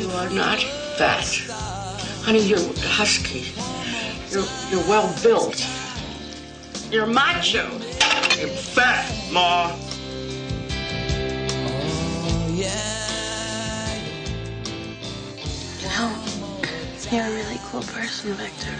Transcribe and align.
You 0.00 0.10
are 0.10 0.30
not 0.30 0.60
fat. 0.98 1.26
Honey, 2.22 2.40
you're 2.40 2.58
husky. 2.78 3.52
You're, 4.30 4.46
you're 4.70 4.88
well 4.88 5.14
built. 5.22 5.64
You're 6.90 7.06
macho. 7.06 7.70
You're 8.38 8.48
fat, 8.48 9.06
Ma. 9.32 9.76
You 15.80 15.88
know, 15.90 16.10
you're 17.10 17.24
a 17.24 17.30
really 17.30 17.60
cool 17.70 17.82
person, 17.82 18.34
Victor. 18.34 18.74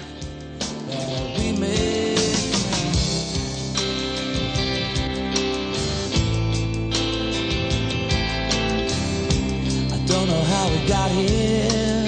Got 10.88 11.10
here, 11.10 12.06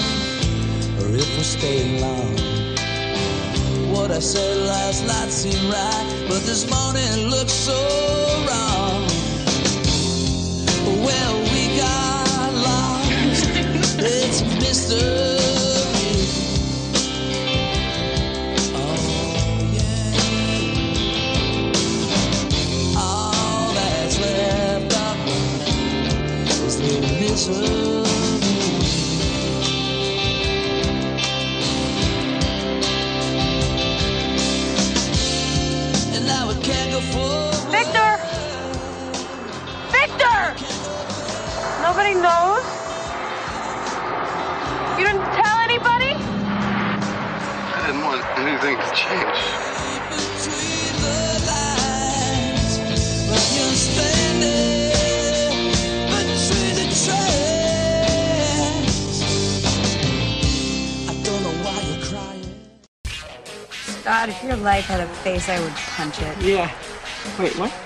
or 1.00 1.08
if 1.14 1.36
we're 1.36 1.42
staying 1.42 2.00
long. 2.00 2.36
What 3.92 4.10
I 4.10 4.18
said 4.18 4.58
last 4.66 5.06
night 5.06 5.30
seemed 5.30 5.72
right, 5.72 6.26
but 6.28 6.42
this 6.42 6.68
morning 6.70 7.30
looks 7.30 7.52
so 7.52 7.72
wrong. 8.46 9.06
Well, 11.04 11.40
we 11.52 11.76
got 11.78 12.52
lost. 12.54 13.48
It's 13.98 14.40
a 14.42 14.44
mystery. 14.60 15.00
Oh, 18.74 19.72
yeah. 19.72 20.12
All 22.98 23.72
that's 23.72 24.18
left 24.20 24.94
of 24.96 25.16
is 26.66 26.76
the 26.76 27.00
misery. 27.20 28.05
Nobody 41.96 42.20
knows? 42.20 42.60
You 44.98 45.04
didn't 45.06 45.24
tell 45.32 45.56
anybody? 45.64 46.12
I 47.72 47.80
didn't 47.86 48.04
want 48.04 48.20
anything 48.36 48.76
to 48.76 48.90
change. 48.92 49.40
between 50.12 50.92
the 51.00 51.16
lines, 51.48 52.76
but 53.30 53.44
you're 53.56 53.76
standing 53.80 54.92
between 56.12 56.74
the 56.76 56.84
tracks. 57.00 58.36
I 61.08 61.10
don't 61.24 61.40
know 61.44 61.56
why 61.64 61.76
you're 61.80 62.04
crying. 62.04 62.52
God, 64.04 64.28
if 64.28 64.44
your 64.44 64.56
life 64.56 64.84
had 64.84 65.00
a 65.00 65.06
face, 65.24 65.48
I 65.48 65.58
would 65.60 65.72
punch 65.72 66.20
it. 66.20 66.42
Yeah. 66.42 66.70
Wait, 67.38 67.56
what? 67.58 67.85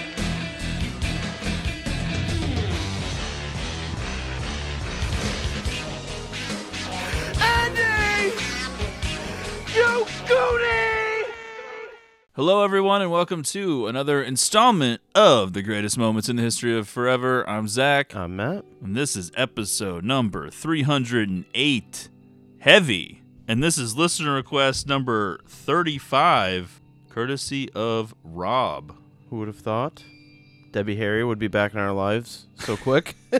Hello, 12.43 12.63
everyone, 12.63 13.03
and 13.03 13.11
welcome 13.11 13.43
to 13.43 13.85
another 13.85 14.23
installment 14.23 14.99
of 15.13 15.53
the 15.53 15.61
greatest 15.61 15.95
moments 15.95 16.27
in 16.27 16.37
the 16.37 16.41
history 16.41 16.75
of 16.75 16.89
forever. 16.89 17.47
I'm 17.47 17.67
Zach, 17.67 18.15
I'm 18.15 18.35
Matt. 18.35 18.65
and 18.81 18.97
this 18.97 19.15
is 19.15 19.31
episode 19.37 20.03
number 20.03 20.49
308 20.49 22.09
Heavy. 22.57 23.21
And 23.47 23.61
this 23.61 23.77
is 23.77 23.95
listener 23.95 24.33
request 24.33 24.87
number 24.87 25.39
35, 25.45 26.81
courtesy 27.09 27.69
of 27.75 28.15
Rob. 28.23 28.95
Who 29.29 29.37
would 29.37 29.47
have 29.47 29.59
thought 29.59 30.03
Debbie 30.71 30.95
Harry 30.95 31.23
would 31.23 31.37
be 31.37 31.47
back 31.47 31.73
in 31.73 31.79
our 31.79 31.93
lives 31.93 32.47
so 32.55 32.75
quick? 32.75 33.17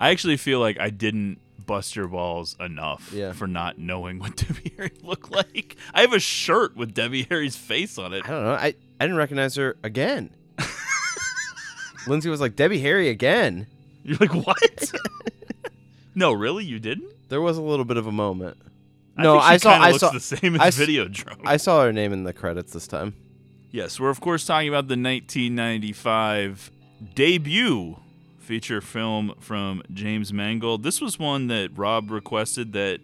I 0.00 0.10
actually 0.10 0.36
feel 0.36 0.58
like 0.58 0.80
I 0.80 0.90
didn't 0.90 1.38
bust 1.66 1.96
your 1.96 2.06
balls 2.08 2.56
enough 2.60 3.12
Yeah. 3.12 3.32
for 3.32 3.46
not 3.46 3.78
knowing 3.78 4.18
what 4.18 4.36
Debbie 4.48 4.72
Harry 4.76 4.92
looked 5.02 5.30
like. 5.32 5.76
I 5.92 6.00
have 6.02 6.12
a 6.12 6.20
shirt 6.20 6.76
with 6.76 6.94
Debbie 6.94 7.24
Harry's 7.24 7.56
face 7.56 7.98
on 7.98 8.12
it. 8.12 8.24
I 8.24 8.28
don't 8.28 8.44
know. 8.44 8.52
I, 8.54 8.66
I 9.00 9.04
didn't 9.04 9.16
recognize 9.16 9.54
her 9.56 9.76
again. 9.82 10.30
Lindsay 12.06 12.30
was 12.30 12.40
like, 12.40 12.54
Debbie 12.56 12.80
Harry 12.80 13.08
again. 13.08 13.66
You're 14.04 14.18
like, 14.18 14.32
what? 14.46 14.92
no, 16.14 16.32
really? 16.32 16.64
You 16.64 16.78
didn't? 16.78 17.12
There 17.28 17.40
was 17.40 17.58
a 17.58 17.62
little 17.62 17.84
bit 17.84 17.96
of 17.96 18.06
a 18.06 18.12
moment. 18.12 18.56
I 19.18 19.22
no, 19.22 19.38
I 19.38 19.56
saw. 19.56 19.70
I 19.72 19.92
saw 19.96 20.10
the 20.10 20.20
same 20.20 20.54
as 20.54 20.60
I 20.60 20.66
s- 20.68 20.78
Videodrome. 20.78 21.40
I 21.44 21.56
saw 21.56 21.82
her 21.82 21.92
name 21.92 22.12
in 22.12 22.22
the 22.24 22.32
credits 22.32 22.72
this 22.72 22.86
time. 22.86 23.14
Yes, 23.72 23.98
we're 23.98 24.10
of 24.10 24.20
course 24.20 24.46
talking 24.46 24.68
about 24.68 24.88
the 24.88 24.96
1995 24.96 26.70
debut 27.14 27.96
feature 28.46 28.80
film 28.80 29.34
from 29.40 29.82
James 29.92 30.32
Mangold. 30.32 30.82
This 30.84 31.00
was 31.00 31.18
one 31.18 31.48
that 31.48 31.70
Rob 31.76 32.10
requested 32.10 32.72
that 32.74 33.00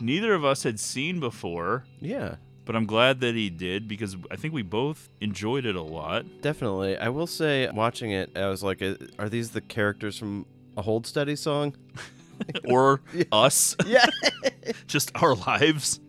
neither 0.00 0.32
of 0.34 0.44
us 0.44 0.62
had 0.62 0.80
seen 0.80 1.20
before, 1.20 1.84
Yeah, 2.00 2.36
but 2.64 2.74
I'm 2.74 2.86
glad 2.86 3.20
that 3.20 3.34
he 3.34 3.50
did 3.50 3.86
because 3.88 4.16
I 4.30 4.36
think 4.36 4.54
we 4.54 4.62
both 4.62 5.08
enjoyed 5.20 5.66
it 5.66 5.76
a 5.76 5.82
lot. 5.82 6.24
definitely. 6.40 6.96
I 6.96 7.08
will 7.10 7.26
say, 7.26 7.68
watching 7.70 8.12
it, 8.12 8.36
I 8.36 8.48
was 8.48 8.62
like, 8.62 8.80
"Uh, 8.80 8.94
"Are 9.18 9.28
these 9.28 9.50
the 9.50 9.60
characters 9.60 10.16
from 10.18 10.46
a 10.76 10.82
Hold 10.82 11.06
Steady 11.06 11.36
song?" 11.36 11.74
or 12.64 13.02
us, 13.30 13.76
Yeah. 13.86 14.06
just 14.86 15.10
our 15.16 15.34
lives. 15.34 16.00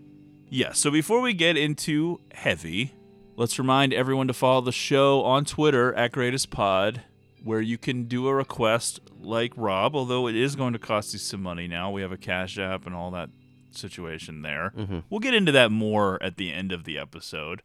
Yeah, 0.50 0.72
so 0.72 0.92
before 0.92 1.20
we 1.22 1.34
get 1.34 1.58
into 1.58 2.20
heavy, 2.34 2.94
let's 3.36 3.58
remind 3.60 3.94
everyone 3.94 4.28
to 4.28 4.34
follow 4.34 4.62
the 4.62 4.72
show 4.72 5.24
on 5.24 5.44
Twitter 5.46 5.94
at 5.96 6.12
Greatest 6.14 6.50
Pod, 6.50 7.02
where 7.44 7.62
you 7.62 7.78
can 7.78 8.06
do 8.06 8.28
a 8.28 8.36
request 8.36 9.00
like 9.20 9.54
Rob, 9.56 9.96
although 9.96 10.28
it 10.28 10.36
is 10.36 10.56
going 10.56 10.74
to 10.74 10.80
cost 10.80 11.14
you 11.14 11.20
some 11.20 11.42
money 11.42 11.68
now. 11.68 11.92
We 11.92 12.02
have 12.02 12.12
a 12.12 12.18
Cash 12.18 12.58
App 12.58 12.86
and 12.86 12.96
all 12.96 13.12
that 13.12 13.30
situation 13.72 14.42
there. 14.42 14.74
Mm-hmm. 14.78 15.00
We'll 15.10 15.20
get 15.20 15.34
into 15.34 15.52
that 15.52 15.72
more 15.72 16.22
at 16.22 16.38
the 16.38 16.52
end 16.52 16.72
of 16.72 16.84
the 16.84 16.98
episode. 16.98 17.62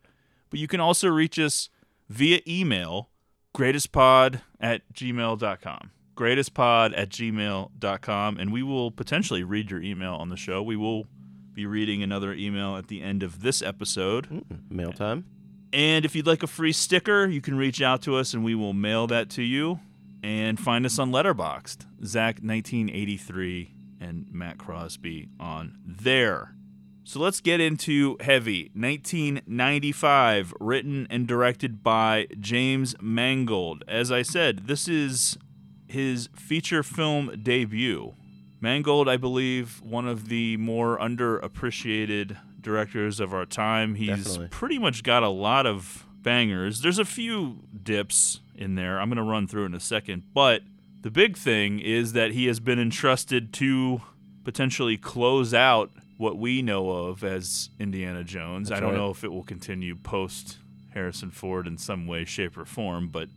But 0.50 0.60
you 0.60 0.68
can 0.68 0.80
also 0.80 1.08
reach 1.08 1.38
us 1.38 1.68
via 2.08 2.40
email, 2.46 3.10
greatestpod 3.54 4.40
at 4.60 4.82
gmail.com. 4.92 5.90
Greatestpod 6.16 6.96
at 6.96 7.10
gmail.com. 7.10 8.38
And 8.38 8.52
we 8.52 8.62
will 8.62 8.90
potentially 8.90 9.42
read 9.42 9.70
your 9.70 9.82
email 9.82 10.14
on 10.14 10.30
the 10.30 10.36
show. 10.36 10.62
We 10.62 10.76
will 10.76 11.06
be 11.52 11.66
reading 11.66 12.02
another 12.02 12.32
email 12.32 12.76
at 12.76 12.88
the 12.88 13.02
end 13.02 13.22
of 13.22 13.42
this 13.42 13.60
episode. 13.60 14.44
Mail 14.70 14.92
time. 14.92 15.26
And 15.72 16.04
if 16.04 16.14
you'd 16.14 16.26
like 16.26 16.42
a 16.42 16.48
free 16.48 16.72
sticker, 16.72 17.26
you 17.26 17.40
can 17.40 17.56
reach 17.56 17.82
out 17.82 18.02
to 18.02 18.16
us 18.16 18.34
and 18.34 18.44
we 18.44 18.54
will 18.54 18.72
mail 18.72 19.06
that 19.08 19.30
to 19.30 19.42
you. 19.42 19.80
And 20.22 20.58
find 20.58 20.84
us 20.84 20.98
on 20.98 21.12
Letterboxd, 21.12 21.86
Zach1983 22.02 23.68
and 24.00 24.26
Matt 24.32 24.58
Crosby 24.58 25.28
on 25.38 25.78
there. 25.84 26.56
So 27.04 27.20
let's 27.20 27.40
get 27.40 27.60
into 27.60 28.16
Heavy, 28.18 28.72
1995, 28.74 30.52
written 30.58 31.06
and 31.08 31.28
directed 31.28 31.84
by 31.84 32.26
James 32.40 32.96
Mangold. 33.00 33.84
As 33.86 34.10
I 34.10 34.22
said, 34.22 34.66
this 34.66 34.88
is 34.88 35.38
his 35.86 36.28
feature 36.34 36.82
film 36.82 37.40
debut. 37.40 38.14
Mangold, 38.60 39.08
I 39.08 39.16
believe, 39.16 39.80
one 39.82 40.08
of 40.08 40.28
the 40.28 40.56
more 40.56 40.98
underappreciated 40.98 42.36
directors 42.66 43.20
of 43.20 43.32
our 43.32 43.46
time. 43.46 43.94
He's 43.94 44.08
Definitely. 44.08 44.48
pretty 44.48 44.78
much 44.80 45.04
got 45.04 45.22
a 45.22 45.28
lot 45.28 45.66
of 45.66 46.04
bangers. 46.20 46.80
There's 46.80 46.98
a 46.98 47.04
few 47.04 47.60
dips 47.80 48.40
in 48.56 48.74
there. 48.74 49.00
I'm 49.00 49.08
going 49.08 49.24
to 49.24 49.30
run 49.30 49.46
through 49.46 49.66
in 49.66 49.74
a 49.74 49.78
second, 49.80 50.24
but 50.34 50.62
the 51.02 51.10
big 51.12 51.36
thing 51.36 51.78
is 51.78 52.12
that 52.14 52.32
he 52.32 52.46
has 52.46 52.58
been 52.58 52.80
entrusted 52.80 53.52
to 53.54 54.02
potentially 54.42 54.96
close 54.96 55.54
out 55.54 55.92
what 56.16 56.36
we 56.38 56.60
know 56.60 56.90
of 56.90 57.22
as 57.22 57.70
Indiana 57.78 58.24
Jones. 58.24 58.68
That's 58.68 58.78
I 58.78 58.80
don't 58.80 58.94
right. 58.94 58.98
know 58.98 59.10
if 59.10 59.22
it 59.22 59.30
will 59.30 59.44
continue 59.44 59.94
post 59.94 60.58
Harrison 60.92 61.30
Ford 61.30 61.68
in 61.68 61.78
some 61.78 62.08
way, 62.08 62.24
shape, 62.24 62.58
or 62.58 62.64
form, 62.64 63.10
but 63.10 63.28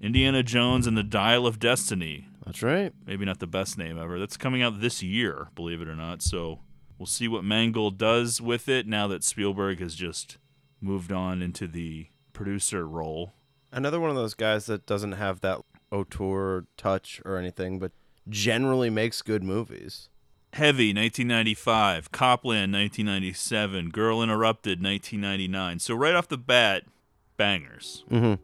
Indiana 0.00 0.44
Jones 0.44 0.86
and 0.86 0.96
the 0.96 1.02
Dial 1.02 1.48
of 1.48 1.58
Destiny. 1.58 2.28
That's 2.46 2.62
right. 2.62 2.92
Maybe 3.04 3.24
not 3.24 3.40
the 3.40 3.48
best 3.48 3.76
name 3.76 3.98
ever. 3.98 4.20
That's 4.20 4.36
coming 4.36 4.62
out 4.62 4.80
this 4.80 5.02
year, 5.02 5.48
believe 5.56 5.82
it 5.82 5.88
or 5.88 5.96
not. 5.96 6.22
So 6.22 6.60
we'll 6.98 7.06
see 7.06 7.28
what 7.28 7.44
Mangold 7.44 7.96
does 7.98 8.40
with 8.40 8.68
it 8.68 8.86
now 8.86 9.06
that 9.08 9.24
Spielberg 9.24 9.80
has 9.80 9.94
just 9.94 10.38
moved 10.80 11.12
on 11.12 11.42
into 11.42 11.66
the 11.66 12.06
producer 12.32 12.86
role. 12.86 13.32
Another 13.72 14.00
one 14.00 14.10
of 14.10 14.16
those 14.16 14.34
guys 14.34 14.66
that 14.66 14.86
doesn't 14.86 15.12
have 15.12 15.40
that 15.40 15.60
auteur 15.92 16.64
touch 16.76 17.20
or 17.24 17.36
anything, 17.36 17.78
but 17.78 17.92
generally 18.28 18.90
makes 18.90 19.22
good 19.22 19.42
movies. 19.42 20.08
Heavy, 20.54 20.88
1995. 20.94 22.10
Copland, 22.10 22.72
1997. 22.72 23.90
Girl 23.90 24.22
Interrupted, 24.22 24.82
1999. 24.82 25.78
So 25.78 25.94
right 25.94 26.14
off 26.14 26.28
the 26.28 26.38
bat, 26.38 26.84
bangers. 27.36 28.04
Mm-hmm. 28.10 28.34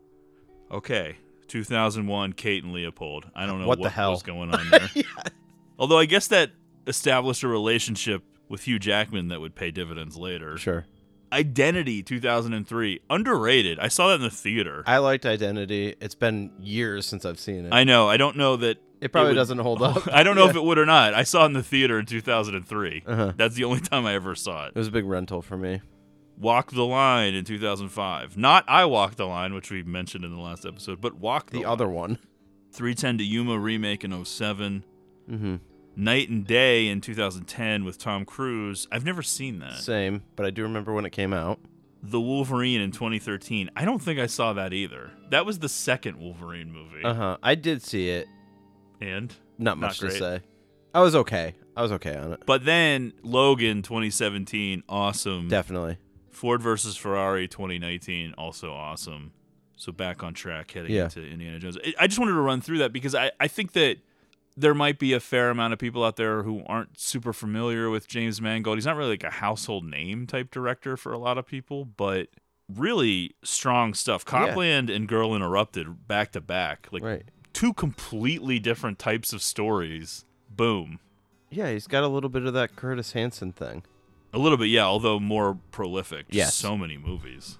Okay, 0.74 1.16
2001. 1.48 2.34
Kate 2.34 2.62
and 2.62 2.72
Leopold. 2.72 3.30
I 3.34 3.46
don't 3.46 3.60
know 3.60 3.66
What 3.66 3.78
what, 3.78 3.84
the 3.84 3.90
hell? 3.90 4.10
was 4.10 4.22
going 4.22 4.54
on 4.54 4.68
there. 4.70 4.88
Although 5.78 5.98
I 5.98 6.04
guess 6.04 6.26
that 6.28 6.50
established 6.86 7.42
a 7.42 7.48
relationship 7.48 8.22
with 8.48 8.64
Hugh 8.64 8.78
Jackman 8.78 9.28
that 9.28 9.40
would 9.40 9.54
pay 9.54 9.70
dividends 9.70 10.16
later. 10.16 10.56
Sure. 10.58 10.86
Identity, 11.32 12.02
2003. 12.02 13.00
Underrated. 13.10 13.78
I 13.80 13.88
saw 13.88 14.08
that 14.08 14.14
in 14.16 14.20
the 14.22 14.30
theater. 14.30 14.84
I 14.86 14.98
liked 14.98 15.26
Identity. 15.26 15.94
It's 16.00 16.14
been 16.14 16.52
years 16.60 17.06
since 17.06 17.24
I've 17.24 17.40
seen 17.40 17.66
it. 17.66 17.72
I 17.72 17.82
know. 17.84 18.08
I 18.08 18.16
don't 18.16 18.36
know 18.36 18.56
that 18.56 18.78
It 19.00 19.10
probably 19.10 19.30
would- 19.30 19.34
doesn't 19.36 19.58
hold 19.58 19.82
up. 19.82 20.06
I 20.12 20.22
don't 20.22 20.36
know 20.36 20.44
Yeah. 20.44 20.50
if 20.50 20.56
it 20.62 20.62
would 20.64 20.78
or 20.78 20.86
not. 20.86 21.12
I 21.14 21.24
saw 21.24 21.42
it 21.42 21.46
in 21.46 21.52
the 21.54 21.62
theater 21.62 21.98
in 21.98 22.06
2003. 22.06 23.02
Uh-huh. 23.06 23.32
That's 23.36 23.56
the 23.56 23.64
only 23.64 23.80
time 23.80 24.06
I 24.06 24.14
ever 24.14 24.34
saw 24.36 24.66
it. 24.66 24.72
It 24.74 24.78
was 24.78 24.88
a 24.88 24.92
big 24.92 25.06
rental 25.06 25.42
for 25.42 25.56
me. 25.56 25.80
Walk 26.38 26.70
the 26.72 26.84
Line 26.84 27.34
in 27.34 27.44
2005. 27.44 28.36
Not 28.36 28.64
I 28.68 28.84
Walk 28.84 29.16
the 29.16 29.26
Line, 29.26 29.54
which 29.54 29.70
we 29.70 29.82
mentioned 29.82 30.24
in 30.24 30.32
the 30.32 30.40
last 30.40 30.64
episode, 30.66 31.00
but 31.00 31.14
Walk 31.16 31.50
the, 31.50 31.60
The 31.60 31.64
other 31.68 31.88
one. 31.88 32.18
310 32.72 33.18
to 33.18 33.24
Yuma 33.24 33.58
remake 33.58 34.02
in 34.04 34.24
07. 34.24 34.84
Mm-hmm. 35.30 35.56
Knight 35.96 36.28
and 36.28 36.46
Day 36.46 36.88
in 36.88 37.00
2010 37.00 37.84
with 37.84 37.98
Tom 37.98 38.24
Cruise. 38.24 38.86
I've 38.90 39.04
never 39.04 39.22
seen 39.22 39.58
that. 39.60 39.78
Same, 39.78 40.22
but 40.36 40.44
I 40.46 40.50
do 40.50 40.62
remember 40.62 40.92
when 40.92 41.04
it 41.04 41.10
came 41.10 41.32
out. 41.32 41.60
The 42.02 42.20
Wolverine 42.20 42.80
in 42.80 42.90
2013. 42.90 43.70
I 43.76 43.84
don't 43.84 44.00
think 44.02 44.20
I 44.20 44.26
saw 44.26 44.52
that 44.54 44.72
either. 44.72 45.10
That 45.30 45.46
was 45.46 45.60
the 45.60 45.68
second 45.68 46.18
Wolverine 46.18 46.70
movie. 46.72 47.02
Uh 47.04 47.14
huh. 47.14 47.36
I 47.42 47.54
did 47.54 47.82
see 47.82 48.10
it. 48.10 48.26
And 49.00 49.34
Not 49.58 49.78
much 49.78 49.98
to 50.00 50.10
say. 50.10 50.40
I 50.94 51.00
was 51.00 51.14
okay. 51.16 51.54
I 51.76 51.82
was 51.82 51.92
okay 51.92 52.14
on 52.16 52.32
it. 52.34 52.42
But 52.46 52.64
then 52.64 53.12
Logan 53.22 53.82
2017, 53.82 54.82
awesome. 54.88 55.48
Definitely. 55.48 55.98
Ford 56.30 56.62
versus 56.62 56.96
Ferrari 56.96 57.48
2019, 57.48 58.34
also 58.36 58.72
awesome. 58.72 59.32
So 59.76 59.90
back 59.92 60.22
on 60.22 60.34
track 60.34 60.70
heading 60.70 60.92
Yeah. 60.92 61.04
into 61.04 61.24
Indiana 61.26 61.58
Jones. 61.58 61.78
I- 61.84 61.94
I 62.00 62.06
just 62.06 62.18
wanted 62.18 62.32
to 62.32 62.40
run 62.40 62.60
through 62.60 62.78
that 62.78 62.92
because 62.92 63.14
I, 63.14 63.32
I 63.40 63.48
think 63.48 63.72
that 63.72 63.98
there 64.56 64.74
might 64.74 64.98
be 64.98 65.12
a 65.12 65.20
fair 65.20 65.50
amount 65.50 65.72
of 65.72 65.78
people 65.78 66.04
out 66.04 66.16
there 66.16 66.42
who 66.44 66.62
aren't 66.66 66.98
super 67.00 67.32
familiar 67.32 67.90
with 67.90 68.06
James 68.06 68.40
Mangold. 68.40 68.76
He's 68.76 68.86
not 68.86 68.96
really 68.96 69.10
like 69.10 69.24
a 69.24 69.30
household 69.30 69.84
name 69.84 70.26
type 70.26 70.50
director 70.50 70.96
for 70.96 71.12
a 71.12 71.18
lot 71.18 71.38
of 71.38 71.46
people, 71.46 71.84
but 71.84 72.28
really 72.72 73.34
strong 73.42 73.94
stuff. 73.94 74.24
Copland 74.24 74.90
and 74.90 75.08
Girl 75.08 75.34
Interrupted 75.34 76.06
back 76.06 76.32
to 76.32 76.40
back, 76.40 76.88
like 76.92 77.02
Right. 77.02 77.24
two 77.52 77.72
completely 77.74 78.58
different 78.58 78.98
types 78.98 79.32
of 79.32 79.42
stories. 79.42 80.24
Boom. 80.48 81.00
Yeah, 81.50 81.70
he's 81.70 81.86
got 81.86 82.04
a 82.04 82.08
little 82.08 82.30
bit 82.30 82.44
of 82.46 82.54
that 82.54 82.74
Curtis 82.76 83.12
Hanson 83.12 83.52
thing. 83.52 83.82
A 84.32 84.38
little 84.38 84.58
bit, 84.58 84.68
yeah, 84.68 84.84
although 84.84 85.20
more 85.20 85.58
prolific. 85.70 86.26
Just 86.28 86.34
Yes. 86.36 86.54
So 86.54 86.76
many 86.76 86.96
movies. 86.96 87.58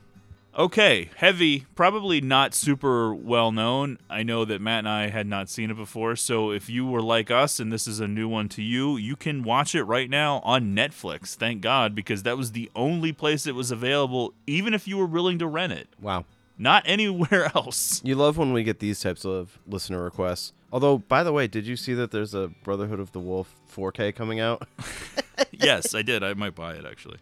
Okay, 0.57 1.11
Heavy, 1.17 1.67
probably 1.75 2.21
not 2.21 2.55
super 2.55 3.13
well 3.13 3.51
known. 3.51 3.99
I 4.09 4.23
know 4.23 4.45
that 4.45 4.61
Matt 4.61 4.81
and 4.81 4.89
I 4.89 5.09
had 5.09 5.27
not 5.27 5.49
seen 5.49 5.69
it 5.69 5.77
before, 5.77 6.15
so 6.15 6.53
if 6.53 6.71
you 6.71 6.87
were 6.87 7.03
like 7.03 7.29
us 7.29 7.59
and 7.59 7.73
this 7.73 7.89
is 7.89 7.99
a 7.99 8.07
new 8.07 8.29
one 8.29 8.49
to 8.51 8.63
you, 8.63 8.97
you 8.97 9.17
can 9.17 9.43
watch 9.43 9.75
it 9.75 9.83
right 9.83 10.09
now 10.09 10.39
on 10.45 10.73
Netflix. 10.77 11.35
Thank 11.35 11.61
God, 11.61 11.97
because 11.97 12.23
that 12.23 12.39
was 12.39 12.53
the 12.53 12.71
only 12.77 13.13
place 13.13 13.49
it 13.49 13.57
was 13.57 13.73
available, 13.73 14.33
even 14.47 14.75
if 14.75 14.87
you 14.87 14.97
were 14.97 15.07
willing 15.07 15.41
to 15.41 15.47
rent 15.49 15.73
it. 15.73 15.89
Wow. 16.01 16.25
Not 16.57 16.85
anywhere 16.87 17.51
else. 17.57 18.01
You 18.05 18.15
love 18.15 18.39
when 18.39 18.53
we 18.53 18.63
get 18.63 18.79
these 18.79 19.01
types 19.01 19.25
of 19.25 19.59
listener 19.67 20.05
requests. 20.05 20.53
Although, 20.73 20.99
by 20.99 21.25
the 21.25 21.33
way, 21.33 21.49
did 21.49 21.67
you 21.67 21.75
see 21.75 21.95
that 21.95 22.13
there's 22.13 22.33
a 22.33 22.53
Brotherhood 22.63 23.01
of 23.01 23.11
the 23.11 23.21
Wolf 23.21 23.57
4K 23.75 24.15
coming 24.15 24.39
out? 24.39 24.69
yes, 25.51 25.97
I 25.97 26.03
did. 26.03 26.23
I 26.23 26.35
might 26.35 26.55
buy 26.55 26.75
it 26.75 26.85
actually. 26.85 27.19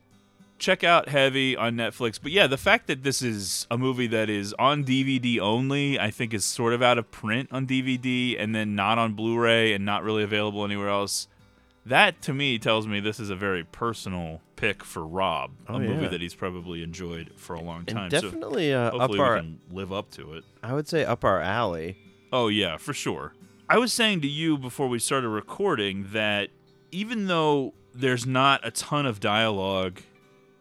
Check 0.63 0.85
out 0.85 1.09
Heavy 1.09 1.57
on 1.57 1.75
Netflix. 1.75 2.21
But 2.23 2.31
yeah, 2.31 2.47
the 2.47 2.57
fact 2.57 2.87
that 2.87 3.03
this 3.03 3.21
is 3.21 3.67
a 3.69 3.77
movie 3.77 4.07
that 4.07 4.31
is 4.31 4.55
on 4.61 4.85
DVD 4.85 5.41
only, 5.41 5.99
I 5.99 6.13
think 6.13 6.33
is 6.33 6.45
sort 6.45 6.73
of 6.73 6.81
out 6.81 6.99
of 6.99 7.11
print 7.11 7.49
on 7.51 7.67
DVD 7.67 8.37
and 8.41 8.55
then 8.55 8.77
not 8.77 8.97
on 8.97 9.15
Blu-ray 9.15 9.73
and 9.73 9.85
not 9.85 10.05
really 10.05 10.23
available 10.23 10.65
anywhere 10.65 10.89
else. 10.89 11.27
That 11.85 12.23
to 12.23 12.33
me 12.33 12.61
tells 12.61 12.87
me 12.87 13.01
this 13.01 13.19
is 13.19 13.29
a 13.29 13.35
very 13.35 13.65
personal 13.65 14.41
pick 14.55 14.85
for 14.85 15.05
Rob, 15.05 15.51
a 15.67 15.73
Oh, 15.73 15.79
movie 15.81 16.03
yeah. 16.05 16.09
that 16.11 16.21
he's 16.21 16.37
probably 16.37 16.85
enjoyed 16.85 17.33
for 17.35 17.55
a 17.55 17.61
long 17.61 17.79
And 17.79 17.89
time. 17.89 18.09
definitely, 18.11 18.71
so 18.71 18.83
uh, 18.85 18.87
up 18.87 18.93
hopefully 18.93 19.19
our- 19.19 19.35
we 19.35 19.41
can 19.41 19.59
live 19.73 19.93
up 19.93 20.13
to 20.13 20.35
it. 20.35 20.45
I 20.63 20.75
would 20.75 20.87
say 20.87 21.05
up 21.05 21.25
our 21.25 21.41
alley. 21.41 21.97
Oh 22.33 22.47
yeah, 22.47 22.77
for 22.77 22.95
sure. 22.95 23.35
I 23.69 23.79
was 23.79 23.93
saying 23.93 24.21
to 24.21 24.29
you 24.29 24.57
before 24.57 24.87
we 24.87 25.01
started 25.01 25.29
recording 25.29 26.07
that 26.13 26.51
even 26.93 27.27
though 27.27 27.75
there's 27.93 28.27
not 28.27 28.61
a 28.63 28.71
ton 28.71 29.07
of 29.07 29.19
dialogue 29.19 30.03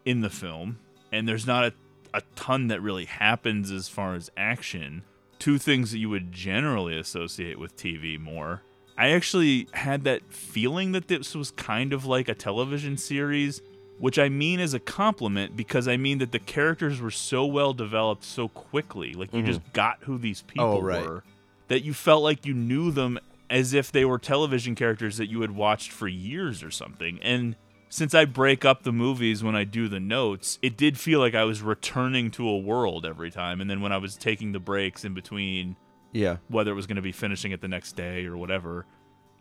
in 0.06 0.22
the 0.22 0.30
film 0.30 0.80
and 1.12 1.28
there's 1.28 1.46
not 1.48 1.66
a, 1.66 1.74
a 2.14 2.22
ton 2.36 2.68
that 2.68 2.82
really 2.82 3.06
happens 3.06 3.70
as 3.72 3.88
far 3.88 4.16
as 4.16 4.30
action, 4.38 5.04
two 5.40 5.58
things 5.58 5.92
that 5.92 5.98
you 6.00 6.10
would 6.10 6.32
generally 6.32 6.98
associate 6.98 7.60
with 7.60 7.76
TV 7.76 8.20
more. 8.20 8.62
I 8.98 9.10
actually 9.12 9.68
had 9.74 10.04
that 10.04 10.32
feeling 10.32 10.92
that 10.92 11.08
this 11.08 11.34
was 11.36 11.52
kind 11.52 11.92
of 11.94 12.06
like 12.06 12.30
a 12.30 12.36
television 12.36 12.98
series, 12.98 13.62
which 13.98 14.20
I 14.20 14.30
mean 14.30 14.60
as 14.60 14.74
a 14.74 14.80
compliment 14.80 15.56
because 15.56 15.88
I 15.88 15.98
mean 15.98 16.20
that 16.20 16.32
the 16.32 16.40
characters 16.40 17.02
were 17.02 17.12
so 17.12 17.46
well 17.46 17.74
developed 17.74 18.24
so 18.24 18.48
quickly. 18.48 19.14
Like 19.14 19.34
you 19.34 19.42
Mhm. 19.42 19.46
just 19.48 19.74
got 19.74 19.98
who 20.04 20.18
these 20.18 20.42
people 20.44 20.66
Oh, 20.66 20.82
right. 20.82 21.04
were 21.06 21.24
that 21.68 21.84
you 21.84 21.94
felt 21.94 22.22
like 22.24 22.46
you 22.46 22.54
knew 22.54 22.92
them 22.92 23.18
as 23.50 23.74
if 23.74 23.92
they 23.92 24.06
were 24.06 24.18
television 24.20 24.76
characters 24.76 25.18
that 25.18 25.28
you 25.30 25.42
had 25.42 25.52
watched 25.52 25.92
for 25.92 26.08
years 26.08 26.64
or 26.64 26.72
something. 26.72 27.20
And 27.22 27.56
since 27.92 28.16
I 28.16 28.24
break 28.26 28.64
up 28.64 28.84
the 28.84 28.92
movies 28.94 29.44
when 29.44 29.56
I 29.56 29.66
do 29.66 29.88
the 29.90 30.00
notes, 30.00 30.58
it 30.62 30.78
did 30.78 30.98
feel 30.98 31.20
like 31.20 31.36
I 31.36 31.44
was 31.44 31.62
returning 31.62 32.32
to 32.32 32.48
a 32.48 32.58
world 32.58 33.06
every 33.06 33.30
time. 33.30 33.60
And 33.60 33.70
then 33.70 33.82
when 33.82 33.92
I 33.92 33.98
was 33.98 34.16
taking 34.16 34.54
the 34.54 34.60
breaks 34.60 35.04
in 35.04 35.14
between, 35.14 35.76
Yeah. 36.14 36.38
whether 36.48 36.72
it 36.72 36.76
was 36.76 36.88
going 36.88 36.96
to 36.96 37.02
be 37.02 37.12
finishing 37.12 37.52
it 37.52 37.60
the 37.62 37.68
next 37.68 37.98
day 37.98 38.26
or 38.26 38.38
whatever, 38.38 38.86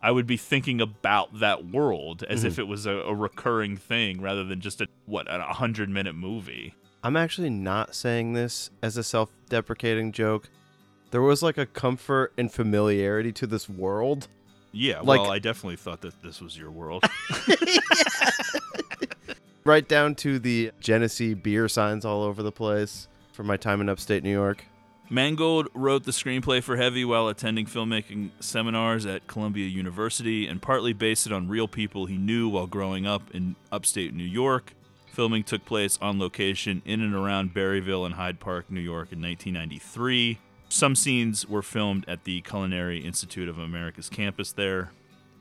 I 0.03 0.11
would 0.11 0.27
be 0.27 0.37
thinking 0.37 0.81
about 0.81 1.39
that 1.39 1.67
world 1.67 2.25
as 2.29 2.43
if 2.43 2.57
Mhm. 2.57 2.59
it 2.59 2.67
was 2.69 2.87
a, 2.87 2.93
a 2.93 3.15
recurring 3.15 3.77
thing 3.77 4.21
rather 4.21 4.43
than 4.45 4.61
just 4.61 4.81
a 4.81 4.89
what 5.07 5.27
a 5.33 5.41
hundred 5.43 5.89
minute 5.89 6.15
movie. 6.17 6.75
I'm 7.05 7.17
actually 7.17 7.51
not 7.51 7.95
saying 7.95 8.33
this 8.33 8.71
as 8.83 8.97
a 8.97 9.03
self 9.05 9.31
deprecating 9.49 10.11
joke. 10.13 10.49
There 11.13 11.23
was 11.23 11.43
like 11.43 11.57
a 11.59 11.67
comfort 11.67 12.33
and 12.37 12.51
familiarity 12.53 13.31
to 13.33 13.47
this 13.47 13.69
world. 13.69 14.27
Yeah, 14.73 15.01
Like- 15.01 15.21
well, 15.21 15.31
I 15.31 15.39
definitely 15.39 15.77
thought 15.77 16.01
that 16.03 16.23
this 16.23 16.41
was 16.41 16.57
your 16.57 16.71
world. 16.71 17.05
Right 19.65 19.87
down 19.87 20.15
to 20.17 20.39
the 20.39 20.73
Genesee 20.81 21.35
beer 21.35 21.69
signs 21.69 22.05
all 22.07 22.23
over 22.23 22.43
the 22.43 22.51
place 22.51 23.09
from 23.33 23.47
my 23.47 23.59
time 23.59 23.83
in 23.83 23.91
upstate 23.91 24.25
New 24.25 24.33
York. 24.33 24.65
Mangold 25.11 25.69
wrote 25.75 26.05
the 26.05 26.13
screenplay 26.13 26.63
for 26.63 26.77
Heavy 26.77 27.05
while 27.05 27.29
attending 27.29 27.67
filmmaking 27.67 28.31
seminars 28.41 29.05
at 29.05 29.27
Columbia 29.27 29.67
University 29.67 30.47
and 30.47 30.63
partly 30.63 30.95
based 30.95 31.27
it 31.27 31.33
on 31.33 31.47
real 31.47 31.69
people 31.69 32.07
he 32.07 32.17
knew 32.17 32.49
while 32.49 32.67
growing 32.67 33.07
up 33.07 33.23
in 33.35 33.55
upstate 33.71 34.15
New 34.15 34.25
York. 34.25 34.73
Filming 35.13 35.43
took 35.45 35.65
place 35.67 35.99
on 36.01 36.19
location 36.19 36.81
in 36.87 37.03
and 37.03 37.15
around 37.15 37.53
Berryville 37.53 38.07
and 38.07 38.15
Hyde 38.15 38.41
Park, 38.41 38.71
New 38.71 38.81
York 38.81 39.13
in 39.13 39.21
1993. 39.21 40.39
Some 40.73 40.95
scenes 40.95 41.49
were 41.49 41.63
filmed 41.63 42.05
at 42.07 42.23
the 42.23 42.43
Culinary 42.43 43.01
Institute 43.01 43.49
of 43.49 43.59
America's 43.59 44.09
campus 44.09 44.53
there. 44.53 44.93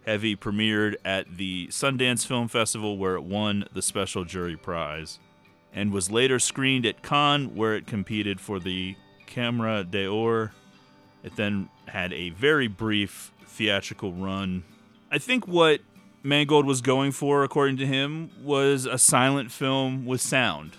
Heavy 0.04 0.36
premiered 0.36 0.96
at 1.06 1.38
the 1.38 1.68
Sundance 1.68 2.26
Film 2.26 2.48
Festival 2.48 2.98
where 2.98 3.14
it 3.14 3.22
won 3.22 3.66
the 3.72 3.84
Special 3.84 4.26
Jury 4.26 4.58
Prize 4.58 5.20
and 5.72 5.92
was 5.92 6.10
later 6.10 6.40
screened 6.40 6.84
at 6.84 7.04
Cannes 7.04 7.50
where 7.50 7.76
it 7.76 7.86
competed 7.86 8.42
for 8.42 8.60
the 8.60 8.96
Camera 9.28 9.84
d'Or. 9.84 10.52
It 11.24 11.36
then 11.36 11.70
had 11.88 12.12
a 12.12 12.32
very 12.32 12.68
brief 12.68 13.32
theatrical 13.46 14.12
run. 14.14 14.64
I 15.12 15.20
think 15.20 15.48
what 15.48 15.82
Mangold 16.24 16.66
was 16.66 16.82
going 16.82 17.12
for, 17.12 17.44
according 17.44 17.78
to 17.78 17.86
him, 17.86 18.32
was 18.42 18.88
a 18.88 18.98
silent 18.98 19.52
film 19.52 20.08
with 20.08 20.22
sound, 20.22 20.72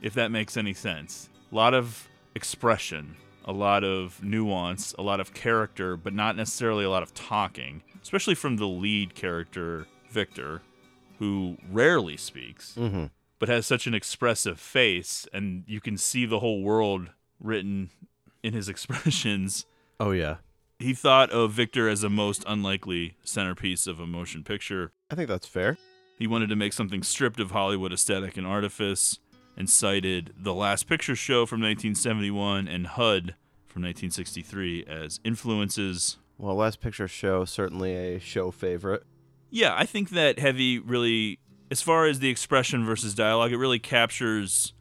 if 0.00 0.14
that 0.14 0.30
makes 0.30 0.56
any 0.56 0.72
sense. 0.72 1.28
A 1.52 1.54
lot 1.54 1.74
of 1.74 2.08
expression, 2.34 3.16
a 3.48 3.52
lot 3.52 3.82
of 3.82 4.22
nuance, 4.22 4.94
a 4.98 5.02
lot 5.02 5.18
of 5.18 5.32
character, 5.34 5.96
but 5.96 6.12
not 6.12 6.36
necessarily 6.36 6.84
a 6.84 6.90
lot 6.90 7.02
of 7.02 7.12
talking, 7.14 7.82
especially 8.02 8.34
from 8.36 8.58
the 8.58 8.66
lead 8.68 9.14
character, 9.14 9.86
Victor, 10.10 10.60
who 11.18 11.56
rarely 11.72 12.16
speaks 12.16 12.74
Mm-hmm. 12.76 13.06
but 13.40 13.48
has 13.48 13.66
such 13.66 13.86
an 13.88 13.94
expressive 13.94 14.60
face 14.60 15.26
and 15.32 15.64
you 15.66 15.80
can 15.80 15.96
see 15.96 16.26
the 16.26 16.38
whole 16.40 16.62
world 16.62 17.08
written 17.40 17.90
in 18.42 18.52
his 18.52 18.68
expressions 18.72 19.64
Oh 19.98 20.12
yeah. 20.12 20.36
He 20.78 20.94
thought 20.94 21.30
of 21.30 21.50
Victor 21.52 21.88
as 21.88 22.04
a 22.04 22.08
most 22.10 22.44
unlikely 22.46 23.16
centerpiece 23.24 23.88
of 23.88 23.98
a 23.98 24.06
motion 24.06 24.44
picture. 24.44 24.92
I 25.10 25.16
think 25.16 25.28
that's 25.28 25.46
fair. 25.48 25.76
He 26.20 26.28
wanted 26.28 26.48
to 26.50 26.56
make 26.56 26.72
something 26.72 27.02
stripped 27.02 27.40
of 27.40 27.50
Hollywood 27.50 27.92
aesthetic 27.92 28.36
and 28.36 28.46
artifice 28.46 29.18
and 29.58 29.68
cited 29.68 30.32
The 30.38 30.54
Last 30.54 30.88
Picture 30.88 31.16
Show 31.16 31.44
from 31.44 31.60
1971 31.60 32.68
and 32.68 32.86
HUD 32.86 33.34
from 33.66 33.82
1963 33.82 34.84
as 34.86 35.18
influences. 35.24 36.16
Well, 36.38 36.54
Last 36.54 36.80
Picture 36.80 37.08
Show 37.08 37.44
certainly 37.44 37.96
a 37.96 38.20
show 38.20 38.52
favorite. 38.52 39.02
Yeah, 39.50 39.74
I 39.76 39.84
think 39.84 40.10
that 40.10 40.38
Heavy 40.38 40.78
really, 40.78 41.40
as 41.72 41.82
far 41.82 42.06
as 42.06 42.20
the 42.20 42.30
expression 42.30 42.84
versus 42.84 43.16
dialogue, 43.16 43.50
it 43.52 43.56
really 43.56 43.80
captures 43.80 44.74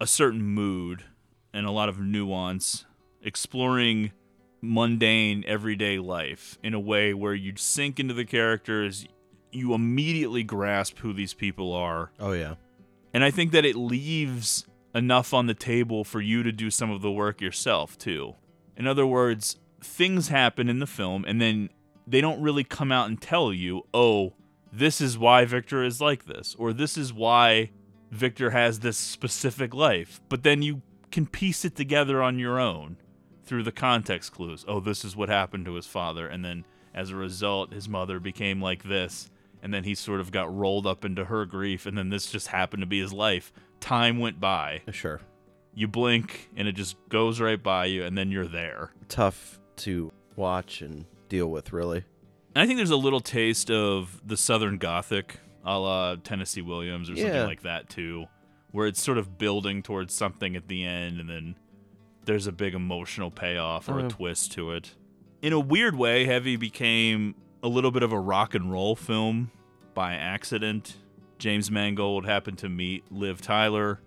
a 0.00 0.06
certain 0.06 0.42
mood 0.42 1.04
and 1.52 1.66
a 1.66 1.70
lot 1.70 1.90
of 1.90 2.00
nuance, 2.00 2.86
exploring 3.22 4.12
mundane 4.62 5.44
everyday 5.46 5.98
life 5.98 6.56
in 6.62 6.72
a 6.72 6.80
way 6.80 7.12
where 7.12 7.34
you 7.34 7.52
sink 7.56 8.00
into 8.00 8.14
the 8.14 8.24
characters, 8.24 9.06
you 9.50 9.74
immediately 9.74 10.42
grasp 10.42 11.00
who 11.00 11.12
these 11.12 11.34
people 11.34 11.74
are. 11.74 12.10
Oh 12.18 12.32
yeah. 12.32 12.54
And 13.14 13.22
I 13.22 13.30
think 13.30 13.52
that 13.52 13.64
it 13.64 13.76
leaves 13.76 14.66
enough 14.94 15.34
on 15.34 15.46
the 15.46 15.54
table 15.54 16.04
for 16.04 16.20
you 16.20 16.42
to 16.42 16.52
do 16.52 16.70
some 16.70 16.90
of 16.90 17.02
the 17.02 17.10
work 17.10 17.40
yourself, 17.40 17.98
too. 17.98 18.34
In 18.76 18.86
other 18.86 19.06
words, 19.06 19.56
things 19.80 20.28
happen 20.28 20.68
in 20.68 20.78
the 20.78 20.86
film, 20.86 21.24
and 21.26 21.40
then 21.40 21.70
they 22.06 22.20
don't 22.20 22.42
really 22.42 22.64
come 22.64 22.90
out 22.90 23.08
and 23.08 23.20
tell 23.20 23.52
you, 23.52 23.82
oh, 23.92 24.32
this 24.72 25.00
is 25.00 25.18
why 25.18 25.44
Victor 25.44 25.84
is 25.84 26.00
like 26.00 26.24
this, 26.24 26.56
or 26.58 26.72
this 26.72 26.96
is 26.96 27.12
why 27.12 27.70
Victor 28.10 28.50
has 28.50 28.80
this 28.80 28.96
specific 28.96 29.74
life. 29.74 30.20
But 30.28 30.42
then 30.42 30.62
you 30.62 30.82
can 31.10 31.26
piece 31.26 31.64
it 31.64 31.76
together 31.76 32.22
on 32.22 32.38
your 32.38 32.58
own 32.58 32.96
through 33.44 33.64
the 33.64 33.72
context 33.72 34.32
clues. 34.32 34.64
Oh, 34.66 34.80
this 34.80 35.04
is 35.04 35.14
what 35.14 35.28
happened 35.28 35.66
to 35.66 35.74
his 35.74 35.86
father, 35.86 36.26
and 36.26 36.44
then 36.44 36.64
as 36.94 37.10
a 37.10 37.16
result, 37.16 37.72
his 37.72 37.88
mother 37.88 38.20
became 38.20 38.60
like 38.60 38.82
this, 38.84 39.30
and 39.62 39.72
then 39.72 39.84
he 39.84 39.94
sort 39.94 40.20
of 40.20 40.30
got 40.32 40.54
rolled 40.54 40.86
up 40.86 41.04
into 41.04 41.24
her 41.26 41.46
grief, 41.46 41.86
and 41.86 41.96
then 41.96 42.08
this 42.10 42.30
just 42.30 42.48
happened 42.48 42.82
to 42.82 42.86
be 42.86 43.00
his 43.00 43.12
life. 43.12 43.52
Time 43.80 44.18
went 44.18 44.40
by. 44.40 44.82
Sure. 44.90 45.20
You 45.74 45.88
blink, 45.88 46.50
and 46.56 46.68
it 46.68 46.72
just 46.72 46.96
goes 47.08 47.40
right 47.40 47.62
by 47.62 47.86
you, 47.86 48.04
and 48.04 48.16
then 48.18 48.30
you're 48.30 48.46
there. 48.46 48.92
Tough 49.08 49.58
to 49.76 50.12
watch 50.36 50.82
and 50.82 51.06
deal 51.28 51.46
with, 51.50 51.72
really. 51.72 52.04
And 52.54 52.62
I 52.62 52.66
think 52.66 52.76
there's 52.76 52.90
a 52.90 52.96
little 52.96 53.20
taste 53.20 53.70
of 53.70 54.20
the 54.26 54.36
Southern 54.36 54.76
Gothic, 54.76 55.38
a 55.64 55.78
la 55.78 56.16
Tennessee 56.16 56.60
Williams 56.60 57.08
or 57.08 57.16
something 57.16 57.32
Yeah. 57.34 57.44
like 57.46 57.62
that 57.62 57.88
too, 57.88 58.26
where 58.72 58.86
it's 58.86 59.02
sort 59.02 59.16
of 59.16 59.38
building 59.38 59.82
towards 59.82 60.12
something 60.12 60.56
at 60.56 60.68
the 60.68 60.84
end, 60.84 61.20
and 61.20 61.30
then 61.30 61.54
there's 62.24 62.46
a 62.46 62.52
big 62.52 62.74
emotional 62.74 63.30
payoff 63.30 63.88
or 63.88 63.98
a 64.00 64.04
Uh. 64.04 64.08
twist 64.08 64.52
to 64.52 64.72
it. 64.72 64.94
In 65.40 65.52
a 65.54 65.58
weird 65.60 65.96
way, 65.96 66.24
Heavy 66.26 66.56
became 66.56 67.34
a 67.62 67.68
little 67.68 67.90
bit 67.90 68.02
of 68.02 68.12
a 68.12 68.18
rock 68.20 68.54
and 68.54 68.70
roll 68.72 68.96
film 68.96 69.50
by 69.94 70.14
accident. 70.14 70.96
James 71.38 71.70
Mangold 71.70 72.24
happened 72.26 72.58
to 72.58 72.68
meet 72.68 73.04
Liv 73.10 73.40
Tyler, 73.40 74.00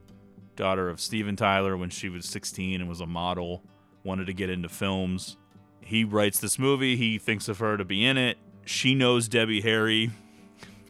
daughter 0.56 0.90
of 0.90 1.00
Steven 1.02 1.36
Tyler, 1.36 1.76
when 1.78 1.90
she 1.90 2.10
was 2.10 2.26
16 2.26 2.80
and 2.82 2.90
was 2.90 3.02
a 3.02 3.06
model, 3.06 3.62
wanted 4.04 4.26
to 4.28 4.34
get 4.34 4.50
into 4.50 4.70
films. 4.70 5.38
He 5.82 6.04
writes 6.04 6.40
this 6.40 6.58
movie, 6.58 6.96
he 6.96 7.18
thinks 7.18 7.48
of 7.48 7.60
her 7.60 7.78
to 7.78 7.86
be 7.86 8.06
in 8.06 8.18
it. 8.18 8.38
She 8.66 8.96
knows 8.96 9.28
Debbie 9.28 9.62
Harry. 9.62 10.12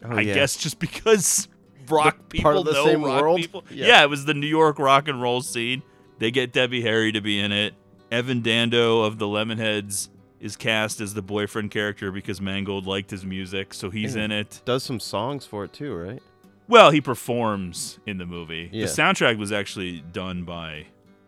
Oh, 0.04 0.16
I 0.16 0.20
yeah. 0.22 0.34
guess 0.34 0.56
just 0.56 0.78
because 0.78 1.48
rock 1.88 2.16
The 2.18 2.24
people 2.24 2.42
part 2.42 2.56
of 2.58 2.64
the 2.64 2.72
know 2.72 2.84
same 2.84 3.04
rock 3.04 3.20
world? 3.22 3.40
people. 3.40 3.64
Yeah. 3.70 3.86
Yeah. 3.88 4.02
it 4.04 4.10
was 4.10 4.24
the 4.24 4.34
New 4.34 4.46
York 4.46 4.78
rock 4.78 5.08
and 5.08 5.20
roll 5.20 5.40
scene. 5.42 5.82
They 6.18 6.30
get 6.30 6.52
Debbie 6.52 6.82
Harry 6.82 7.12
to 7.12 7.20
be 7.20 7.38
in 7.38 7.52
it. 7.52 7.74
Evan 8.10 8.40
Dando 8.40 9.02
of 9.02 9.18
the 9.18 9.26
Lemonheads 9.26 10.08
is 10.46 10.56
cast 10.56 11.00
as 11.00 11.12
the 11.14 11.22
boyfriend 11.22 11.70
character 11.70 12.10
because 12.10 12.40
Mangold 12.40 12.86
liked 12.86 13.10
his 13.10 13.24
music, 13.26 13.74
so 13.74 13.90
he's 13.90 14.16
Yeah. 14.16 14.24
in 14.24 14.32
it. 14.32 14.62
Does 14.64 14.82
some 14.82 15.00
songs 15.00 15.44
for 15.44 15.64
it 15.64 15.72
too, 15.72 15.94
right? 15.94 16.22
Well, 16.68 16.90
he 16.90 17.00
performs 17.00 17.98
in 18.06 18.18
the 18.18 18.26
movie. 18.26 18.70
Yeah. 18.72 18.86
The 18.86 18.90
soundtrack 18.92 19.38
was 19.38 19.52
actually 19.52 20.00
done 20.12 20.44
by 20.44 20.86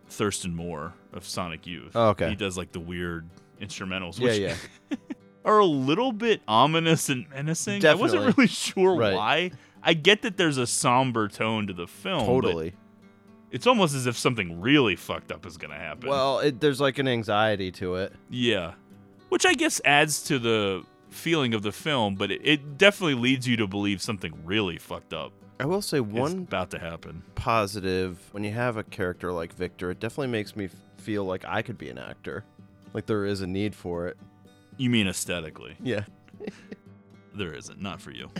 Thurston 0.08 0.54
Moore 0.54 0.94
of 1.12 1.25
Sonic 1.26 1.66
Youth. 1.66 1.92
Oh, 1.94 2.08
okay. 2.10 2.30
He 2.30 2.34
does 2.37 2.56
like 2.56 2.72
the 2.72 2.80
weird 2.80 3.28
instrumentals, 3.60 4.18
Yeah, 4.18 4.26
which 4.26 4.40
yeah. 4.40 4.96
are 5.44 5.58
a 5.58 5.64
little 5.66 6.12
bit 6.12 6.40
ominous 6.48 7.08
and 7.08 7.28
menacing. 7.30 7.80
Definitely. 7.80 7.90
I 7.90 8.02
wasn't 8.22 8.37
really 8.37 8.48
sure 8.75 8.96
Right. 8.96 9.14
why. 9.14 9.50
I 9.82 9.94
get 9.94 10.22
that 10.22 10.37
there's 10.37 10.58
a 10.58 10.66
somber 10.66 11.28
tone 11.28 11.66
to 11.68 11.72
the 11.72 11.87
film. 11.87 12.20
but 12.20 12.26
Totally. 12.26 12.72
It's 13.50 13.66
almost 13.66 13.94
as 13.94 14.06
if 14.06 14.18
something 14.18 14.60
really 14.60 14.94
fucked 14.96 15.32
up 15.32 15.46
is 15.46 15.56
going 15.56 15.70
to 15.70 15.76
happen. 15.78 16.10
Well, 16.10 16.40
it, 16.40 16.60
there's 16.60 16.80
like 16.80 16.98
an 16.98 17.08
anxiety 17.08 17.70
to 17.72 17.94
it. 17.94 18.12
yeah. 18.28 18.72
Which 19.28 19.44
I 19.44 19.54
guess 19.54 19.80
adds 19.85 20.23
to 20.25 20.38
the 20.38 20.85
feeling 21.11 21.54
of 21.54 21.62
the 21.62 21.73
film, 21.73 22.14
but 22.14 22.30
it, 22.30 22.40
it 22.44 22.78
definitely 22.78 23.14
leads 23.14 23.47
you 23.47 23.56
to 23.58 23.66
believe 23.66 24.00
something 24.00 24.32
really 24.44 24.78
fucked 24.78 25.12
up 25.12 25.32
I 25.61 25.66
will 25.66 25.82
say 25.82 25.99
is 25.99 26.04
one 26.04 26.38
about 26.38 26.70
to 26.70 26.78
happen. 26.78 27.23
positive 27.35 28.18
when 28.32 28.44
you 28.44 28.52
have 28.52 28.76
a 28.76 28.85
character 28.85 29.32
like 29.32 29.52
Victor, 29.52 29.90
it 29.90 29.99
definitely 29.99 30.28
makes 30.28 30.54
me 30.54 30.68
feel 30.99 31.25
like 31.25 31.44
I 31.47 31.62
could 31.62 31.78
be 31.78 31.88
an 31.88 31.99
actor. 31.99 32.44
Like 32.94 33.06
there 33.06 33.25
is 33.25 33.40
a 33.40 33.47
need 33.47 33.75
for 33.75 34.06
it. 34.06 34.16
You 34.76 34.90
mean 34.90 35.08
aesthetically? 35.08 35.76
Yeah. 35.82 36.04
There 37.35 37.54
isn't, 37.54 37.80
not 37.80 38.00
for 38.00 38.11
you. 38.11 38.30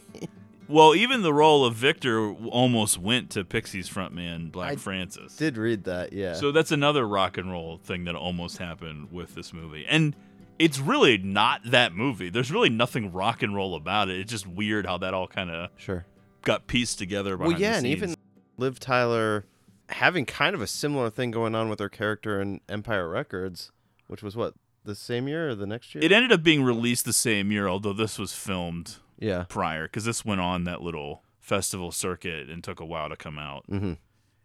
well, 0.68 0.94
even 0.94 1.20
the 1.20 1.34
role 1.34 1.66
of 1.66 1.74
Victor 1.74 2.32
almost 2.32 2.96
went 2.96 3.28
to 3.32 3.44
Pixies 3.44 3.90
frontman 3.90 4.50
Black 4.50 4.72
I 4.72 4.76
Francis. 4.76 5.36
Did 5.36 5.58
read 5.58 5.84
that, 5.84 6.14
yeah. 6.14 6.32
So 6.32 6.50
that's 6.50 6.72
another 6.72 7.06
rock 7.06 7.36
and 7.36 7.52
roll 7.52 7.76
thing 7.76 8.04
that 8.04 8.14
almost 8.14 8.56
happened 8.56 9.12
with 9.12 9.34
this 9.34 9.52
movie. 9.52 9.84
And 9.86 10.16
it's 10.58 10.78
really 10.78 11.18
not 11.18 11.62
that 11.70 11.94
movie. 11.94 12.30
There's 12.30 12.50
really 12.50 12.70
nothing 12.70 13.12
rock 13.12 13.42
and 13.42 13.54
roll 13.54 13.74
about 13.74 14.08
it. 14.08 14.20
It's 14.20 14.30
just 14.30 14.46
weird 14.46 14.86
how 14.86 14.98
that 14.98 15.14
all 15.14 15.28
kind 15.28 15.50
of 15.50 15.70
sure. 15.76 16.04
got 16.42 16.66
pieced 16.66 16.98
together 16.98 17.36
Well, 17.36 17.52
yeah, 17.52 17.76
and 17.76 17.86
even. 17.86 18.14
Liv 18.56 18.80
Tyler 18.80 19.44
having 19.88 20.26
kind 20.26 20.54
of 20.54 20.60
a 20.60 20.66
similar 20.66 21.10
thing 21.10 21.30
going 21.30 21.54
on 21.54 21.68
with 21.68 21.78
her 21.78 21.88
character 21.88 22.40
in 22.40 22.60
Empire 22.68 23.08
Records, 23.08 23.70
which 24.06 24.22
was 24.22 24.36
what 24.36 24.54
the 24.84 24.94
same 24.94 25.28
year 25.28 25.50
or 25.50 25.54
the 25.54 25.66
next 25.66 25.94
year? 25.94 26.02
It 26.04 26.12
ended 26.12 26.32
up 26.32 26.42
being 26.42 26.62
released 26.62 27.04
the 27.04 27.12
same 27.12 27.52
year, 27.52 27.68
although 27.68 27.92
this 27.92 28.18
was 28.18 28.32
filmed 28.32 28.96
yeah. 29.18 29.44
prior 29.48 29.84
because 29.84 30.04
this 30.04 30.24
went 30.24 30.40
on 30.40 30.64
that 30.64 30.82
little 30.82 31.22
festival 31.40 31.92
circuit 31.92 32.50
and 32.50 32.62
took 32.62 32.80
a 32.80 32.84
while 32.84 33.08
to 33.08 33.16
come 33.16 33.38
out. 33.38 33.64
Mm-hmm. 33.70 33.94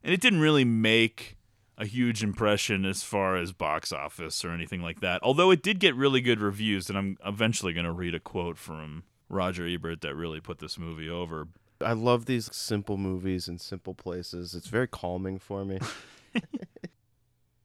and 0.03 0.13
it 0.13 0.21
didn't 0.21 0.39
really 0.39 0.63
make 0.63 1.37
a 1.77 1.85
huge 1.85 2.23
impression 2.23 2.85
as 2.85 3.03
far 3.03 3.35
as 3.35 3.51
box 3.51 3.91
office 3.91 4.45
or 4.45 4.51
anything 4.51 4.81
like 4.81 5.01
that. 5.01 5.21
Although 5.23 5.51
it 5.51 5.63
did 5.63 5.79
get 5.79 5.95
really 5.95 6.21
good 6.21 6.39
reviews, 6.39 6.89
and 6.89 6.97
I'm 6.97 7.17
eventually 7.25 7.73
going 7.73 7.85
to 7.85 7.91
read 7.91 8.13
a 8.15 8.19
quote 8.19 8.57
from 8.57 9.03
Roger 9.29 9.65
Ebert 9.65 10.01
that 10.01 10.15
really 10.15 10.39
put 10.39 10.59
this 10.59 10.77
movie 10.77 11.09
over. 11.09 11.47
I 11.81 11.93
love 11.93 12.25
these 12.25 12.53
simple 12.55 12.97
movies 12.97 13.47
in 13.47 13.57
simple 13.57 13.93
places. 13.93 14.53
It's 14.53 14.67
very 14.67 14.87
calming 14.87 15.39
for 15.39 15.65
me. 15.65 15.79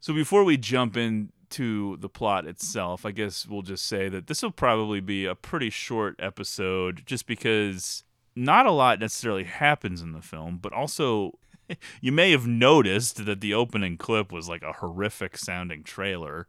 So 0.00 0.14
before 0.14 0.44
we 0.44 0.56
jump 0.56 0.96
into 0.96 1.96
the 1.98 2.08
plot 2.08 2.46
itself, 2.46 3.04
I 3.04 3.10
guess 3.10 3.46
we'll 3.46 3.62
just 3.62 3.86
say 3.86 4.08
that 4.08 4.26
this 4.26 4.42
will 4.42 4.52
probably 4.52 5.00
be 5.00 5.26
a 5.26 5.34
pretty 5.34 5.70
short 5.70 6.16
episode 6.18 7.02
just 7.04 7.26
because 7.26 8.04
not 8.36 8.66
a 8.66 8.70
lot 8.70 9.00
necessarily 9.00 9.44
happens 9.44 10.00
in 10.00 10.12
the 10.12 10.22
film, 10.22 10.58
but 10.62 10.72
also 10.72 11.38
you 12.00 12.12
may 12.12 12.30
have 12.30 12.46
noticed 12.46 13.24
that 13.26 13.40
the 13.40 13.54
opening 13.54 13.96
clip 13.96 14.32
was 14.32 14.48
like 14.48 14.62
a 14.62 14.72
horrific 14.74 15.36
sounding 15.36 15.82
trailer, 15.82 16.46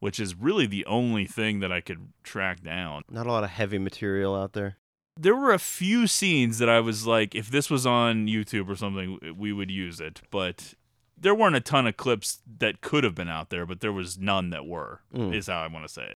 which 0.00 0.18
is 0.20 0.34
really 0.34 0.66
the 0.66 0.84
only 0.86 1.26
thing 1.26 1.60
that 1.60 1.72
I 1.72 1.80
could 1.80 2.08
track 2.22 2.62
down. 2.62 3.02
Not 3.10 3.26
a 3.26 3.32
lot 3.32 3.44
of 3.44 3.50
heavy 3.50 3.78
material 3.78 4.34
out 4.34 4.52
there. 4.52 4.76
There 5.20 5.34
were 5.34 5.52
a 5.52 5.58
few 5.58 6.06
scenes 6.06 6.58
that 6.58 6.68
I 6.68 6.78
was 6.80 7.06
like, 7.06 7.34
if 7.34 7.50
this 7.50 7.68
was 7.70 7.84
on 7.86 8.26
YouTube 8.26 8.68
or 8.68 8.76
something, 8.76 9.18
we 9.36 9.52
would 9.52 9.70
use 9.70 10.00
it, 10.00 10.22
but 10.30 10.74
there 11.20 11.34
weren't 11.34 11.56
a 11.56 11.60
ton 11.60 11.88
of 11.88 11.96
clips 11.96 12.38
that 12.60 12.80
could 12.80 13.02
have 13.02 13.16
been 13.16 13.28
out 13.28 13.50
there, 13.50 13.66
but 13.66 13.80
there 13.80 13.92
was 13.92 14.16
none 14.18 14.50
that 14.50 14.64
were, 14.66 15.00
Mm. 15.12 15.34
is 15.34 15.48
how 15.48 15.58
I 15.60 15.66
want 15.66 15.84
to 15.84 15.92
say 15.92 16.04
it. 16.04 16.16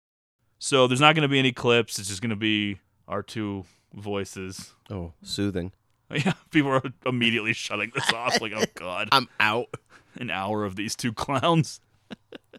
So 0.59 0.87
there's 0.87 1.01
not 1.01 1.15
going 1.15 1.23
to 1.23 1.29
be 1.29 1.39
any 1.39 1.53
clips. 1.53 1.99
It's 1.99 2.09
just 2.09 2.21
going 2.21 2.29
to 2.29 2.37
be 2.37 2.81
our 3.09 3.23
two 3.23 3.65
voices. 3.95 4.75
Oh, 4.91 5.15
soothing. 5.23 5.73
Yeah, 6.25 6.33
people 6.51 6.71
are 6.73 6.83
immediately 7.07 7.53
shutting 7.53 7.93
this 7.95 8.13
off. 8.13 8.41
Like, 8.41 8.53
oh 8.55 8.65
god, 8.75 9.09
I'm 9.13 9.29
out. 9.39 9.69
an 10.17 10.31
hour 10.31 10.65
of 10.65 10.75
these 10.77 10.97
two 10.97 11.13
clowns. 11.25 11.81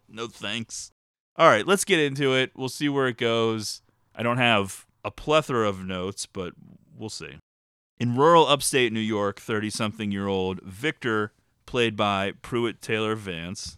no 0.07 0.27
thanks. 0.27 0.91
All 1.35 1.47
right, 1.49 1.67
let's 1.67 1.83
get 1.83 1.99
into 1.99 2.33
it. 2.33 2.51
We'll 2.55 2.69
see 2.69 2.87
where 2.89 3.07
it 3.07 3.17
goes. 3.17 3.81
I 4.15 4.23
don't 4.23 4.37
have 4.37 4.85
a 5.03 5.11
plethora 5.11 5.67
of 5.67 5.83
notes, 5.83 6.25
but 6.25 6.53
we'll 6.97 7.09
see. 7.09 7.37
In 7.99 8.15
rural 8.15 8.47
upstate 8.47 8.91
New 8.93 8.99
York, 8.99 9.39
30 9.39 9.69
something 9.69 10.11
year 10.11 10.27
old 10.27 10.61
Victor, 10.61 11.33
played 11.65 11.95
by 11.95 12.33
Pruitt 12.41 12.81
Taylor 12.81 13.15
Vance, 13.15 13.77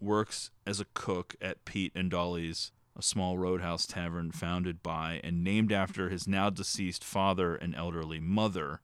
works 0.00 0.50
as 0.66 0.80
a 0.80 0.86
cook 0.94 1.34
at 1.40 1.64
Pete 1.64 1.92
and 1.94 2.10
Dolly's, 2.10 2.70
a 2.96 3.02
small 3.02 3.38
roadhouse 3.38 3.86
tavern 3.86 4.30
founded 4.32 4.82
by 4.82 5.20
and 5.24 5.42
named 5.42 5.72
after 5.72 6.08
his 6.08 6.26
now 6.28 6.50
deceased 6.50 7.02
father 7.04 7.54
and 7.54 7.74
elderly 7.74 8.20
mother. 8.20 8.80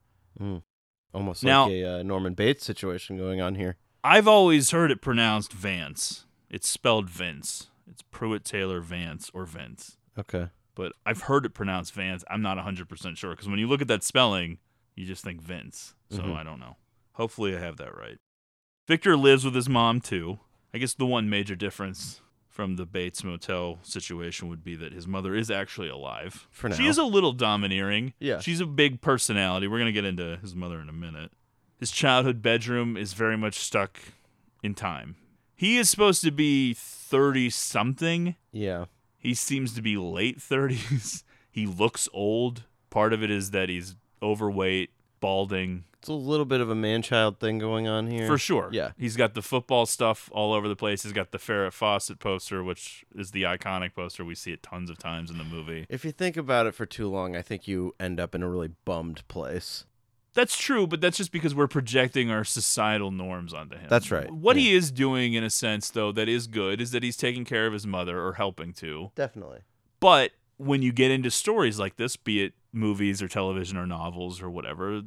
Almost 1.13 1.43
Now- 1.43 1.63
like 1.65 1.73
a 1.73 1.99
uh, 1.99 2.03
Norman 2.03 2.33
Bates 2.33 2.65
situation 2.65 3.17
going 3.17 3.41
on 3.41 3.55
here. 3.55 3.77
I've 4.03 4.27
always 4.27 4.71
heard 4.71 4.91
it 4.91 5.01
pronounced 5.01 5.51
Vance. 5.51 6.25
It's 6.49 6.67
spelled 6.67 7.09
Vince. 7.09 7.67
It's 7.89 8.01
Pruitt 8.03 8.45
Taylor 8.45 8.79
Vance 8.81 9.29
or 9.33 9.45
Vince. 9.45 9.97
Okay. 10.17 10.47
But 10.75 10.93
I've 11.05 11.23
heard 11.23 11.45
it 11.45 11.53
pronounced 11.53 11.93
Vance. 11.93 12.23
I'm 12.29 12.41
not 12.41 12.57
100% 12.57 13.17
sure 13.17 13.31
because 13.31 13.49
when 13.49 13.59
you 13.59 13.67
look 13.67 13.81
at 13.81 13.87
that 13.89 14.03
spelling, 14.03 14.59
you 14.95 15.05
just 15.05 15.23
think 15.23 15.41
Vince. 15.41 15.95
So 16.09 16.21
Mhm. 16.21 16.35
I 16.35 16.43
don't 16.43 16.59
know. 16.59 16.77
Hopefully 17.13 17.55
I 17.55 17.59
have 17.59 17.77
that 17.77 17.95
right. 17.97 18.17
Victor 18.87 19.17
lives 19.17 19.43
with 19.43 19.55
his 19.55 19.67
mom 19.67 19.99
too. 19.99 20.39
I 20.73 20.77
guess 20.77 20.93
the 20.93 21.05
one 21.05 21.29
major 21.29 21.55
difference 21.55 22.21
from 22.59 22.75
the 22.75 22.85
Bates 22.85 23.23
Motel 23.23 23.79
situation 23.83 24.49
would 24.49 24.65
be 24.65 24.75
that 24.75 24.91
his 24.91 25.07
mother 25.07 25.33
is 25.33 25.49
actually 25.49 25.87
alive. 25.87 26.45
For 26.51 26.67
now. 26.67 26.75
She 26.75 26.87
is 26.87 26.97
a 26.97 27.05
little 27.05 27.31
domineering. 27.31 28.11
Yeah. 28.19 28.41
She's 28.41 28.59
a 28.59 28.65
big 28.65 28.99
personality. 28.99 29.65
We're 29.65 29.77
going 29.77 29.85
to 29.85 29.93
get 29.93 30.03
into 30.03 30.35
his 30.41 30.53
mother 30.53 30.81
in 30.81 30.89
a 30.89 30.93
minute. 30.93 31.31
His 31.77 31.89
childhood 31.89 32.41
bedroom 32.41 32.97
is 32.97 33.13
very 33.13 33.37
much 33.37 33.59
stuck 33.59 33.97
in 34.61 34.73
time. 34.73 35.15
He 35.55 35.77
is 35.77 35.89
supposed 35.89 36.21
to 36.23 36.31
be 36.31 36.73
30 36.73 37.49
something. 37.49 38.35
Yeah. 38.51 38.87
He 39.17 39.35
seems 39.35 39.73
to 39.75 39.81
be 39.81 39.95
late 39.95 40.39
30s. 40.39 41.23
he 41.49 41.65
looks 41.65 42.09
old. 42.11 42.63
Part 42.89 43.13
of 43.13 43.23
it 43.23 43.31
is 43.31 43.51
that 43.51 43.69
he's 43.69 43.95
overweight, 44.21 44.89
balding. 45.19 45.85
It's 45.99 46.07
a 46.07 46.13
little 46.13 46.45
bit 46.45 46.61
of 46.61 46.69
a 46.69 46.75
man 46.75 47.01
child 47.01 47.39
thing 47.39 47.59
going 47.59 47.87
on 47.87 48.07
here. 48.07 48.25
For 48.25 48.37
sure. 48.37 48.69
Yeah. 48.71 48.91
He's 48.97 49.17
got 49.17 49.33
the 49.33 49.41
football 49.41 49.85
stuff 49.85 50.29
all 50.31 50.53
over 50.53 50.67
the 50.69 50.75
place. 50.75 51.03
He's 51.03 51.11
got 51.11 51.31
the 51.31 51.37
Farrah 51.37 51.73
Fawcett 51.73 52.19
poster, 52.19 52.63
which 52.63 53.05
is 53.13 53.31
the 53.31 53.43
iconic 53.43 53.93
poster. 53.95 54.23
We 54.23 54.35
see 54.35 54.53
it 54.53 54.63
tons 54.63 54.89
of 54.89 54.97
times 54.97 55.29
in 55.29 55.37
the 55.37 55.43
movie. 55.43 55.85
If 55.89 56.05
you 56.05 56.13
think 56.13 56.37
about 56.37 56.67
it 56.67 56.73
for 56.73 56.85
too 56.85 57.09
long, 57.09 57.35
I 57.35 57.41
think 57.41 57.67
you 57.67 57.95
end 57.99 58.19
up 58.19 58.33
in 58.33 58.43
a 58.43 58.49
really 58.49 58.71
bummed 58.85 59.27
place. 59.27 59.85
That's 60.33 60.57
true, 60.57 60.87
but 60.87 61.01
that's 61.01 61.17
just 61.17 61.31
because 61.31 61.53
we're 61.53 61.67
projecting 61.67 62.31
our 62.31 62.45
societal 62.45 63.11
norms 63.11 63.53
onto 63.53 63.75
him. 63.75 63.87
That's 63.89 64.11
right. 64.11 64.31
What 64.31 64.55
he 64.55 64.73
is 64.73 64.91
doing, 64.91 65.33
in 65.33 65.43
a 65.43 65.49
sense, 65.49 65.89
though, 65.89 66.11
that 66.13 66.29
is 66.29 66.47
good, 66.47 66.79
is 66.79 66.91
that 66.91 67.03
he's 67.03 67.17
taking 67.17 67.43
care 67.43 67.65
of 67.67 67.73
his 67.73 67.85
mother 67.85 68.23
or 68.23 68.33
helping 68.33 68.71
to. 68.73 69.11
Definitely. 69.15 69.61
But 69.99 70.31
when 70.57 70.81
you 70.81 70.91
get 70.91 71.11
into 71.11 71.31
stories 71.31 71.79
like 71.79 71.97
this, 71.97 72.15
be 72.15 72.43
it 72.43 72.53
movies 72.71 73.21
or 73.21 73.27
television 73.27 73.77
or 73.77 73.85
novels 73.85 74.41
or 74.41 74.49
whatever, 74.49 75.01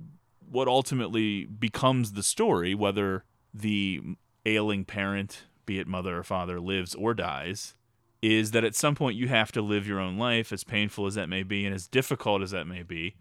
what 0.50 0.68
ultimately 0.68 1.44
becomes 1.46 2.12
the 2.12 2.22
story, 2.22 2.74
whether 2.74 3.24
the 3.54 4.00
ailing 4.44 4.84
parent, 4.84 5.44
be 5.66 5.78
it 5.78 5.86
mother 5.86 6.18
or 6.18 6.22
father, 6.22 6.60
lives 6.60 6.94
or 6.94 7.14
dies, 7.14 7.74
is 8.20 8.50
that 8.52 8.64
at 8.64 8.74
some 8.74 8.94
point 8.94 9.16
you 9.16 9.28
have 9.28 9.50
to 9.52 9.62
live 9.62 9.86
your 9.86 9.98
own 10.00 10.16
life, 10.16 10.52
as 10.52 10.64
painful 10.64 11.06
as 11.06 11.14
that 11.14 11.28
may 11.28 11.42
be 11.42 11.64
and 11.64 11.74
as 11.74 11.86
difficult 11.88 12.42
as 12.42 12.50
that 12.52 12.66
may 12.66 12.82
be. 12.82 13.14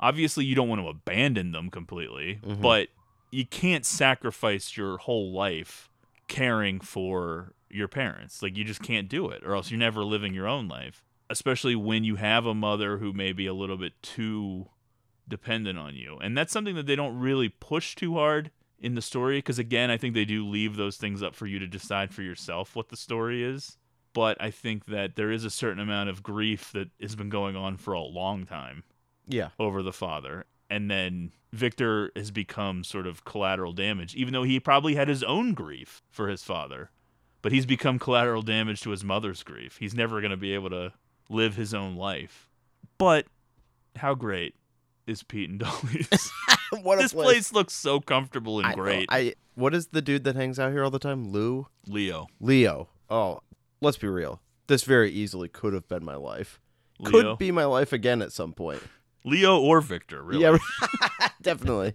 Obviously, 0.00 0.44
you 0.44 0.54
don't 0.54 0.68
want 0.68 0.80
to 0.82 0.88
abandon 0.88 1.52
them 1.52 1.70
completely, 1.70 2.40
Mhm. 2.42 2.60
but 2.60 2.88
you 3.30 3.46
can't 3.46 3.86
sacrifice 3.86 4.76
your 4.76 4.98
whole 4.98 5.32
life 5.32 5.88
caring 6.28 6.80
for 6.80 7.54
your 7.70 7.88
parents. 7.88 8.42
Like, 8.42 8.56
you 8.56 8.64
just 8.64 8.82
can't 8.82 9.08
do 9.08 9.28
it, 9.28 9.42
or 9.44 9.54
else 9.54 9.70
you're 9.70 9.78
never 9.78 10.04
living 10.04 10.34
your 10.34 10.46
own 10.48 10.68
life. 10.68 11.02
Especially 11.30 11.74
when 11.74 12.04
you 12.04 12.16
have 12.16 12.44
a 12.46 12.54
mother 12.54 12.98
who 12.98 13.12
may 13.12 13.32
be 13.32 13.46
a 13.46 13.54
little 13.54 13.76
bit 13.78 13.94
too 14.02 14.66
dependent 15.26 15.78
on 15.78 15.94
you. 15.94 16.18
And 16.20 16.36
that's 16.36 16.52
something 16.52 16.74
that 16.74 16.86
they 16.86 16.96
don't 16.96 17.18
really 17.18 17.48
push 17.48 17.94
too 17.94 18.14
hard 18.14 18.50
in 18.78 18.94
the 18.94 19.00
story, 19.02 19.38
because 19.38 19.58
again, 19.58 19.90
I 19.90 19.96
think 19.96 20.12
they 20.14 20.26
do 20.26 20.46
leave 20.46 20.76
those 20.76 20.96
things 20.98 21.22
up 21.22 21.34
for 21.34 21.46
you 21.46 21.58
to 21.58 21.66
decide 21.66 22.12
for 22.12 22.20
yourself 22.22 22.76
what 22.76 22.90
the 22.90 22.96
story 22.96 23.42
is. 23.42 23.78
But 24.12 24.36
I 24.40 24.50
think 24.50 24.84
that 24.86 25.16
there 25.16 25.30
is 25.30 25.44
a 25.44 25.50
certain 25.50 25.80
amount 25.80 26.10
of 26.10 26.22
grief 26.22 26.70
that 26.72 26.90
has 27.00 27.16
been 27.16 27.30
going 27.30 27.56
on 27.56 27.78
for 27.78 27.94
a 27.94 28.00
long 28.02 28.44
time 28.44 28.84
Yeah. 29.26 29.48
over 29.58 29.82
the 29.82 29.92
father. 29.92 30.44
And 30.68 30.90
then 30.90 31.32
Victor 31.52 32.12
has 32.14 32.30
become 32.30 32.84
sort 32.84 33.06
of 33.06 33.24
collateral 33.24 33.72
damage, 33.72 34.14
even 34.14 34.32
though 34.32 34.42
he 34.42 34.60
probably 34.60 34.94
had 34.94 35.08
his 35.08 35.22
own 35.22 35.54
grief 35.54 36.02
for 36.10 36.28
his 36.28 36.42
father. 36.42 36.90
But 37.42 37.52
he's 37.52 37.66
become 37.66 37.98
collateral 37.98 38.42
damage 38.42 38.82
to 38.82 38.90
his 38.90 39.02
mother's 39.04 39.42
grief. 39.42 39.78
He's 39.78 39.94
never 39.94 40.20
going 40.20 40.30
to 40.30 40.36
be 40.36 40.52
able 40.54 40.70
to 40.70 40.92
live 41.28 41.56
his 41.56 41.74
own 41.74 41.96
life. 41.96 42.48
But 42.98 43.26
how 43.96 44.14
great 44.14 44.54
is 45.06 45.22
Pete 45.22 45.50
and 45.50 45.58
Dolly's? 45.58 46.32
what 46.82 46.98
a 46.98 47.02
this 47.02 47.12
place. 47.12 47.24
place 47.26 47.52
looks 47.52 47.72
so 47.72 48.00
comfortable 48.00 48.58
and 48.58 48.66
I 48.66 48.70
know. 48.70 48.76
great. 48.76 49.08
I 49.10 49.34
what 49.54 49.74
is 49.74 49.88
the 49.88 50.02
dude 50.02 50.24
that 50.24 50.36
hangs 50.36 50.58
out 50.58 50.72
here 50.72 50.84
all 50.84 50.90
the 50.90 50.98
time? 50.98 51.30
Lou? 51.30 51.68
Leo. 51.86 52.26
Leo. 52.40 52.88
Oh, 53.08 53.40
let's 53.80 53.96
be 53.96 54.08
real. 54.08 54.40
This 54.66 54.84
very 54.84 55.10
easily 55.10 55.48
could 55.48 55.74
have 55.74 55.88
been 55.88 56.04
my 56.04 56.16
life. 56.16 56.60
Leo. 56.98 57.10
Could 57.10 57.38
be 57.38 57.50
my 57.50 57.64
life 57.64 57.92
again 57.92 58.22
at 58.22 58.32
some 58.32 58.52
point. 58.52 58.82
Leo 59.24 59.58
or 59.58 59.80
Victor, 59.80 60.22
really. 60.22 60.42
Yeah, 60.42 60.58
definitely. 61.42 61.94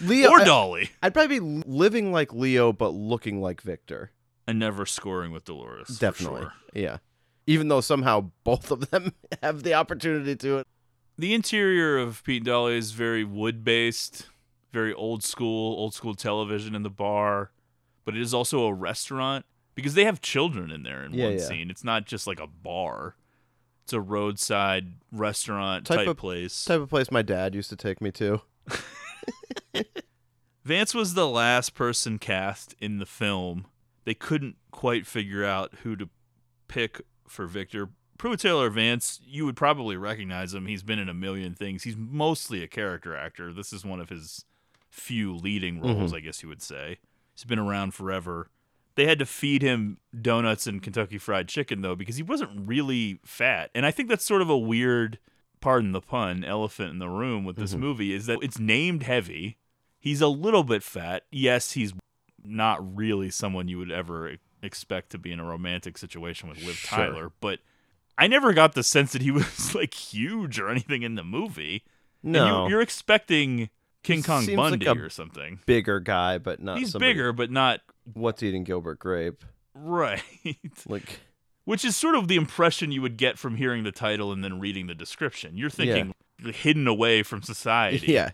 Leo 0.00 0.30
or 0.30 0.44
Dolly. 0.44 0.90
I'd 1.02 1.12
probably 1.12 1.40
be 1.40 1.62
living 1.66 2.12
like 2.12 2.32
Leo 2.32 2.72
but 2.72 2.90
looking 2.90 3.40
like 3.40 3.60
Victor. 3.60 4.12
And 4.46 4.58
never 4.58 4.86
scoring 4.86 5.32
with 5.32 5.44
Dolores. 5.44 5.98
Definitely. 5.98 6.42
sure. 6.42 6.52
Yeah. 6.74 6.98
Even 7.50 7.66
though 7.68 7.80
somehow 7.80 8.30
both 8.44 8.70
of 8.70 8.90
them 8.90 9.12
have 9.42 9.64
the 9.64 9.74
opportunity 9.74 10.36
to 10.36 10.58
it. 10.58 10.66
The 11.18 11.34
interior 11.34 11.98
of 11.98 12.22
Pete 12.22 12.38
and 12.42 12.46
Dolly 12.46 12.76
is 12.78 12.92
very 12.92 13.24
wood 13.24 13.64
based, 13.64 14.28
very 14.72 14.94
old 14.94 15.24
school, 15.24 15.74
old 15.76 15.92
school 15.92 16.14
television 16.14 16.76
in 16.76 16.84
the 16.84 16.90
bar, 16.90 17.50
but 18.04 18.14
it 18.16 18.20
is 18.22 18.32
also 18.32 18.64
a 18.66 18.72
restaurant 18.72 19.44
because 19.74 19.94
they 19.94 20.04
have 20.04 20.20
children 20.20 20.70
in 20.70 20.84
there 20.84 21.02
in 21.04 21.12
Yeah, 21.12 21.24
one 21.24 21.32
yeah. 21.38 21.44
scene. 21.48 21.70
It's 21.70 21.82
not 21.82 22.06
just 22.06 22.26
like 22.28 22.38
a 22.38 22.46
bar. 22.46 23.16
It's 23.82 23.92
a 23.92 24.00
roadside 24.00 24.92
restaurant 25.10 25.86
Type 25.86 25.98
type, 25.98 26.08
of- 26.08 26.16
place. 26.18 26.64
Type 26.64 26.80
of 26.82 26.88
place 26.88 27.10
my 27.10 27.22
dad 27.22 27.56
used 27.56 27.70
to 27.70 27.76
take 27.76 28.00
me 28.00 28.12
to. 28.12 28.42
Vance 30.64 30.94
was 30.94 31.14
the 31.14 31.26
last 31.28 31.74
person 31.74 32.18
cast 32.18 32.76
in 32.80 32.98
the 32.98 33.06
film. 33.06 33.66
They 34.04 34.14
couldn't 34.14 34.56
quite 34.70 35.06
figure 35.06 35.44
out 35.44 35.72
who 35.82 35.96
to 35.96 36.08
pick 36.68 37.00
for 37.30 37.46
Victor. 37.46 37.90
Pruitt 38.18 38.40
Taylor 38.40 38.68
Vance, 38.68 39.20
you 39.24 39.46
would 39.46 39.56
probably 39.56 39.96
recognize 39.96 40.52
him. 40.52 40.66
He's 40.66 40.82
been 40.82 40.98
in 40.98 41.08
a 41.08 41.14
million 41.14 41.54
things. 41.54 41.84
He's 41.84 41.96
mostly 41.96 42.62
a 42.62 42.68
character 42.68 43.16
actor. 43.16 43.52
This 43.52 43.72
is 43.72 43.84
one 43.84 44.00
of 44.00 44.10
his 44.10 44.44
few 44.90 45.34
leading 45.34 45.80
roles, 45.80 46.12
Mhm. 46.12 46.16
I 46.16 46.20
guess 46.20 46.42
you 46.42 46.48
would 46.50 46.60
say. 46.60 46.98
He's 47.34 47.44
been 47.44 47.58
around 47.58 47.94
forever. 47.94 48.50
They 48.96 49.06
had 49.06 49.18
to 49.20 49.26
feed 49.26 49.62
him 49.62 49.98
donuts 50.20 50.66
and 50.66 50.82
Kentucky 50.82 51.16
Fried 51.16 51.48
Chicken, 51.48 51.80
though, 51.80 51.94
because 51.94 52.16
he 52.16 52.22
wasn't 52.22 52.68
really 52.68 53.20
fat. 53.24 53.70
And 53.74 53.86
I 53.86 53.90
think 53.90 54.08
that's 54.10 54.24
sort 54.24 54.42
of 54.42 54.50
a 54.50 54.58
weird, 54.58 55.18
pardon 55.60 55.92
the 55.92 56.00
pun, 56.02 56.44
elephant 56.44 56.90
in 56.90 56.98
the 56.98 57.08
room 57.08 57.44
with 57.44 57.56
this 57.56 57.74
Mhm. 57.74 57.78
movie 57.78 58.12
is 58.12 58.26
that 58.26 58.40
it's 58.42 58.58
named 58.58 59.04
heavy. 59.04 59.56
He's 59.98 60.20
a 60.20 60.28
little 60.28 60.64
bit 60.64 60.82
fat. 60.82 61.24
Yes, 61.30 61.72
he's 61.72 61.94
not 62.44 62.96
really 62.96 63.30
someone 63.30 63.68
you 63.68 63.78
would 63.78 63.92
ever 63.92 64.36
expect 64.62 65.10
to 65.10 65.18
be 65.18 65.32
in 65.32 65.40
a 65.40 65.44
romantic 65.44 65.96
situation 65.98 66.48
with 66.48 66.62
Liv 66.64 66.76
Sure. 66.76 66.98
Tyler, 66.98 67.32
but 67.40 67.60
I 68.18 68.26
never 68.26 68.52
got 68.52 68.74
the 68.74 68.82
sense 68.82 69.12
that 69.12 69.22
he 69.22 69.30
was 69.30 69.74
like 69.74 69.94
huge 69.94 70.58
or 70.58 70.68
anything 70.68 71.02
in 71.02 71.14
the 71.14 71.24
movie. 71.24 71.84
And 72.22 72.32
No. 72.32 72.64
you, 72.64 72.70
you're 72.72 72.82
expecting 72.82 73.70
King 74.02 74.22
Kong 74.22 74.42
seems 74.44 74.56
Bundy 74.56 74.86
like 74.86 74.98
or 74.98 75.10
something. 75.10 75.60
Bigger 75.66 76.00
guy, 76.00 76.38
but 76.38 76.62
not 76.62 76.78
He's 76.78 76.92
somebody- 76.92 77.12
bigger, 77.12 77.32
but 77.32 77.50
not 77.50 77.80
What's 78.14 78.42
eating 78.42 78.64
Gilbert 78.64 78.98
Grape? 78.98 79.44
right. 79.74 80.22
Like 80.86 81.20
Which 81.64 81.84
is 81.84 81.96
sort 81.96 82.14
of 82.16 82.28
the 82.28 82.36
impression 82.36 82.90
you 82.92 83.02
would 83.02 83.16
get 83.16 83.38
from 83.38 83.56
hearing 83.56 83.84
the 83.84 83.92
title 83.92 84.32
and 84.32 84.42
then 84.42 84.58
reading 84.58 84.86
the 84.86 84.94
description. 84.94 85.56
You're 85.56 85.70
thinking 85.70 86.12
hidden 86.42 86.86
away 86.88 87.22
from 87.22 87.42
society. 87.42 88.06
Yeah. 88.12 88.30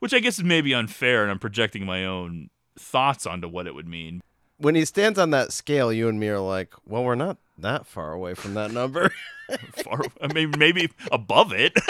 Which 0.00 0.12
I 0.12 0.18
guess 0.18 0.38
is 0.38 0.44
maybe 0.44 0.74
unfair, 0.74 1.22
and 1.22 1.30
I'm 1.30 1.38
projecting 1.38 1.86
my 1.86 2.04
own 2.04 2.50
thoughts 2.76 3.24
onto 3.24 3.46
what 3.46 3.68
it 3.68 3.74
would 3.76 3.86
mean. 3.86 4.20
When 4.62 4.76
he 4.76 4.84
stands 4.84 5.18
on 5.18 5.30
that 5.30 5.52
scale, 5.52 5.92
you 5.92 6.08
and 6.08 6.20
me 6.20 6.28
are 6.28 6.38
like, 6.38 6.72
well, 6.86 7.02
we're 7.02 7.16
not 7.16 7.36
that 7.58 7.84
far 7.84 8.12
away 8.12 8.34
from 8.34 8.54
that 8.54 8.70
number. 8.70 9.12
Far, 9.72 10.02
I 10.22 10.32
mean, 10.32 10.54
maybe 10.56 10.88
above 11.10 11.52
it. 11.52 11.74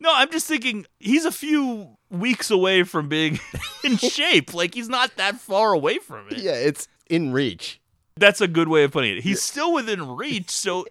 no, 0.00 0.10
I'm 0.12 0.30
just 0.32 0.48
thinking 0.48 0.86
he's 0.98 1.24
a 1.24 1.30
few 1.30 1.96
weeks 2.10 2.50
away 2.50 2.82
from 2.82 3.08
being 3.08 3.38
in 3.84 3.96
shape. 3.96 4.54
Like 4.54 4.74
he's 4.74 4.88
not 4.88 5.14
that 5.16 5.36
far 5.38 5.72
away 5.72 5.98
from 5.98 6.26
it. 6.30 6.38
yeah, 6.38 6.54
it's 6.54 6.88
in 7.08 7.32
reach. 7.32 7.80
That's 8.16 8.40
a 8.40 8.48
good 8.48 8.68
way 8.68 8.82
of 8.84 8.92
putting 8.92 9.18
it. 9.18 9.22
He's 9.22 9.42
still 9.42 9.72
within 9.72 10.16
reach. 10.16 10.50
So, 10.50 10.86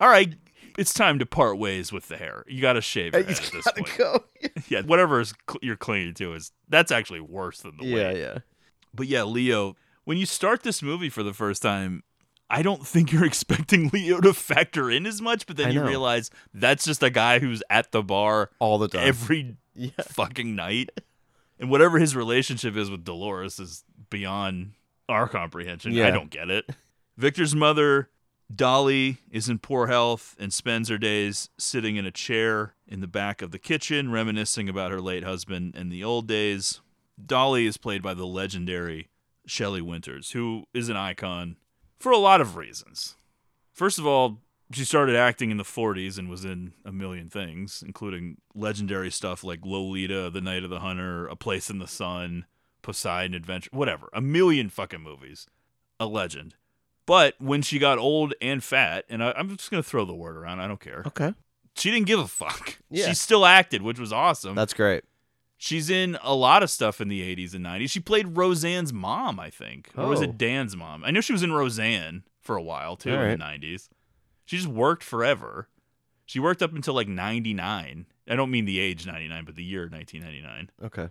all 0.00 0.08
right, 0.08 0.34
it's 0.78 0.92
time 0.94 1.18
to 1.18 1.26
part 1.26 1.58
ways 1.58 1.92
with 1.92 2.08
the 2.08 2.16
hair. 2.16 2.44
You 2.48 2.60
got 2.60 2.74
to 2.74 2.80
shave 2.80 3.14
head 3.14 3.22
at 3.22 3.26
this 3.28 3.50
point. 3.72 3.94
go. 3.98 4.24
Yeah, 4.68 4.82
whatever 4.82 5.20
is 5.20 5.34
cl- 5.48 5.58
you're 5.62 5.76
clinging 5.76 6.14
to 6.14 6.34
is 6.34 6.52
that's 6.68 6.90
actually 6.92 7.20
worse 7.20 7.60
than 7.60 7.76
the 7.78 7.84
way. 7.84 8.00
Yeah, 8.00 8.08
weight. 8.12 8.20
yeah. 8.20 8.38
But 8.94 9.06
yeah, 9.06 9.22
Leo, 9.24 9.76
when 10.04 10.16
you 10.18 10.26
start 10.26 10.62
this 10.62 10.82
movie 10.82 11.08
for 11.10 11.22
the 11.22 11.32
first 11.34 11.62
time, 11.62 12.02
I 12.48 12.62
don't 12.62 12.86
think 12.86 13.12
you're 13.12 13.24
expecting 13.26 13.90
Leo 13.92 14.20
to 14.20 14.32
factor 14.34 14.90
in 14.90 15.06
as 15.06 15.20
much, 15.20 15.46
but 15.46 15.56
then 15.56 15.68
I 15.68 15.70
you 15.70 15.80
know. 15.80 15.86
realize 15.86 16.30
that's 16.54 16.84
just 16.84 17.02
a 17.02 17.10
guy 17.10 17.38
who's 17.38 17.62
at 17.70 17.92
the 17.92 18.02
bar 18.02 18.50
All 18.58 18.78
the 18.78 18.88
time. 18.88 19.06
every 19.06 19.56
Yeah. 19.74 19.90
fucking 20.02 20.54
night. 20.56 20.90
And 21.58 21.68
whatever 21.70 21.98
his 21.98 22.16
relationship 22.16 22.76
is 22.76 22.90
with 22.90 23.04
Dolores 23.04 23.58
is 23.60 23.84
beyond 24.08 24.72
our 25.08 25.28
comprehension. 25.28 25.92
Yeah. 25.92 26.06
I 26.08 26.10
don't 26.10 26.30
get 26.30 26.48
it. 26.50 26.70
Victor's 27.18 27.54
mother, 27.54 28.08
Dolly, 28.54 29.18
is 29.30 29.48
in 29.48 29.58
poor 29.58 29.86
health 29.86 30.34
and 30.38 30.52
spends 30.52 30.88
her 30.88 30.98
days 30.98 31.50
sitting 31.58 31.96
in 31.96 32.04
a 32.04 32.10
chair 32.10 32.74
in 32.86 33.00
the 33.00 33.06
back 33.06 33.42
of 33.42 33.52
the 33.52 33.58
kitchen, 33.58 34.10
reminiscing 34.10 34.68
about 34.68 34.90
her 34.90 35.00
late 35.00 35.22
husband 35.22 35.74
and 35.76 35.90
the 35.90 36.02
old 36.02 36.26
days. 36.26 36.80
Dolly 37.24 37.66
is 37.66 37.76
played 37.76 38.02
by 38.02 38.14
the 38.14 38.26
legendary 38.26 39.08
Shelley 39.46 39.80
Winters, 39.80 40.32
who 40.32 40.64
is 40.74 40.88
an 40.88 40.96
icon 40.96 41.56
for 41.98 42.10
a 42.10 42.18
lot 42.18 42.40
of 42.40 42.56
reasons. 42.56 43.16
First 43.72 43.98
of 43.98 44.06
all, 44.06 44.40
she 44.72 44.84
started 44.84 45.16
acting 45.16 45.50
in 45.50 45.56
the 45.56 45.64
40s 45.64 46.18
and 46.18 46.28
was 46.28 46.44
in 46.44 46.72
a 46.84 46.92
million 46.92 47.28
things, 47.28 47.82
including 47.84 48.36
legendary 48.54 49.10
stuff 49.10 49.42
like 49.42 49.64
Lolita, 49.64 50.30
The 50.30 50.40
Night 50.40 50.64
of 50.64 50.70
the 50.70 50.80
Hunter, 50.80 51.26
A 51.26 51.36
Place 51.36 51.70
in 51.70 51.78
the 51.78 51.88
Sun, 51.88 52.46
Poseidon 52.82 53.34
Adventure, 53.34 53.70
whatever. 53.72 54.08
A 54.12 54.20
million 54.20 54.70
fucking 54.70 55.02
movies. 55.02 55.46
A 55.98 56.06
legend. 56.06 56.54
But 57.10 57.34
when 57.40 57.60
she 57.60 57.80
got 57.80 57.98
old 57.98 58.34
and 58.40 58.62
fat, 58.62 59.04
and 59.08 59.20
I, 59.20 59.32
I'm 59.32 59.56
just 59.56 59.68
going 59.68 59.82
to 59.82 59.88
throw 59.88 60.04
the 60.04 60.14
word 60.14 60.36
around, 60.36 60.60
I 60.60 60.68
don't 60.68 60.78
care. 60.78 61.02
Okay. 61.08 61.34
She 61.74 61.90
didn't 61.90 62.06
give 62.06 62.20
a 62.20 62.28
fuck. 62.28 62.78
Yeah. 62.88 63.08
She 63.08 63.14
still 63.14 63.44
acted, 63.44 63.82
which 63.82 63.98
was 63.98 64.12
awesome. 64.12 64.54
That's 64.54 64.72
great. 64.74 65.02
She's 65.56 65.90
in 65.90 66.16
a 66.22 66.36
lot 66.36 66.62
of 66.62 66.70
stuff 66.70 67.00
in 67.00 67.08
the 67.08 67.20
80s 67.34 67.52
and 67.52 67.66
90s. 67.66 67.90
She 67.90 67.98
played 67.98 68.36
Roseanne's 68.36 68.92
mom, 68.92 69.40
I 69.40 69.50
think. 69.50 69.90
Or 69.96 70.06
was 70.06 70.20
Oh. 70.20 70.24
it 70.24 70.38
Dan's 70.38 70.76
mom? 70.76 71.02
I 71.04 71.10
know 71.10 71.20
she 71.20 71.32
was 71.32 71.42
in 71.42 71.52
Roseanne 71.52 72.22
for 72.40 72.54
a 72.56 72.62
while, 72.62 72.94
too, 72.94 73.12
All 73.12 73.20
in 73.22 73.40
the 73.40 73.44
90s. 73.44 73.88
She 74.44 74.56
just 74.56 74.68
worked 74.68 75.02
forever. 75.02 75.68
She 76.26 76.38
worked 76.38 76.62
up 76.62 76.72
until 76.72 76.94
like 76.94 77.08
99. 77.08 78.06
I 78.28 78.36
don't 78.36 78.52
mean 78.52 78.66
the 78.66 78.78
age 78.78 79.04
99, 79.04 79.44
but 79.44 79.56
the 79.56 79.64
year 79.64 79.88
1999. 79.88 80.70
Okay. 80.86 81.08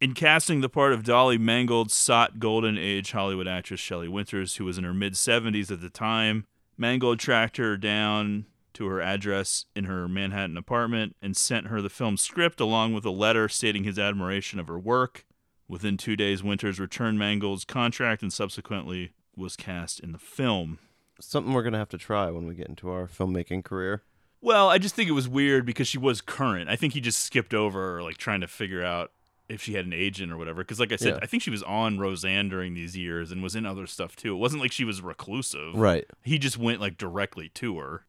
In 0.00 0.14
casting 0.14 0.60
the 0.60 0.68
part 0.68 0.92
of 0.92 1.02
Dolly 1.02 1.38
Mangold 1.38 1.90
sought 1.90 2.38
golden 2.38 2.78
age 2.78 3.10
Hollywood 3.10 3.48
actress 3.48 3.80
Shelley 3.80 4.06
Winters, 4.06 4.54
who 4.54 4.64
was 4.64 4.78
in 4.78 4.84
her 4.84 4.94
mid 4.94 5.14
70s 5.14 5.72
at 5.72 5.80
the 5.80 5.90
time. 5.90 6.46
Mangold 6.76 7.18
tracked 7.18 7.56
her 7.56 7.76
down 7.76 8.46
to 8.74 8.86
her 8.86 9.00
address 9.00 9.66
in 9.74 9.84
her 9.84 10.06
Manhattan 10.06 10.56
apartment 10.56 11.16
and 11.20 11.36
sent 11.36 11.66
her 11.66 11.82
the 11.82 11.90
film's 11.90 12.20
script 12.20 12.60
along 12.60 12.94
with 12.94 13.04
a 13.04 13.10
letter 13.10 13.48
stating 13.48 13.82
his 13.82 13.98
admiration 13.98 14.60
of 14.60 14.68
her 14.68 14.78
work. 14.78 15.24
Within 15.66 15.96
two 15.96 16.14
days, 16.14 16.44
Winters 16.44 16.78
returned 16.78 17.18
Mangold's 17.18 17.64
contract 17.64 18.22
and 18.22 18.32
subsequently 18.32 19.10
was 19.34 19.56
cast 19.56 19.98
in 19.98 20.12
the 20.12 20.18
film. 20.18 20.78
Something 21.20 21.52
we're 21.52 21.64
gonna 21.64 21.78
have 21.78 21.88
to 21.88 21.98
try 21.98 22.30
when 22.30 22.46
we 22.46 22.54
get 22.54 22.68
into 22.68 22.88
our 22.88 23.08
filmmaking 23.08 23.64
career. 23.64 24.04
Well, 24.40 24.68
I 24.68 24.78
just 24.78 24.94
think 24.94 25.08
it 25.08 25.12
was 25.14 25.28
weird 25.28 25.66
because 25.66 25.88
she 25.88 25.98
was 25.98 26.20
current. 26.20 26.70
I 26.70 26.76
think 26.76 26.92
he 26.92 27.00
just 27.00 27.18
skipped 27.18 27.52
over 27.52 28.00
like 28.00 28.16
trying 28.16 28.42
to 28.42 28.46
figure 28.46 28.84
out 28.84 29.10
if 29.48 29.62
she 29.62 29.74
had 29.74 29.86
an 29.86 29.92
agent 29.92 30.30
or 30.32 30.36
whatever. 30.36 30.62
Because, 30.62 30.78
like 30.80 30.92
I 30.92 30.96
said, 30.96 31.14
Yeah. 31.14 31.18
I 31.22 31.26
think 31.26 31.42
she 31.42 31.50
was 31.50 31.62
on 31.62 31.98
Roseanne 31.98 32.48
during 32.48 32.74
these 32.74 32.96
years 32.96 33.30
and 33.32 33.42
was 33.42 33.54
in 33.56 33.64
other 33.66 33.86
stuff 33.86 34.14
too. 34.16 34.34
It 34.34 34.38
wasn't 34.38 34.62
like 34.62 34.72
she 34.72 34.84
was 34.84 35.00
reclusive. 35.00 35.74
Right. 35.74 36.04
He 36.22 36.38
just 36.38 36.58
went 36.58 36.80
like 36.80 36.98
directly 36.98 37.48
to 37.54 37.78
her. 37.78 38.04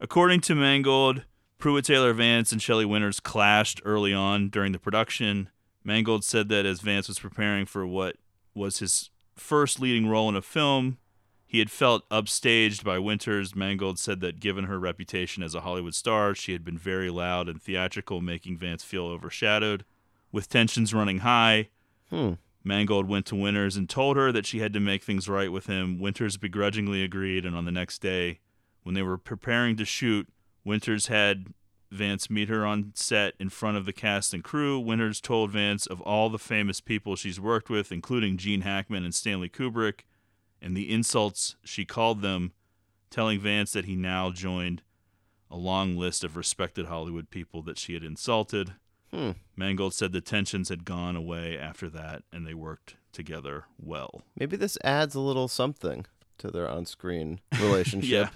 According 0.00 0.40
to 0.42 0.54
Mangold, 0.54 1.24
Pruitt 1.58 1.84
Taylor 1.84 2.12
Vance 2.12 2.50
and 2.52 2.60
Shelley 2.60 2.84
Winters 2.84 3.20
clashed 3.20 3.80
early 3.84 4.12
on 4.12 4.48
during 4.48 4.72
the 4.72 4.78
production. 4.78 5.48
Mangold 5.84 6.24
said 6.24 6.48
that 6.48 6.66
as 6.66 6.80
Vance 6.80 7.08
was 7.08 7.18
preparing 7.20 7.66
for 7.66 7.86
what 7.86 8.16
was 8.54 8.80
his 8.80 9.10
first 9.36 9.80
leading 9.80 10.08
role 10.08 10.28
in 10.28 10.36
a 10.36 10.42
film, 10.42 10.98
he 11.46 11.58
had 11.58 11.70
felt 11.70 12.08
upstaged 12.08 12.82
by 12.82 12.98
Winters. 12.98 13.54
Mangold 13.54 13.98
said 13.98 14.20
that 14.20 14.40
given 14.40 14.64
her 14.64 14.78
reputation 14.78 15.42
as 15.42 15.54
a 15.54 15.60
Hollywood 15.60 15.94
star, 15.94 16.34
she 16.34 16.52
had 16.52 16.64
been 16.64 16.78
very 16.78 17.10
loud 17.10 17.48
and 17.48 17.60
theatrical, 17.62 18.20
making 18.20 18.56
Vance 18.58 18.82
feel 18.84 19.04
overshadowed. 19.06 19.84
With 20.32 20.48
tensions 20.48 20.92
running 20.94 21.18
high, 21.18 21.68
Hmm. 22.10 22.32
Mangold 22.64 23.08
went 23.08 23.26
to 23.26 23.36
Winters 23.36 23.76
and 23.76 23.88
told 23.88 24.16
her 24.16 24.30
that 24.32 24.46
she 24.46 24.58
had 24.60 24.72
to 24.74 24.80
make 24.80 25.02
things 25.02 25.28
right 25.28 25.50
with 25.50 25.66
him. 25.66 25.98
Winters 25.98 26.36
begrudgingly 26.36 27.02
agreed, 27.02 27.44
and 27.44 27.56
on 27.56 27.64
the 27.64 27.72
next 27.72 28.00
day, 28.00 28.40
when 28.82 28.94
they 28.94 29.02
were 29.02 29.18
preparing 29.18 29.76
to 29.76 29.84
shoot, 29.84 30.28
Winters 30.64 31.06
had 31.06 31.54
Vance 31.90 32.30
meet 32.30 32.48
her 32.48 32.64
on 32.64 32.92
set 32.94 33.34
in 33.38 33.48
front 33.48 33.76
of 33.76 33.84
the 33.84 33.92
cast 33.92 34.32
and 34.32 34.44
crew. 34.44 34.78
Winters 34.78 35.20
told 35.20 35.50
Vance 35.50 35.86
of 35.86 36.00
all 36.02 36.28
the 36.28 36.38
famous 36.38 36.80
people 36.80 37.16
she's 37.16 37.40
worked 37.40 37.68
with, 37.68 37.90
including 37.90 38.36
Gene 38.36 38.60
Hackman 38.60 39.04
and 39.04 39.14
Stanley 39.14 39.48
Kubrick, 39.48 40.04
and 40.60 40.76
the 40.76 40.90
insults 40.92 41.56
she 41.64 41.84
called 41.84 42.22
them, 42.22 42.52
telling 43.10 43.40
Vance 43.40 43.72
that 43.72 43.86
he 43.86 43.96
now 43.96 44.30
joined 44.30 44.82
a 45.50 45.56
long 45.56 45.96
list 45.96 46.24
of 46.24 46.36
respected 46.36 46.86
Hollywood 46.86 47.28
people 47.28 47.62
that 47.62 47.78
she 47.78 47.94
had 47.94 48.04
insulted. 48.04 48.74
Hmm. 49.12 49.32
Mangold 49.56 49.94
said 49.94 50.12
the 50.12 50.20
tensions 50.20 50.68
had 50.68 50.84
gone 50.84 51.16
away 51.16 51.58
after 51.58 51.88
that, 51.90 52.22
and 52.32 52.46
they 52.46 52.54
worked 52.54 52.96
together 53.12 53.64
well. 53.78 54.22
Maybe 54.38 54.56
this 54.56 54.78
adds 54.82 55.14
a 55.14 55.20
little 55.20 55.48
something 55.48 56.06
to 56.38 56.50
their 56.50 56.68
on-screen 56.68 57.40
relationship. 57.60 58.10
Yeah. 58.10 58.28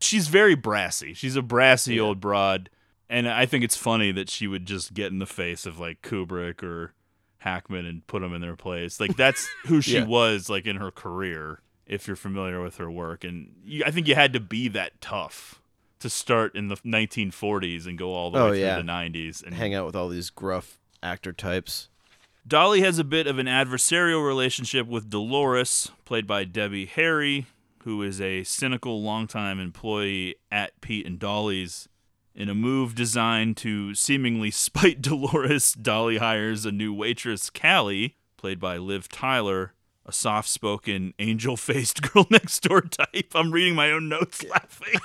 She's 0.00 0.28
very 0.28 0.54
brassy. 0.54 1.12
She's 1.14 1.36
a 1.36 1.42
brassy 1.42 1.98
old 1.98 2.20
broad, 2.20 2.70
and 3.08 3.28
I 3.28 3.46
think 3.46 3.64
it's 3.64 3.76
funny 3.76 4.12
that 4.12 4.28
she 4.30 4.46
would 4.46 4.66
just 4.66 4.94
get 4.94 5.12
in 5.12 5.18
the 5.18 5.26
face 5.26 5.66
of 5.66 5.78
like 5.78 6.02
Kubrick 6.02 6.62
or 6.62 6.92
Hackman 7.38 7.86
and 7.86 8.06
put 8.06 8.20
them 8.20 8.32
in 8.34 8.40
their 8.40 8.56
place. 8.56 9.00
Like 9.00 9.16
that's 9.16 9.48
who 9.66 9.80
she 9.80 9.94
Yeah. 9.94 10.04
was 10.04 10.48
like 10.48 10.66
in 10.66 10.76
her 10.76 10.90
career. 10.90 11.60
If 11.84 12.06
you're 12.06 12.16
familiar 12.16 12.62
with 12.62 12.76
her 12.76 12.90
work, 12.90 13.24
and 13.24 13.54
you, 13.64 13.82
I 13.84 13.90
think 13.90 14.06
you 14.06 14.14
had 14.14 14.32
to 14.34 14.40
be 14.40 14.68
that 14.68 15.00
tough 15.00 15.60
to 16.02 16.10
start 16.10 16.54
in 16.54 16.68
the 16.68 16.76
1940s 16.76 17.86
and 17.86 17.96
go 17.98 18.12
all 18.14 18.30
the 18.30 18.38
Oh, 18.38 18.50
way 18.50 18.60
yeah. 18.60 18.74
through 18.76 18.84
the 18.84 18.92
90s 18.92 19.42
and 19.44 19.54
Hang 19.54 19.74
out 19.74 19.86
with 19.86 19.96
all 19.96 20.08
these 20.08 20.30
gruff 20.30 20.78
actor 21.02 21.32
types. 21.32 21.88
Dolly 22.46 22.80
has 22.82 22.98
a 22.98 23.04
bit 23.04 23.26
of 23.26 23.38
an 23.38 23.46
adversarial 23.46 24.26
relationship 24.26 24.86
with 24.86 25.08
Dolores, 25.10 25.90
played 26.04 26.26
by 26.26 26.44
Debbie 26.44 26.86
Harry, 26.86 27.46
who 27.84 28.02
is 28.02 28.20
a 28.20 28.42
cynical 28.44 29.02
longtime 29.02 29.58
employee 29.60 30.34
at 30.50 30.80
Pete 30.80 31.06
and 31.06 31.18
Dolly's. 31.18 31.88
In 32.34 32.48
a 32.48 32.54
move 32.54 32.94
designed 32.94 33.56
to 33.58 33.94
seemingly 33.94 34.50
spite 34.52 35.00
Dolores, 35.02 35.72
Dolly 35.74 36.18
hires 36.18 36.64
a 36.66 36.72
new 36.72 36.92
waitress, 36.92 37.50
Callie, 37.50 38.16
played 38.36 38.58
by 38.58 38.76
Liv 38.76 39.08
Tyler, 39.08 39.74
a 40.04 40.10
soft 40.12 40.48
spoken, 40.48 41.14
angel 41.20 41.56
faced 41.56 42.02
girl 42.12 42.26
next 42.30 42.60
door 42.64 42.80
type. 42.80 43.32
I'm 43.36 43.52
reading 43.52 43.74
my 43.76 43.90
own 43.92 44.08
notes 44.08 44.42
laughing. 44.50 44.98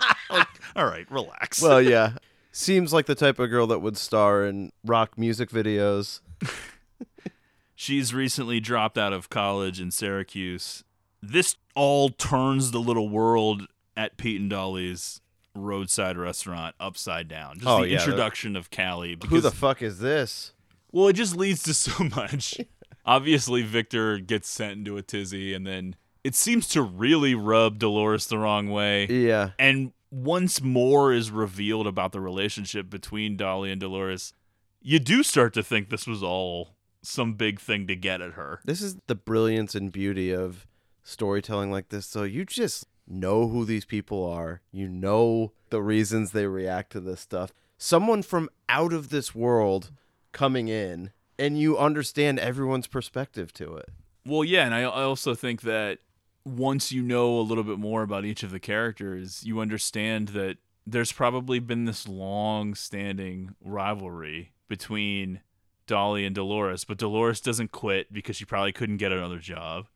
Like, 0.30 0.46
all 0.76 0.84
right, 0.84 1.10
relax. 1.10 1.62
Well, 1.62 1.80
yeah. 1.80 2.12
Seems 2.52 2.92
like 2.92 3.06
the 3.06 3.14
type 3.14 3.38
of 3.38 3.48
girl 3.48 3.66
that 3.68 3.78
would 3.78 3.96
star 3.96 4.44
in 4.44 4.72
rock 4.84 5.16
music 5.16 5.48
videos. 5.48 6.20
She's 7.74 8.12
recently 8.12 8.60
dropped 8.60 8.98
out 8.98 9.12
of 9.12 9.30
college 9.30 9.80
in 9.80 9.90
Syracuse. 9.90 10.84
This 11.22 11.56
all 11.74 12.10
turns 12.10 12.72
the 12.72 12.80
little 12.80 13.08
world 13.08 13.68
at 13.96 14.16
Pete 14.16 14.40
and 14.40 14.50
Dolly's 14.50 15.20
roadside 15.54 16.16
restaurant 16.18 16.74
upside 16.80 17.28
down. 17.28 17.54
Just 17.56 17.66
Oh, 17.66 17.80
the 17.82 17.88
yeah, 17.88 17.98
introduction 17.98 18.56
of 18.56 18.70
Callie. 18.70 19.16
Who 19.28 19.40
the 19.40 19.50
fuck 19.50 19.80
is 19.80 20.00
this? 20.00 20.52
well, 20.92 21.08
it 21.08 21.14
just 21.14 21.36
leads 21.36 21.62
to 21.64 21.74
so 21.74 22.04
much. 22.16 22.58
Obviously, 23.06 23.62
Victor 23.62 24.18
gets 24.18 24.48
sent 24.48 24.72
into 24.78 24.96
a 24.96 25.02
tizzy, 25.02 25.54
and 25.54 25.66
then 25.66 25.96
it 26.24 26.34
seems 26.34 26.68
to 26.68 26.82
really 26.82 27.34
rub 27.34 27.78
Dolores 27.78 28.26
the 28.26 28.38
wrong 28.38 28.70
way. 28.70 29.06
Yeah. 29.06 29.50
And 29.58 29.92
once 30.10 30.62
more 30.62 31.12
is 31.12 31.30
revealed 31.30 31.86
about 31.86 32.12
the 32.12 32.20
relationship 32.20 32.90
between 32.90 33.36
Dolly 33.36 33.70
and 33.70 33.80
Dolores, 33.80 34.32
you 34.80 34.98
do 34.98 35.22
start 35.22 35.54
to 35.54 35.62
think 35.62 35.90
this 35.90 36.06
was 36.06 36.22
all 36.22 36.74
some 37.02 37.34
big 37.34 37.60
thing 37.60 37.86
to 37.86 37.96
get 37.96 38.20
at 38.20 38.32
her. 38.32 38.60
This 38.64 38.82
is 38.82 38.96
the 39.06 39.14
brilliance 39.14 39.74
and 39.74 39.92
beauty 39.92 40.32
of 40.32 40.66
storytelling 41.02 41.70
like 41.70 41.88
this. 41.88 42.06
So 42.06 42.22
you 42.22 42.44
just 42.44 42.86
know 43.06 43.48
who 43.48 43.64
these 43.64 43.84
people 43.84 44.24
are. 44.24 44.60
You 44.70 44.88
know 44.88 45.52
the 45.70 45.82
reasons 45.82 46.30
they 46.30 46.46
react 46.46 46.92
to 46.92 47.00
this 47.00 47.20
stuff. 47.20 47.52
Someone 47.76 48.22
from 48.22 48.48
out 48.68 48.92
of 48.92 49.08
this 49.08 49.34
world 49.34 49.90
coming 50.32 50.68
in 50.68 51.12
and 51.38 51.58
you 51.58 51.78
understand 51.78 52.38
everyone's 52.38 52.86
perspective 52.86 53.52
to 53.54 53.76
it. 53.76 53.90
Well, 54.26 54.44
yeah, 54.44 54.64
and 54.64 54.74
I, 54.74 54.80
I 54.82 55.02
also 55.04 55.34
think 55.34 55.62
that 55.62 55.98
once 56.44 56.92
you 56.92 57.02
know 57.02 57.38
a 57.38 57.42
little 57.42 57.64
bit 57.64 57.78
more 57.78 58.02
about 58.02 58.24
each 58.24 58.42
of 58.42 58.50
the 58.50 58.60
characters, 58.60 59.42
you 59.44 59.60
understand 59.60 60.28
that 60.28 60.56
there's 60.86 61.12
probably 61.12 61.58
been 61.58 61.84
this 61.84 62.08
long 62.08 62.74
standing 62.74 63.54
rivalry 63.64 64.52
between 64.68 65.40
Dolly 65.86 66.24
and 66.24 66.34
Dolores, 66.34 66.84
but 66.84 66.98
Dolores 66.98 67.40
doesn't 67.40 67.72
quit 67.72 68.12
because 68.12 68.36
she 68.36 68.44
probably 68.44 68.72
couldn't 68.72 68.96
get 68.98 69.12
another 69.12 69.38
job. 69.38 69.86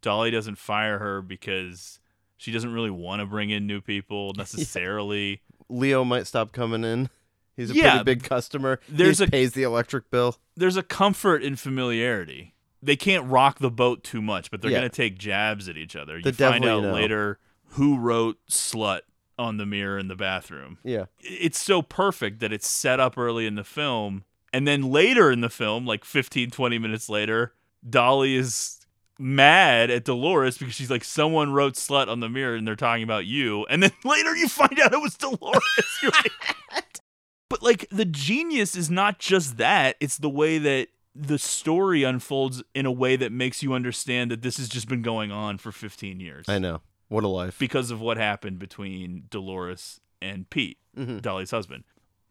Dolly 0.00 0.30
doesn't 0.30 0.58
fire 0.58 0.98
her 0.98 1.22
because 1.22 2.00
she 2.36 2.50
doesn't 2.52 2.72
really 2.72 2.90
want 2.90 3.20
to 3.20 3.26
bring 3.26 3.50
in 3.50 3.66
new 3.66 3.80
people 3.80 4.32
necessarily. 4.36 5.40
Leo 5.68 6.04
might 6.04 6.26
stop 6.26 6.52
coming 6.52 6.84
in. 6.84 7.08
He's 7.56 7.70
a 7.70 7.74
Yeah, 7.74 7.90
pretty 8.02 8.04
big 8.04 8.24
customer. 8.24 8.80
there's 8.88 9.18
he 9.18 9.24
a- 9.24 9.28
pays 9.28 9.52
the 9.52 9.62
electric 9.62 10.10
bill. 10.10 10.36
There's 10.56 10.76
a 10.76 10.82
comfort 10.82 11.42
in 11.42 11.56
familiarity. 11.56 12.51
They 12.82 12.96
can't 12.96 13.26
rock 13.30 13.58
the 13.60 13.70
boat 13.70 14.02
too 14.02 14.20
much, 14.20 14.50
but 14.50 14.60
they're 14.60 14.70
Yeah. 14.70 14.78
going 14.80 14.90
to 14.90 14.96
take 14.96 15.16
jabs 15.18 15.68
at 15.68 15.76
each 15.76 15.94
other. 15.94 16.16
You 16.16 16.24
The 16.24 16.32
find 16.32 16.64
out 16.64 16.76
you 16.76 16.82
know. 16.88 16.92
later 16.92 17.38
who 17.70 17.96
wrote 17.98 18.38
slut 18.50 19.02
on 19.38 19.56
the 19.56 19.64
mirror 19.66 19.98
in 19.98 20.08
the 20.08 20.16
bathroom. 20.16 20.78
Yeah. 20.84 21.06
It's 21.20 21.60
so 21.62 21.80
perfect 21.82 22.40
that 22.40 22.52
it's 22.52 22.68
set 22.68 23.00
up 23.00 23.16
early 23.16 23.46
in 23.46 23.54
the 23.54 23.64
film. 23.64 24.24
And 24.52 24.66
then 24.68 24.82
later 24.90 25.30
in 25.30 25.40
the 25.40 25.48
film, 25.48 25.86
like 25.86 26.04
15, 26.04 26.50
20 26.50 26.78
minutes 26.78 27.08
later, 27.08 27.54
Dolly 27.88 28.34
is 28.36 28.78
mad 29.18 29.90
at 29.90 30.04
Dolores 30.04 30.58
because 30.58 30.74
she's 30.74 30.90
like, 30.90 31.04
someone 31.04 31.52
wrote 31.52 31.74
slut 31.74 32.08
on 32.08 32.20
the 32.20 32.28
mirror 32.28 32.56
and 32.56 32.66
they're 32.66 32.76
talking 32.76 33.04
about 33.04 33.24
you. 33.24 33.64
And 33.70 33.82
then 33.82 33.92
later 34.04 34.36
you 34.36 34.48
find 34.48 34.78
out 34.80 34.92
it 34.92 35.00
was 35.00 35.16
Dolores. 35.16 35.62
You're 36.02 36.10
like, 36.12 36.32
but 37.48 37.62
like 37.62 37.86
the 37.90 38.04
genius 38.04 38.76
is 38.76 38.90
not 38.90 39.18
just 39.18 39.56
that, 39.56 39.96
it's 40.00 40.18
the 40.18 40.28
way 40.30 40.58
that 40.58 40.88
the 41.14 41.38
story 41.38 42.02
unfolds 42.02 42.62
in 42.74 42.86
a 42.86 42.92
way 42.92 43.16
that 43.16 43.32
makes 43.32 43.62
you 43.62 43.72
understand 43.74 44.30
that 44.30 44.42
this 44.42 44.56
has 44.56 44.68
just 44.68 44.88
been 44.88 45.02
going 45.02 45.30
on 45.30 45.58
for 45.58 45.70
15 45.72 46.20
years 46.20 46.48
I 46.48 46.58
know. 46.58 46.80
What 47.08 47.24
a 47.24 47.28
life. 47.28 47.58
because 47.58 47.90
of 47.90 48.00
what 48.00 48.16
happened 48.16 48.58
between 48.58 49.24
Dolores 49.28 50.00
and 50.22 50.48
Pete, 50.48 50.78
Mhm. 50.96 51.20
Dolly's 51.20 51.50
husband. 51.50 51.84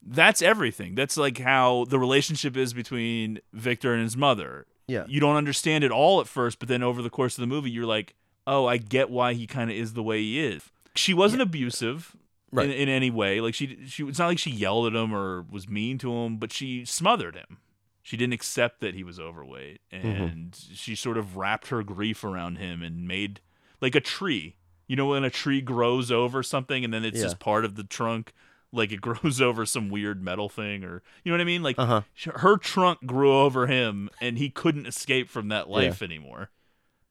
That's 0.03 0.41
everything. 0.41 0.95
That's 0.95 1.15
like 1.17 1.37
how 1.37 1.85
the 1.89 1.99
relationship 1.99 2.57
is 2.57 2.73
between 2.73 3.39
Victor 3.53 3.93
and 3.93 4.01
his 4.03 4.17
mother. 4.17 4.65
Yeah. 4.87 5.05
You 5.07 5.19
don't 5.19 5.35
understand 5.35 5.83
it 5.83 5.91
all 5.91 6.19
at 6.19 6.27
first, 6.27 6.57
but 6.57 6.67
then 6.67 6.81
over 6.81 7.03
the 7.03 7.09
course 7.11 7.37
of 7.37 7.41
the 7.41 7.47
movie, 7.47 7.69
you're 7.69 7.85
like, 7.85 8.15
oh, 8.47 8.65
I 8.65 8.77
get 8.77 9.11
why 9.11 9.33
he 9.33 9.45
kind 9.45 9.69
of 9.69 9.77
is 9.77 9.93
the 9.93 10.01
way 10.01 10.19
he 10.21 10.39
is. 10.39 10.63
She 10.95 11.13
wasn't 11.13 11.43
abusive 11.43 12.15
Right. 12.51 12.65
in, 12.65 12.73
in 12.73 12.89
any 12.89 13.11
way. 13.11 13.39
Like 13.39 13.53
she, 13.53 13.77
she, 13.85 14.03
it's 14.07 14.17
not 14.19 14.27
like 14.27 14.39
she 14.39 14.49
yelled 14.51 14.87
at 14.87 14.99
him 14.99 15.13
or 15.13 15.43
was 15.51 15.69
mean 15.69 15.97
to 15.99 16.11
him, 16.11 16.37
but 16.37 16.51
she 16.51 16.83
smothered 16.83 17.35
him. 17.35 17.59
She 18.03 18.17
didn't 18.17 18.33
accept 18.33 18.79
that 18.81 18.95
he 18.95 19.03
was 19.03 19.19
overweight, 19.19 19.81
and 19.91 20.55
she 20.73 20.95
sort 20.95 21.17
of 21.17 21.37
wrapped 21.37 21.67
her 21.67 21.83
grief 21.83 22.23
around 22.23 22.57
him 22.57 22.81
and 22.81 23.07
made 23.07 23.41
like 23.79 23.95
a 23.95 23.99
tree. 24.01 24.55
You 24.87 24.95
know, 24.95 25.07
when 25.07 25.23
a 25.23 25.29
tree 25.29 25.61
grows 25.61 26.11
over 26.11 26.43
something 26.43 26.83
and 26.83 26.93
then 26.93 27.05
it's 27.05 27.17
Yeah. 27.17 27.23
just 27.25 27.39
part 27.39 27.63
of 27.63 27.75
the 27.75 27.83
trunk, 27.83 28.33
like 28.71 28.91
it 28.91 29.01
grows 29.07 29.39
over 29.39 29.65
some 29.65 29.89
weird 29.89 30.23
metal 30.23 30.49
thing, 30.49 30.83
or 30.83 31.03
you 31.23 31.31
know 31.31 31.35
what 31.37 31.41
I 31.41 31.45
mean? 31.45 31.61
Like 31.63 31.77
Uh-huh. 31.77 32.01
her 32.37 32.57
trunk 32.57 33.05
grew 33.05 33.33
over 33.37 33.67
him, 33.67 34.09
and 34.19 34.37
he 34.37 34.49
couldn't 34.49 34.87
escape 34.87 35.29
from 35.29 35.47
that 35.49 35.69
life 35.69 36.01
anymore 36.01 36.49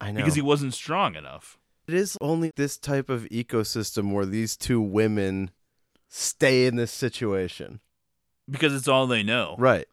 I 0.00 0.10
know. 0.10 0.16
because 0.18 0.34
he 0.34 0.42
wasn't 0.42 0.74
strong 0.74 1.14
enough. 1.14 1.56
it 1.86 1.94
is 1.94 2.16
only 2.20 2.50
this 2.56 2.76
type 2.76 3.08
of 3.08 3.24
ecosystem 3.30 4.12
where 4.12 4.26
these 4.26 4.56
two 4.56 4.80
women 4.80 5.50
stay 6.08 6.66
in 6.66 6.76
this 6.76 6.92
situation. 6.92 7.80
Because 8.48 8.74
it's 8.74 8.88
all 8.88 9.06
they 9.06 9.22
know. 9.22 9.54
Right. 9.58 9.86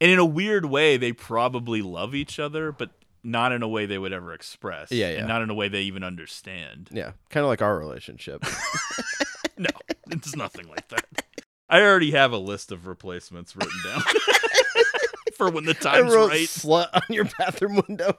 And 0.00 0.10
in 0.10 0.18
a 0.18 0.24
weird 0.24 0.64
way, 0.64 0.96
they 0.96 1.12
probably 1.12 1.82
love 1.82 2.14
each 2.14 2.38
other, 2.38 2.70
but 2.70 2.90
not 3.24 3.52
in 3.52 3.62
a 3.62 3.68
way 3.68 3.84
they 3.84 3.98
would 3.98 4.12
ever 4.12 4.32
express. 4.32 4.92
Yeah, 4.92 5.10
yeah. 5.10 5.18
And 5.18 5.28
not 5.28 5.42
in 5.42 5.50
a 5.50 5.54
way 5.54 5.68
they 5.68 5.82
even 5.82 6.04
understand. 6.04 6.88
Yeah. 6.92 7.12
Kind 7.30 7.44
of 7.44 7.48
like 7.48 7.62
our 7.62 7.76
relationship. 7.78 8.44
No, 9.58 9.70
it's 10.10 10.36
nothing 10.36 10.68
like 10.68 10.86
that. 10.88 11.04
I 11.68 11.82
already 11.82 12.12
have 12.12 12.32
a 12.32 12.38
list 12.38 12.70
of 12.70 12.86
replacements 12.86 13.56
written 13.56 13.76
down 13.84 14.02
for 15.36 15.50
when 15.50 15.64
the 15.64 15.72
I 15.72 15.82
time's 15.82 16.14
wrote 16.14 16.30
right. 16.30 16.46
slut 16.46 16.88
on 16.94 17.02
your 17.08 17.24
bathroom 17.38 17.82
window. 17.88 18.16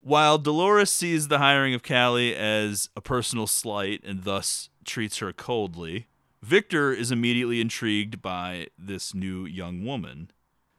While 0.00 0.38
Dolores 0.38 0.90
sees 0.90 1.28
the 1.28 1.38
hiring 1.38 1.72
of 1.72 1.82
Callie 1.82 2.34
as 2.34 2.88
a 2.96 3.00
personal 3.00 3.46
slight 3.46 4.02
and 4.04 4.24
thus 4.24 4.70
treats 4.84 5.18
her 5.18 5.32
coldly, 5.32 6.08
Victor 6.42 6.92
is 6.92 7.12
immediately 7.12 7.60
intrigued 7.60 8.20
by 8.20 8.68
this 8.76 9.14
new 9.14 9.46
young 9.46 9.84
woman. 9.84 10.30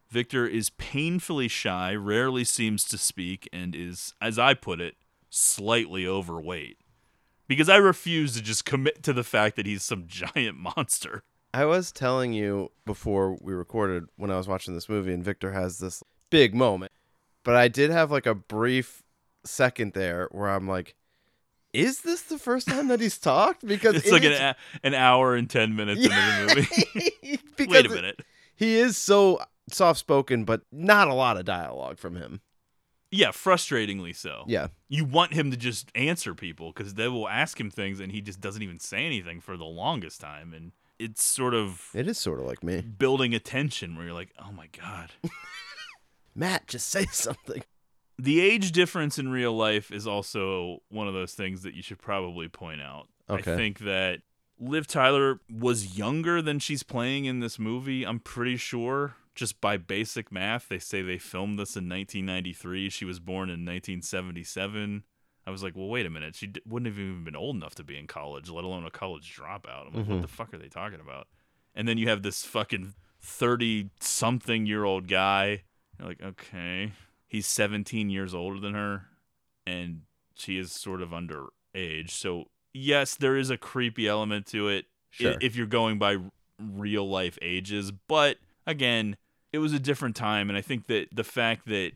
Victor 0.10 0.48
is 0.48 0.70
painfully 0.72 1.48
shy, 1.48 1.94
rarely 1.94 2.44
seems 2.44 2.84
to 2.86 2.98
speak, 2.98 3.48
and 3.54 3.76
is, 3.76 4.14
as 4.22 4.40
I 4.40 4.54
put 4.56 4.82
it, 4.82 4.96
slightly 5.30 6.08
overweight. 6.08 6.78
Because 7.48 7.70
I 7.70 7.78
refuse 7.78 8.34
to 8.36 8.42
just 8.42 8.66
commit 8.66 9.04
to 9.04 9.14
the 9.14 9.24
fact 9.24 9.56
that 9.56 9.66
he's 9.66 9.84
some 9.84 10.06
giant 10.08 10.58
monster. 10.58 11.24
I 11.54 11.66
was 11.66 11.92
telling 11.92 12.34
you 12.34 12.72
before 12.86 13.38
we 13.42 13.54
recorded 13.54 14.06
when 14.18 14.30
I 14.32 14.38
was 14.38 14.48
watching 14.48 14.74
this 14.76 14.90
movie, 14.90 15.14
and 15.14 15.24
Victor 15.24 15.52
has 15.52 15.80
this 15.80 16.04
big 16.30 16.54
moment. 16.54 16.92
But 17.44 17.56
I 17.56 17.68
did 17.68 17.90
have 17.90 18.12
like 18.12 18.26
a 18.28 18.36
brief 18.36 19.02
second 19.46 19.94
there 19.94 20.28
where 20.32 20.50
I'm 20.50 20.68
like, 20.68 20.96
is 21.74 22.02
this 22.02 22.22
the 22.24 22.38
first 22.38 22.68
time 22.68 22.88
that 22.90 23.00
he's 23.00 23.18
talked? 23.18 23.66
Because 23.66 23.96
It's 23.98 24.08
it 24.08 24.12
like 24.12 24.24
an, 24.24 24.32
is- 24.34 24.40
a- 24.40 24.56
an 24.84 24.94
hour 24.94 25.36
and 25.36 25.50
10 25.50 25.76
minutes 25.76 26.02
into 26.02 26.10
the 26.16 26.56
movie. 27.58 27.68
Wait 27.72 27.86
a 27.86 27.90
minute. 27.90 28.22
He 28.56 28.76
is 28.76 28.98
so 28.98 29.40
soft 29.74 30.00
spoken, 30.00 30.44
but 30.46 30.62
not 30.72 31.08
a 31.08 31.14
lot 31.14 31.38
of 31.38 31.46
dialogue 31.46 31.98
from 31.98 32.16
him. 32.16 32.42
Yeah, 33.12 33.30
frustratingly 33.30 34.16
so. 34.16 34.44
Yeah. 34.48 34.68
You 34.88 35.04
want 35.04 35.34
him 35.34 35.50
to 35.52 35.58
just 35.58 35.92
answer 35.96 36.36
people 36.36 36.72
because 36.72 36.94
they 36.94 37.08
will 37.08 37.28
ask 37.28 37.60
him 37.60 37.72
things 37.72 38.00
and 38.00 38.12
he 38.12 38.22
just 38.22 38.40
doesn't 38.40 38.62
even 38.62 38.80
say 38.80 39.06
anything 39.06 39.42
for 39.42 39.58
the 39.58 39.66
longest 39.66 40.22
time. 40.22 40.54
And 40.54 40.74
it's 41.00 41.24
sort 41.24 41.56
of 41.56 41.90
It 41.96 42.08
is 42.08 42.20
sort 42.20 42.40
of 42.40 42.46
like 42.46 42.64
me. 42.64 42.82
building 42.82 43.34
a 43.34 43.40
tension 43.40 43.96
where 43.96 44.06
you're 44.06 44.14
like, 44.14 44.34
oh 44.38 44.52
my 44.52 44.68
God. 44.80 45.10
Matt, 46.36 46.68
just 46.68 46.88
say 46.90 47.06
something. 47.12 47.64
the 48.18 48.40
age 48.42 48.72
difference 48.72 49.18
in 49.18 49.30
real 49.30 49.54
life 49.54 49.92
is 49.92 50.06
also 50.06 50.80
one 50.90 51.08
of 51.08 51.14
those 51.14 51.34
things 51.34 51.64
that 51.64 51.74
you 51.74 51.82
should 51.82 52.00
probably 52.00 52.48
point 52.48 52.82
out. 52.82 53.08
Okay. 53.30 53.54
I 53.54 53.56
think 53.56 53.80
that 53.80 54.20
Liv 54.60 54.86
Tyler 54.88 55.40
was 55.52 55.98
younger 55.98 56.42
than 56.42 56.60
she's 56.60 56.84
playing 56.84 57.26
in 57.26 57.40
this 57.40 57.58
movie. 57.58 58.04
I'm 58.06 58.20
pretty 58.20 58.58
sure. 58.58 59.16
Just 59.36 59.62
by 59.62 59.78
basic 59.78 60.32
math, 60.32 60.68
they 60.70 60.80
say 60.80 61.02
they 61.02 61.18
filmed 61.18 61.58
this 61.58 61.76
in 61.78 61.88
1993. 61.88 62.90
She 62.90 63.06
was 63.06 63.20
born 63.20 63.50
in 63.50 63.66
1977. 63.66 65.04
I 65.48 65.52
was 65.52 65.64
like, 65.64 65.76
well, 65.76 65.88
wait 65.88 66.06
a 66.06 66.10
minute. 66.10 66.36
She 66.36 66.48
d- 66.48 66.62
wouldn't 66.68 66.88
have 66.88 67.00
even 67.00 67.24
been 67.24 67.36
old 67.36 67.56
enough 67.56 67.74
to 67.76 67.84
be 67.84 67.98
in 67.98 68.06
college, 68.08 68.50
let 68.50 68.64
alone 68.64 68.86
a 68.86 68.92
college 68.92 69.34
dropout. 69.36 69.88
I'm 69.88 69.94
like, 69.94 70.06
Mhm. 70.06 70.10
what 70.10 70.22
the 70.22 70.28
fuck 70.28 70.54
are 70.54 70.58
they 70.58 70.68
talking 70.68 71.00
about? 71.00 71.28
And 71.74 71.88
then 71.88 71.98
you 71.98 72.10
have 72.10 72.22
this 72.22 72.44
fucking 72.46 72.94
30 73.22 73.90
something 74.00 74.66
year 74.66 74.84
old 74.84 75.08
guy. 75.08 75.64
You're 75.98 76.08
like, 76.10 76.22
okay. 76.22 76.92
He's 77.28 77.48
17 77.48 78.10
years 78.10 78.34
older 78.34 78.60
than 78.60 78.74
her, 78.74 79.06
and 79.66 80.02
she 80.36 80.58
is 80.58 80.72
sort 80.72 81.02
of 81.02 81.10
underage. 81.12 82.10
So, 82.10 82.46
yes, 82.74 83.16
there 83.16 83.38
is 83.38 83.50
a 83.50 83.58
creepy 83.58 84.08
element 84.08 84.46
to 84.48 84.68
it 84.68 84.86
Sure. 85.12 85.36
if 85.42 85.56
you're 85.56 85.68
going 85.68 86.00
by 86.00 86.18
real 86.60 87.08
life 87.10 87.38
ages. 87.42 87.92
But 87.92 88.38
again, 88.70 89.18
it 89.52 89.58
was 89.60 89.74
a 89.74 89.80
different 89.80 90.16
time. 90.16 90.50
And 90.50 90.58
I 90.58 90.62
think 90.62 90.88
that 90.88 91.08
the 91.12 91.24
fact 91.24 91.68
that 91.68 91.92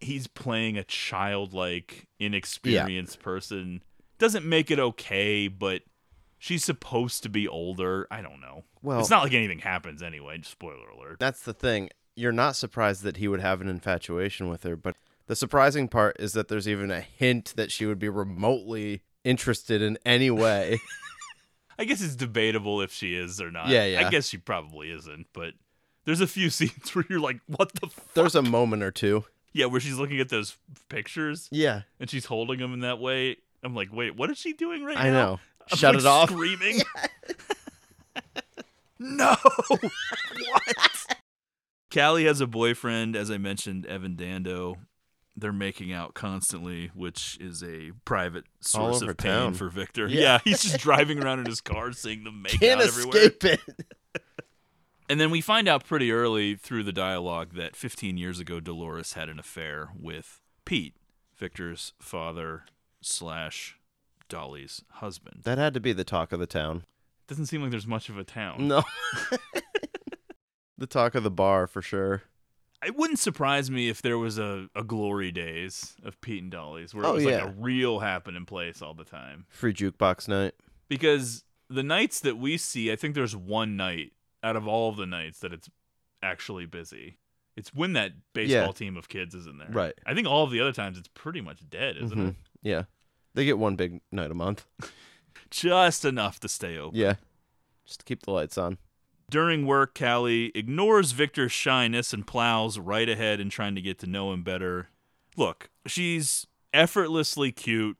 he's 0.00 0.26
playing 0.26 0.76
a 0.76 0.84
childlike, 0.84 2.06
inexperienced 2.18 3.20
person 3.20 3.82
doesn't 4.18 4.44
make 4.44 4.70
it 4.70 4.78
okay, 4.78 5.48
but 5.48 5.82
she's 6.38 6.64
supposed 6.64 7.22
to 7.22 7.28
be 7.28 7.46
older. 7.48 8.06
I 8.10 8.20
don't 8.22 8.40
know. 8.40 8.64
Well- 8.82 9.00
it's 9.00 9.10
not 9.10 9.22
like 9.22 9.34
anything 9.34 9.60
happens 9.60 10.02
anyway. 10.02 10.40
Spoiler 10.42 10.88
alert. 10.88 11.18
That's 11.18 11.42
the 11.42 11.54
thing. 11.54 11.90
You're 12.16 12.32
not 12.32 12.56
surprised 12.56 13.04
that 13.04 13.18
he 13.18 13.28
would 13.28 13.40
have 13.40 13.60
an 13.60 13.68
infatuation 13.68 14.48
with 14.48 14.64
her, 14.64 14.76
but 14.76 14.96
the 15.28 15.36
surprising 15.36 15.86
part 15.88 16.16
is 16.18 16.32
that 16.32 16.48
there's 16.48 16.66
even 16.66 16.90
a 16.90 17.00
hint 17.00 17.52
that 17.56 17.70
she 17.70 17.86
would 17.86 17.98
be 18.00 18.08
remotely 18.08 19.02
interested 19.24 19.82
in 19.82 19.98
any 20.04 20.30
way. 20.30 20.80
I 21.78 21.84
guess 21.84 22.02
it's 22.02 22.16
debatable 22.16 22.80
if 22.80 22.92
she 22.92 23.14
is 23.14 23.40
or 23.40 23.52
not. 23.52 23.68
Yeah, 23.68 23.84
yeah. 23.84 24.04
I 24.06 24.10
guess 24.10 24.26
she 24.28 24.36
probably 24.38 24.90
isn't, 24.90 25.28
but 25.32 25.52
there's 26.08 26.22
a 26.22 26.26
few 26.26 26.48
scenes 26.58 26.94
where 26.94 27.04
you're 27.10 27.20
like, 27.20 27.38
what 27.46 27.70
the 27.74 27.86
fuck? 27.88 28.14
there's 28.14 28.34
a 28.34 28.40
moment 28.40 28.82
or 28.82 28.90
two. 28.90 29.24
Yeah, 29.52 29.66
where 29.66 29.78
she's 29.78 29.98
looking 29.98 30.20
at 30.20 30.30
those 30.30 30.56
pictures 30.88 31.48
Yeah. 31.52 31.82
and 32.00 32.08
she's 32.08 32.24
holding 32.24 32.58
them 32.60 32.72
in 32.72 32.80
that 32.80 32.98
way. 32.98 33.36
I'm 33.62 33.74
like, 33.74 33.92
wait, 33.92 34.16
what 34.16 34.30
is 34.30 34.38
she 34.38 34.54
doing 34.54 34.84
right 34.84 34.96
I 34.96 35.10
now? 35.10 35.12
know. 35.12 35.40
I'm, 35.70 35.76
Shut 35.76 35.94
like, 35.96 36.04
it 36.04 36.06
off. 36.06 36.30
Screaming. 36.30 36.80
no. 38.98 39.36
what? 39.68 41.16
Callie 41.92 42.24
has 42.24 42.40
a 42.40 42.46
boyfriend, 42.46 43.14
as 43.14 43.30
I 43.30 43.36
mentioned, 43.36 43.84
Evan 43.86 44.16
Dando. 44.16 44.76
They're 45.36 45.52
making 45.52 45.92
out 45.92 46.14
constantly, 46.14 46.90
which 46.94 47.36
is 47.40 47.62
a 47.62 47.92
private 48.06 48.44
source 48.60 49.02
of 49.02 49.16
pain 49.18 49.30
town. 49.32 49.54
for 49.54 49.68
Victor. 49.68 50.06
Yeah. 50.08 50.20
Yeah. 50.20 50.38
he's 50.44 50.62
just 50.62 50.78
driving 50.80 51.22
around 51.22 51.40
in 51.40 51.46
his 51.46 51.60
car 51.60 51.92
seeing 51.92 52.24
them 52.24 52.42
make 52.42 52.58
Can't 52.58 52.80
out 52.80 52.86
everywhere. 52.88 53.18
escape 53.18 53.44
it. 53.44 53.60
And 55.08 55.18
then 55.18 55.30
we 55.30 55.40
find 55.40 55.68
out 55.68 55.84
pretty 55.86 56.12
early 56.12 56.54
through 56.54 56.82
the 56.84 56.92
dialogue 56.92 57.54
that 57.54 57.74
15 57.74 58.18
years 58.18 58.40
ago, 58.40 58.60
Dolores 58.60 59.14
had 59.14 59.28
an 59.28 59.38
affair 59.38 59.88
with 59.98 60.40
Pete, 60.66 60.94
Victor's 61.36 61.94
father 61.98 62.64
slash 63.00 63.78
Dolly's 64.28 64.82
husband. 64.94 65.40
That 65.44 65.56
had 65.56 65.72
to 65.74 65.80
be 65.80 65.92
the 65.94 66.04
talk 66.04 66.32
of 66.32 66.40
the 66.40 66.46
town. 66.46 66.84
Doesn't 67.26 67.46
seem 67.46 67.62
like 67.62 67.70
there's 67.70 67.86
much 67.86 68.08
of 68.10 68.18
a 68.18 68.24
town. 68.24 68.68
No. 68.68 68.82
the 70.78 70.86
talk 70.86 71.14
of 71.14 71.22
the 71.22 71.30
bar 71.30 71.66
for 71.66 71.82
sure. 71.82 72.22
It 72.84 72.94
wouldn't 72.96 73.18
surprise 73.18 73.70
me 73.70 73.88
if 73.88 74.02
there 74.02 74.18
was 74.18 74.38
a, 74.38 74.68
a 74.76 74.84
glory 74.84 75.32
days 75.32 75.96
of 76.04 76.20
Pete 76.20 76.42
and 76.42 76.52
Dolly's 76.52 76.94
where 76.94 77.04
it 77.04 77.08
Oh, 77.08 77.14
was 77.14 77.24
yeah. 77.24 77.44
like 77.44 77.44
a 77.44 77.54
real 77.58 77.98
happening 78.00 78.44
place 78.46 78.80
all 78.82 78.94
the 78.94 79.04
time. 79.04 79.46
Free 79.48 79.72
jukebox 79.74 80.28
night. 80.28 80.54
Because 80.88 81.44
the 81.68 81.82
nights 81.82 82.20
that 82.20 82.38
we 82.38 82.56
see, 82.56 82.92
I 82.92 82.96
think 82.96 83.14
there's 83.14 83.34
one 83.34 83.76
night 83.76 84.12
out 84.42 84.56
of 84.56 84.66
all 84.68 84.88
of 84.90 84.96
the 84.96 85.06
nights 85.06 85.40
that 85.40 85.52
it's 85.52 85.68
actually 86.22 86.66
busy. 86.66 87.18
It's 87.56 87.74
when 87.74 87.92
that 87.94 88.12
baseball 88.34 88.66
Yeah. 88.66 88.72
team 88.72 88.96
of 88.96 89.08
kids 89.08 89.34
is 89.34 89.46
in 89.46 89.58
there. 89.58 89.68
Right. 89.70 89.94
I 90.06 90.14
think 90.14 90.28
all 90.28 90.44
of 90.44 90.50
the 90.50 90.60
other 90.60 90.72
times 90.72 90.96
it's 90.98 91.08
pretty 91.14 91.40
much 91.40 91.68
dead, 91.68 91.96
isn't 91.96 92.16
Mhm. 92.18 92.28
it? 92.30 92.36
Yeah. 92.62 92.84
They 93.34 93.44
get 93.44 93.58
one 93.58 93.76
big 93.76 94.00
night 94.12 94.30
a 94.30 94.34
month. 94.34 94.64
Just 95.50 96.04
enough 96.04 96.38
to 96.40 96.48
stay 96.48 96.76
open. 96.78 96.98
Yeah. 96.98 97.14
Just 97.86 98.00
to 98.00 98.04
keep 98.06 98.22
the 98.22 98.30
lights 98.32 98.58
on. 98.58 98.78
During 99.30 99.66
work, 99.66 99.94
Callie 99.98 100.50
ignores 100.54 101.12
Victor's 101.12 101.52
shyness 101.52 102.12
and 102.12 102.26
plows 102.26 102.78
right 102.78 103.08
ahead 103.08 103.40
in 103.40 103.50
trying 103.50 103.74
to 103.74 103.82
get 103.82 103.98
to 104.00 104.06
know 104.06 104.32
him 104.32 104.42
better. 104.42 104.88
Look, 105.36 105.68
she's 105.86 106.46
effortlessly 106.72 107.52
cute 107.52 107.98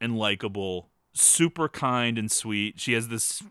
and 0.00 0.16
likable, 0.16 0.90
super 1.12 1.68
kind 1.68 2.16
and 2.18 2.30
sweet. 2.32 2.80
She 2.80 2.94
has 2.94 3.08
this 3.08 3.42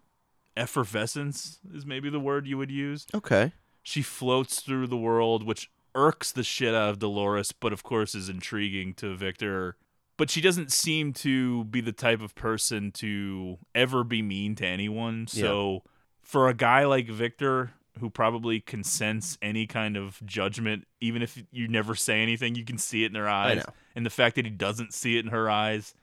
effervescence, 0.60 1.60
is 1.74 1.86
maybe 1.86 2.10
the 2.10 2.19
word 2.19 2.45
you 2.45 2.58
would 2.58 2.72
use. 2.72 3.08
Okay. 3.13 3.54
She 3.82 4.02
floats 4.02 4.60
through 4.60 4.88
the 4.88 4.98
world, 4.98 5.43
which 5.43 5.72
irks 5.95 6.32
the 6.32 6.43
shit 6.43 6.76
out 6.76 6.89
of 6.89 7.00
Dolores, 7.00 7.52
but 7.52 7.74
of 7.74 7.82
course 7.84 8.13
is 8.13 8.30
intriguing 8.30 8.93
to 8.95 9.15
Victor. 9.15 9.78
But 10.17 10.30
she 10.30 10.41
doesn't 10.41 10.72
seem 10.72 11.13
to 11.13 11.63
be 11.63 11.82
the 11.82 11.93
type 11.93 12.22
of 12.22 12.36
person 12.36 12.91
to 12.93 13.58
ever 13.74 14.04
be 14.04 14.22
mean 14.22 14.56
to 14.56 14.65
anyone. 14.65 15.28
So 15.28 15.84
for 16.22 16.50
a 16.50 16.54
guy 16.54 16.86
like 16.86 17.08
Victor, 17.10 17.72
who 18.00 18.10
probably 18.10 18.60
can 18.60 18.84
sense 18.84 19.38
any 19.41 19.65
kind 19.65 19.95
of 19.98 20.19
judgment, 20.26 20.88
even 21.00 21.22
if 21.22 21.41
you 21.52 21.67
never 21.67 21.95
say 21.95 22.22
anything, 22.22 22.56
you 22.56 22.65
can 22.65 22.78
see 22.78 23.04
it 23.04 23.08
in 23.08 23.13
their 23.13 23.30
eyes. 23.30 23.58
know. 23.58 23.74
And 23.95 24.06
the 24.06 24.10
fact 24.10 24.36
that 24.36 24.45
he 24.45 24.52
doesn't 24.52 24.93
see 24.93 25.17
it 25.17 25.26
in 25.26 25.32
her 25.32 25.50
eyes, 25.50 25.93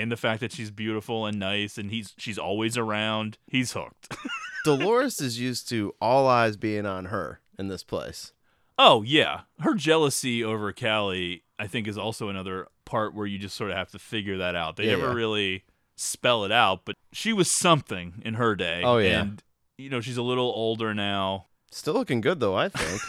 and 0.00 0.10
the 0.10 0.16
fact 0.16 0.40
that 0.40 0.52
she's 0.52 0.70
beautiful 0.70 1.26
and 1.26 1.38
nice, 1.38 1.78
and 1.78 1.90
he's 1.90 2.14
she's 2.18 2.38
always 2.38 2.76
around, 2.78 3.38
he's 3.46 3.72
hooked. 3.72 4.16
Dolores 4.64 5.20
is 5.20 5.38
used 5.40 5.68
to 5.70 5.94
all 6.00 6.26
eyes 6.28 6.56
being 6.56 6.86
on 6.86 7.06
her 7.06 7.40
in 7.58 7.68
this 7.68 7.82
place. 7.84 8.32
Oh 8.78 9.02
yeah, 9.02 9.42
her 9.60 9.74
jealousy 9.74 10.42
over 10.42 10.72
Callie, 10.72 11.44
I 11.58 11.66
think, 11.66 11.86
is 11.86 11.98
also 11.98 12.28
another 12.28 12.68
part 12.84 13.14
where 13.14 13.26
you 13.26 13.38
just 13.38 13.56
sort 13.56 13.70
of 13.70 13.76
have 13.76 13.90
to 13.90 13.98
figure 13.98 14.38
that 14.38 14.54
out. 14.56 14.76
They 14.76 14.84
Yeah, 14.84 14.92
never 14.96 15.08
yeah. 15.08 15.14
really 15.14 15.64
spell 15.96 16.44
it 16.44 16.52
out, 16.52 16.84
but 16.84 16.96
she 17.12 17.32
was 17.32 17.50
something 17.50 18.22
in 18.24 18.34
her 18.34 18.54
day. 18.56 18.82
Oh, 18.84 18.98
yeah. 18.98 19.20
and 19.22 19.42
you 19.78 19.90
know 19.90 20.00
she's 20.00 20.16
a 20.16 20.22
little 20.22 20.52
older 20.54 20.94
now. 20.94 21.46
Still 21.70 21.94
looking 21.94 22.20
good 22.20 22.40
though, 22.40 22.54
I 22.56 22.68
think. 22.68 23.00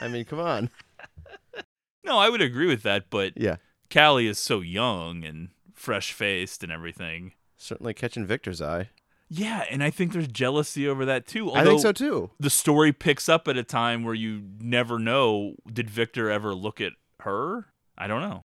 I 0.00 0.08
mean, 0.08 0.24
come 0.24 0.40
on. 0.40 0.70
No, 2.04 2.18
I 2.18 2.28
would 2.30 2.42
agree 2.42 2.66
with 2.66 2.82
that, 2.82 3.10
but 3.10 3.34
Yeah. 3.36 3.56
Callie 3.92 4.26
is 4.26 4.38
so 4.38 4.60
young 4.60 5.24
and 5.24 5.50
fresh 5.82 6.12
faced 6.12 6.62
and 6.62 6.70
everything. 6.70 7.32
Certainly 7.56 7.94
catching 7.94 8.24
Victor's 8.24 8.62
eye. 8.62 8.90
Yeah, 9.28 9.64
and 9.68 9.82
I 9.82 9.90
think 9.90 10.12
there's 10.12 10.28
jealousy 10.28 10.86
over 10.86 11.04
that 11.06 11.26
too. 11.26 11.50
I 11.52 11.64
think 11.64 11.80
so 11.80 11.90
too. 11.90 12.30
The 12.38 12.50
story 12.50 12.92
picks 12.92 13.28
up 13.28 13.48
at 13.48 13.56
a 13.56 13.64
time 13.64 14.04
where 14.04 14.14
you 14.14 14.42
never 14.60 14.98
know. 14.98 15.54
Did 15.72 15.90
Victor 15.90 16.30
ever 16.30 16.54
look 16.54 16.80
at 16.80 16.92
her? 17.20 17.66
I 17.98 18.06
don't 18.06 18.20
know. 18.20 18.42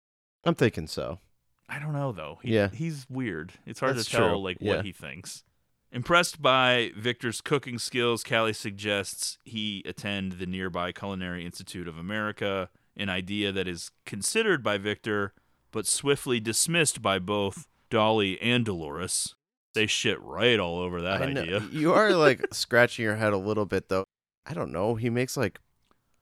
I'm 0.45 0.55
thinking 0.55 0.87
so. 0.87 1.19
I 1.67 1.79
don't 1.79 1.93
know 1.93 2.11
though. 2.13 2.39
He, 2.41 2.53
Yeah. 2.55 2.69
he's 2.71 3.05
weird. 3.09 3.53
It's 3.65 3.79
hard 3.81 3.97
That's 3.97 4.09
to 4.09 4.15
tell 4.17 4.29
true. 4.29 4.37
like 4.43 4.57
Yeah. 4.61 4.77
what 4.77 4.85
he 4.85 4.91
thinks. 4.93 5.43
Impressed 5.91 6.41
by 6.41 6.91
Victor's 6.95 7.41
cooking 7.41 7.79
skills, 7.79 8.23
Callie 8.23 8.53
suggests 8.53 9.39
he 9.43 9.81
attend 9.85 10.33
the 10.33 10.45
nearby 10.45 10.91
Culinary 10.93 11.45
Institute 11.45 11.87
of 11.87 11.97
America, 11.97 12.69
an 12.95 13.09
idea 13.09 13.51
that 13.51 13.67
is 13.67 13.91
considered 14.05 14.61
by 14.63 14.77
Victor 14.77 15.33
but 15.75 15.85
swiftly 15.85 16.39
dismissed 16.39 17.01
by 17.01 17.19
both 17.19 17.67
Dolly 17.89 18.41
and 18.41 18.63
Dolores. 18.65 19.35
They 19.73 19.87
shit 19.87 20.21
right 20.21 20.57
all 20.57 20.79
over 20.79 21.01
that 21.01 21.21
I 21.21 21.25
idea. 21.25 21.59
You 21.71 21.93
are 21.93 22.13
like 22.13 22.47
scratching 22.53 23.03
your 23.03 23.17
head 23.17 23.33
a 23.33 23.37
little 23.37 23.65
bit 23.65 23.89
though. 23.89 24.05
I 24.45 24.53
don't 24.53 24.71
know. 24.71 24.95
He 24.95 25.09
makes 25.09 25.35
like 25.35 25.59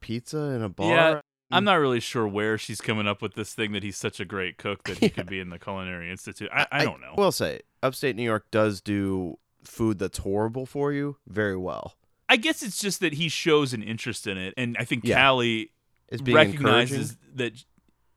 pizza 0.01 0.37
in 0.37 0.63
a 0.63 0.69
bar. 0.69 0.89
Yeah, 0.89 1.19
I'm 1.51 1.63
not 1.63 1.75
really 1.75 1.99
sure 1.99 2.27
where 2.27 2.57
she's 2.57 2.81
coming 2.81 3.07
up 3.07 3.21
with 3.21 3.35
this 3.35 3.53
thing 3.53 3.73
that 3.73 3.83
he's 3.83 3.95
such 3.97 4.19
a 4.19 4.25
great 4.25 4.57
cook 4.57 4.83
that 4.85 4.97
he 4.97 5.05
Yeah. 5.05 5.09
could 5.15 5.27
be 5.27 5.39
in 5.39 5.49
the 5.51 5.59
Culinary 5.59 6.09
Institute. 6.09 6.49
I, 6.51 6.65
I 6.71 6.83
don't 6.83 6.99
know. 6.99 7.13
I 7.15 7.21
will 7.21 7.31
say, 7.31 7.61
upstate 7.83 8.15
New 8.15 8.23
York 8.23 8.45
does 8.49 8.81
do 8.81 9.37
food 9.63 9.99
that's 9.99 10.17
horrible 10.17 10.65
for 10.65 10.91
you 10.91 11.17
very 11.27 11.55
well. 11.55 11.93
I 12.27 12.37
guess 12.37 12.63
it's 12.63 12.79
just 12.81 13.01
that 13.01 13.13
he 13.13 13.29
shows 13.29 13.71
an 13.73 13.83
interest 13.83 14.25
in 14.25 14.37
it, 14.37 14.55
and 14.57 14.75
I 14.79 14.83
think 14.85 15.03
Yeah. 15.05 15.23
Callie 15.23 15.69
It's 16.09 16.21
being 16.23 16.35
recognizes 16.35 17.17
that 17.35 17.53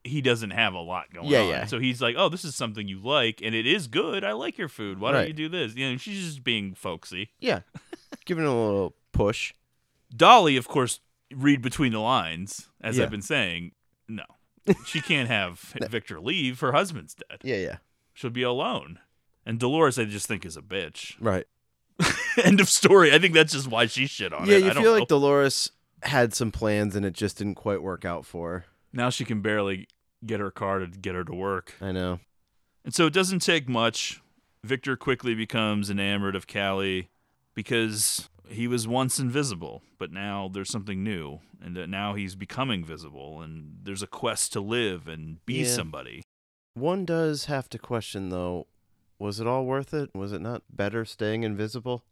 he 0.06 0.20
doesn't 0.22 0.50
have 0.50 0.74
a 0.74 0.80
lot 0.80 1.12
going 1.12 1.26
Yeah, 1.28 1.40
on. 1.40 1.48
yeah. 1.48 1.66
So 1.66 1.78
he's 1.78 2.00
like, 2.00 2.14
"Oh, 2.18 2.28
this 2.28 2.44
is 2.44 2.54
something 2.54 2.86
you 2.88 3.00
like, 3.00 3.40
and 3.42 3.54
it 3.54 3.66
is 3.66 3.86
good. 3.86 4.24
I 4.24 4.32
like 4.32 4.56
your 4.58 4.68
food. 4.68 4.98
Why 5.00 5.12
don't 5.12 5.26
you 5.26 5.32
do 5.34 5.48
this?" 5.48 5.74
You 5.74 5.90
know, 5.90 5.96
she's 5.96 6.24
just 6.24 6.44
being 6.44 6.74
folksy. 6.74 7.30
Yeah. 7.40 7.60
Giving 8.24 8.44
a 8.44 8.48
little 8.48 8.94
push. 9.12 9.52
Dolly, 10.14 10.56
of 10.56 10.68
course, 10.68 11.00
read 11.34 11.62
between 11.62 11.92
the 11.92 11.98
lines, 12.00 12.68
as 12.80 12.96
Yeah. 12.98 13.04
I've 13.04 13.10
been 13.10 13.22
saying. 13.22 13.72
No, 14.08 14.24
she 14.86 15.00
can't 15.00 15.28
have 15.28 15.58
Victor 15.90 16.20
leave. 16.20 16.60
Her 16.60 16.72
husband's 16.72 17.14
dead. 17.14 17.40
Yeah, 17.42 17.56
yeah. 17.56 17.76
She'll 18.14 18.30
be 18.30 18.42
alone. 18.42 19.00
And 19.44 19.58
Dolores, 19.60 19.98
I 19.98 20.04
just 20.04 20.26
think 20.26 20.44
is 20.46 20.56
a 20.56 20.62
bitch. 20.62 21.14
Right. 21.20 21.46
End 22.42 22.60
of 22.60 22.68
story. 22.68 23.12
I 23.12 23.18
think 23.18 23.34
that's 23.34 23.52
just 23.52 23.68
why 23.68 23.86
she 23.86 24.06
shit 24.06 24.32
on 24.32 24.46
yeah, 24.46 24.56
it. 24.56 24.64
you 24.64 24.70
I 24.70 24.74
don't 24.74 24.82
feel 24.82 24.92
know. 24.92 24.98
like 25.00 25.08
Dolores 25.08 25.70
had 26.02 26.34
some 26.34 26.50
plans 26.52 26.94
and 26.96 27.06
it 27.06 27.14
just 27.14 27.38
didn't 27.38 27.54
quite 27.54 27.82
work 27.82 28.04
out 28.04 28.24
for 28.26 28.50
her. 28.50 28.64
now 28.92 29.08
she 29.10 29.24
can 29.24 29.40
barely 29.40 29.88
get 30.24 30.40
her 30.40 30.50
car 30.50 30.78
to 30.80 30.86
get 30.86 31.14
her 31.14 31.24
to 31.24 31.34
work. 31.34 31.74
I 31.80 31.92
know. 31.92 32.20
And 32.84 32.94
so 32.94 33.06
it 33.06 33.12
doesn't 33.12 33.40
take 33.40 33.68
much. 33.68 34.20
Victor 34.64 34.96
quickly 34.96 35.34
becomes 35.34 35.90
enamored 35.90 36.34
of 36.36 36.46
Callie 36.46 37.10
because 37.54 38.28
he 38.48 38.66
was 38.68 38.86
once 38.88 39.18
invisible, 39.18 39.82
but 39.98 40.12
now 40.12 40.48
there's 40.52 40.70
something 40.70 41.02
new, 41.02 41.40
and 41.60 41.76
that 41.76 41.88
now 41.88 42.14
he's 42.14 42.34
becoming 42.36 42.84
visible, 42.84 43.40
and 43.42 43.78
there's 43.82 44.02
a 44.02 44.06
quest 44.06 44.52
to 44.52 44.60
live 44.60 45.08
and 45.08 45.44
be 45.46 45.54
Yeah. 45.62 45.66
somebody. 45.66 46.22
One 46.74 47.04
does 47.04 47.46
have 47.46 47.68
to 47.70 47.78
question 47.78 48.28
though, 48.28 48.66
was 49.18 49.40
it 49.40 49.46
all 49.46 49.64
worth 49.64 49.94
it? 49.94 50.10
Was 50.14 50.32
it 50.32 50.40
not 50.40 50.62
better 50.70 51.04
staying 51.04 51.42
invisible? 51.42 52.04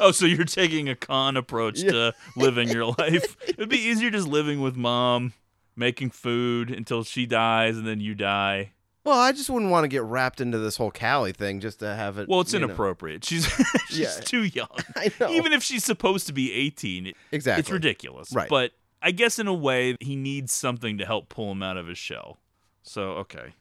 Oh, 0.00 0.10
so 0.10 0.26
you're 0.26 0.44
taking 0.44 0.88
a 0.88 0.96
con 0.96 1.36
approach 1.36 1.78
Yeah. 1.82 1.90
to 1.92 2.14
living 2.36 2.68
your 2.68 2.86
life? 2.98 3.36
It'd 3.48 3.68
be 3.68 3.78
easier 3.78 4.10
just 4.10 4.26
living 4.26 4.60
with 4.60 4.76
mom, 4.76 5.32
making 5.76 6.10
food 6.10 6.70
until 6.70 7.04
she 7.04 7.26
dies, 7.26 7.76
and 7.76 7.86
then 7.86 8.00
you 8.00 8.14
die. 8.14 8.72
Well, 9.04 9.18
I 9.18 9.32
just 9.32 9.50
wouldn't 9.50 9.70
want 9.70 9.84
to 9.84 9.88
get 9.88 10.02
wrapped 10.02 10.40
into 10.40 10.58
this 10.58 10.78
whole 10.78 10.90
Callie 10.90 11.32
thing 11.32 11.60
just 11.60 11.80
to 11.80 11.94
have 11.94 12.16
it. 12.18 12.26
Well, 12.28 12.40
it's 12.40 12.52
you 12.54 12.58
know. 12.58 12.66
inappropriate. 12.66 13.24
She's 13.24 13.46
she's 13.88 13.98
Yeah. 13.98 14.10
too 14.24 14.44
young. 14.44 14.68
I 14.96 15.12
know. 15.20 15.28
Even 15.30 15.52
if 15.52 15.62
she's 15.62 15.84
supposed 15.84 16.26
to 16.28 16.32
be 16.32 16.52
18, 16.52 17.08
it- 17.08 17.16
Exactly. 17.30 17.60
it's 17.60 17.70
ridiculous. 17.70 18.32
Right. 18.32 18.48
But 18.48 18.72
I 19.02 19.10
guess 19.10 19.38
in 19.38 19.46
a 19.46 19.52
way, 19.52 19.96
he 20.00 20.16
needs 20.16 20.52
something 20.54 20.96
to 20.98 21.04
help 21.04 21.28
pull 21.28 21.52
him 21.52 21.62
out 21.62 21.76
of 21.76 21.86
his 21.86 21.98
shell. 21.98 22.38
So, 22.82 23.10
okay. 23.18 23.52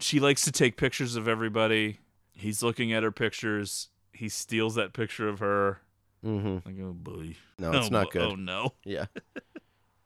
She 0.00 0.20
likes 0.20 0.42
to 0.44 0.52
take 0.52 0.76
pictures 0.78 1.16
of 1.16 1.28
everybody. 1.28 1.98
He's 2.32 2.62
looking 2.62 2.92
at 2.94 3.02
her 3.02 3.12
pictures. 3.12 3.88
He 4.12 4.28
steals 4.30 4.76
that 4.76 4.92
picture 4.94 5.28
of 5.28 5.40
her. 5.40 5.80
Mm-hmm. 6.24 6.66
Like, 6.66 6.76
oh 6.82 6.92
boy. 6.94 7.34
No, 7.58 7.72
it's 7.74 7.88
Oh, 7.88 7.90
not 7.90 8.10
good. 8.10 8.22
Oh 8.22 8.34
no. 8.36 8.72
Yeah. 8.84 9.06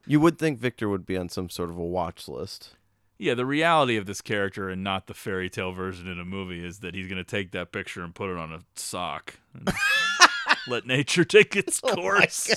You 0.06 0.20
would 0.20 0.38
think 0.38 0.58
Victor 0.58 0.88
would 0.88 1.06
be 1.06 1.16
on 1.16 1.28
some 1.28 1.48
sort 1.48 1.70
of 1.70 1.76
a 1.78 1.84
watch 1.84 2.28
list. 2.28 2.74
Yeah, 3.18 3.34
the 3.34 3.46
reality 3.46 3.96
of 3.96 4.06
this 4.06 4.20
character 4.20 4.68
and 4.68 4.82
not 4.82 5.06
the 5.06 5.14
fairy 5.14 5.48
tale 5.48 5.72
version 5.72 6.08
in 6.08 6.18
a 6.18 6.24
movie 6.24 6.64
is 6.64 6.80
that 6.80 6.94
he's 6.94 7.06
going 7.06 7.18
to 7.18 7.24
take 7.24 7.52
that 7.52 7.70
picture 7.70 8.02
and 8.02 8.12
put 8.14 8.30
it 8.30 8.36
on 8.36 8.52
a 8.52 8.60
sock. 8.74 9.34
and 9.54 9.70
let 10.68 10.86
nature 10.86 11.22
take 11.24 11.54
its 11.54 11.80
Oh 11.84 11.94
course. 11.94 12.52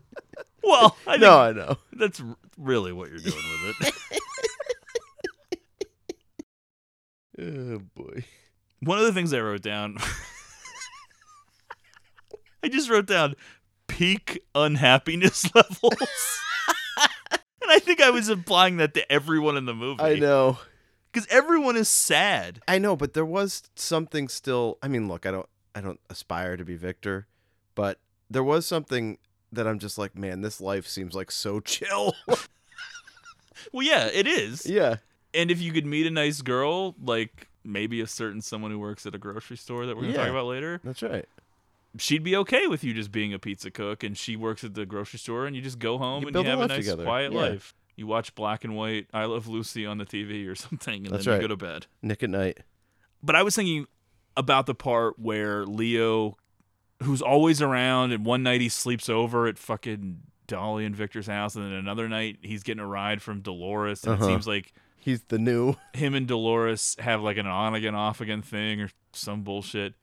well, 0.62 0.96
I 1.06 1.18
no, 1.18 1.38
I 1.38 1.52
know. 1.52 1.76
that's 1.92 2.22
really 2.56 2.92
what 2.92 3.10
you're 3.10 3.18
doing 3.18 3.34
with 3.66 3.88
it. 3.88 3.94
Oh 7.40 7.78
boy. 7.94 8.24
One 8.80 8.98
of 8.98 9.04
the 9.04 9.12
things 9.12 9.32
I 9.32 9.38
wrote 9.40 9.62
down, 9.62 9.96
I 12.64 12.68
just 12.68 12.90
wrote 12.90 13.06
down 13.06 13.34
peak 13.86 14.40
unhappiness 14.56 15.48
levels. 15.54 15.94
And 17.68 17.76
I 17.76 17.78
think 17.78 18.00
I 18.00 18.10
was 18.10 18.28
implying 18.28 18.78
that 18.78 18.94
to 18.94 19.12
everyone 19.12 19.56
in 19.56 19.64
the 19.66 19.74
movie. 19.74 20.02
I 20.02 20.14
know. 20.16 20.58
Because 21.12 21.26
everyone 21.30 21.76
is 21.76 21.88
sad. 21.88 22.60
I 22.68 22.78
know, 22.78 22.94
but 22.96 23.14
there 23.14 23.24
was 23.24 23.62
something 23.74 24.28
still. 24.28 24.78
I 24.82 24.88
mean, 24.88 25.08
look, 25.08 25.24
I 25.26 25.30
don't, 25.30 25.48
I 25.74 25.80
don't 25.80 26.00
aspire 26.10 26.56
to 26.56 26.64
be 26.64 26.76
Victor, 26.76 27.26
but 27.74 27.98
there 28.28 28.44
was 28.44 28.66
something 28.66 29.18
that 29.52 29.66
I'm 29.66 29.78
just 29.78 29.96
like, 29.96 30.14
man, 30.16 30.42
this 30.42 30.60
life 30.60 30.86
seems 30.86 31.14
like 31.14 31.30
so 31.30 31.60
chill. 31.64 32.14
Well, 33.72 33.86
yeah, 33.86 34.06
it 34.12 34.26
is. 34.26 34.66
yeah, 34.66 34.96
And 35.34 35.50
if 35.50 35.60
you 35.60 35.72
could 35.72 35.86
meet 35.86 36.06
a 36.06 36.10
nice 36.10 36.42
girl, 36.42 36.94
like 37.02 37.48
maybe 37.64 38.00
a 38.00 38.06
certain 38.06 38.40
someone 38.40 38.70
who 38.70 38.78
works 38.78 39.04
at 39.06 39.14
a 39.14 39.18
grocery 39.18 39.56
store 39.56 39.86
that 39.86 39.96
we're 39.96 40.02
going 40.02 40.14
to 40.14 40.18
talk 40.20 40.28
about 40.28 40.46
later, 40.46 40.80
that's 40.84 41.02
right. 41.02 41.26
She'd 41.98 42.22
be 42.22 42.36
okay 42.36 42.66
with 42.66 42.82
you 42.84 42.94
just 42.94 43.10
being 43.12 43.32
a 43.34 43.38
pizza 43.38 43.70
cook 43.70 44.02
and 44.02 44.16
she 44.16 44.36
works 44.36 44.64
at 44.64 44.74
the 44.74 44.86
grocery 44.86 45.18
store 45.18 45.46
and 45.46 45.54
you 45.56 45.62
just 45.62 45.78
go 45.78 45.98
home 45.98 46.22
You 46.22 46.28
and 46.28 46.36
you 46.36 46.42
have 46.44 46.60
a 46.60 46.66
nice 46.68 46.78
together. 46.78 47.04
quiet 47.04 47.32
Yeah. 47.32 47.38
life. 47.40 47.74
You 47.96 48.06
watch 48.06 48.34
black 48.34 48.62
and 48.64 48.76
white 48.76 49.06
I 49.12 49.24
Love 49.24 49.48
Lucy 49.48 49.84
on 49.84 49.98
the 49.98 50.04
TV 50.06 50.46
or 50.48 50.54
something 50.66 51.04
and 51.06 51.14
That's 51.14 51.24
then 51.24 51.32
right. 51.34 51.42
you 51.42 51.48
go 51.48 51.54
to 51.54 51.56
bed. 51.56 51.86
Nick 52.02 52.22
at 52.22 52.30
Nite. 52.30 52.58
But 53.22 53.34
I 53.36 53.42
was 53.42 53.54
thinking 53.56 53.86
about 54.36 54.66
the 54.66 54.74
part 54.74 55.18
where 55.18 55.64
Leo 55.66 56.36
who's 57.02 57.22
always 57.22 57.60
around 57.62 58.12
and 58.12 58.24
one 58.24 58.42
night 58.42 58.60
he 58.60 58.68
sleeps 58.68 59.08
over 59.08 59.46
at 59.46 59.58
fucking 59.58 60.18
Dolly 60.46 60.84
and 60.84 60.94
Victor's 60.96 61.26
house 61.26 61.54
and 61.56 61.64
then 61.64 61.72
another 61.72 62.08
night 62.08 62.38
he's 62.42 62.62
getting 62.62 62.80
a 62.82 62.86
ride 62.86 63.20
from 63.22 63.40
Dolores 63.40 64.04
and 64.04 64.14
Uh-huh. 64.14 64.24
it 64.24 64.28
seems 64.28 64.46
like 64.46 64.72
He's 65.00 65.22
the 65.22 65.38
new. 65.38 65.74
him 65.94 66.14
and 66.14 66.26
Dolores 66.26 66.96
have 66.98 67.22
like 67.22 67.36
an 67.36 67.46
on 67.46 67.74
again 67.74 67.94
off 67.94 68.20
again 68.20 68.42
thing 68.42 68.80
or 68.80 68.90
some 69.12 69.42
bullshit. 69.42 69.94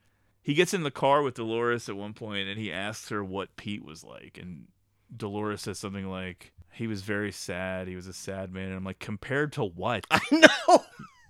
He 0.46 0.54
gets 0.54 0.76
in 0.76 0.84
the 0.84 0.92
car 0.92 1.24
with 1.24 1.34
Dolores 1.34 1.90
at 1.90 1.98
one 1.98 2.14
point 2.14 2.48
and 2.48 2.60
he 2.60 2.72
asks 2.72 3.10
her 3.10 3.24
what 3.24 3.56
Pete 3.56 3.84
was 3.84 4.04
like 4.04 4.38
and 4.40 4.68
Dolores 5.16 5.62
says 5.64 5.80
something 5.80 6.08
like 6.08 6.54
he 6.72 6.86
was 6.86 7.02
very 7.02 7.32
sad. 7.32 7.88
He 7.88 7.96
was 7.96 8.06
a 8.06 8.14
sad 8.14 8.54
man. 8.54 8.68
And 8.68 8.76
I'm 8.76 8.84
like, 8.84 9.00
compared 9.00 9.54
to 9.54 9.64
what? 9.64 10.06
I 10.12 10.20
know. 10.32 10.84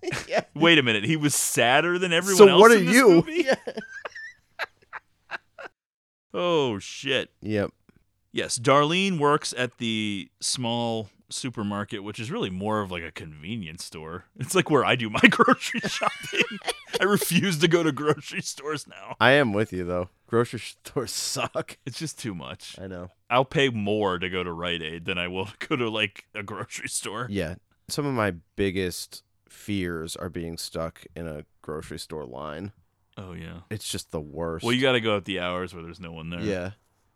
yeah. 0.27 0.41
Wait 0.53 0.77
a 0.79 0.83
minute. 0.83 1.05
He 1.05 1.15
was 1.15 1.33
sadder 1.33 1.97
than 1.97 2.11
everyone 2.11 2.37
So 2.37 2.47
else. 2.49 2.59
what 2.59 2.71
are 2.71 2.77
you? 2.81 3.23
Yeah. 3.27 3.55
Oh 6.33 6.79
shit. 6.79 7.29
Yep. 7.41 7.71
Yes, 8.33 8.59
Darlene 8.59 9.17
works 9.19 9.53
at 9.57 9.77
the 9.77 10.29
small 10.41 11.07
supermarket, 11.29 12.03
which 12.03 12.19
is 12.19 12.31
really 12.31 12.49
more 12.49 12.81
of 12.81 12.91
like 12.91 13.03
a 13.03 13.11
convenience 13.11 13.83
store. 13.85 14.25
It's 14.37 14.53
like 14.55 14.69
where 14.69 14.85
I 14.85 14.95
do 14.95 15.09
my 15.09 15.19
grocery 15.29 15.79
shopping. 15.81 16.59
I 16.99 17.03
refuse 17.03 17.57
to 17.59 17.67
go 17.67 17.83
to 17.83 17.91
grocery 17.91 18.41
stores 18.41 18.87
now. 18.87 19.15
I 19.19 19.31
am 19.31 19.53
with 19.53 19.73
you 19.73 19.83
though. 19.83 20.09
Grocery 20.27 20.59
stores 20.83 21.11
suck. 21.11 21.77
It's 21.85 21.97
just 21.99 22.19
too 22.19 22.35
much. 22.35 22.77
I 22.79 22.87
know. 22.87 23.09
I'll 23.29 23.45
pay 23.45 23.69
more 23.69 24.19
to 24.19 24.29
go 24.29 24.43
to 24.43 24.51
Rite 24.51 24.81
Aid 24.81 25.05
than 25.05 25.17
I 25.17 25.27
will 25.27 25.45
to 25.45 25.67
go 25.67 25.75
to 25.75 25.89
like 25.89 26.25
a 26.35 26.43
grocery 26.43 26.89
store. 26.89 27.27
Yeah. 27.29 27.55
Some 27.87 28.05
of 28.05 28.13
my 28.13 28.35
biggest 28.55 29.23
fears 29.49 30.15
are 30.15 30.29
being 30.29 30.57
stuck 30.57 31.05
in 31.15 31.27
a 31.27 31.45
grocery 31.61 31.99
store 31.99 32.25
line. 32.25 32.71
Oh 33.17 33.33
yeah. 33.33 33.61
It's 33.69 33.87
just 33.87 34.11
the 34.11 34.21
worst. 34.21 34.63
Well, 34.63 34.73
you 34.73 34.81
got 34.81 34.93
to 34.93 35.01
go 35.01 35.17
at 35.17 35.25
the 35.25 35.39
hours 35.39 35.73
where 35.73 35.83
there's 35.83 35.99
no 35.99 36.11
one 36.11 36.29
there. 36.29 36.41
Yeah. 36.41 36.71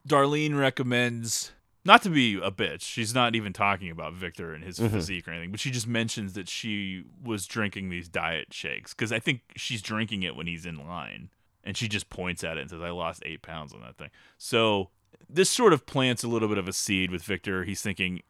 Darlene 0.07 0.57
recommends 0.57 1.51
not 1.89 2.01
to 2.03 2.09
be 2.09 2.35
a 2.35 2.51
bitch. 2.51 2.81
She's 2.83 3.13
not 3.13 3.35
even 3.35 3.51
talking 3.51 3.89
about 3.89 4.13
Victor 4.13 4.53
and 4.53 4.63
his 4.63 4.79
Mhm. 4.79 4.91
physique 4.91 5.27
or 5.27 5.31
anything, 5.31 5.51
but 5.51 5.59
she 5.59 5.71
just 5.71 5.87
mentions 5.87 6.33
that 6.33 6.47
she 6.47 7.03
was 7.21 7.45
drinking 7.47 7.89
these 7.89 8.07
diet 8.07 8.53
shakes 8.53 8.93
because 8.93 9.11
I 9.11 9.19
think 9.19 9.41
she's 9.57 9.81
drinking 9.81 10.23
it 10.23 10.35
when 10.35 10.47
he's 10.47 10.65
in 10.65 10.77
line, 10.87 11.29
and 11.63 11.75
she 11.75 11.87
just 11.89 12.09
points 12.09 12.43
at 12.43 12.57
it 12.57 12.61
and 12.61 12.69
says, 12.69 12.81
"I 12.81 12.91
lost 12.91 13.23
eight 13.25 13.41
pounds 13.41 13.73
on 13.73 13.81
that 13.81 13.97
thing." 13.97 14.11
So 14.37 14.91
this 15.27 15.49
sort 15.49 15.73
of 15.73 15.85
plants 15.85 16.23
a 16.23 16.27
little 16.27 16.47
bit 16.47 16.57
of 16.59 16.67
a 16.67 16.73
seed 16.73 17.11
with 17.11 17.23
Victor. 17.23 17.65
He's 17.65 17.81
thinking, 17.81 18.21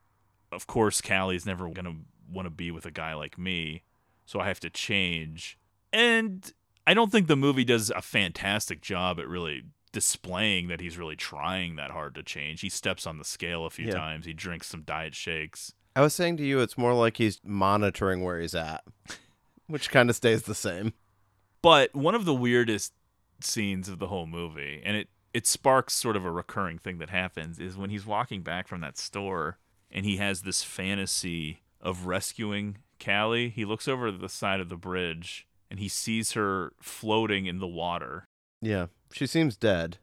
"Of 0.51 0.65
course, 0.65 1.01
Callie's 1.01 1.45
never 1.45 1.69
gonna 1.69 1.97
want 2.27 2.45
to 2.45 2.49
be 2.49 2.71
with 2.71 2.85
a 2.85 2.91
guy 2.91 3.13
like 3.13 3.37
me, 3.37 3.83
so 4.25 4.39
I 4.39 4.47
have 4.47 4.59
to 4.61 4.69
change." 4.69 5.57
And 5.91 6.51
I 6.87 6.93
don't 6.93 7.11
think 7.11 7.27
the 7.27 7.35
movie 7.35 7.65
does 7.65 7.89
a 7.91 8.01
fantastic 8.01 8.81
job 8.81 9.19
at 9.19 9.27
really 9.27 9.65
displaying 9.91 10.67
that 10.67 10.81
he's 10.81 10.97
really 10.97 11.15
trying 11.15 11.75
that 11.77 11.91
hard 11.91 12.15
to 12.15 12.23
change. 12.23 12.61
He 12.61 12.69
steps 12.69 13.07
on 13.07 13.17
the 13.17 13.25
scale 13.25 13.65
a 13.65 13.69
few 13.69 13.87
Yeah. 13.87 13.93
times. 13.93 14.25
He 14.25 14.33
drinks 14.33 14.67
some 14.67 14.83
diet 14.83 15.15
shakes. 15.15 15.73
I 15.95 16.01
was 16.01 16.13
saying 16.13 16.37
to 16.37 16.43
you, 16.45 16.59
it's 16.59 16.77
more 16.77 16.93
like 16.93 17.17
he's 17.17 17.39
monitoring 17.43 18.23
where 18.23 18.39
he's 18.39 18.55
at, 18.55 18.83
which 19.67 19.89
kind 19.89 20.09
of 20.09 20.15
stays 20.15 20.43
the 20.43 20.55
same. 20.55 20.93
But 21.61 21.93
one 21.95 22.15
of 22.15 22.25
the 22.25 22.33
weirdest 22.33 22.93
scenes 23.41 23.89
of 23.89 23.99
the 23.99 24.07
whole 24.07 24.27
movie, 24.27 24.81
and 24.83 24.95
it 24.95 25.09
it 25.33 25.45
sparks 25.45 25.93
sort 25.93 26.15
of 26.15 26.25
a 26.25 26.31
recurring 26.31 26.79
thing 26.79 26.97
that 26.97 27.09
happens, 27.11 27.59
is 27.59 27.77
when 27.77 27.89
he's 27.91 28.05
walking 28.05 28.41
back 28.41 28.67
from 28.67 28.81
that 28.81 28.97
store 28.97 29.59
and 29.91 30.03
he 30.05 30.17
has 30.17 30.41
this 30.41 30.63
fantasy 30.63 31.61
of 31.81 32.07
rescuing 32.07 32.77
Callie. 33.03 33.49
He 33.49 33.63
looks 33.63 33.87
over 33.87 34.11
the 34.11 34.27
side 34.29 34.59
of 34.59 34.69
the 34.69 34.75
bridge 34.75 35.45
and 35.69 35.79
he 35.79 35.87
sees 35.87 36.31
her 36.31 36.73
floating 36.81 37.45
in 37.45 37.59
the 37.59 37.67
water. 37.67 38.25
Yeah. 38.59 38.87
She 39.11 39.27
seems 39.27 39.55
dead. 39.57 39.97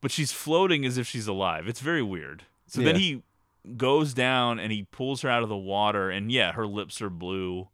but 0.00 0.10
she's 0.10 0.32
floating 0.32 0.84
as 0.84 0.98
if 0.98 1.06
she's 1.06 1.26
alive. 1.26 1.68
It's 1.68 1.80
very 1.80 2.02
weird. 2.02 2.44
So 2.66 2.82
then 2.82 2.96
he 2.96 3.22
goes 3.76 4.14
down 4.14 4.58
and 4.58 4.72
he 4.72 4.84
pulls 4.84 5.22
her 5.22 5.28
out 5.28 5.42
of 5.42 5.48
the 5.48 5.56
water, 5.56 6.10
and 6.10 6.30
yeah, 6.32 6.52
her 6.52 6.66
lips 6.66 7.02
are 7.02 7.10
blue, 7.10 7.68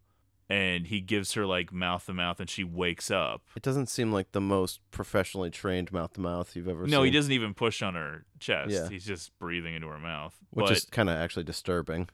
and 0.49 0.87
he 0.87 1.01
gives 1.01 1.32
her 1.34 1.47
like 1.47 1.72
mouth 1.72 2.07
to 2.07 2.14
mouth, 2.14 2.41
and 2.41 2.49
she 2.51 2.64
wakes 2.64 3.11
up. 3.11 3.43
It 3.57 3.62
doesn't 3.62 3.89
seem 3.89 4.12
like 4.12 4.32
the 4.32 4.41
most 4.41 4.80
professionally 4.91 5.51
trained 5.51 5.93
mouth 5.93 6.14
to 6.14 6.20
mouth 6.20 6.57
you've 6.57 6.68
ever 6.68 6.84
seen. 6.84 6.91
No, 6.93 7.03
he 7.03 7.11
doesn't 7.11 7.32
even 7.32 7.55
push 7.55 7.82
on 7.82 7.95
her 7.95 8.24
chest. 8.41 8.70
Yeah. 8.70 8.89
He's 8.89 9.05
just 9.05 9.37
breathing 9.39 9.74
into 9.74 9.89
her 9.89 9.99
mouth. 10.01 10.34
Which 10.51 10.66
but 10.66 10.76
is 10.76 10.84
kind 10.87 11.09
of 11.11 11.16
actually 11.16 11.45
disturbing. 11.45 12.09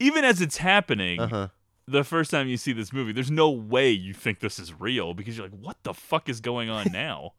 even 0.00 0.24
as 0.24 0.40
it's 0.40 0.58
happening, 0.58 1.20
Uh 1.20 1.28
huh. 1.28 1.48
The 1.90 2.04
first 2.04 2.30
time 2.30 2.48
you 2.48 2.56
see 2.56 2.72
this 2.72 2.92
movie, 2.92 3.12
there's 3.12 3.30
no 3.30 3.50
way 3.50 3.90
you 3.90 4.12
think 4.14 4.40
this 4.40 4.58
is 4.58 4.72
real 4.78 5.14
because 5.14 5.36
you're 5.36 5.46
like, 5.48 5.58
what 5.58 5.76
the 5.82 5.94
fuck 5.94 6.28
is 6.28 6.40
going 6.40 6.68
on 6.70 6.86
now? 6.92 7.32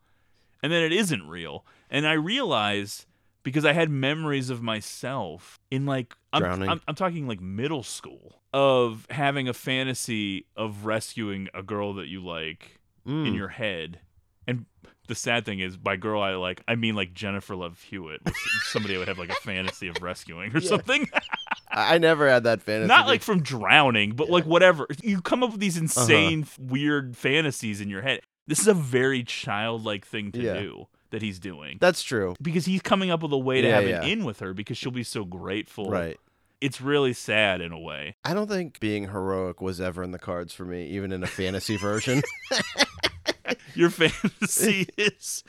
and 0.61 0.71
then 0.71 0.83
it 0.83 0.91
isn't 0.91 1.25
real. 1.27 1.65
And 1.89 2.05
I 2.05 2.13
realize 2.13 3.05
because 3.43 3.63
I 3.63 3.71
had 3.73 3.89
memories 3.89 4.49
of 4.49 4.61
myself 4.61 5.57
in 5.71 5.85
like 5.85 6.13
I'm. 6.33 6.43
I'm, 6.43 6.81
I'm 6.87 6.95
talking 6.95 7.27
like 7.27 7.39
middle 7.39 7.83
school 7.83 8.41
of 8.53 9.07
having 9.09 9.47
a 9.47 9.53
fantasy 9.53 10.45
of 10.57 10.85
rescuing 10.85 11.47
a 11.53 11.63
girl 11.63 11.93
that 11.93 12.07
you 12.07 12.23
like 12.23 12.79
in 13.05 13.13
Mm. 13.25 13.35
your 13.35 13.47
head. 13.47 13.99
And 14.45 14.65
the 15.07 15.15
sad 15.15 15.45
thing 15.45 15.59
is, 15.61 15.77
by 15.77 15.95
girl 15.95 16.21
I 16.21 16.31
like, 16.35 16.61
I 16.67 16.75
mean 16.75 16.95
like 16.95 17.13
Jennifer 17.13 17.55
Love 17.55 17.79
Hewitt, 17.81 18.21
somebody 18.63 18.95
I 18.95 18.97
would 18.99 19.07
have 19.07 19.17
like 19.19 19.29
a 19.29 19.35
fantasy 19.35 19.87
of 19.87 20.01
rescuing 20.01 20.53
or 20.55 20.59
Yeah. 20.61 20.69
something. 20.69 21.07
I 21.71 21.97
never 21.99 22.27
had 22.29 22.43
that 22.45 22.61
fantasy. 22.61 22.87
Not 22.87 23.07
like 23.07 23.21
from 23.21 23.41
drowning, 23.43 24.11
but 24.15 24.29
like 24.29 24.45
whatever. 24.45 24.87
You 25.03 25.21
come 25.21 25.43
up 25.43 25.51
with 25.51 25.59
these 25.59 25.77
Uh-huh. 25.77 25.83
insane, 25.83 26.47
weird 26.59 27.15
fantasies 27.15 27.79
in 27.81 27.89
your 27.89 28.01
head. 28.01 28.21
This 28.47 28.59
is 28.59 28.67
a 28.67 28.73
very 28.73 29.23
childlike 29.23 30.05
thing 30.05 30.31
to 30.31 30.41
Yeah. 30.41 30.53
do 30.59 30.87
that 31.11 31.21
he's 31.21 31.39
doing. 31.39 31.77
That's 31.79 32.01
true. 32.03 32.35
because 32.41 32.65
he's 32.65 32.81
coming 32.81 33.11
up 33.11 33.21
with 33.23 33.31
a 33.33 33.37
way 33.37 33.61
to 33.61 33.67
Yeah, 33.67 33.75
have 33.79 33.87
yeah. 33.89 34.01
an 34.03 34.09
in 34.09 34.23
with 34.25 34.39
her 34.39 34.53
because 34.53 34.77
she'll 34.77 34.91
be 34.91 35.03
so 35.03 35.25
grateful. 35.25 35.89
Right. 35.89 36.17
It's 36.61 36.81
really 36.81 37.13
sad 37.13 37.61
in 37.61 37.71
a 37.71 37.79
way. 37.79 38.15
I 38.25 38.33
don't 38.33 38.49
think 38.49 38.79
being 38.79 39.09
heroic 39.09 39.61
was 39.61 39.79
ever 39.79 40.03
in 40.03 40.11
the 40.11 40.19
cards 40.19 40.53
for 40.53 40.65
me, 40.65 40.87
even 40.87 41.11
in 41.11 41.23
a 41.23 41.27
fantasy 41.27 41.77
version. 41.77 42.21
Your 43.75 43.89
fantasy 43.89 44.87
is 44.97 45.43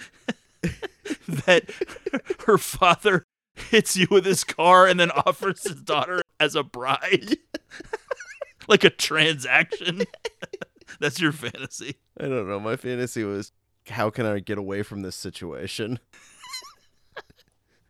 that 1.46 1.64
her 2.46 2.58
father 2.58 3.24
hits 3.70 3.96
you 3.96 4.06
with 4.10 4.24
his 4.24 4.44
car 4.44 4.86
and 4.86 4.98
then 4.98 5.10
offers 5.10 5.62
his 5.62 5.80
daughter 5.82 6.22
as 6.38 6.54
a 6.54 6.62
bride. 6.62 7.36
like 8.68 8.84
a 8.84 8.90
transaction. 8.90 10.02
That's 11.00 11.20
your 11.20 11.32
fantasy. 11.32 11.96
I 12.18 12.24
don't 12.24 12.48
know. 12.48 12.60
My 12.60 12.76
fantasy 12.76 13.24
was 13.24 13.52
how 13.88 14.10
can 14.10 14.26
I 14.26 14.38
get 14.40 14.58
away 14.58 14.82
from 14.82 15.02
this 15.02 15.16
situation? 15.16 15.98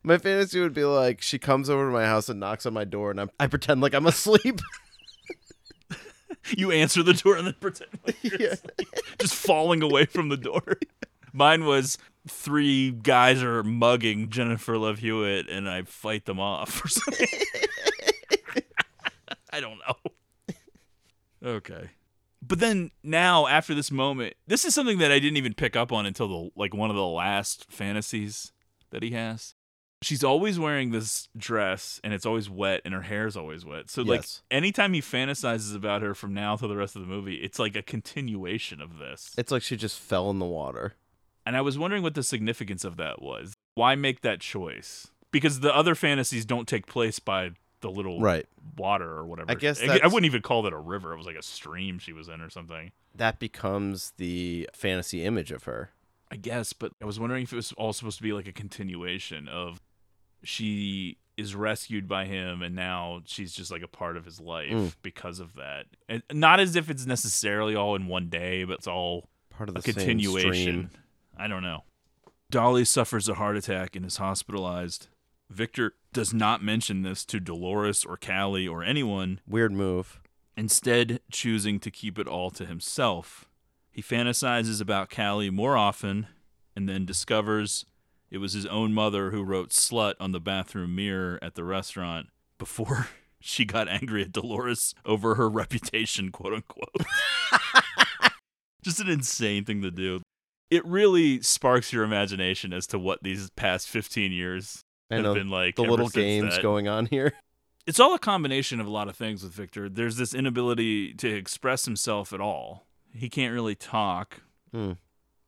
my 0.02 0.16
fantasy 0.18 0.60
would 0.60 0.72
be 0.72 0.84
like 0.84 1.20
she 1.20 1.38
comes 1.38 1.68
over 1.68 1.86
to 1.86 1.92
my 1.92 2.06
house 2.06 2.28
and 2.28 2.40
knocks 2.40 2.64
on 2.66 2.72
my 2.72 2.84
door 2.84 3.10
and 3.10 3.20
I'm, 3.20 3.30
I 3.38 3.46
pretend 3.48 3.80
like 3.80 3.94
I'm 3.94 4.06
asleep. 4.06 4.60
You 6.56 6.72
answer 6.72 7.02
the 7.02 7.12
door 7.12 7.36
and 7.36 7.46
then 7.46 7.54
pretend 7.60 7.90
like 8.06 8.16
you're 8.22 8.40
Yeah. 8.40 8.52
asleep, 8.54 8.88
just 9.18 9.34
falling 9.34 9.82
away 9.82 10.06
from 10.06 10.30
the 10.30 10.36
door. 10.38 10.62
Mine 11.32 11.64
was 11.64 11.98
three 12.28 12.90
guys 12.90 13.42
are 13.42 13.62
mugging 13.62 14.28
Jennifer 14.30 14.76
Love 14.78 14.98
Hewitt 14.98 15.48
and 15.48 15.68
I 15.68 15.82
fight 15.82 16.24
them 16.26 16.40
off 16.40 16.84
or 16.84 16.88
something. 16.88 17.26
I 19.52 19.60
don't 19.60 19.78
know. 19.86 20.54
Okay. 21.42 21.90
But 22.42 22.58
then 22.58 22.90
now 23.02 23.46
after 23.46 23.74
this 23.74 23.90
moment, 23.90 24.34
this 24.46 24.64
is 24.64 24.74
something 24.74 24.98
that 24.98 25.12
I 25.12 25.18
didn't 25.18 25.36
even 25.36 25.54
pick 25.54 25.76
up 25.76 25.92
on 25.92 26.06
until 26.06 26.28
the 26.28 26.50
like 26.56 26.74
one 26.74 26.90
of 26.90 26.96
the 26.96 27.06
last 27.06 27.66
fantasies 27.70 28.52
that 28.90 29.02
he 29.02 29.10
has. 29.12 29.54
She's 30.02 30.24
always 30.24 30.58
wearing 30.58 30.92
this 30.92 31.28
dress 31.36 32.00
and 32.02 32.14
it's 32.14 32.24
always 32.24 32.48
wet 32.48 32.80
and 32.86 32.94
her 32.94 33.02
hair's 33.02 33.36
always 33.36 33.66
wet. 33.66 33.90
So 33.90 34.00
like 34.02 34.20
Yes. 34.20 34.42
anytime 34.50 34.94
he 34.94 35.02
fantasizes 35.02 35.76
about 35.76 36.00
her 36.00 36.14
from 36.14 36.32
now 36.32 36.56
till 36.56 36.68
the 36.68 36.76
rest 36.76 36.96
of 36.96 37.02
the 37.02 37.08
movie, 37.08 37.36
it's 37.36 37.58
like 37.58 37.76
a 37.76 37.82
continuation 37.82 38.80
of 38.80 38.98
this. 38.98 39.34
It's 39.36 39.52
like 39.52 39.62
she 39.62 39.76
just 39.76 39.98
fell 39.98 40.30
in 40.30 40.38
the 40.38 40.46
water. 40.46 40.94
And 41.46 41.56
I 41.56 41.60
was 41.62 41.78
wondering 41.78 42.02
what 42.02 42.14
the 42.14 42.22
significance 42.22 42.84
of 42.84 42.96
that 42.98 43.22
was. 43.22 43.54
Why 43.74 43.94
make 43.94 44.20
that 44.22 44.40
choice? 44.40 45.08
Because 45.32 45.60
the 45.60 45.74
other 45.74 45.94
fantasies 45.94 46.44
don't 46.44 46.68
take 46.68 46.86
place 46.86 47.18
by 47.18 47.50
the 47.80 47.90
little 47.90 48.20
Right. 48.20 48.46
water 48.76 49.08
or 49.10 49.24
whatever. 49.24 49.50
I 49.50 49.54
guess 49.54 49.80
I, 49.82 50.00
I 50.02 50.06
wouldn't 50.06 50.26
even 50.26 50.42
call 50.42 50.66
it 50.66 50.72
a 50.72 50.78
river. 50.78 51.12
It 51.14 51.16
was 51.16 51.26
like 51.26 51.36
a 51.36 51.42
stream 51.42 51.98
she 51.98 52.12
was 52.12 52.28
in 52.28 52.40
or 52.42 52.50
something. 52.50 52.92
That 53.14 53.38
becomes 53.38 54.12
the 54.18 54.68
fantasy 54.74 55.24
image 55.24 55.50
of 55.50 55.64
her. 55.64 55.90
I 56.30 56.36
guess, 56.36 56.72
but 56.74 56.92
I 57.00 57.06
was 57.06 57.18
wondering 57.18 57.42
if 57.44 57.52
it 57.52 57.56
was 57.56 57.72
all 57.72 57.92
supposed 57.92 58.18
to 58.18 58.22
be 58.22 58.32
like 58.32 58.46
a 58.46 58.52
continuation 58.52 59.48
of 59.48 59.80
she 60.44 61.16
is 61.36 61.54
rescued 61.54 62.06
by 62.06 62.26
him 62.26 62.60
and 62.62 62.74
now 62.74 63.22
she's 63.24 63.52
just 63.52 63.70
like 63.70 63.82
a 63.82 63.88
part 63.88 64.16
of 64.16 64.24
his 64.26 64.40
life 64.40 64.70
Mm. 64.70 64.94
because 65.02 65.40
of 65.40 65.54
that. 65.54 65.86
And 66.08 66.22
not 66.32 66.60
as 66.60 66.76
if 66.76 66.90
it's 66.90 67.06
necessarily 67.06 67.74
all 67.74 67.94
in 67.96 68.06
one 68.06 68.28
day, 68.28 68.64
but 68.64 68.74
it's 68.74 68.86
all 68.86 69.28
Part 69.50 69.68
of 69.68 69.74
the 69.74 69.82
continuation. 69.82 70.90
Stream. 71.40 71.52
I 71.52 71.54
don't 71.54 71.62
know. 71.62 71.84
Dolly 72.50 72.84
suffers 72.84 73.28
a 73.28 73.34
heart 73.34 73.56
attack 73.56 73.94
and 73.94 74.04
is 74.04 74.16
hospitalized. 74.16 75.08
Victor 75.48 75.94
does 76.12 76.32
not 76.34 76.62
mention 76.62 77.02
this 77.02 77.24
to 77.26 77.40
Dolores 77.40 78.04
or 78.04 78.16
Callie 78.16 78.68
or 78.68 78.82
anyone, 78.82 79.40
Weird 79.48 79.72
move. 79.72 80.20
instead 80.56 81.20
choosing 81.30 81.78
to 81.80 81.90
keep 81.90 82.18
it 82.18 82.26
all 82.28 82.50
to 82.50 82.66
himself. 82.66 83.48
He 83.90 84.02
fantasizes 84.02 84.80
about 84.80 85.10
Callie 85.10 85.50
more 85.50 85.76
often 85.76 86.26
and 86.76 86.88
then 86.88 87.04
discovers 87.04 87.84
it 88.30 88.38
was 88.38 88.52
his 88.52 88.66
own 88.66 88.92
mother 88.94 89.30
who 89.32 89.42
wrote 89.42 89.70
slut 89.70 90.14
on 90.20 90.30
the 90.32 90.40
bathroom 90.40 90.94
mirror 90.94 91.38
at 91.42 91.56
the 91.56 91.64
restaurant 91.64 92.28
before 92.58 93.08
she 93.40 93.64
got 93.64 93.88
angry 93.88 94.22
at 94.22 94.32
Dolores 94.32 94.94
over 95.04 95.34
her 95.34 95.48
reputation, 95.50 96.30
quote 96.30 96.54
unquote. 96.54 96.94
Just 98.82 99.00
an 99.00 99.08
insane 99.08 99.64
thing 99.64 99.82
to 99.82 99.90
do. 99.90 100.20
It 100.70 100.84
really 100.86 101.42
sparks 101.42 101.92
your 101.92 102.04
imagination 102.04 102.72
as 102.72 102.86
to 102.88 102.98
what 102.98 103.22
these 103.22 103.50
past 103.50 103.88
15 103.88 104.32
years 104.32 104.84
have 105.10 105.22
know 105.22 105.34
been 105.34 105.50
like. 105.50 105.76
the 105.76 105.82
little 105.82 106.08
games 106.08 106.54
that 106.54 106.62
going 106.62 106.88
on 106.88 107.06
here. 107.06 107.32
it's 107.86 107.98
all 107.98 108.14
a 108.14 108.18
combination 108.18 108.80
of 108.80 108.86
a 108.86 108.90
lot 108.90 109.08
of 109.08 109.16
things 109.16 109.42
with 109.42 109.52
Victor. 109.52 109.88
There's 109.88 110.16
this 110.16 110.32
inability 110.34 111.14
to 111.14 111.28
express 111.28 111.84
himself 111.84 112.32
at 112.32 112.40
all. 112.40 112.86
He 113.12 113.28
can't 113.28 113.52
really 113.52 113.74
talk. 113.74 114.42
Hmm. 114.72 114.92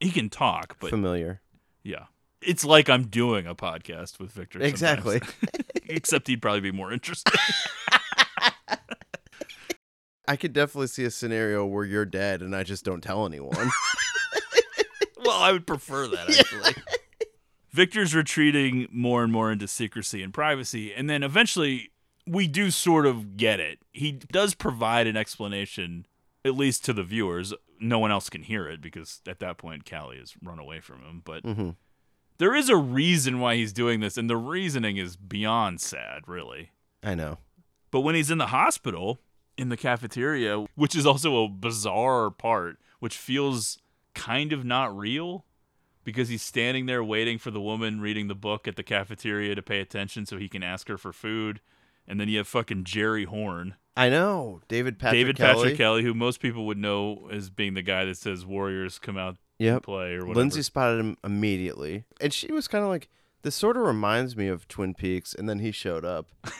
He 0.01 0.11
can 0.11 0.29
talk, 0.29 0.77
but 0.81 0.91
Familiar. 0.91 1.41
yeah. 1.85 2.07
It's 2.41 2.65
like 2.65 2.91
I'm 2.91 3.05
doing 3.05 3.47
a 3.47 3.55
podcast 3.55 4.19
with 4.19 4.33
Victor. 4.33 4.61
Exactly. 4.61 5.21
Except 5.89 6.27
he'd 6.27 6.43
probably 6.43 6.61
be 6.61 6.73
more 6.73 6.93
interested. 6.93 7.39
I 10.27 10.37
could 10.37 10.53
definitely 10.53 10.89
see 10.89 11.05
a 11.05 11.11
scenario 11.11 11.65
where 11.65 11.85
you're 11.85 12.05
dead 12.05 12.43
and 12.43 12.57
I 12.57 12.65
just 12.65 12.85
don't 12.85 13.01
tell 13.01 13.27
anyone. 13.27 13.71
Well, 15.25 15.41
I 15.43 15.53
would 15.53 15.67
prefer 15.67 16.07
that 16.09 16.31
actually. 16.39 16.75
Victor's 17.71 18.15
retreating 18.15 18.87
more 18.91 19.23
and 19.23 19.33
more 19.33 19.51
into 19.51 19.67
secrecy 19.67 20.23
and 20.23 20.33
privacy, 20.35 20.93
and 20.93 21.09
then 21.09 21.23
eventually 21.23 21.91
we 22.27 22.47
do 22.47 22.71
sort 22.71 23.07
of 23.07 23.37
get 23.37 23.61
it. 23.61 23.79
He 23.93 24.13
does 24.13 24.55
provide 24.55 25.07
an 25.07 25.17
explanation, 25.17 26.07
at 26.45 26.55
least 26.55 26.85
to 26.85 26.93
the 26.93 27.03
viewers. 27.03 27.55
No 27.81 27.99
one 27.99 28.11
else 28.13 28.29
can 28.29 28.43
hear 28.43 28.69
it 28.69 28.81
because 28.83 29.23
at 29.27 29.39
that 29.41 29.57
point 29.59 29.89
Callie 29.91 30.19
has 30.19 30.35
run 30.43 30.59
away 30.59 30.81
from 30.81 31.01
him. 31.01 31.23
But 31.25 31.43
Mhm. 31.45 31.77
there 32.39 32.55
is 32.55 32.69
a 32.69 32.77
reason 32.77 33.41
why 33.41 33.57
he's 33.57 33.73
doing 33.73 34.01
this, 34.01 34.17
and 34.19 34.29
the 34.29 34.37
reasoning 34.37 34.99
is 34.99 35.17
beyond 35.17 35.81
sad, 35.81 36.29
really. 36.29 36.71
I 37.03 37.15
know. 37.15 37.39
But 37.91 38.01
when 38.01 38.15
he's 38.15 38.31
in 38.31 38.39
the 38.39 38.49
hospital, 38.49 39.19
in 39.57 39.69
the 39.71 39.77
cafeteria, 39.77 40.67
which 40.75 40.95
is 40.95 41.07
also 41.07 41.43
a 41.45 41.49
bizarre 41.49 42.31
part, 42.31 42.79
which 43.01 43.17
feels 43.17 43.79
kind 44.15 44.53
of 44.53 44.65
not 44.65 44.97
real 44.97 45.45
because 46.05 46.29
he's 46.29 46.43
standing 46.43 46.87
there 46.87 47.03
waiting 47.05 47.39
for 47.39 47.51
the 47.51 47.61
woman 47.61 48.01
reading 48.01 48.29
the 48.29 48.35
book 48.35 48.67
at 48.67 48.77
the 48.77 48.83
cafeteria 48.83 49.55
to 49.55 49.63
pay 49.63 49.81
attention 49.81 50.27
so 50.27 50.37
he 50.37 50.49
can 50.49 50.63
ask 50.63 50.89
her 50.89 50.99
for 50.99 51.13
food. 51.13 51.61
And 52.07 52.19
then 52.21 52.29
you 52.29 52.39
have 52.39 52.49
fucking 52.49 52.85
Jerry 52.85 53.25
Horne. 53.25 53.77
I 53.97 54.09
know. 54.09 54.61
David 54.69 54.99
Patrick 54.99 55.21
David 55.21 55.37
Kelly. 55.37 55.55
Patrick 55.55 55.77
Kelly, 55.77 56.03
who 56.03 56.15
most 56.15 56.41
people 56.41 56.67
would 56.67 56.79
know 56.79 57.29
as 57.31 57.51
being 57.51 57.75
the 57.75 57.83
guy 57.83 58.05
that 58.05 58.17
says 58.17 58.45
Warriors 58.45 58.99
come 58.99 59.17
out 59.17 59.35
to 59.35 59.41
Yep. 59.65 59.85
play 59.85 60.15
or 60.15 60.21
whatever. 60.27 60.35
Lindsay 60.41 60.63
spotted 60.63 60.99
him 60.99 61.17
immediately. 61.23 62.05
And 62.21 62.33
she 62.33 62.51
was 62.51 62.67
kind 62.67 62.83
of 62.83 62.91
like, 62.91 63.09
this 63.43 63.55
sort 63.55 63.77
of 63.77 63.85
reminds 63.85 64.37
me 64.37 64.49
of 64.49 64.67
Twin 64.67 64.95
Peaks. 64.95 65.35
And 65.35 65.49
then 65.49 65.61
he 65.61 65.71
showed 65.71 66.05
up. 66.05 66.27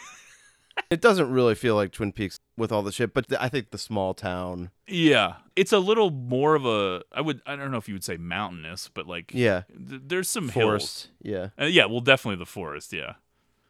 it 0.91 1.01
doesn't 1.01 1.31
really 1.31 1.55
feel 1.55 1.75
like 1.75 1.91
Twin 1.91 2.13
Peaks 2.13 2.39
with 2.63 2.73
all 2.73 2.83
the 2.83 2.93
shit, 2.93 3.13
but 3.13 3.27
I 3.39 3.51
think 3.51 3.71
the 3.71 3.77
small 3.79 4.15
town. 4.15 4.71
Yeah, 4.87 5.35
it's 5.55 5.73
a 5.73 5.79
little 5.79 6.11
more 6.11 6.55
of 6.55 6.65
a. 6.65 7.03
I 7.13 7.21
would. 7.21 7.43
I 7.45 7.57
don't 7.57 7.71
know 7.71 7.77
if 7.77 7.89
you 7.89 7.95
would 7.95 8.05
say 8.05 8.17
mountainous, 8.17 8.89
but 8.89 9.07
like. 9.07 9.33
Yeah. 9.35 9.65
th- 9.89 10.01
there's 10.07 10.31
some 10.31 10.49
Forest, 10.49 11.11
hills. 11.23 11.51
yeah. 11.59 11.65
Uh, 11.65 11.69
yeah. 11.69 11.85
Well, 11.85 12.01
definitely 12.01 12.39
the 12.39 12.47
forest. 12.47 12.93
Yeah. 12.95 13.15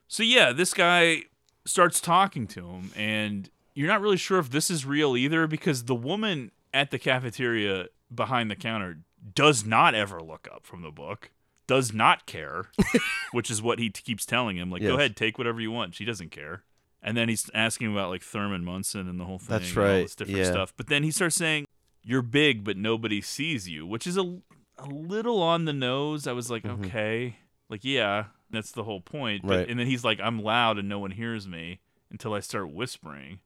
So 0.07 0.23
yeah, 0.23 0.53
this 0.53 0.73
guy 0.75 1.23
starts 1.65 2.01
talking 2.01 2.47
to 2.49 2.69
him, 2.69 2.93
and 2.95 3.51
you're 3.75 3.89
not 3.89 4.01
really 4.01 4.17
sure 4.17 4.39
if 4.39 4.51
this 4.51 4.71
is 4.71 4.85
real 4.87 5.17
either 5.17 5.47
because 5.49 5.85
the 5.85 5.95
woman 5.95 6.53
at 6.73 6.91
the 6.91 6.99
cafeteria 6.99 7.87
behind 8.15 8.51
the 8.51 8.57
counter 8.57 8.99
does 9.35 9.65
not 9.65 9.95
ever 9.95 10.21
look 10.21 10.47
up 10.53 10.67
from 10.67 10.83
the 10.83 10.91
book. 10.91 11.31
Does 11.69 11.93
not 11.95 12.27
care, 12.27 12.67
which 13.33 13.51
is 13.51 13.63
what 13.63 13.79
he 13.79 13.89
t- 13.89 14.03
keeps 14.03 14.27
telling 14.27 14.57
him. 14.59 14.71
Like, 14.71 14.83
go 14.83 14.97
ahead, 14.97 15.17
take 15.17 15.39
whatever 15.39 15.61
you 15.61 15.71
want. 15.71 15.95
She 15.95 16.05
doesn't 16.05 16.31
care. 16.31 16.65
And 17.03 17.17
then 17.17 17.29
he's 17.29 17.51
asking 17.53 17.91
about 17.93 18.11
like 18.11 18.23
Thurman 18.23 18.65
Munson 18.65 19.09
and 19.09 19.19
the 19.19 19.25
whole 19.25 19.39
thing. 19.39 19.49
That's 19.59 19.69
and 19.71 19.79
all 19.79 19.85
right, 19.85 20.03
this 20.03 20.15
different 20.15 20.39
yeah. 20.39 20.51
stuff. 20.51 20.73
But 20.77 20.87
then 20.87 21.03
he 21.03 21.11
starts 21.11 21.35
saying, 21.37 21.67
"You're 22.05 22.23
big, 22.23 22.63
but 22.65 22.77
nobody 22.77 23.21
sees 23.21 23.69
you," 23.69 23.87
which 23.87 24.07
is 24.07 24.17
a 24.17 24.39
a 24.79 24.87
little 24.87 25.43
on 25.43 25.65
the 25.65 25.73
nose. 25.73 26.27
I 26.27 26.33
was 26.33 26.51
like, 26.51 26.63
Mhm. 26.63 26.87
okay, 26.87 27.37
like 27.69 27.85
yeah, 27.85 28.27
that's 28.51 28.73
the 28.73 28.85
whole 28.85 29.01
point. 29.01 29.43
But, 29.47 29.57
Right. 29.59 29.69
And 29.69 29.79
then 29.79 29.87
he's 29.87 30.05
like, 30.05 30.21
"I'm 30.21 30.43
loud 30.43 30.79
and 30.79 30.89
no 30.89 30.99
one 30.99 31.11
hears 31.13 31.47
me 31.49 31.81
until 32.11 32.35
I 32.35 32.41
start 32.41 32.71
whispering." 32.73 33.41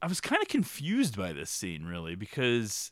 I 0.00 0.06
was 0.06 0.20
kind 0.20 0.42
of 0.42 0.48
confused 0.48 1.16
by 1.16 1.32
this 1.32 1.50
scene, 1.50 1.84
really, 1.84 2.14
because 2.16 2.90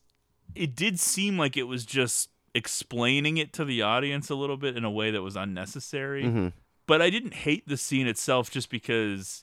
it 0.55 0.77
did 0.77 1.01
seem 1.01 1.39
like 1.39 1.57
it 1.57 1.65
was 1.65 1.85
just 1.87 2.31
explaining 2.55 3.37
it 3.37 3.53
to 3.55 3.65
the 3.65 3.83
audience 3.83 4.29
a 4.31 4.35
little 4.35 4.57
bit 4.57 4.77
in 4.77 4.85
a 4.85 4.91
way 4.91 5.11
that 5.11 5.23
was 5.23 5.35
unnecessary. 5.37 6.25
Mhm. 6.25 6.53
But 6.87 7.01
I 7.03 7.09
didn't 7.11 7.35
hate 7.35 7.67
the 7.67 7.77
scene 7.77 8.07
itself 8.07 8.51
just 8.51 8.71
because 8.71 9.43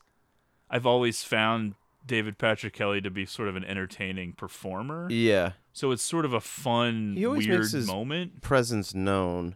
I've 0.69 0.85
always 0.85 1.23
found 1.23 1.75
David 2.05 2.37
Patrick 2.37 2.73
Kelly 2.73 3.01
to 3.01 3.09
be 3.09 3.25
sort 3.25 3.47
of 3.47 3.55
an 3.55 3.63
entertaining 3.65 4.33
performer. 4.33 5.07
Yeah. 5.09 5.51
So 5.73 5.91
it's 5.91 6.03
sort 6.03 6.25
of 6.25 6.33
a 6.33 6.41
fun, 6.41 7.13
He 7.15 7.25
always 7.25 7.47
weird 7.47 7.59
makes 7.59 7.71
his 7.71 7.87
moment. 7.87 8.41
presence 8.41 8.93
known. 8.93 9.55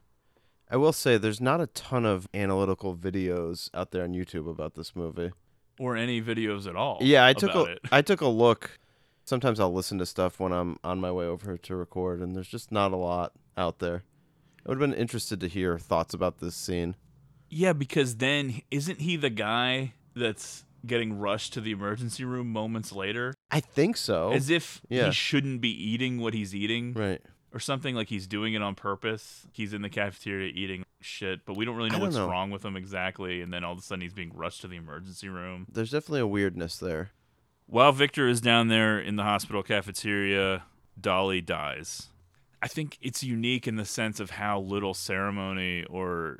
I 0.69 0.77
will 0.77 0.93
say 0.93 1.17
there's 1.17 1.41
not 1.41 1.59
a 1.59 1.67
ton 1.67 2.05
of 2.05 2.27
analytical 2.33 2.95
videos 2.95 3.69
out 3.73 3.91
there 3.91 4.03
on 4.03 4.13
YouTube 4.13 4.49
about 4.49 4.75
this 4.75 4.95
movie. 4.95 5.31
Or 5.79 5.97
any 5.97 6.21
videos 6.21 6.67
at 6.67 6.75
all. 6.75 6.99
Yeah, 7.01 7.25
I 7.25 7.33
took 7.33 7.55
a. 7.55 7.77
I 7.91 8.01
took 8.01 8.21
a 8.21 8.27
look. 8.27 8.77
Sometimes 9.25 9.59
I'll 9.59 9.73
listen 9.73 9.97
to 9.97 10.05
stuff 10.05 10.39
when 10.39 10.51
I'm 10.51 10.77
on 10.83 10.99
my 10.99 11.11
way 11.11 11.25
over 11.25 11.57
to 11.57 11.75
record, 11.75 12.21
and 12.21 12.35
there's 12.35 12.47
just 12.47 12.71
not 12.71 12.91
a 12.91 12.95
lot 12.97 13.33
out 13.57 13.79
there. 13.79 14.03
I 14.65 14.69
would 14.69 14.79
have 14.79 14.89
been 14.91 14.97
interested 14.97 15.39
to 15.39 15.47
hear 15.47 15.79
thoughts 15.79 16.13
about 16.13 16.37
this 16.37 16.55
scene. 16.55 16.95
Yeah, 17.49 17.73
because 17.73 18.17
then 18.17 18.61
isn't 18.69 19.01
he 19.01 19.15
the 19.17 19.29
guy 19.29 19.93
that's 20.15 20.65
getting 20.85 21.17
rushed 21.17 21.53
to 21.53 21.61
the 21.61 21.71
emergency 21.71 22.23
room 22.23 22.51
moments 22.51 22.91
later? 22.91 23.33
I 23.49 23.59
think 23.59 23.97
so. 23.97 24.31
As 24.31 24.49
if 24.49 24.81
yeah. 24.89 25.05
he 25.05 25.11
shouldn't 25.11 25.61
be 25.61 25.69
eating 25.69 26.19
what 26.19 26.33
he's 26.33 26.55
eating. 26.55 26.93
Right. 26.93 27.21
Or 27.53 27.59
something 27.59 27.95
like 27.95 28.07
he's 28.07 28.27
doing 28.27 28.53
it 28.53 28.61
on 28.61 28.75
purpose. 28.75 29.45
He's 29.51 29.73
in 29.73 29.81
the 29.81 29.89
cafeteria 29.89 30.51
eating 30.55 30.85
shit, 31.01 31.45
but 31.45 31.57
we 31.57 31.65
don't 31.65 31.75
really 31.75 31.89
know 31.89 31.97
don't 31.97 32.07
what's 32.07 32.15
know. 32.15 32.29
wrong 32.29 32.49
with 32.49 32.63
him 32.63 32.77
exactly. 32.77 33.41
And 33.41 33.51
then 33.51 33.63
all 33.65 33.73
of 33.73 33.79
a 33.79 33.81
sudden 33.81 34.01
he's 34.01 34.13
being 34.13 34.31
rushed 34.33 34.61
to 34.61 34.67
the 34.67 34.77
emergency 34.77 35.27
room. 35.27 35.67
There's 35.69 35.91
definitely 35.91 36.21
a 36.21 36.27
weirdness 36.27 36.77
there. 36.77 37.11
While 37.65 37.91
Victor 37.91 38.27
is 38.27 38.41
down 38.41 38.69
there 38.69 38.99
in 38.99 39.17
the 39.17 39.23
hospital 39.23 39.63
cafeteria, 39.63 40.63
Dolly 40.99 41.41
dies. 41.41 42.07
I 42.61 42.67
think 42.67 42.97
it's 43.01 43.23
unique 43.23 43.67
in 43.67 43.75
the 43.75 43.85
sense 43.85 44.19
of 44.19 44.31
how 44.31 44.59
little 44.59 44.93
ceremony 44.93 45.83
or 45.89 46.39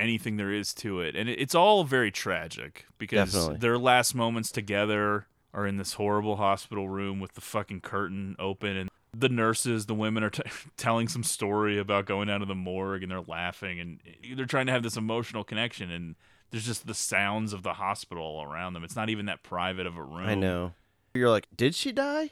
anything 0.00 0.36
there 0.36 0.50
is 0.52 0.72
to 0.74 1.00
it. 1.00 1.14
And 1.14 1.28
it- 1.28 1.38
it's 1.40 1.54
all 1.54 1.84
very 1.84 2.10
tragic 2.10 2.86
because 2.98 3.32
Definitely. 3.32 3.58
their 3.58 3.78
last 3.78 4.14
moments 4.14 4.50
together 4.50 5.26
are 5.54 5.66
in 5.66 5.76
this 5.76 5.94
horrible 5.94 6.36
hospital 6.36 6.88
room 6.88 7.20
with 7.20 7.34
the 7.34 7.40
fucking 7.40 7.80
curtain 7.80 8.36
open 8.38 8.76
and 8.76 8.90
the 9.12 9.28
nurses, 9.28 9.86
the 9.86 9.94
women 9.94 10.22
are 10.22 10.30
t- 10.30 10.42
telling 10.76 11.08
some 11.08 11.24
story 11.24 11.78
about 11.78 12.06
going 12.06 12.28
down 12.28 12.38
to 12.40 12.46
the 12.46 12.54
morgue 12.54 13.02
and 13.02 13.10
they're 13.10 13.20
laughing 13.20 13.80
and 13.80 14.00
they're 14.36 14.46
trying 14.46 14.66
to 14.66 14.72
have 14.72 14.84
this 14.84 14.96
emotional 14.96 15.42
connection 15.42 15.90
and 15.90 16.14
there's 16.50 16.66
just 16.66 16.86
the 16.86 16.94
sounds 16.94 17.52
of 17.52 17.62
the 17.64 17.74
hospital 17.74 18.22
all 18.24 18.44
around 18.44 18.72
them. 18.74 18.84
It's 18.84 18.94
not 18.96 19.08
even 19.08 19.26
that 19.26 19.42
private 19.42 19.86
of 19.86 19.96
a 19.96 20.02
room. 20.02 20.26
I 20.28 20.34
know. 20.36 20.74
You're 21.14 21.30
like, 21.30 21.46
did 21.56 21.74
she 21.74 21.90
die? 21.92 22.30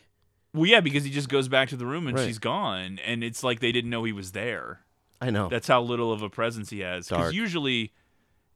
Well, 0.54 0.66
yeah, 0.66 0.80
because 0.80 1.04
he 1.04 1.10
just 1.10 1.28
goes 1.28 1.48
back 1.48 1.68
to 1.70 1.76
the 1.76 1.84
room 1.86 2.06
and 2.06 2.16
Right. 2.16 2.26
she's 2.26 2.38
gone, 2.38 2.98
and 3.04 3.22
it's 3.22 3.42
like 3.44 3.60
they 3.60 3.70
didn't 3.72 3.90
know 3.90 4.04
he 4.04 4.12
was 4.12 4.32
there. 4.32 4.80
I 5.20 5.30
know. 5.30 5.48
That's 5.48 5.66
how 5.68 5.82
little 5.82 6.12
of 6.12 6.22
a 6.22 6.30
presence 6.30 6.70
he 6.70 6.80
has. 6.80 7.08
Because 7.08 7.34
usually, 7.34 7.92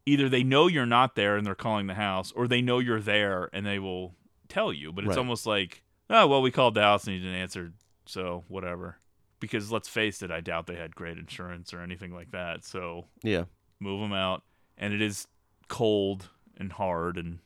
either 0.06 0.28
they 0.28 0.42
know 0.44 0.66
you're 0.68 0.86
not 0.86 1.14
there 1.16 1.36
and 1.36 1.46
they're 1.46 1.54
calling 1.54 1.86
the 1.86 1.94
house, 1.94 2.32
or 2.32 2.46
they 2.46 2.62
know 2.62 2.78
you're 2.78 3.00
there 3.00 3.48
and 3.52 3.66
they 3.66 3.78
will 3.78 4.14
tell 4.48 4.72
you. 4.72 4.92
But 4.92 5.04
it's 5.04 5.10
Right. 5.10 5.18
almost 5.18 5.46
like, 5.46 5.82
oh, 6.10 6.26
well, 6.26 6.42
we 6.42 6.50
called 6.50 6.74
the 6.74 6.82
house 6.82 7.04
and 7.06 7.14
he 7.16 7.20
didn't 7.20 7.36
answer, 7.36 7.72
so 8.06 8.44
whatever. 8.48 8.98
Because 9.40 9.72
let's 9.72 9.88
face 9.88 10.22
it, 10.22 10.30
I 10.30 10.40
doubt 10.40 10.66
they 10.66 10.76
had 10.76 10.94
great 10.94 11.18
insurance 11.18 11.74
or 11.74 11.80
anything 11.80 12.12
like 12.14 12.30
that. 12.30 12.64
So 12.64 13.06
Yeah. 13.24 13.44
move 13.80 14.00
them 14.00 14.12
out. 14.12 14.44
And 14.78 14.94
it 14.94 15.00
is 15.02 15.26
cold 15.68 16.28
and 16.56 16.72
hard. 16.72 17.16
And 17.16 17.40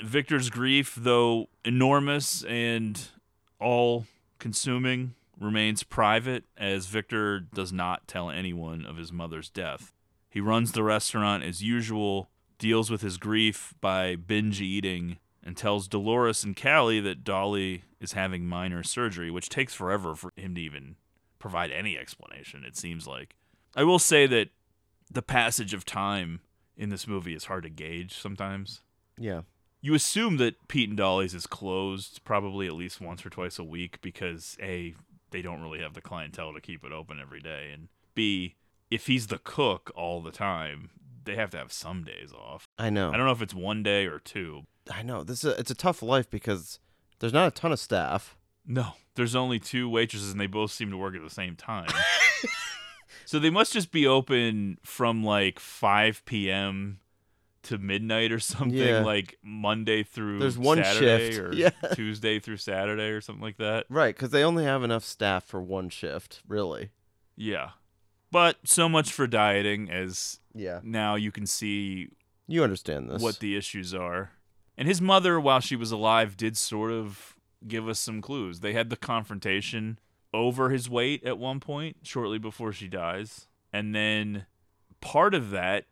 Victor's 0.00 0.50
grief, 0.50 0.94
though 0.96 1.48
enormous 1.64 2.44
and 2.44 3.08
all 3.58 4.06
consuming, 4.38 5.14
remains 5.42 5.82
private 5.82 6.44
as 6.56 6.86
Victor 6.86 7.40
does 7.40 7.72
not 7.72 8.06
tell 8.08 8.30
anyone 8.30 8.86
of 8.86 8.96
his 8.96 9.12
mother's 9.12 9.50
death. 9.50 9.92
He 10.30 10.40
runs 10.40 10.72
the 10.72 10.82
restaurant 10.82 11.44
as 11.44 11.62
usual, 11.62 12.30
deals 12.58 12.90
with 12.90 13.02
his 13.02 13.18
grief 13.18 13.74
by 13.80 14.16
binge 14.16 14.60
eating, 14.60 15.18
and 15.44 15.56
tells 15.56 15.88
Dolores 15.88 16.44
and 16.44 16.56
Callie 16.56 17.00
that 17.00 17.24
Dolly 17.24 17.84
is 18.00 18.12
having 18.12 18.46
minor 18.46 18.82
surgery, 18.82 19.30
which 19.30 19.48
takes 19.48 19.74
forever 19.74 20.14
for 20.14 20.32
him 20.36 20.54
to 20.54 20.60
even 20.60 20.96
provide 21.38 21.70
any 21.70 21.98
explanation, 21.98 22.64
it 22.64 22.76
seems 22.76 23.06
like. 23.06 23.34
I 23.74 23.84
will 23.84 23.98
say 23.98 24.26
that 24.26 24.50
the 25.10 25.22
passage 25.22 25.74
of 25.74 25.84
time 25.84 26.40
in 26.76 26.88
this 26.88 27.06
movie 27.06 27.34
is 27.34 27.44
hard 27.44 27.64
to 27.64 27.70
gauge 27.70 28.14
sometimes. 28.14 28.80
Yeah. 29.18 29.42
You 29.80 29.94
assume 29.94 30.36
that 30.36 30.68
Pete 30.68 30.88
and 30.88 30.96
Dolly's 30.96 31.34
is 31.34 31.46
closed 31.46 32.20
probably 32.24 32.66
at 32.68 32.74
least 32.74 33.00
once 33.00 33.26
or 33.26 33.30
twice 33.30 33.58
a 33.58 33.64
week 33.64 34.00
because 34.00 34.56
A, 34.62 34.94
they 35.32 35.42
don't 35.42 35.62
really 35.62 35.80
have 35.80 35.94
the 35.94 36.00
clientele 36.00 36.54
to 36.54 36.60
keep 36.60 36.84
it 36.84 36.92
open 36.92 37.18
every 37.20 37.40
day, 37.40 37.70
and 37.72 37.88
B, 38.14 38.56
if 38.90 39.06
he's 39.06 39.28
the 39.28 39.38
cook 39.38 39.90
all 39.96 40.20
the 40.20 40.30
time, 40.30 40.90
they 41.24 41.34
have 41.36 41.50
to 41.50 41.58
have 41.58 41.72
some 41.72 42.04
days 42.04 42.32
off. 42.32 42.66
I 42.78 42.90
know. 42.90 43.10
I 43.10 43.16
don't 43.16 43.26
know 43.26 43.32
if 43.32 43.42
it's 43.42 43.54
one 43.54 43.82
day 43.82 44.06
or 44.06 44.18
two. 44.18 44.62
I 44.90 45.02
know. 45.02 45.24
This 45.24 45.44
is 45.44 45.52
a, 45.52 45.58
it's 45.58 45.70
a 45.70 45.76
tough 45.76 46.02
life 46.02 46.28
because 46.30 46.78
there's 47.20 47.32
not 47.32 47.48
a 47.48 47.50
ton 47.50 47.72
of 47.72 47.80
staff. 47.80 48.36
No, 48.66 48.92
there's 49.14 49.34
only 49.34 49.58
two 49.58 49.88
waitresses 49.88 50.30
and 50.32 50.40
they 50.40 50.46
both 50.46 50.70
seem 50.70 50.90
to 50.90 50.96
work 50.96 51.14
at 51.14 51.22
the 51.22 51.30
same 51.30 51.56
time. 51.56 51.88
so 53.24 53.38
they 53.38 53.50
must 53.50 53.72
just 53.72 53.92
be 53.92 54.06
open 54.06 54.78
from 54.82 55.24
like 55.24 55.58
5 55.58 56.24
p.m. 56.24 56.98
to 57.64 57.78
midnight 57.78 58.32
or 58.32 58.38
something, 58.52 58.76
Yeah. 58.76 59.00
like 59.04 59.36
Monday 59.42 60.02
through 60.02 60.38
There's 60.40 60.58
one 60.58 60.78
Saturday 60.82 61.32
shift. 61.32 61.38
or 61.38 61.52
Yeah. 61.54 61.70
Tuesday 61.94 62.38
through 62.38 62.56
Saturday 62.58 63.08
or 63.10 63.20
something 63.20 63.42
like 63.42 63.56
that. 63.58 63.86
Right, 63.88 64.14
because 64.14 64.30
they 64.30 64.42
only 64.44 64.64
have 64.64 64.82
enough 64.82 65.04
staff 65.04 65.44
for 65.44 65.60
one 65.62 65.88
shift, 65.88 66.42
really. 66.46 66.90
Yeah. 67.36 67.70
But 68.30 68.56
so 68.64 68.88
much 68.88 69.12
for 69.12 69.26
dieting, 69.26 69.90
as 69.90 70.40
Yeah. 70.54 70.80
now 70.82 71.14
you 71.16 71.30
can 71.32 71.46
see 71.46 72.08
You 72.48 72.64
understand 72.64 73.10
this. 73.10 73.22
what 73.22 73.38
the 73.40 73.56
issues 73.56 73.94
are. 73.94 74.32
And 74.78 74.88
his 74.88 75.00
mother, 75.02 75.38
while 75.38 75.60
she 75.60 75.76
was 75.76 75.92
alive, 75.92 76.36
did 76.36 76.56
sort 76.56 76.90
of 76.92 77.36
give 77.68 77.86
us 77.88 77.98
some 78.00 78.20
clues. 78.22 78.60
They 78.60 78.72
had 78.72 78.88
the 78.90 78.96
confrontation 78.96 79.98
over 80.34 80.70
his 80.70 80.88
weight 80.88 81.22
at 81.24 81.38
one 81.38 81.60
point, 81.60 81.98
shortly 82.02 82.38
before 82.38 82.72
she 82.72 82.88
dies. 82.88 83.46
And 83.72 83.94
then 83.94 84.46
part 85.02 85.34
of 85.34 85.50
that 85.50 85.84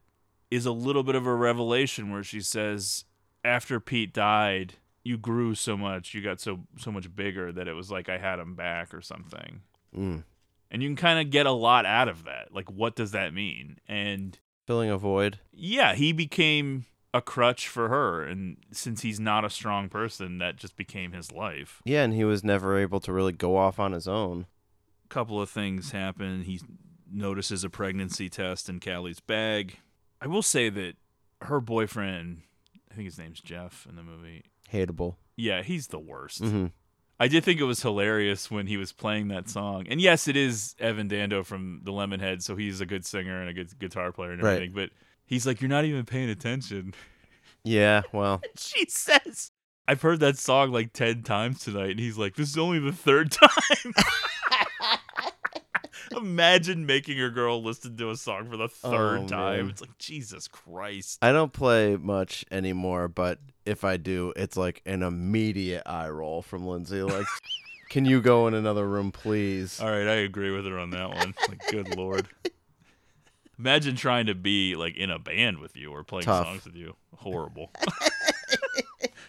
is 0.51 0.67
a 0.67 0.73
little 0.73 1.03
bit 1.03 1.15
of 1.15 1.27
a 1.27 1.35
revelation 1.35 2.11
where 2.11 2.25
she 2.25 2.41
says, 2.41 3.05
after 3.45 3.81
Pete 3.81 4.13
died, 4.13 4.75
you 5.03 5.17
grew 5.17 5.55
so 5.55 5.77
much, 5.77 6.15
you 6.15 6.21
got 6.21 6.41
so 6.41 6.61
so 6.79 6.91
much 6.91 7.15
bigger 7.15 7.53
that 7.53 7.69
it 7.69 7.73
was 7.73 7.91
like 7.91 8.09
I 8.09 8.19
had 8.19 8.39
him 8.39 8.55
back 8.55 8.93
or 8.93 9.01
something. 9.01 9.63
Mm. 9.97 10.25
And 10.71 10.83
you 10.83 10.89
can 10.89 10.97
kind 10.97 11.19
of 11.19 11.31
get 11.31 11.47
a 11.47 11.53
lot 11.53 11.87
out 11.87 12.09
of 12.09 12.25
that. 12.25 12.55
Like 12.55 12.71
what 12.71 12.97
does 12.97 13.13
that 13.13 13.33
mean? 13.33 13.79
And 13.89 14.39
filling 14.67 14.91
a 14.91 14.99
void. 14.99 15.41
yeah, 15.53 15.95
he 15.95 16.13
became 16.13 16.87
a 17.13 17.21
crutch 17.21 17.67
for 17.67 17.89
her, 17.89 18.23
and 18.23 18.57
since 18.71 19.03
he's 19.03 19.19
not 19.19 19.45
a 19.45 19.51
strong 19.51 19.89
person, 19.89 20.39
that 20.39 20.57
just 20.57 20.77
became 20.77 21.11
his 21.11 21.33
life. 21.33 21.83
Yeah, 21.85 22.05
and 22.05 22.15
he 22.15 22.25
was 22.25 22.45
never 22.45 22.79
able 22.79 23.01
to 23.01 23.13
really 23.13 23.33
go 23.33 23.57
off 23.57 23.81
on 23.81 23.93
his 23.93 24.07
own. 24.07 24.47
A 25.07 25.09
couple 25.09 25.43
of 25.43 25.51
things 25.51 25.91
happen. 25.91 26.43
He 26.43 26.61
notices 27.11 27.65
a 27.65 27.71
pregnancy 27.71 28.29
test 28.29 28.69
in 28.69 28.79
Callie's 28.79 29.19
bag. 29.19 29.79
I 30.21 30.27
will 30.27 30.43
say 30.43 30.69
that 30.69 30.95
her 31.43 31.61
boyfriend, 31.61 32.43
I 32.91 32.95
think 32.95 33.07
his 33.07 33.19
name's 33.19 33.41
Jeff 33.41 33.87
in 33.89 33.97
the 33.97 34.03
movie. 34.03 34.45
Hateable. 34.73 35.17
Yeah, 35.37 35.63
he's 35.63 35.89
the 35.89 35.99
worst. 35.99 36.41
hmm 36.41 36.67
I 37.19 37.29
did 37.29 37.45
think 37.45 37.61
it 37.61 37.65
was 37.65 37.83
hilarious 37.83 38.51
when 38.51 38.67
he 38.67 38.79
was 38.79 38.93
playing 38.93 39.29
that 39.29 39.47
song. 39.47 39.87
And 39.91 40.01
yes, 40.01 40.27
it 40.27 40.39
is 40.39 40.75
Evan 40.79 41.07
Dando 41.07 41.43
from 41.45 41.83
the 41.85 41.93
Lemonhead, 41.93 42.41
so 42.41 42.57
he's 42.57 42.81
a 42.81 42.87
good 42.87 43.05
singer 43.05 43.39
and 43.41 43.51
a 43.51 43.53
good 43.53 43.79
guitar 43.79 44.11
player 44.11 44.31
and 44.33 44.43
Right. 44.43 44.53
everything. 44.55 44.73
But 44.75 44.89
he's 45.27 45.47
like, 45.47 45.61
You're 45.61 45.69
not 45.69 45.85
even 45.85 46.05
paying 46.07 46.31
attention. 46.31 46.95
Yeah, 47.63 48.03
well, 48.11 48.41
she 48.57 48.87
says, 48.89 49.51
I've 49.87 50.01
heard 50.01 50.21
that 50.21 50.39
song 50.39 50.73
like 50.73 50.95
10 50.95 51.25
times 51.25 51.61
tonight. 51.61 51.91
And 51.91 52.01
he's 52.01 52.17
like, 52.17 52.35
This 52.37 52.49
is 52.49 52.57
only 52.57 52.79
the 52.79 52.91
third 52.91 53.31
time. 53.33 53.93
Imagine 56.17 56.87
making 56.87 57.17
your 57.17 57.31
girl 57.31 57.63
listen 57.63 57.97
to 57.97 58.11
a 58.11 58.17
song 58.17 58.49
for 58.51 58.57
the 58.57 58.69
third 58.69 59.19
Oh, 59.21 59.27
time. 59.27 59.61
man. 59.63 59.71
It's 59.71 59.81
like, 59.81 59.97
Jesus 59.99 60.49
Christ. 60.49 61.19
I 61.23 61.31
don't 61.33 61.53
play 61.53 61.97
much 61.97 62.45
anymore, 62.51 63.07
but 63.09 63.39
if 63.65 63.85
I 63.85 63.97
do, 63.97 64.33
it's 64.37 64.57
like 64.57 64.83
an 64.87 65.03
immediate 65.03 65.83
eye 65.87 66.09
roll 66.09 66.43
from 66.43 66.67
Lindsay. 66.67 67.03
Like, 67.03 67.27
can 67.91 68.05
you 68.05 68.21
go 68.21 68.49
in 68.49 68.55
another 68.55 68.89
room, 68.89 69.13
please? 69.13 69.81
All 69.81 69.89
right, 69.91 70.09
I 70.09 70.15
agree 70.17 70.51
with 70.51 70.67
her 70.67 70.79
on 70.79 70.91
that 70.91 71.11
one. 71.15 71.35
Like, 71.47 71.61
good 71.71 71.89
lord. 71.89 72.29
Imagine 73.59 73.95
trying 73.95 74.27
to 74.27 74.35
be 74.35 74.75
like 74.75 74.97
in 74.97 75.11
a 75.11 75.19
band 75.19 75.59
with 75.59 75.77
you 75.77 75.91
or 75.93 76.03
playing 76.03 76.25
Tough. 76.25 76.47
songs 76.47 76.65
with 76.65 76.75
you. 76.75 76.97
Horrible. 77.17 77.71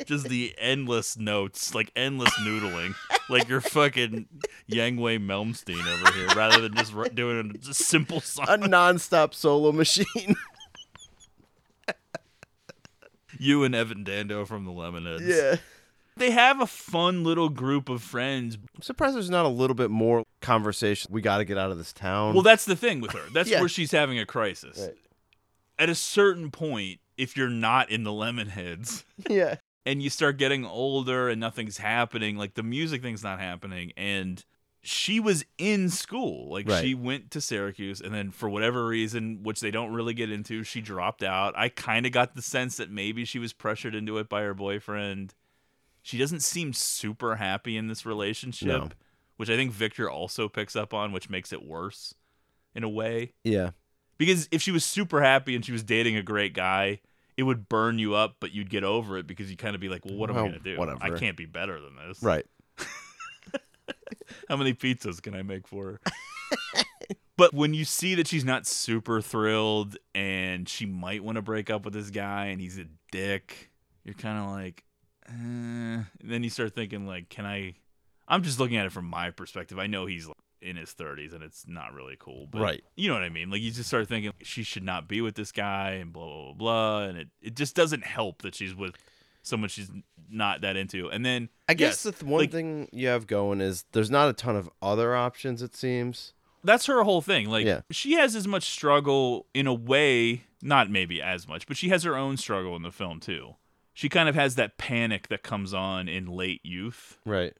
Just 0.05 0.27
the 0.29 0.53
endless 0.57 1.17
notes, 1.17 1.73
like 1.75 1.91
endless 1.95 2.33
noodling, 2.39 2.93
like 3.29 3.47
you're 3.47 3.61
fucking 3.61 4.27
Yngwie 4.69 5.19
Malmsteen 5.19 5.85
over 5.85 6.11
here, 6.13 6.27
rather 6.35 6.61
than 6.61 6.75
just 6.75 6.93
r- 6.93 7.09
doing 7.09 7.51
a 7.53 7.57
just 7.57 7.81
simple 7.85 8.19
song. 8.21 8.45
A 8.49 8.57
nonstop 8.57 9.33
solo 9.33 9.71
machine. 9.71 10.35
you 13.39 13.63
and 13.63 13.73
Evan 13.73 14.03
Dando 14.03 14.45
from 14.45 14.65
the 14.65 14.71
Lemonheads. 14.71 15.21
yeah. 15.27 15.55
they 16.17 16.31
have 16.31 16.61
a 16.61 16.67
fun 16.67 17.23
little 17.23 17.49
group 17.49 17.89
of 17.89 18.01
friends. 18.03 18.57
I'm 18.75 18.81
surprised 18.81 19.15
there's 19.15 19.29
not 19.29 19.45
a 19.45 19.49
little 19.49 19.75
bit 19.75 19.89
more 19.89 20.23
conversation. 20.41 21.09
We 21.11 21.21
got 21.21 21.37
to 21.37 21.45
get 21.45 21.57
out 21.57 21.71
of 21.71 21.77
this 21.77 21.93
town. 21.93 22.33
Well, 22.33 22.43
that's 22.43 22.65
the 22.65 22.75
thing 22.75 23.01
with 23.01 23.11
her. 23.11 23.23
That's 23.33 23.49
Yeah. 23.49 23.59
where 23.59 23.69
she's 23.69 23.91
having 23.91 24.19
a 24.19 24.25
crisis. 24.25 24.77
Right. 24.79 24.95
At 25.79 25.89
a 25.89 25.95
certain 25.95 26.51
point, 26.51 26.99
if 27.17 27.35
you're 27.37 27.49
not 27.49 27.89
in 27.89 28.03
the 28.03 28.11
Lemonheads. 28.11 29.03
yeah. 29.29 29.55
And 29.85 30.01
you 30.01 30.09
start 30.09 30.37
getting 30.37 30.65
older 30.65 31.29
and 31.29 31.39
nothing's 31.39 31.77
happening 31.77 32.37
like 32.37 32.53
the 32.53 32.63
music 32.63 33.01
thing's 33.01 33.23
not 33.23 33.39
happening 33.39 33.91
and 33.97 34.45
she 34.83 35.19
was 35.19 35.45
in 35.57 35.89
school 35.89 36.49
like 36.51 36.67
Right. 36.67 36.83
she 36.83 36.95
went 36.95 37.29
to 37.31 37.41
syracuse 37.41 38.01
and 38.01 38.13
then 38.13 38.31
for 38.31 38.49
whatever 38.49 38.85
reason 38.87 39.43
which 39.43 39.59
they 39.59 39.69
don't 39.71 39.91
really 39.93 40.13
get 40.13 40.31
into 40.31 40.63
she 40.63 40.81
dropped 40.81 41.21
out 41.23 41.53
i 41.57 41.69
kind 41.69 42.05
of 42.05 42.11
got 42.11 42.35
the 42.35 42.41
sense 42.41 42.77
that 42.77 42.89
maybe 42.89 43.23
she 43.25 43.39
was 43.39 43.53
pressured 43.53 43.93
into 43.95 44.17
it 44.17 44.27
by 44.29 44.41
her 44.41 44.53
boyfriend 44.53 45.33
she 46.01 46.17
doesn't 46.17 46.41
seem 46.41 46.73
super 46.73 47.35
happy 47.35 47.77
in 47.77 47.87
this 47.87 48.05
relationship 48.05 48.67
No. 48.67 48.89
which 49.37 49.49
i 49.49 49.55
think 49.55 49.71
victor 49.71 50.09
also 50.09 50.47
picks 50.49 50.75
up 50.75 50.93
on 50.95 51.11
which 51.11 51.29
makes 51.29 51.53
it 51.53 51.63
worse 51.63 52.15
in 52.73 52.83
a 52.83 52.89
way 52.89 53.33
Yeah. 53.43 53.71
because 54.17 54.47
if 54.51 54.61
she 54.63 54.71
was 54.71 54.83
super 54.85 55.21
happy 55.21 55.55
and 55.55 55.63
she 55.65 55.71
was 55.73 55.83
dating 55.83 56.15
a 56.15 56.23
great 56.23 56.53
guy, 56.53 57.01
it 57.41 57.45
would 57.45 57.67
burn 57.67 57.97
you 57.97 58.13
up, 58.13 58.35
but 58.39 58.51
you'd 58.51 58.69
get 58.69 58.83
over 58.83 59.17
it 59.17 59.25
because 59.25 59.49
you 59.49 59.57
kind 59.57 59.73
of 59.73 59.81
be 59.81 59.89
like, 59.89 60.05
well, 60.05 60.15
what 60.15 60.29
am 60.29 60.37
I 60.37 60.41
going 60.41 60.53
to 60.53 60.59
do? 60.59 60.77
whatever. 60.77 61.03
I 61.03 61.09
can't 61.17 61.35
be 61.35 61.47
better 61.47 61.81
than 61.81 61.95
this. 61.95 62.21
Right. 62.21 62.45
How 64.47 64.57
many 64.57 64.75
pizzas 64.75 65.19
can 65.23 65.33
I 65.33 65.41
make 65.41 65.67
for 65.67 65.99
her? 66.05 66.83
but 67.37 67.51
when 67.51 67.73
you 67.73 67.83
see 67.83 68.13
that 68.13 68.27
she's 68.27 68.45
not 68.45 68.67
super 68.67 69.21
thrilled 69.21 69.97
and 70.13 70.69
she 70.69 70.85
might 70.85 71.23
want 71.23 71.37
to 71.37 71.41
break 71.41 71.71
up 71.71 71.83
with 71.83 71.95
this 71.95 72.11
guy 72.11 72.45
and 72.45 72.61
he's 72.61 72.77
a 72.77 72.85
dick, 73.11 73.71
you're 74.03 74.13
kind 74.13 74.37
of 74.37 74.51
like, 74.51 74.83
eh. 75.27 76.03
Then 76.23 76.43
you 76.43 76.51
start 76.51 76.75
thinking, 76.75 77.07
like, 77.07 77.29
can 77.29 77.47
I? 77.47 77.73
I'm 78.27 78.43
just 78.43 78.59
looking 78.59 78.77
at 78.77 78.85
it 78.85 78.91
from 78.91 79.05
my 79.05 79.31
perspective. 79.31 79.79
I 79.79 79.87
know 79.87 80.05
he's 80.05 80.27
like, 80.27 80.37
in 80.61 80.75
his 80.77 80.93
30s 80.93 81.33
and 81.33 81.43
it's 81.43 81.65
not 81.67 81.93
really 81.93 82.15
cool. 82.19 82.47
But 82.51 82.61
Right. 82.61 82.83
You 82.95 83.07
know 83.09 83.15
what 83.15 83.23
I 83.23 83.29
mean? 83.29 83.49
Like, 83.49 83.61
you 83.61 83.71
just 83.71 83.87
start 83.89 84.07
thinking 84.07 84.31
she 84.43 84.63
should 84.63 84.83
not 84.83 85.07
be 85.07 85.21
with 85.21 85.35
this 85.35 85.51
guy 85.51 85.91
and 85.91 86.13
blah, 86.13 86.25
blah, 86.25 86.43
blah, 86.45 86.53
blah. 86.53 87.01
And 87.03 87.17
it, 87.17 87.27
it 87.41 87.55
just 87.55 87.75
doesn't 87.75 88.03
help 88.05 88.41
that 88.43 88.55
she's 88.55 88.75
with 88.75 88.95
someone 89.41 89.69
she's 89.69 89.89
not 90.29 90.61
that 90.61 90.75
into. 90.77 91.09
And 91.09 91.25
then, 91.25 91.49
I 91.67 91.73
guess 91.73 91.87
yes, 91.93 92.03
the 92.03 92.11
th- 92.11 92.23
one 92.23 92.41
like, 92.41 92.51
thing 92.51 92.87
you 92.91 93.07
have 93.07 93.25
going 93.27 93.59
is 93.61 93.85
there's 93.91 94.11
not 94.11 94.29
a 94.29 94.33
ton 94.33 94.55
of 94.55 94.69
other 94.81 95.15
options, 95.15 95.61
it 95.63 95.75
seems. 95.75 96.33
that's 96.63 96.85
her 96.85 97.03
whole 97.03 97.21
thing. 97.21 97.49
Like 97.49 97.65
Yeah. 97.65 97.81
she 97.89 98.13
has 98.13 98.35
as 98.35 98.47
much 98.47 98.69
struggle 98.69 99.47
in 99.53 99.65
a 99.67 99.73
way, 99.73 100.43
not 100.61 100.91
maybe 100.91 101.19
as 101.21 101.47
much, 101.47 101.65
but 101.67 101.75
she 101.75 101.89
has 101.89 102.03
her 102.03 102.15
own 102.15 102.37
struggle 102.37 102.75
in 102.75 102.83
the 102.83 102.91
film 102.91 103.19
too. 103.19 103.55
She 103.93 104.07
kind 104.09 104.29
of 104.29 104.35
has 104.35 104.55
that 104.55 104.77
panic 104.77 105.27
that 105.29 105.41
comes 105.43 105.73
on 105.73 106.07
in 106.07 106.27
late 106.27 106.61
youth. 106.63 107.17
Right. 107.25 107.53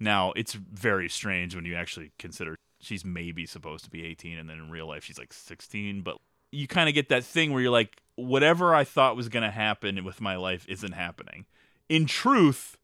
Now, 0.00 0.32
it's 0.32 0.54
very 0.54 1.08
strange 1.08 1.54
when 1.54 1.64
you 1.64 1.74
actually 1.74 2.12
consider 2.18 2.56
she's 2.80 3.04
maybe 3.04 3.46
supposed 3.46 3.84
to 3.84 3.90
be 3.90 4.04
18 4.04 4.38
and 4.38 4.48
then 4.48 4.58
in 4.58 4.70
real 4.70 4.86
life 4.86 5.04
she's 5.04 5.18
like 5.18 5.32
16, 5.32 6.02
but 6.02 6.18
you 6.52 6.66
kind 6.66 6.88
of 6.88 6.94
get 6.94 7.08
that 7.08 7.24
thing 7.24 7.52
where 7.52 7.62
you're 7.62 7.70
like 7.70 8.00
whatever 8.16 8.74
I 8.74 8.84
thought 8.84 9.16
was 9.16 9.28
going 9.28 9.42
to 9.42 9.50
happen 9.50 10.04
with 10.04 10.20
my 10.20 10.36
life 10.36 10.66
isn't 10.68 10.92
happening. 10.92 11.46
In 11.88 12.06
truth, 12.06 12.78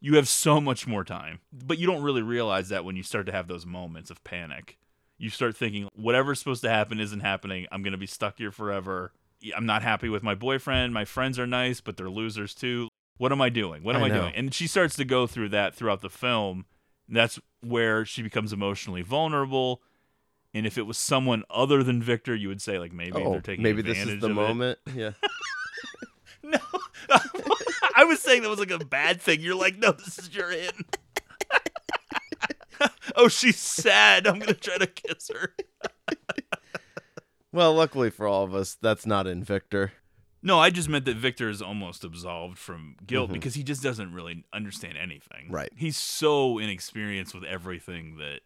you 0.00 0.16
have 0.16 0.28
so 0.28 0.60
much 0.60 0.86
more 0.86 1.04
time, 1.04 1.40
but 1.52 1.78
you 1.78 1.86
don't 1.86 2.02
really 2.02 2.22
realize 2.22 2.68
that 2.68 2.84
when 2.84 2.96
you 2.96 3.02
start 3.02 3.26
to 3.26 3.32
have 3.32 3.48
those 3.48 3.66
moments 3.66 4.10
of 4.10 4.22
panic. 4.24 4.78
You 5.18 5.28
start 5.28 5.56
thinking 5.56 5.88
whatever's 5.94 6.38
supposed 6.38 6.62
to 6.62 6.70
happen 6.70 6.98
isn't 7.00 7.20
happening. 7.20 7.66
I'm 7.70 7.82
going 7.82 7.92
to 7.92 7.98
be 7.98 8.06
stuck 8.06 8.38
here 8.38 8.50
forever. 8.50 9.12
I'm 9.54 9.66
not 9.66 9.82
happy 9.82 10.08
with 10.08 10.22
my 10.22 10.34
boyfriend. 10.34 10.94
My 10.94 11.04
friends 11.04 11.38
are 11.38 11.46
nice, 11.46 11.80
but 11.80 11.96
they're 11.96 12.08
losers 12.08 12.54
too. 12.54 12.88
What 13.20 13.32
am 13.32 13.42
I 13.42 13.50
doing? 13.50 13.82
What 13.82 13.96
am 13.96 14.02
I 14.02 14.06
I, 14.06 14.08
doing? 14.08 14.32
And 14.34 14.54
she 14.54 14.66
starts 14.66 14.96
to 14.96 15.04
go 15.04 15.26
through 15.26 15.50
that 15.50 15.74
throughout 15.74 16.00
the 16.00 16.08
film. 16.08 16.64
That's 17.06 17.38
where 17.60 18.06
she 18.06 18.22
becomes 18.22 18.50
emotionally 18.50 19.02
vulnerable. 19.02 19.82
And 20.54 20.66
if 20.66 20.78
it 20.78 20.86
was 20.86 20.96
someone 20.96 21.44
other 21.50 21.82
than 21.82 22.02
Victor, 22.02 22.34
you 22.34 22.48
would 22.48 22.62
say 22.62 22.78
like 22.78 22.94
maybe 22.94 23.20
oh, 23.22 23.32
they're 23.32 23.42
taking 23.42 23.62
maybe 23.62 23.82
this 23.82 23.98
is 23.98 24.20
the 24.20 24.26
of 24.26 24.30
it. 24.30 24.34
moment. 24.34 24.78
Yeah. 24.94 25.10
No, 26.42 26.58
I 27.94 28.04
was 28.04 28.18
saying 28.20 28.40
that 28.42 28.48
was 28.48 28.58
like 28.58 28.70
a 28.70 28.78
bad 28.78 29.20
thing. 29.20 29.42
You're 29.42 29.54
like, 29.54 29.76
no, 29.76 29.92
this 29.92 30.18
is 30.18 30.34
your 30.34 30.50
in. 30.50 30.70
oh, 33.14 33.28
she's 33.28 33.58
sad. 33.58 34.26
I'm 34.26 34.38
gonna 34.38 34.54
try 34.54 34.78
to 34.78 34.86
kiss 34.86 35.28
her. 35.28 35.54
Well, 37.52 37.74
luckily 37.74 38.08
for 38.08 38.26
all 38.26 38.42
of 38.42 38.54
us, 38.54 38.78
that's 38.80 39.04
not 39.04 39.26
in 39.26 39.44
Victor. 39.44 39.92
No, 40.42 40.58
I 40.58 40.70
just 40.70 40.88
meant 40.88 41.04
that 41.04 41.16
Victor 41.16 41.48
is 41.50 41.60
almost 41.60 42.02
absolved 42.02 42.56
from 42.58 42.96
guilt 43.06 43.30
Mhm. 43.30 43.34
because 43.34 43.54
he 43.54 43.62
just 43.62 43.82
doesn't 43.82 44.12
really 44.12 44.44
understand 44.52 44.96
anything. 44.96 45.50
Right. 45.50 45.70
He's 45.76 45.96
so 45.98 46.58
inexperienced 46.58 47.34
with 47.34 47.44
everything 47.44 48.16
that 48.16 48.40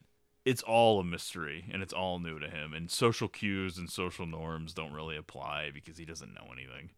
it's 0.44 0.62
all 0.62 1.00
a 1.00 1.04
mystery 1.04 1.66
and 1.70 1.82
it's 1.82 1.92
all 1.92 2.18
new 2.18 2.38
to 2.40 2.50
him. 2.50 2.74
And 2.74 2.90
social 2.90 3.28
cues 3.28 3.78
and 3.78 3.88
social 3.88 4.26
norms 4.26 4.74
don't 4.74 4.92
really 4.92 5.16
apply 5.16 5.70
because 5.72 5.96
he 5.96 6.04
doesn't 6.04 6.34
know 6.34 6.50
anything. 6.52 6.90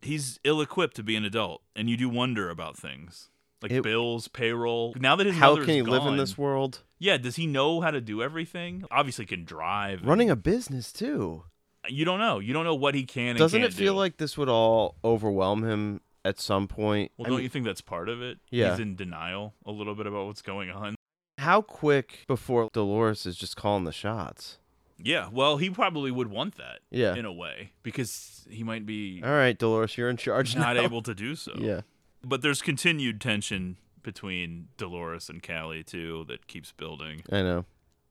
He's 0.00 0.38
ill 0.44 0.60
equipped 0.60 0.94
to 0.96 1.02
be 1.02 1.16
an 1.16 1.24
adult, 1.24 1.62
and 1.74 1.90
you 1.90 1.96
do 1.96 2.08
wonder 2.08 2.48
about 2.50 2.76
things 2.78 3.30
like 3.60 3.72
It- 3.72 3.82
bills, 3.82 4.28
payroll. 4.28 4.94
Now 4.96 5.16
that 5.16 5.26
his 5.26 5.34
How 5.36 5.56
can 5.56 5.68
he 5.68 5.82
live 5.82 6.06
in 6.06 6.16
this 6.16 6.38
world? 6.38 6.84
Yeah, 7.00 7.16
does 7.16 7.34
he 7.34 7.48
know 7.48 7.80
how 7.80 7.90
to 7.90 8.00
do 8.00 8.22
everything? 8.22 8.84
Obviously, 8.92 9.26
can 9.26 9.44
drive. 9.44 9.98
and- 9.98 10.08
Running 10.08 10.30
a 10.30 10.36
business 10.36 10.92
too. 10.92 11.42
You 11.88 12.04
don't 12.04 12.18
know. 12.18 12.38
You 12.38 12.52
don't 12.52 12.64
know 12.64 12.74
what 12.74 12.94
he 12.94 13.04
can. 13.04 13.30
And 13.30 13.38
Doesn't 13.38 13.62
it 13.62 13.72
feel 13.74 13.94
do. 13.94 13.98
like 13.98 14.16
this 14.18 14.36
would 14.38 14.48
all 14.48 14.96
overwhelm 15.04 15.64
him 15.64 16.00
at 16.24 16.38
some 16.40 16.68
point? 16.68 17.12
Well, 17.16 17.26
I 17.26 17.28
don't 17.30 17.36
mean, 17.38 17.42
you 17.44 17.48
think 17.48 17.64
that's 17.64 17.80
part 17.80 18.08
of 18.08 18.20
it? 18.22 18.38
Yeah. 18.50 18.70
He's 18.72 18.80
in 18.80 18.96
denial 18.96 19.54
a 19.66 19.70
little 19.72 19.94
bit 19.94 20.06
about 20.06 20.26
what's 20.26 20.42
going 20.42 20.70
on. 20.70 20.94
how 21.38 21.62
quick 21.62 22.24
before 22.26 22.68
Dolores 22.72 23.24
is 23.26 23.36
just 23.36 23.56
calling 23.56 23.84
the 23.84 23.92
shots? 23.92 24.58
Yeah, 25.00 25.28
well, 25.30 25.58
he 25.58 25.70
probably 25.70 26.10
would 26.10 26.26
want 26.28 26.56
that. 26.56 26.80
Yeah. 26.90 27.14
in 27.14 27.24
a 27.24 27.32
way, 27.32 27.70
because 27.84 28.44
he 28.50 28.64
might 28.64 28.84
be 28.84 29.22
All 29.24 29.30
right, 29.30 29.56
Dolores, 29.56 29.96
you're 29.96 30.10
in 30.10 30.16
charge 30.16 30.56
not 30.56 30.74
now. 30.74 30.82
able 30.82 31.02
to 31.02 31.14
do 31.14 31.36
so. 31.36 31.52
Yeah. 31.58 31.82
But 32.24 32.42
there's 32.42 32.60
continued 32.60 33.20
tension 33.20 33.76
between 34.02 34.68
Dolores 34.76 35.28
and 35.28 35.40
Callie 35.40 35.84
too 35.84 36.24
that 36.26 36.48
keeps 36.48 36.72
building. 36.72 37.22
I 37.30 37.42
know. 37.42 37.64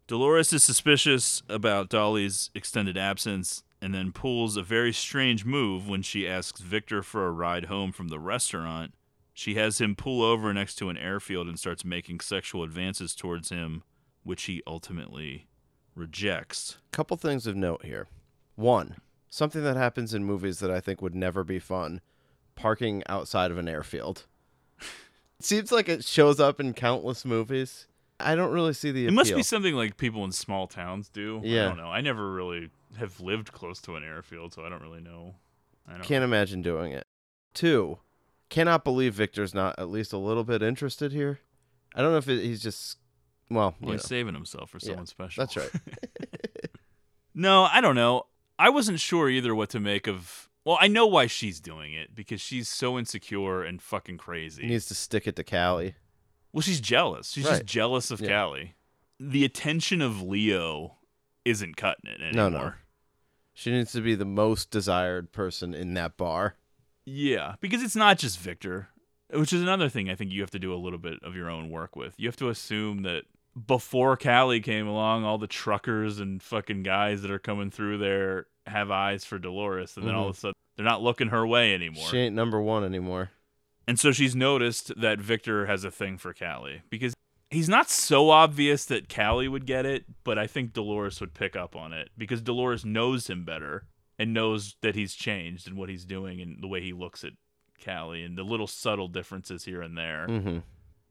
Dolores 0.07 0.53
is 0.53 0.63
suspicious 0.63 1.43
about 1.49 1.89
Dolly's 1.89 2.49
extended 2.55 2.97
absence 2.97 3.63
and 3.82 3.93
then 3.93 4.11
pulls 4.11 4.57
a 4.57 4.63
very 4.63 4.91
strange 4.93 5.45
move 5.45 5.88
when 5.88 6.01
she 6.01 6.28
asks 6.28 6.61
Victor 6.61 7.03
for 7.03 7.25
a 7.28 7.32
ride 7.32 7.65
home 7.65 7.91
from 7.91 8.07
the 8.07 8.19
restaurant. 8.19 8.93
She 9.34 9.53
has 9.55 9.80
him 9.80 9.95
pull 9.95 10.23
over 10.23 10.51
next 10.53 10.75
to 10.75 10.89
an 10.89 10.97
airfield 10.97 11.47
and 11.47 11.59
starts 11.59 11.86
making 11.86 12.21
sexual 12.21 12.63
advances 12.63 13.13
towards 13.15 13.49
him, 13.49 13.84
which 14.23 14.43
he 14.45 14.63
ultimately 14.65 15.47
rejects. 15.95 16.78
Couple 16.91 17.17
things 17.17 17.45
of 17.45 17.55
note 17.55 17.86
here. 17.86 18.07
One, 18.55 18.95
something 19.30 19.63
that 19.63 19.78
happens 19.78 20.13
in 20.13 20.23
movies 20.23 20.59
that 20.59 20.71
I 20.71 20.80
think 20.80 21.01
would 21.01 21.15
never 21.15 21.43
be 21.43 21.59
fun 21.59 22.01
parking 22.55 23.03
outside 23.07 23.51
of 23.51 23.57
an 23.59 23.67
airfield. 23.67 24.25
it 24.82 24.88
seems 25.45 25.71
like 25.71 25.88
it 25.88 26.03
shows 26.03 26.39
up 26.39 26.59
in 26.59 26.73
countless 26.73 27.23
movies. 27.23 27.86
I 28.19 28.34
don't 28.34 28.51
really 28.51 28.73
see 28.73 28.89
the 28.89 29.03
It 29.03 29.07
appeal. 29.09 29.15
must 29.15 29.36
be 29.36 29.43
something 29.43 29.75
like 29.75 29.97
people 29.97 30.23
in 30.25 30.32
small 30.32 30.65
towns 30.65 31.07
do. 31.09 31.39
Yeah. 31.43 31.65
I 31.65 31.67
don't 31.67 31.78
know. 31.78 31.91
I 31.91 32.01
never 32.01 32.32
really 32.34 32.71
have 32.98 33.20
lived 33.20 33.52
close 33.52 33.82
to 33.82 33.95
an 33.95 34.04
airfield, 34.04 34.54
so 34.54 34.64
I 34.66 34.70
don't 34.70 34.82
really 34.82 35.02
know. 35.02 35.36
I 35.88 35.93
don't 35.93 36.04
Can't 36.04 36.24
imagine 36.24 36.62
doing 36.62 36.91
it. 36.91 37.06
Two, 37.54 38.00
cannot 38.50 38.84
believe 38.84 39.14
Victor's 39.14 39.54
not 39.54 39.78
at 39.80 39.89
least 39.89 40.14
a 40.14 40.18
little 40.18 40.43
bit 40.43 40.62
interested 40.62 41.12
here. 41.12 41.39
I 41.95 42.02
don't 42.02 42.12
know 42.12 42.18
if 42.18 42.28
it, 42.30 42.43
he's 42.43 42.62
just, 42.62 42.98
well, 43.50 43.76
he's 43.80 43.89
know. 43.89 43.98
saving 43.98 44.34
himself 44.34 44.70
for 44.70 44.78
Yeah, 44.82 44.88
someone 44.89 45.06
special. 45.08 45.41
That's 45.45 45.56
right. 45.58 45.72
No, 47.34 47.66
I 47.72 47.82
don't 47.82 47.95
know. 47.95 48.24
I 48.58 48.70
wasn't 48.70 49.00
sure 49.00 49.30
either 49.30 49.54
what 49.54 49.70
to 49.70 49.80
make 49.80 50.08
of. 50.08 50.50
Well, 50.66 50.78
I 50.82 50.88
know 50.88 51.06
why 51.06 51.28
she's 51.28 51.60
doing 51.60 51.93
it 51.93 52.16
because 52.16 52.41
she's 52.41 52.68
so 52.68 52.98
insecure 52.98 53.62
and 53.64 53.80
fucking 53.82 54.18
crazy. 54.18 54.64
he 54.64 54.70
needs 54.70 54.88
to 54.88 54.95
stick 54.95 55.28
it 55.28 55.36
to 55.36 55.43
Callie. 55.43 55.95
well, 56.52 56.62
she's 56.62 56.82
jealous. 56.82 57.32
She's 57.32 57.45
Right. 57.45 57.52
just 57.60 57.66
jealous 57.66 58.10
of 58.12 58.20
Yeah. 58.22 58.30
Callie. 58.43 58.74
The 59.20 59.45
attention 59.45 60.02
of 60.02 60.22
Leo 60.22 60.98
isn't 61.45 61.78
cutting 61.78 62.10
it 62.10 62.20
No, 62.36 62.48
anymore. 62.48 62.50
no. 62.70 62.74
She 63.58 63.72
needs 63.72 63.91
to 63.93 64.01
be 64.01 64.14
the 64.14 64.24
most 64.24 64.70
desired 64.70 65.32
person 65.32 65.74
in 65.74 65.95
that 65.95 66.16
bar. 66.16 66.58
Yeah, 67.08 67.55
because 67.60 67.82
it's 67.82 67.95
not 67.95 68.20
just 68.20 68.38
Victor, 68.38 68.89
which 69.34 69.51
is 69.51 69.64
another 69.64 69.89
thing 69.89 70.12
I 70.12 70.16
think 70.16 70.32
you 70.32 70.41
have 70.41 70.51
to 70.51 70.60
do 70.60 70.72
a 70.72 70.78
little 70.78 70.99
bit 70.99 71.18
of 71.24 71.36
your 71.36 71.49
own 71.49 71.72
work 71.72 71.95
with. 71.95 72.14
You 72.18 72.28
have 72.28 72.36
to 72.36 72.49
assume 72.49 73.01
that 73.01 73.24
before 73.66 74.16
Callie 74.16 74.60
came 74.60 74.86
along, 74.86 75.26
all 75.26 75.39
the 75.39 75.47
truckers 75.47 76.20
and 76.20 76.39
fucking 76.39 76.84
guys 76.84 77.24
that 77.24 77.32
are 77.32 77.39
coming 77.39 77.72
through 77.72 77.97
there 77.97 78.45
have 78.68 78.91
eyes 78.91 79.26
for 79.26 79.39
Dolores, 79.39 79.97
and 79.97 80.05
then 80.08 80.14
all 80.14 80.26
of 80.26 80.28
a 80.28 80.32
mm-hmm. 80.34 80.39
sudden 80.39 80.55
they're 80.76 80.86
not 80.86 81.01
looking 81.01 81.30
her 81.30 81.47
way 81.47 81.74
anymore. 81.74 82.10
She 82.10 82.20
ain't 82.20 82.36
number 82.36 82.62
one 82.62 82.84
anymore. 82.84 83.32
And 83.88 83.97
so 83.97 84.12
she's 84.12 84.36
noticed 84.36 84.91
that 85.01 85.20
Victor 85.20 85.66
has 85.66 85.84
a 85.84 85.89
thing 85.89 86.20
for 86.20 86.32
Callie 86.32 86.84
because 86.91 87.16
he's 87.50 87.70
not 87.70 87.89
so 87.89 88.30
obvious 88.30 88.86
that 88.86 89.14
Callie 89.14 89.48
would 89.48 89.66
get 89.66 89.86
it, 89.86 90.06
but 90.24 90.38
I 90.38 90.48
think 90.48 90.74
Dolores 90.74 91.20
would 91.22 91.34
pick 91.34 91.56
up 91.56 91.76
on 91.76 91.93
it 91.93 92.10
because 92.18 92.41
Dolores 92.41 92.86
knows 92.86 93.28
him 93.30 93.45
better 93.45 93.86
and 94.20 94.34
knows 94.34 94.76
that 94.82 94.95
he's 94.95 95.14
changed 95.14 95.68
and 95.68 95.78
what 95.78 95.89
he's 95.89 96.06
doing 96.06 96.41
and 96.41 96.62
the 96.62 96.68
way 96.68 96.82
he 96.82 96.93
looks 96.93 97.24
at 97.24 97.34
Callie 97.84 98.24
and 98.24 98.38
the 98.38 98.43
little 98.43 98.68
subtle 98.68 99.08
differences 99.08 99.64
here 99.66 99.82
and 99.82 99.98
there. 99.98 100.28
Mm-hmm. 100.28 100.58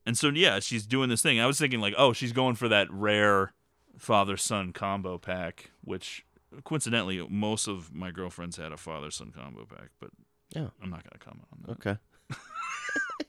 And 0.04 0.18
so 0.18 0.28
yeah, 0.30 0.60
she's 0.60 0.86
doing 0.86 1.08
this 1.08 1.22
thing. 1.22 1.40
I 1.40 1.46
was 1.46 1.58
thinking 1.58 1.80
like, 1.80 1.94
oh, 1.96 2.12
she's 2.12 2.32
going 2.32 2.54
for 2.54 2.68
that 2.68 2.90
rare 2.92 3.52
father 3.98 4.36
son 4.36 4.72
combo 4.72 5.18
pack, 5.18 5.70
which 5.82 6.24
coincidentally 6.64 7.26
most 7.28 7.66
of 7.66 7.94
my 7.94 8.10
girlfriends 8.10 8.56
had 8.56 8.72
a 8.72 8.76
father 8.76 9.10
son 9.10 9.32
combo 9.36 9.64
pack, 9.64 9.90
but 10.00 10.10
Yeah. 10.54 10.68
I'm 10.82 10.90
not 10.90 11.02
gonna 11.04 11.18
comment 11.18 11.46
on 11.52 11.58
that. 11.62 11.70
Okay. 11.72 11.96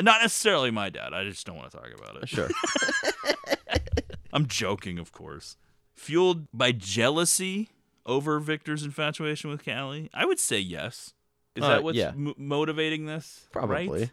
Not 0.00 0.22
necessarily 0.22 0.70
my 0.70 0.88
dad. 0.90 1.12
I 1.12 1.24
just 1.24 1.44
don't 1.46 1.56
want 1.56 1.70
to 1.70 1.76
talk 1.76 1.88
about 1.94 2.22
it. 2.22 2.28
Sure. 2.28 2.48
I'm 4.32 4.46
joking, 4.46 4.98
of 4.98 5.12
course. 5.12 5.56
Fueled 5.94 6.46
by 6.52 6.72
jealousy 6.72 7.68
over 8.06 8.38
Victor's 8.40 8.82
infatuation 8.82 9.50
with 9.50 9.64
Callie, 9.64 10.10
I 10.14 10.24
would 10.24 10.40
say 10.40 10.58
yes. 10.58 11.12
Is 11.54 11.62
Uh, 11.62 11.68
that 11.68 11.84
what's 11.84 11.98
yeah. 11.98 12.08
m- 12.08 12.34
motivating 12.38 13.04
this? 13.06 13.46
Probably. 13.52 13.88
Right? 13.88 14.10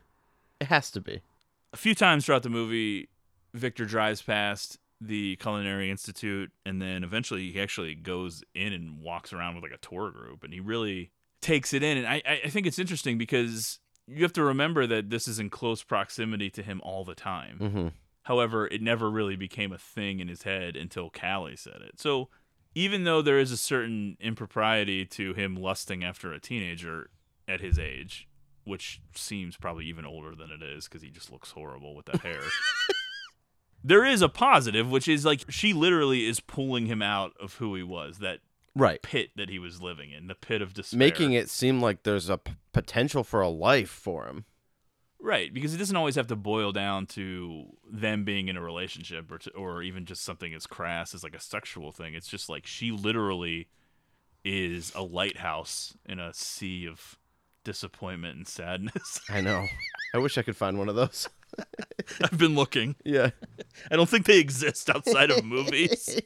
It 0.59 0.67
has 0.67 0.91
to 0.91 1.01
be. 1.01 1.21
A 1.71 1.77
few 1.77 1.95
times 1.95 2.25
throughout 2.25 2.43
the 2.43 2.49
movie, 2.49 3.07
Victor 3.53 3.85
drives 3.85 4.21
past 4.21 4.77
the 4.99 5.37
Culinary 5.37 5.89
Institute, 5.89 6.51
and 6.65 6.81
then 6.81 7.05
eventually 7.05 7.51
he 7.51 7.61
actually 7.61 7.95
goes 7.95 8.43
in 8.53 8.73
and 8.73 8.99
walks 8.99 9.31
around 9.31 9.55
with 9.55 9.63
like 9.63 9.71
a 9.71 9.77
tour 9.77 10.11
group, 10.11 10.43
and 10.43 10.51
he 10.53 10.59
really 10.59 11.11
takes 11.39 11.73
it 11.73 11.81
in. 11.81 11.97
And 11.97 12.05
I, 12.05 12.21
I 12.27 12.41
I 12.45 12.49
think 12.49 12.67
it's 12.67 12.77
interesting 12.79 13.17
because 13.17 13.79
you 14.09 14.23
have 14.23 14.33
to 14.33 14.43
remember 14.43 14.87
that 14.87 15.09
this 15.09 15.27
is 15.27 15.39
in 15.39 15.49
close 15.49 15.83
proximity 15.83 16.49
to 16.51 16.63
him 16.63 16.81
all 16.83 17.05
the 17.05 17.15
time. 17.15 17.59
Mm-hmm. 17.59 17.87
However, 18.23 18.67
it 18.67 18.81
never 18.81 19.09
really 19.09 19.35
became 19.35 19.71
a 19.71 19.77
thing 19.77 20.19
in 20.19 20.27
his 20.27 20.43
head 20.43 20.75
until 20.75 21.09
Callie 21.09 21.55
said 21.55 21.81
it. 21.81 21.99
So 21.99 22.29
even 22.75 23.03
though 23.03 23.21
there 23.21 23.39
is 23.39 23.51
a 23.51 23.57
certain 23.57 24.17
impropriety 24.19 25.05
to 25.05 25.33
him 25.33 25.55
lusting 25.55 26.03
after 26.03 26.31
a 26.31 26.39
teenager 26.39 27.09
at 27.47 27.61
his 27.61 27.79
age, 27.79 28.27
which 28.63 29.01
seems 29.15 29.57
probably 29.57 29.85
even 29.85 30.05
older 30.05 30.35
than 30.35 30.51
it 30.51 30.61
is 30.61 30.87
because 30.87 31.01
he 31.01 31.09
just 31.09 31.31
looks 31.31 31.51
horrible 31.51 31.95
with 31.95 32.05
that 32.05 32.21
hair. 32.21 32.41
there 33.83 34.05
is 34.05 34.21
a 34.21 34.29
positive, 34.29 34.89
which 34.89 35.07
is 35.07 35.25
like 35.25 35.43
she 35.49 35.73
literally 35.73 36.27
is 36.27 36.39
pulling 36.39 36.85
him 36.85 37.01
out 37.01 37.33
of 37.39 37.55
who 37.55 37.73
he 37.75 37.83
was, 37.83 38.19
that 38.19 38.39
Right. 38.79 39.01
pit 39.01 39.31
that 39.35 39.49
he 39.49 39.59
was 39.59 39.81
living 39.81 40.11
in, 40.11 40.27
the 40.27 40.35
pit 40.35 40.61
of 40.61 40.73
despair. 40.73 40.97
Making 40.97 41.33
it 41.33 41.49
seem 41.49 41.81
like 41.81 42.03
there's 42.03 42.29
a 42.29 42.37
p- 42.37 42.53
potential 42.73 43.23
for 43.23 43.41
a 43.41 43.49
life 43.49 43.89
for 43.89 44.25
him. 44.27 44.45
Right, 45.21 45.53
because 45.53 45.75
it 45.75 45.77
doesn't 45.77 45.97
always 45.97 46.15
have 46.15 46.27
to 46.27 46.35
boil 46.37 46.71
down 46.71 47.05
to 47.07 47.65
them 47.91 48.23
being 48.23 48.47
in 48.47 48.55
a 48.55 48.61
relationship 48.61 49.29
or 49.29 49.37
to, 49.39 49.51
or 49.51 49.83
even 49.83 50.05
just 50.05 50.23
something 50.23 50.53
as 50.53 50.65
crass 50.65 51.13
as 51.13 51.23
like 51.23 51.35
a 51.35 51.41
sexual 51.41 51.91
thing. 51.91 52.13
It's 52.13 52.29
just 52.29 52.47
like 52.47 52.65
she 52.65 52.91
literally 52.91 53.67
is 54.45 54.93
a 54.95 55.03
lighthouse 55.03 55.93
in 56.05 56.19
a 56.19 56.33
sea 56.33 56.85
of 56.87 57.17
disappointment 57.65 58.37
and 58.37 58.47
sadness. 58.47 59.19
I 59.29 59.41
know. 59.41 59.67
I 60.13 60.19
wish 60.19 60.37
I 60.37 60.41
could 60.41 60.55
find 60.55 60.77
one 60.77 60.87
of 60.87 60.95
those. 60.95 61.27
I've 62.23 62.37
been 62.37 62.55
looking. 62.55 62.95
Yeah. 63.03 63.31
I 63.91 63.97
don't 63.97 64.07
think 64.07 64.25
they 64.25 64.39
exist 64.39 64.89
outside 64.89 65.31
of 65.31 65.43
movies. 65.43 66.17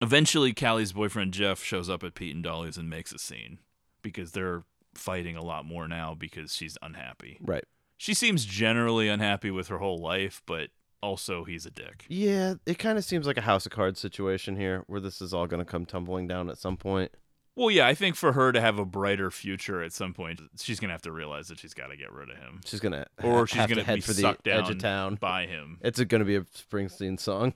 Eventually, 0.00 0.52
Callie's 0.52 0.92
boyfriend 0.92 1.32
Jeff 1.32 1.62
shows 1.62 1.88
up 1.88 2.02
at 2.04 2.14
Pete 2.14 2.34
and 2.34 2.44
Dolly's 2.44 2.76
and 2.76 2.90
makes 2.90 3.12
a 3.12 3.18
scene 3.18 3.58
because 4.02 4.32
they're 4.32 4.64
fighting 4.94 5.36
a 5.36 5.42
lot 5.42 5.64
more 5.64 5.88
now 5.88 6.14
because 6.14 6.54
she's 6.54 6.76
unhappy. 6.82 7.38
Right. 7.40 7.64
She 7.96 8.12
seems 8.12 8.44
generally 8.44 9.08
unhappy 9.08 9.50
with 9.50 9.68
her 9.68 9.78
whole 9.78 9.98
life, 9.98 10.42
but 10.46 10.68
also 11.02 11.44
he's 11.44 11.64
a 11.64 11.70
dick. 11.70 12.04
Yeah, 12.08 12.54
it 12.66 12.78
kind 12.78 12.98
of 12.98 13.04
seems 13.04 13.26
like 13.26 13.38
a 13.38 13.42
house 13.42 13.64
of 13.64 13.72
cards 13.72 13.98
situation 13.98 14.56
here 14.56 14.84
where 14.86 15.00
this 15.00 15.22
is 15.22 15.32
all 15.32 15.46
going 15.46 15.64
to 15.64 15.70
come 15.70 15.86
tumbling 15.86 16.26
down 16.26 16.50
at 16.50 16.58
some 16.58 16.76
point. 16.76 17.10
Well, 17.54 17.70
yeah, 17.70 17.86
I 17.86 17.94
think 17.94 18.16
for 18.16 18.34
her 18.34 18.52
to 18.52 18.60
have 18.60 18.78
a 18.78 18.84
brighter 18.84 19.30
future 19.30 19.82
at 19.82 19.94
some 19.94 20.12
point, 20.12 20.42
she's 20.58 20.78
gonna 20.78 20.92
have 20.92 21.00
to 21.02 21.10
realize 21.12 21.48
that 21.48 21.58
she's 21.58 21.72
got 21.72 21.86
to 21.86 21.96
get 21.96 22.12
rid 22.12 22.28
of 22.28 22.36
him, 22.36 22.60
She's 22.66 22.80
going 22.80 22.92
to 22.92 23.06
or 23.22 23.46
she's 23.46 23.64
gonna 23.64 23.82
head 23.82 23.94
be 23.94 24.00
for 24.02 24.12
the 24.12 24.20
sucked 24.20 24.46
edge 24.46 24.68
of 24.68 24.76
town. 24.76 25.14
by 25.14 25.46
him. 25.46 25.78
It's 25.80 25.98
going 26.04 26.18
to 26.18 26.26
be 26.26 26.36
a 26.36 26.42
Springsteen 26.42 27.18
song. 27.18 27.54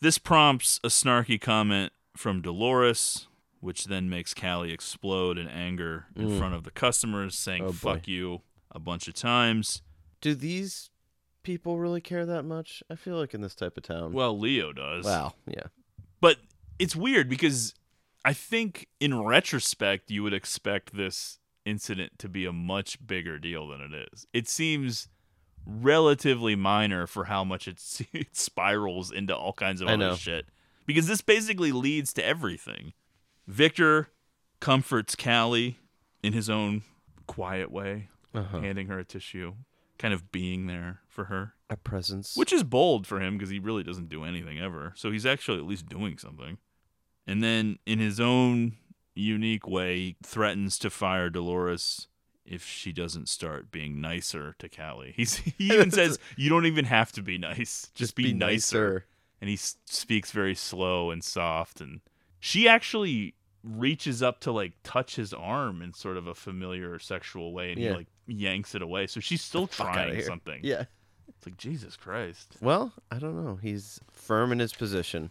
This 0.00 0.18
prompts 0.18 0.80
a 0.82 0.88
snarky 0.88 1.40
comment 1.40 1.92
from 2.16 2.40
Dolores, 2.40 3.28
which 3.60 3.84
then 3.84 4.08
makes 4.08 4.32
Callie 4.34 4.72
explode 4.72 5.36
in 5.38 5.46
anger 5.48 6.06
in 6.16 6.28
Mm. 6.30 6.38
front 6.38 6.54
of 6.54 6.64
the 6.64 6.70
customers, 6.70 7.36
saying 7.36 7.62
Oh. 7.64 7.72
"fuck 7.72 8.08
you" 8.08 8.42
a 8.70 8.78
bunch 8.78 9.08
of 9.08 9.14
times. 9.14 9.82
Do 10.20 10.34
these 10.34 10.90
people 11.42 11.78
really 11.78 12.00
care 12.00 12.24
that 12.26 12.44
much? 12.44 12.82
I 12.90 12.94
feel 12.94 13.16
like 13.16 13.34
in 13.34 13.40
this 13.42 13.54
type 13.54 13.76
of 13.76 13.82
town. 13.82 14.12
Well, 14.12 14.38
Leo 14.38 14.72
does. 14.72 15.04
wow, 15.04 15.34
yeah. 15.46 15.66
But 16.20 16.38
it's 16.78 16.96
weird 16.96 17.28
because 17.28 17.74
I 18.24 18.32
think 18.32 18.88
in 19.00 19.18
retrospect 19.22 20.10
you 20.10 20.22
would 20.22 20.34
expect 20.34 20.94
this 20.94 21.38
incident 21.66 22.18
to 22.18 22.28
be 22.28 22.44
a 22.46 22.52
much 22.52 23.06
bigger 23.06 23.38
deal 23.38 23.68
than 23.68 23.80
it 23.82 24.08
is. 24.12 24.26
It 24.32 24.48
seems 24.48 25.08
relatively 25.66 26.56
minor 26.56 27.06
for 27.06 27.24
how 27.24 27.44
much 27.44 27.68
it, 27.68 27.80
it 28.12 28.36
spirals 28.36 29.10
into 29.10 29.36
all 29.36 29.52
kinds 29.52 29.80
of 29.80 29.88
I 29.88 29.92
other 29.94 29.98
know. 30.10 30.14
shit. 30.16 30.46
Because 30.86 31.06
this 31.06 31.20
basically 31.20 31.72
leads 31.72 32.12
to 32.14 32.24
everything. 32.26 32.92
Victor 33.46 34.08
comforts 34.60 35.14
Callie 35.14 35.78
in 36.22 36.32
his 36.32 36.50
own 36.50 36.82
quiet 37.26 37.70
way, 37.70 38.08
Uh-huh. 38.34 38.60
handing 38.60 38.88
her 38.88 38.98
a 38.98 39.04
tissue, 39.04 39.54
kind 39.98 40.12
of 40.12 40.32
being 40.32 40.66
there 40.66 41.00
for 41.08 41.24
her. 41.26 41.54
A 41.68 41.76
presence. 41.76 42.36
Which 42.36 42.52
is 42.52 42.64
bold 42.64 43.06
for 43.06 43.20
him 43.20 43.36
because 43.38 43.50
he 43.50 43.58
really 43.60 43.84
doesn't 43.84 44.08
do 44.08 44.24
anything 44.24 44.58
ever. 44.58 44.92
So 44.96 45.10
he's 45.12 45.26
actually 45.26 45.58
at 45.58 45.66
least 45.66 45.88
doing 45.88 46.18
something. 46.18 46.58
And 47.26 47.42
then 47.44 47.78
in 47.86 48.00
his 48.00 48.18
own 48.18 48.76
unique 49.14 49.68
way, 49.68 49.96
he 49.96 50.16
threatens 50.24 50.78
to 50.80 50.90
fire 50.90 51.30
Dolores 51.30 52.08
if 52.44 52.64
she 52.66 52.92
doesn't 52.92 53.28
start 53.28 53.70
being 53.70 54.00
nicer 54.00 54.54
to 54.58 54.68
Callie. 54.68 55.12
He's, 55.16 55.36
he 55.36 55.52
even 55.72 55.90
says, 55.90 56.18
You 56.36 56.48
don't 56.48 56.66
even 56.66 56.84
have 56.86 57.12
to 57.12 57.22
be 57.22 57.38
nice. 57.38 57.90
Just, 57.94 58.14
be, 58.16 58.24
be 58.24 58.32
nicer. 58.32 58.92
nicer. 58.94 59.06
And 59.40 59.48
he 59.48 59.54
s- 59.54 59.76
speaks 59.86 60.30
very 60.32 60.54
slow 60.54 61.10
and 61.10 61.22
soft. 61.24 61.80
And 61.80 62.00
She 62.40 62.68
actually 62.68 63.34
reaches 63.62 64.22
up 64.22 64.40
to 64.40 64.52
like 64.52 64.72
touch 64.82 65.16
his 65.16 65.32
arm 65.34 65.82
in 65.82 65.92
sort 65.94 66.16
of 66.16 66.26
a 66.26 66.34
familiar 66.34 66.98
sexual 66.98 67.52
way 67.52 67.72
and 67.72 67.80
Yeah. 67.80 67.90
he 67.90 67.96
like 67.96 68.06
yanks 68.26 68.74
it 68.74 68.82
away. 68.82 69.06
So 69.06 69.20
she's 69.20 69.42
still 69.42 69.66
trying 69.66 70.20
something. 70.22 70.60
Yeah. 70.62 70.84
It's 71.28 71.46
like 71.46 71.56
Jesus 71.56 71.96
Christ. 71.96 72.56
Well, 72.60 72.92
I 73.10 73.18
don't 73.18 73.42
know. 73.42 73.56
He's 73.62 74.00
firm 74.12 74.50
in 74.52 74.58
his 74.58 74.72
position. 74.72 75.30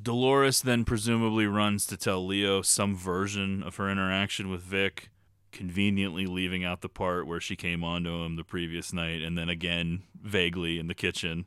Dolores 0.00 0.62
then 0.62 0.84
presumably 0.84 1.46
runs 1.46 1.84
to 1.86 1.96
tell 1.96 2.24
Leo 2.24 2.62
some 2.62 2.94
version 2.96 3.62
of 3.62 3.76
her 3.76 3.90
interaction 3.90 4.48
with 4.50 4.62
Vic, 4.62 5.10
conveniently 5.52 6.26
leaving 6.26 6.64
out 6.64 6.80
the 6.80 6.88
part 6.88 7.26
where 7.26 7.40
she 7.40 7.56
came 7.56 7.82
onto 7.82 8.22
him 8.22 8.36
the 8.36 8.44
previous 8.44 8.92
night 8.92 9.22
and 9.22 9.36
then 9.36 9.48
again 9.48 10.02
vaguely 10.20 10.78
in 10.78 10.86
the 10.86 10.94
kitchen. 10.94 11.46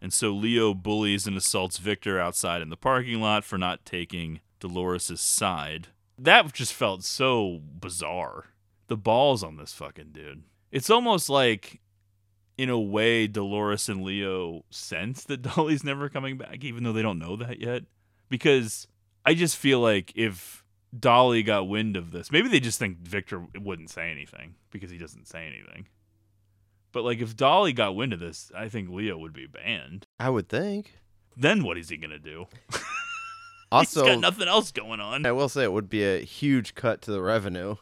And 0.00 0.12
so 0.12 0.32
Leo 0.32 0.74
bullies 0.74 1.26
and 1.26 1.36
assaults 1.36 1.78
Victor 1.78 2.18
outside 2.18 2.62
in 2.62 2.70
the 2.70 2.76
parking 2.76 3.20
lot 3.20 3.44
for 3.44 3.56
not 3.56 3.84
taking 3.84 4.40
Dolores' 4.58 5.20
side. 5.20 5.88
That 6.18 6.52
just 6.52 6.74
felt 6.74 7.04
so 7.04 7.60
bizarre. 7.62 8.46
The 8.88 8.96
balls 8.96 9.42
on 9.42 9.56
this 9.56 9.72
fucking 9.72 10.10
dude. 10.12 10.42
It's 10.70 10.90
almost 10.90 11.28
like 11.28 11.80
in 12.58 12.68
a 12.68 12.78
way, 12.78 13.26
Dolores 13.26 13.88
and 13.88 14.02
Leo 14.02 14.64
sense 14.70 15.24
that 15.24 15.42
Dolly's 15.54 15.84
never 15.84 16.08
coming 16.08 16.36
back, 16.36 16.64
even 16.64 16.84
though 16.84 16.92
they 16.92 17.02
don't 17.02 17.18
know 17.18 17.36
that 17.36 17.60
yet. 17.60 17.84
Because 18.28 18.86
I 19.24 19.34
just 19.34 19.56
feel 19.56 19.80
like 19.80 20.12
if 20.14 20.61
Dolly 20.98 21.42
got 21.42 21.68
wind 21.68 21.96
of 21.96 22.10
this, 22.10 22.30
maybe 22.30 22.48
they 22.48 22.60
just 22.60 22.78
think 22.78 22.98
Victor 22.98 23.44
wouldn't 23.58 23.90
say 23.90 24.10
anything 24.10 24.54
because 24.70 24.90
he 24.90 24.98
doesn't 24.98 25.26
say 25.26 25.46
anything. 25.46 25.86
But 26.92 27.04
like 27.04 27.20
if 27.20 27.34
Dolly 27.36 27.72
got 27.72 27.96
wind 27.96 28.12
of 28.12 28.20
this, 28.20 28.52
I 28.54 28.68
think 28.68 28.90
Leo 28.90 29.16
would 29.18 29.32
be 29.32 29.46
banned. 29.46 30.06
I 30.20 30.28
would 30.30 30.48
think. 30.48 30.98
Then 31.36 31.62
what 31.64 31.78
is 31.78 31.88
he 31.88 31.96
gonna 31.96 32.18
do? 32.18 32.46
Also, 33.72 34.04
He's 34.04 34.12
got 34.16 34.20
nothing 34.20 34.48
else 34.48 34.70
going 34.70 35.00
on. 35.00 35.24
I 35.24 35.32
will 35.32 35.48
say 35.48 35.64
it 35.64 35.72
would 35.72 35.88
be 35.88 36.04
a 36.04 36.18
huge 36.18 36.74
cut 36.74 37.00
to 37.02 37.10
the 37.10 37.22
revenue. 37.22 37.76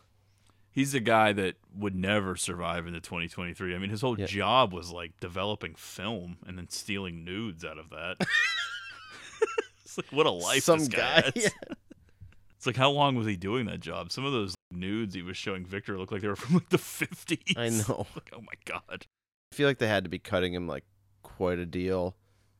He's 0.70 0.94
a 0.94 1.00
guy 1.00 1.32
that 1.32 1.56
would 1.74 1.96
never 1.96 2.36
survive 2.36 2.86
into 2.86 3.00
2023. 3.00 3.74
I 3.74 3.78
mean, 3.78 3.90
his 3.90 4.00
whole 4.02 4.16
Yeah. 4.16 4.26
job 4.26 4.72
was 4.72 4.92
like 4.92 5.18
developing 5.18 5.74
film 5.74 6.36
and 6.46 6.56
then 6.56 6.68
stealing 6.68 7.24
nudes 7.24 7.64
out 7.64 7.76
of 7.76 7.90
that. 7.90 8.18
it's 9.84 9.96
like 9.98 10.06
what 10.12 10.26
a 10.26 10.30
life 10.30 10.62
Some 10.62 10.78
this 10.78 10.86
guy, 10.86 11.22
guy, 11.22 11.32
yeah. 11.34 11.48
It's 12.60 12.66
like 12.66 12.76
how 12.76 12.90
long 12.90 13.14
was 13.16 13.26
he 13.26 13.36
doing 13.36 13.64
that 13.68 13.80
job? 13.80 14.12
Some 14.12 14.26
of 14.26 14.32
those 14.32 14.54
nudes 14.70 15.14
he 15.14 15.22
was 15.22 15.38
showing 15.38 15.64
Victor 15.64 15.96
looked 15.98 16.12
like 16.12 16.20
they 16.20 16.28
were 16.28 16.36
from 16.36 16.56
like 16.56 16.68
the 16.68 16.76
50s. 16.76 17.56
I 17.56 17.70
know. 17.70 18.06
Like, 18.14 18.30
oh 18.36 18.42
my 18.42 18.52
god. 18.66 19.06
I 19.50 19.54
feel 19.56 19.66
like 19.66 19.78
they 19.78 19.88
had 19.88 20.04
to 20.04 20.10
be 20.10 20.18
cutting 20.18 20.52
him 20.52 20.68
like 20.68 20.84
quite 21.22 21.58
a 21.58 21.64
deal. 21.64 22.16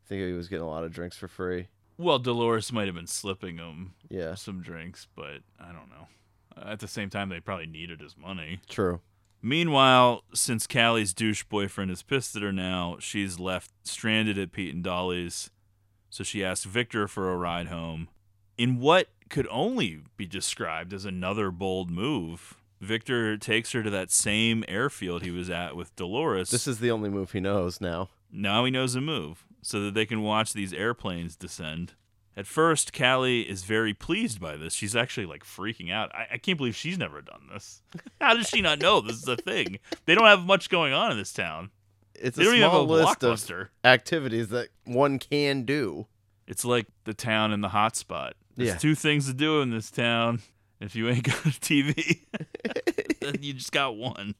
I 0.06 0.08
think 0.08 0.22
he 0.26 0.32
was 0.32 0.48
getting 0.48 0.64
a 0.64 0.68
lot 0.70 0.84
of 0.84 0.92
drinks 0.94 1.18
for 1.18 1.28
free. 1.28 1.68
Well, 1.98 2.18
Dolores 2.18 2.72
might 2.72 2.86
have 2.86 2.94
been 2.94 3.06
slipping 3.06 3.58
him 3.58 3.92
Yeah. 4.08 4.36
some 4.36 4.62
drinks, 4.62 5.06
but 5.14 5.42
I 5.60 5.66
don't 5.66 5.90
know. 5.90 6.08
At 6.56 6.80
the 6.80 6.88
same 6.88 7.10
time, 7.10 7.28
they 7.28 7.40
probably 7.40 7.66
needed 7.66 8.00
his 8.00 8.16
money. 8.16 8.60
True. 8.70 9.00
Meanwhile, 9.42 10.24
since 10.32 10.66
Callie's 10.66 11.12
douche 11.12 11.44
boyfriend 11.44 11.90
is 11.90 12.02
pissed 12.02 12.34
at 12.36 12.42
her 12.42 12.52
now, 12.52 12.96
she's 13.00 13.38
left 13.38 13.70
stranded 13.84 14.38
at 14.38 14.52
Pete 14.52 14.74
and 14.74 14.82
Dolly's. 14.82 15.50
So 16.08 16.24
she 16.24 16.42
asks 16.42 16.64
Victor 16.64 17.06
for 17.06 17.30
a 17.30 17.36
ride 17.36 17.66
home. 17.68 18.08
In 18.56 18.78
what 18.80 19.08
could 19.30 19.48
only 19.50 20.02
be 20.16 20.26
described 20.26 20.92
as 20.92 21.04
another 21.04 21.50
bold 21.50 21.90
move, 21.90 22.56
Victor 22.80 23.36
takes 23.36 23.72
her 23.72 23.82
to 23.82 23.90
that 23.90 24.10
same 24.10 24.64
airfield 24.68 25.22
he 25.22 25.30
was 25.30 25.48
at 25.50 25.76
with 25.76 25.94
Dolores. 25.96 26.50
This 26.50 26.66
is 26.66 26.80
the 26.80 26.90
only 26.90 27.08
move 27.10 27.32
he 27.32 27.40
knows 27.40 27.80
now. 27.80 28.08
Now 28.32 28.64
he 28.64 28.70
knows 28.70 28.94
a 28.94 29.00
move 29.00 29.44
so 29.62 29.80
that 29.82 29.94
they 29.94 30.06
can 30.06 30.22
watch 30.22 30.52
these 30.52 30.72
airplanes 30.72 31.36
descend. 31.36 31.94
At 32.36 32.46
first, 32.46 32.96
Callie 32.96 33.42
is 33.42 33.64
very 33.64 33.92
pleased 33.92 34.40
by 34.40 34.56
this. 34.56 34.72
She's 34.72 34.96
actually 34.96 35.26
like 35.26 35.44
freaking 35.44 35.92
out. 35.92 36.14
I, 36.14 36.26
I 36.34 36.38
can't 36.38 36.56
believe 36.56 36.76
she's 36.76 36.96
never 36.96 37.20
done 37.20 37.48
this. 37.52 37.82
How 38.20 38.34
does 38.34 38.48
she 38.48 38.62
not 38.62 38.80
know 38.80 39.00
this 39.00 39.16
is 39.16 39.28
a 39.28 39.36
thing? 39.36 39.78
They 40.06 40.14
don't 40.14 40.24
have 40.26 40.46
much 40.46 40.70
going 40.70 40.92
on 40.92 41.10
in 41.10 41.18
this 41.18 41.32
town. 41.32 41.70
It's 42.14 42.36
They 42.36 42.44
a 42.44 42.46
don't 42.46 42.54
even 42.54 42.62
have 42.70 42.72
small 42.72 42.84
a 42.84 43.04
list 43.04 43.24
of 43.24 43.30
activities 43.84 44.48
that 44.48 44.68
one 44.84 45.18
can 45.18 45.64
do. 45.64 46.06
It's 46.46 46.64
like 46.64 46.86
the 47.04 47.14
town 47.14 47.52
in 47.52 47.60
the 47.60 47.68
hot 47.70 47.96
spot. 47.96 48.34
There's 48.60 48.74
Yeah. 48.74 48.78
two 48.78 48.94
things 48.94 49.26
to 49.26 49.32
do 49.34 49.60
in 49.62 49.70
this 49.70 49.90
town. 49.90 50.40
If 50.80 50.94
you 50.94 51.08
ain't 51.08 51.24
got 51.24 51.44
a 51.46 51.48
TV, 51.50 52.20
then 53.20 53.36
you 53.40 53.52
just 53.54 53.72
got 53.72 53.96
one. 53.96 54.34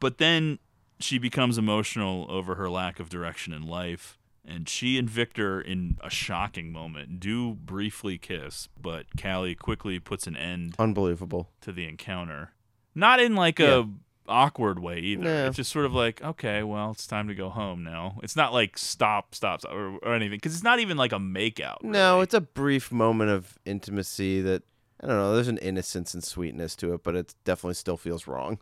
But 0.00 0.18
then 0.18 0.58
she 1.00 1.18
becomes 1.18 1.58
emotional 1.58 2.26
over 2.28 2.54
her 2.56 2.70
lack 2.70 2.98
of 3.00 3.08
direction 3.08 3.52
in 3.52 3.66
life. 3.66 4.18
And 4.46 4.68
she 4.68 4.98
and 4.98 5.08
Victor, 5.08 5.60
in 5.60 5.96
a 6.02 6.10
shocking 6.10 6.70
moment, 6.70 7.18
do 7.18 7.54
briefly 7.54 8.18
kiss, 8.18 8.68
but 8.80 9.06
Callie 9.20 9.54
quickly 9.54 9.98
puts 9.98 10.26
an 10.26 10.36
end 10.36 10.74
Unbelievable. 10.78 11.48
to 11.62 11.72
the 11.72 11.88
encounter. 11.88 12.52
Not 12.94 13.20
in 13.20 13.34
like 13.34 13.58
Yeah. 13.58 13.80
a 13.80 13.84
awkward 14.28 14.78
way 14.78 14.98
either. 14.98 15.24
No. 15.24 15.46
It's 15.46 15.56
just 15.56 15.72
sort 15.72 15.84
of 15.84 15.94
like, 15.94 16.22
okay, 16.22 16.62
well, 16.62 16.90
it's 16.90 17.06
time 17.06 17.28
to 17.28 17.34
go 17.34 17.50
home 17.50 17.82
now. 17.82 18.18
It's 18.22 18.36
not 18.36 18.52
like 18.52 18.78
stop, 18.78 19.34
stop, 19.34 19.60
stop 19.60 19.72
or, 19.72 19.98
or 19.98 20.14
anything 20.14 20.36
because 20.36 20.54
it's 20.54 20.64
not 20.64 20.80
even 20.80 20.96
like 20.96 21.12
a 21.12 21.18
makeout. 21.18 21.82
No, 21.82 22.20
it's 22.20 22.34
a 22.34 22.40
brief 22.40 22.90
moment 22.92 23.30
of 23.30 23.58
intimacy 23.64 24.40
that 24.42 24.62
I 25.00 25.06
don't 25.06 25.16
know. 25.16 25.34
There's 25.34 25.48
an 25.48 25.58
innocence 25.58 26.14
and 26.14 26.24
sweetness 26.24 26.76
to 26.76 26.94
it, 26.94 27.02
but 27.02 27.14
it 27.14 27.34
definitely 27.44 27.74
still 27.74 27.96
feels 27.96 28.26
wrong 28.26 28.58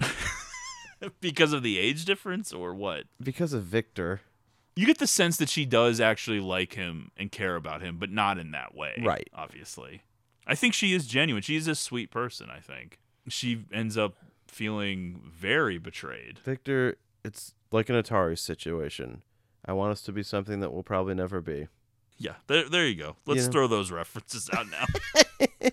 because 1.20 1.52
of 1.52 1.62
the 1.62 1.78
age 1.78 2.04
difference 2.04 2.52
or 2.52 2.74
what? 2.74 3.04
because 3.22 3.52
of 3.52 3.64
Victor. 3.64 4.20
You 4.76 4.86
get 4.86 4.98
the 4.98 5.08
sense 5.08 5.38
that 5.38 5.48
she 5.48 5.64
does 5.64 6.00
actually 6.00 6.38
like 6.38 6.74
him 6.74 7.10
and 7.16 7.32
care 7.32 7.56
about 7.56 7.82
him, 7.82 7.96
but 7.98 8.12
not 8.12 8.38
in 8.38 8.52
that 8.52 8.76
way. 8.76 9.02
Right. 9.02 9.28
Obviously. 9.34 10.02
I 10.46 10.54
think 10.54 10.72
she 10.72 10.94
is 10.94 11.06
genuine. 11.06 11.42
She 11.42 11.56
is 11.56 11.66
a 11.66 11.74
sweet 11.74 12.12
person, 12.12 12.48
I 12.48 12.60
think. 12.60 13.00
She 13.28 13.64
ends 13.72 13.98
up 13.98 14.14
feeling 14.50 15.20
very 15.26 15.78
betrayed. 15.78 16.38
Victor, 16.38 16.96
it's 17.24 17.54
like 17.72 17.88
an 17.88 17.96
Atari 17.96 18.38
situation. 18.38 19.22
I 19.64 19.72
want 19.72 19.92
us 19.92 20.02
to 20.02 20.12
be 20.12 20.22
something 20.22 20.60
that 20.60 20.72
we'll 20.72 20.82
probably 20.82 21.14
never 21.14 21.40
be. 21.40 21.68
Yeah, 22.16 22.34
there, 22.46 22.68
there 22.68 22.86
you 22.86 22.96
go. 22.96 23.16
Let's 23.26 23.46
know? 23.46 23.52
throw 23.52 23.66
those 23.66 23.90
references 23.92 24.48
out 24.52 24.66
now. 24.70 24.86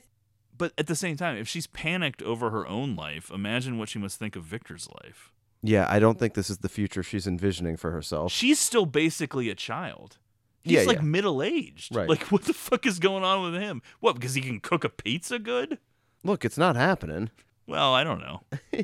but 0.57 0.73
at 0.77 0.87
the 0.87 0.95
same 0.95 1.17
time, 1.17 1.37
if 1.37 1.47
she's 1.47 1.67
panicked 1.67 2.21
over 2.21 2.51
her 2.51 2.67
own 2.67 2.95
life, 2.95 3.31
imagine 3.31 3.77
what 3.77 3.89
she 3.89 3.99
must 3.99 4.19
think 4.19 4.35
of 4.35 4.43
Victor's 4.43 4.87
life. 5.03 5.31
Yeah, 5.63 5.87
I 5.89 5.97
don't 5.99 6.19
think 6.19 6.35
this 6.35 6.49
is 6.49 6.59
the 6.59 6.69
future 6.69 7.01
she's 7.01 7.25
envisioning 7.25 7.77
for 7.77 7.91
herself. 7.91 8.31
She's 8.31 8.59
still 8.59 8.85
basically 8.85 9.49
a 9.49 9.55
child. 9.55 10.17
He's 10.63 10.73
Yeah, 10.73 10.83
like 10.83 10.97
yeah. 10.97 11.03
middle 11.03 11.41
aged. 11.41 11.95
Right. 11.95 12.07
Like, 12.07 12.23
what 12.31 12.43
the 12.43 12.53
fuck 12.53 12.85
is 12.85 12.99
going 12.99 13.23
on 13.23 13.51
with 13.51 13.59
him? 13.59 13.81
What, 13.99 14.13
because 14.13 14.35
he 14.35 14.41
can 14.41 14.59
cook 14.59 14.83
a 14.83 14.89
pizza 14.89 15.39
good? 15.39 15.79
Look, 16.23 16.45
it's 16.45 16.57
not 16.57 16.75
happening. 16.75 17.29
Well, 17.67 17.93
I 17.93 18.03
don't 18.03 18.19
know. 18.19 18.41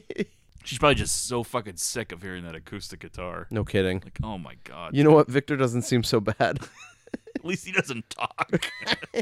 She's 0.64 0.78
probably 0.78 0.96
just 0.96 1.28
so 1.28 1.44
fucking 1.44 1.78
sick 1.78 2.12
of 2.12 2.22
hearing 2.22 2.44
that 2.44 2.56
acoustic 2.56 3.00
guitar. 3.00 3.48
No 3.50 3.64
kidding. 3.64 4.02
Like, 4.04 4.20
oh 4.24 4.38
my 4.38 4.56
god. 4.64 4.96
You 4.96 5.04
know 5.04 5.12
what? 5.12 5.28
Victor 5.28 5.58
doesn't 5.58 5.84
seem 5.84 6.04
so 6.04 6.20
bad. 6.20 6.38
At 7.36 7.46
least 7.46 7.66
he 7.66 7.72
doesn't 7.72 8.10
talk. 8.10 8.72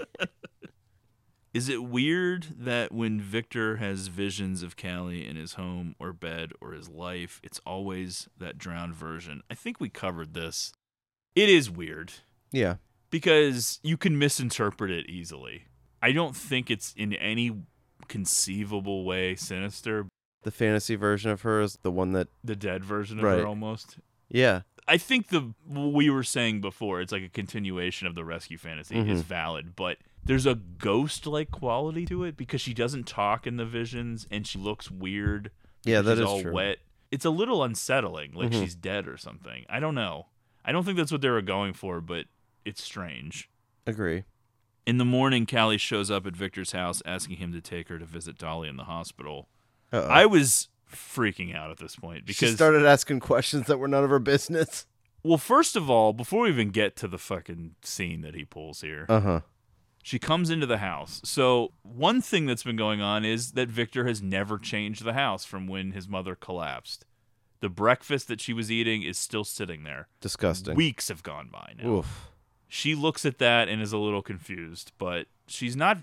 Is 1.53 1.67
it 1.67 1.83
weird 1.83 2.47
that 2.59 2.91
when 2.91 3.19
Victor 3.19 3.77
has 3.77 4.07
visions 4.07 4.61
of 4.61 4.77
Callie 4.77 5.27
in 5.27 5.35
his 5.35 5.53
home 5.53 5.95
or 5.99 6.13
bed 6.13 6.51
or 6.61 6.73
his 6.73 6.89
life, 6.89 7.39
it's 7.43 7.59
always 7.65 8.29
that 8.37 8.59
drowned 8.59 8.93
version? 8.93 9.41
I 9.49 9.55
think 9.55 9.79
we 9.79 9.89
covered 9.89 10.35
this. 10.35 10.73
It 11.35 11.49
is 11.49 11.69
weird 11.69 12.13
yeah. 12.51 12.75
because 13.09 13.79
you 13.81 13.97
can 13.97 14.19
misinterpret 14.19 14.91
it 14.91 15.09
easily. 15.09 15.65
I 16.01 16.11
don't 16.11 16.35
think 16.35 16.69
it's 16.69 16.93
in 16.95 17.13
any 17.13 17.51
conceivable 18.09 19.05
way 19.05 19.35
sinister. 19.35 20.07
The 20.43 20.51
fantasy 20.51 20.95
version 20.95 21.31
of 21.31 21.41
her 21.41 21.61
is 21.61 21.77
the 21.81 21.91
one 21.91 22.11
that 22.13 22.27
The 22.43 22.55
dead 22.55 22.83
version 22.83 23.19
of 23.19 23.23
Right. 23.23 23.39
her 23.39 23.47
almost. 23.47 23.99
yeah. 24.29 24.61
I 24.87 24.97
think 24.97 25.27
the 25.27 25.53
what 25.65 25.93
we 25.93 26.09
were 26.09 26.23
saying 26.23 26.61
before, 26.61 26.99
it's 26.99 27.11
like 27.11 27.21
a 27.23 27.29
continuation 27.29 28.07
of 28.07 28.15
the 28.15 28.25
rescue 28.25 28.57
fantasy 28.57 28.97
is 28.97 29.21
Mhm. 29.21 29.25
valid, 29.25 29.75
but 29.75 29.99
there's 30.23 30.47
a 30.47 30.55
ghost 30.55 31.27
like 31.27 31.51
quality 31.51 32.05
to 32.07 32.23
it 32.23 32.35
because 32.35 32.59
she 32.59 32.73
doesn't 32.73 33.05
talk 33.05 33.45
in 33.45 33.57
the 33.57 33.65
visions 33.65 34.25
and 34.31 34.47
she 34.47 34.57
looks 34.57 34.89
weird. 34.89 35.51
Yeah, 35.85 36.01
that 36.01 36.13
she's 36.13 36.19
is 36.21 36.25
all 36.25 36.41
true. 36.41 36.53
wet. 36.53 36.79
It's 37.11 37.23
a 37.25 37.29
little 37.29 37.63
unsettling, 37.63 38.33
like 38.33 38.49
Mhm. 38.49 38.61
she's 38.61 38.73
dead 38.75 39.07
or 39.07 39.15
something. 39.17 39.63
I 39.69 39.79
don't 39.79 39.95
know. 39.95 40.27
I 40.65 40.71
don't 40.71 40.83
think 40.83 40.97
that's 40.97 41.11
what 41.11 41.21
they 41.21 41.29
were 41.29 41.41
going 41.43 41.73
for, 41.73 42.01
but 42.01 42.25
it's 42.65 42.83
strange. 42.83 43.47
Agree. 43.85 44.23
In 44.89 44.97
the 44.97 45.05
morning, 45.05 45.45
Callie 45.45 45.77
shows 45.77 46.09
up 46.09 46.25
at 46.25 46.35
Victor's 46.35 46.71
house 46.71 47.03
asking 47.05 47.37
him 47.37 47.53
to 47.53 47.61
take 47.61 47.89
her 47.89 47.99
to 47.99 48.05
visit 48.05 48.39
Dolly 48.39 48.67
in 48.67 48.75
the 48.75 48.85
hospital. 48.85 49.47
Uh-oh. 49.93 50.07
I 50.07 50.25
was 50.25 50.67
freaking 50.91 51.55
out 51.55 51.69
at 51.69 51.77
this 51.77 51.95
point 51.95 52.25
because 52.25 52.49
she 52.49 52.55
started 52.55 52.83
asking 52.85 53.19
questions 53.19 53.67
that 53.67 53.77
were 53.77 53.87
none 53.87 54.03
of 54.03 54.09
her 54.09 54.17
business. 54.17 54.87
Well, 55.21 55.37
first 55.37 55.75
of 55.75 55.91
all, 55.91 56.11
before 56.11 56.43
we 56.45 56.49
even 56.49 56.69
get 56.71 56.95
to 56.97 57.07
the 57.07 57.19
fucking 57.19 57.75
scene 57.83 58.21
that 58.21 58.33
he 58.33 58.45
pulls 58.45 58.81
here, 58.81 59.05
Uh 59.09 59.19
huh. 59.19 59.39
she 60.01 60.17
comes 60.17 60.49
into 60.49 60.65
the 60.65 60.77
house. 60.79 61.21
So, 61.23 61.73
one 61.83 62.19
thing 62.21 62.47
that's 62.47 62.63
been 62.63 62.75
going 62.77 62.99
on 63.01 63.23
is 63.25 63.51
that 63.51 63.69
Victor 63.69 64.07
has 64.07 64.23
never 64.23 64.57
changed 64.57 65.03
the 65.03 65.13
house 65.13 65.45
from 65.45 65.67
when 65.67 65.91
his 65.91 66.07
mother 66.07 66.33
collapsed. 66.33 67.05
The 67.59 67.69
breakfast 67.69 68.27
that 68.29 68.41
she 68.41 68.53
was 68.53 68.71
eating 68.71 69.03
is 69.03 69.19
still 69.19 69.43
sitting 69.43 69.83
there. 69.83 70.07
Disgusting. 70.21 70.75
Weeks 70.75 71.09
have 71.09 71.21
gone 71.21 71.49
by 71.51 71.73
now. 71.77 71.89
Oof. 71.97 72.28
She 72.69 72.95
looks 72.95 73.25
at 73.25 73.39
that 73.39 73.67
and 73.67 73.81
is 73.81 73.91
a 73.91 73.97
little 73.97 74.21
confused, 74.21 74.91
but 74.97 75.25
she's 75.47 75.75
not 75.75 75.97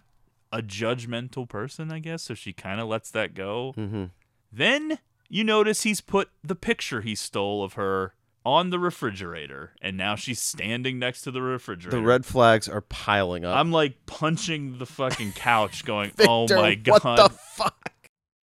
a 0.52 0.60
judgmental 0.62 1.48
person, 1.48 1.92
I 1.92 2.00
guess, 2.00 2.22
so 2.22 2.34
she 2.34 2.52
kind 2.52 2.80
of 2.80 2.88
lets 2.88 3.10
that 3.12 3.34
go. 3.34 3.72
Mm-hmm. 3.76 4.04
Then 4.52 4.98
you 5.28 5.44
notice 5.44 5.82
he's 5.82 6.00
put 6.00 6.30
the 6.42 6.56
picture 6.56 7.00
he 7.00 7.14
stole 7.14 7.62
of 7.62 7.74
her 7.74 8.14
on 8.44 8.70
the 8.70 8.78
refrigerator, 8.78 9.72
and 9.82 9.96
now 9.96 10.14
she's 10.14 10.40
standing 10.40 10.98
next 10.98 11.22
to 11.22 11.30
the 11.30 11.42
refrigerator. 11.42 11.96
The 11.96 12.02
red 12.02 12.24
flags 12.24 12.68
are 12.68 12.80
piling 12.80 13.44
up. 13.44 13.56
I'm 13.56 13.72
like 13.72 14.06
punching 14.06 14.78
the 14.78 14.86
fucking 14.86 15.32
couch, 15.32 15.84
going, 15.84 16.12
"Oh 16.20 16.46
my 16.48 16.74
god!" 16.74 17.02
What 17.02 17.16
the 17.16 17.28
fuck? 17.30 17.92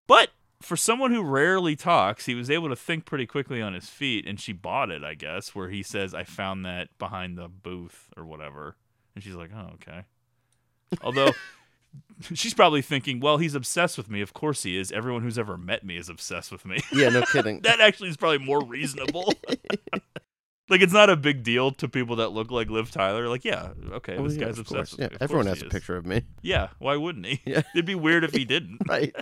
But 0.08 0.30
for 0.62 0.78
someone 0.78 1.12
who 1.12 1.24
rarely 1.24 1.76
talks, 1.76 2.26
he 2.26 2.36
was 2.36 2.50
able 2.50 2.70
to 2.70 2.76
think 2.76 3.06
pretty 3.06 3.26
quickly 3.26 3.62
on 3.62 3.74
his 3.74 3.90
feet, 3.90 4.26
and 4.28 4.40
she 4.40 4.54
bought 4.54 4.90
it, 4.92 5.04
I 5.04 5.14
guess, 5.16 5.54
where 5.56 5.70
he 5.70 5.84
says, 5.84 6.14
I 6.14 6.24
found 6.24 6.66
that 6.66 6.90
behind 6.98 7.38
the 7.38 7.48
booth 7.48 8.08
or 8.16 8.24
whatever. 8.26 8.76
And 9.16 9.24
she's 9.24 9.36
like, 9.36 9.52
oh, 9.56 9.72
okay. 9.76 10.06
Although 11.02 11.32
she's 12.34 12.54
probably 12.54 12.82
thinking, 12.82 13.20
well, 13.20 13.38
he's 13.38 13.56
obsessed 13.56 13.98
with 13.98 14.10
me. 14.10 14.22
Of 14.22 14.34
course 14.34 14.64
he 14.64 14.78
is. 14.78 14.92
Everyone 14.92 15.22
who's 15.22 15.38
ever 15.40 15.58
met 15.58 15.84
me 15.86 15.98
is 15.98 16.10
obsessed 16.10 16.52
with 16.52 16.66
me. 16.66 16.80
Yeah, 16.94 17.10
no 17.10 17.24
kidding. 17.24 17.60
that 17.64 17.80
actually 17.82 18.10
is 18.10 18.18
probably 18.18 18.40
more 18.40 18.64
reasonable. 18.64 19.34
like, 20.70 20.82
it's 20.82 20.94
not 20.94 21.10
a 21.10 21.16
big 21.18 21.44
deal 21.44 21.72
to 21.72 21.88
people 21.90 22.18
that 22.18 22.30
look 22.30 22.52
like 22.52 22.70
Liv 22.70 22.92
Tyler. 22.92 23.28
Like, 23.28 23.44
yeah, 23.44 23.70
okay, 23.94 24.16
Oh, 24.18 24.28
this 24.28 24.38
yeah, 24.38 24.46
guy's 24.46 24.60
obsessed 24.60 24.70
course. 24.70 24.92
with 24.92 25.00
Yeah, 25.02 25.08
me. 25.10 25.16
Of 25.16 25.22
everyone 25.22 25.48
has 25.48 25.62
a 25.62 25.66
is. 25.66 25.72
picture 25.72 25.98
of 25.98 26.06
me. 26.06 26.24
Yeah, 26.42 26.70
why 26.80 26.96
wouldn't 26.98 27.26
he? 27.26 27.42
Yeah. 27.46 27.64
It'd 27.76 27.86
be 27.86 27.96
weird 27.96 28.24
if 28.24 28.32
he 28.34 28.46
didn't. 28.46 28.80
Right. 28.88 29.14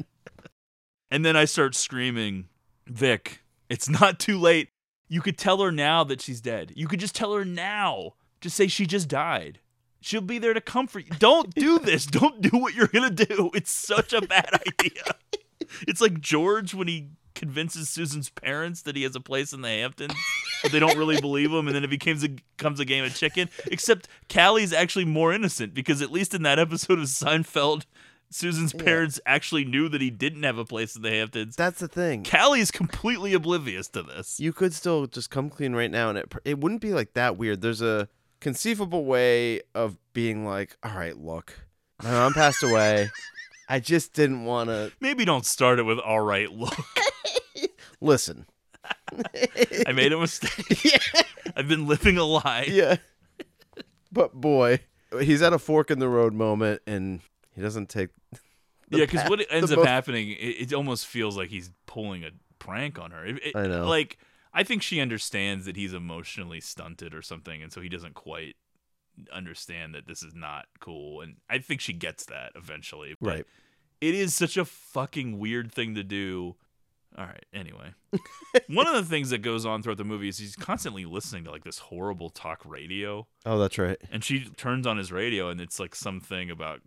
And 1.12 1.26
then 1.26 1.36
I 1.36 1.46
start 1.46 1.76
screaming, 1.76 2.48
Vic, 2.88 3.42
it's 3.70 3.90
not 3.90 4.20
too 4.20 4.38
late. 4.38 4.70
You 5.08 5.22
could 5.22 5.38
tell 5.38 5.62
her 5.62 5.72
now 5.72 6.04
that 6.04 6.22
she's 6.22 6.42
dead. 6.42 6.74
You 6.76 6.88
could 6.88 7.00
just 7.00 7.16
tell 7.16 7.34
her 7.34 7.46
now. 7.46 8.14
Just 8.42 8.56
say 8.56 8.68
she 8.68 8.86
just 8.86 9.08
died. 9.08 9.60
She'll 10.02 10.22
be 10.22 10.40
there 10.40 10.54
to 10.54 10.62
comfort 10.62 11.06
you. 11.06 11.18
Don't 11.18 11.54
do 11.54 11.80
this. 11.84 12.06
Don't 12.06 12.42
do 12.42 12.58
what 12.58 12.76
you're 12.76 12.88
going 12.88 13.16
to 13.16 13.26
do. 13.26 13.50
It's 13.54 13.72
such 13.72 14.14
a 14.14 14.22
bad 14.22 14.62
idea. 14.68 15.16
It's 15.88 16.02
like 16.02 16.20
George 16.20 16.74
when 16.74 16.88
he 16.88 17.10
convinces 17.36 17.90
Susan's 17.90 18.30
parents 18.30 18.82
that 18.84 18.96
he 18.96 19.04
has 19.04 19.16
a 19.16 19.20
place 19.20 19.54
in 19.54 19.62
the 19.62 19.70
Hamptons, 19.70 20.14
but 20.62 20.72
they 20.72 20.80
don't 20.80 20.98
really 20.98 21.22
believe 21.22 21.52
him. 21.52 21.68
And 21.68 21.76
then 21.76 21.84
it 21.84 21.90
becomes 21.90 22.24
a, 22.24 22.30
becomes 22.58 22.80
a 22.80 22.86
game 22.86 23.04
of 23.06 23.16
chicken. 23.16 23.50
Except 23.66 24.08
Callie's 24.30 24.74
actually 24.74 25.06
more 25.06 25.34
innocent 25.34 25.74
because 25.74 26.02
at 26.02 26.12
least 26.12 26.34
in 26.34 26.44
that 26.44 26.60
episode 26.60 27.00
of 27.00 27.06
Seinfeld, 27.06 27.86
Susan's 28.32 28.74
parents 28.74 29.20
actually 29.26 29.66
knew 29.66 29.90
that 29.90 30.02
he 30.02 30.12
didn't 30.12 30.44
have 30.44 30.58
a 30.58 30.66
place 30.66 30.96
in 30.96 31.02
the 31.02 31.10
Hamptons. 31.10 31.56
That's 31.56 31.80
the 31.80 31.88
thing. 31.88 32.24
Callie 32.24 32.60
is 32.60 32.70
completely 32.70 33.34
oblivious 33.34 33.88
to 33.90 34.04
this. 34.04 34.40
You 34.40 34.54
could 34.54 34.74
still 34.74 35.08
just 35.08 35.32
come 35.32 35.50
clean 35.50 35.74
right 35.74 35.90
now, 35.90 36.10
and 36.10 36.18
it 36.18 36.32
it 36.46 36.60
wouldn't 36.60 36.82
be 36.82 36.94
like 36.94 37.14
that 37.14 37.38
weird. 37.38 37.62
There's 37.62 37.82
a 37.82 38.08
conceivable 38.40 39.06
way 39.06 39.62
of 39.74 39.98
being 40.14 40.46
like, 40.46 40.78
all 40.84 40.96
right, 40.96 41.18
look, 41.18 41.54
my 42.04 42.12
mom 42.12 42.34
passed 42.34 42.62
away. 42.64 43.10
I 43.68 43.80
just 43.80 44.14
didn't 44.14 44.46
want 44.46 44.70
to 44.70 44.92
Maybe 45.00 45.26
don't 45.26 45.46
start 45.46 45.80
it 45.80 45.84
with 45.84 46.00
all 46.00 46.22
right, 46.22 46.52
look. 46.52 46.74
listen. 48.02 48.46
I 49.88 49.92
made 49.92 50.14
a 50.14 50.18
mistake. 50.20 51.02
I've 51.56 51.68
been 51.68 51.88
living 51.88 52.18
a 52.18 52.24
lie. 52.24 52.66
Yeah. 52.68 52.98
But 54.12 54.34
boy, 54.34 54.80
he's 55.20 55.42
at 55.42 55.54
a 55.54 55.60
fork 55.60 55.92
in 55.92 56.00
the 56.00 56.10
road 56.10 56.34
moment, 56.34 56.82
and 56.88 57.22
he 57.56 57.62
doesn't 57.62 57.90
take. 57.90 58.10
yeah, 58.90 59.06
because 59.06 59.30
what 59.30 59.46
ends 59.52 59.72
up 59.72 59.78
most- 59.80 59.88
happening, 59.88 60.30
it, 60.32 60.36
it 60.72 60.74
almost 60.74 61.06
feels 61.08 61.38
like 61.38 61.50
he's 61.50 61.72
pulling 61.86 62.24
a 62.24 62.30
prank 62.60 63.00
on 63.00 63.12
her. 63.12 63.26
It- 63.26 63.44
it- 63.48 63.56
I 63.56 63.68
know. 63.68 63.88
Like, 63.88 64.18
I 64.54 64.64
think 64.64 64.82
she 64.82 65.00
understands 65.00 65.66
that 65.66 65.76
he's 65.76 65.94
emotionally 65.94 66.60
stunted 66.62 67.14
or 67.14 67.22
something, 67.22 67.62
and 67.62 67.72
so 67.72 67.82
he 67.82 67.90
doesn't 67.90 68.16
quite 68.16 68.56
understand 69.34 69.94
that 69.96 70.08
this 70.08 70.24
is 70.24 70.34
not 70.34 70.66
cool. 70.80 71.22
And 71.22 71.36
I 71.50 71.60
think 71.60 71.82
she 71.82 71.94
gets 71.94 72.26
that 72.26 72.52
eventually. 72.56 73.16
But 73.20 73.30
Right. 73.30 73.46
It 74.02 74.16
is 74.16 74.34
such 74.34 74.56
a 74.56 74.64
fucking 74.64 75.40
weird 75.40 75.74
thing 75.74 75.94
to 75.96 76.04
do. 76.04 76.56
All 77.18 77.26
right. 77.26 77.46
Anyway, 77.54 77.94
one 78.68 78.88
of 78.88 78.94
the 78.94 79.04
things 79.04 79.30
that 79.32 79.40
goes 79.40 79.66
on 79.66 79.84
throughout 79.84 79.98
the 79.98 80.06
movie 80.06 80.30
is 80.30 80.38
he's 80.38 80.56
constantly 80.56 81.04
listening 81.06 81.44
to 81.44 81.52
like 81.52 81.66
this 81.66 81.80
horrible 81.80 82.30
talk 82.30 82.62
radio. 82.66 83.28
Oh, 83.46 83.60
that's 83.60 83.78
right. 83.78 83.98
And 84.10 84.24
she 84.24 84.46
turns 84.46 84.88
on 84.88 84.98
his 84.98 85.12
radio, 85.12 85.50
and 85.50 85.60
it's 85.60 85.80
like 85.82 85.96
something 85.96 86.50
about 86.50 86.80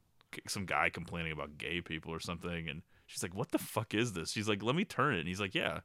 some 0.49 0.67
guy 0.67 0.91
complaining 0.91 1.33
about 1.33 1.59
gay 1.59 1.81
people 1.81 2.13
or 2.13 2.21
something. 2.21 2.69
And 2.69 2.83
she's 3.07 3.23
like, 3.23 3.35
"What 3.35 3.53
the 3.53 3.59
fuck 3.59 3.95
is 3.95 4.13
this?" 4.13 4.31
She's 4.31 4.49
like, 4.49 4.63
"Let 4.63 4.77
me 4.77 4.85
turn 4.85 5.15
it." 5.15 5.21
And 5.21 5.29
he's 5.29 5.41
like, 5.41 5.55
"Yeah." 5.55 5.81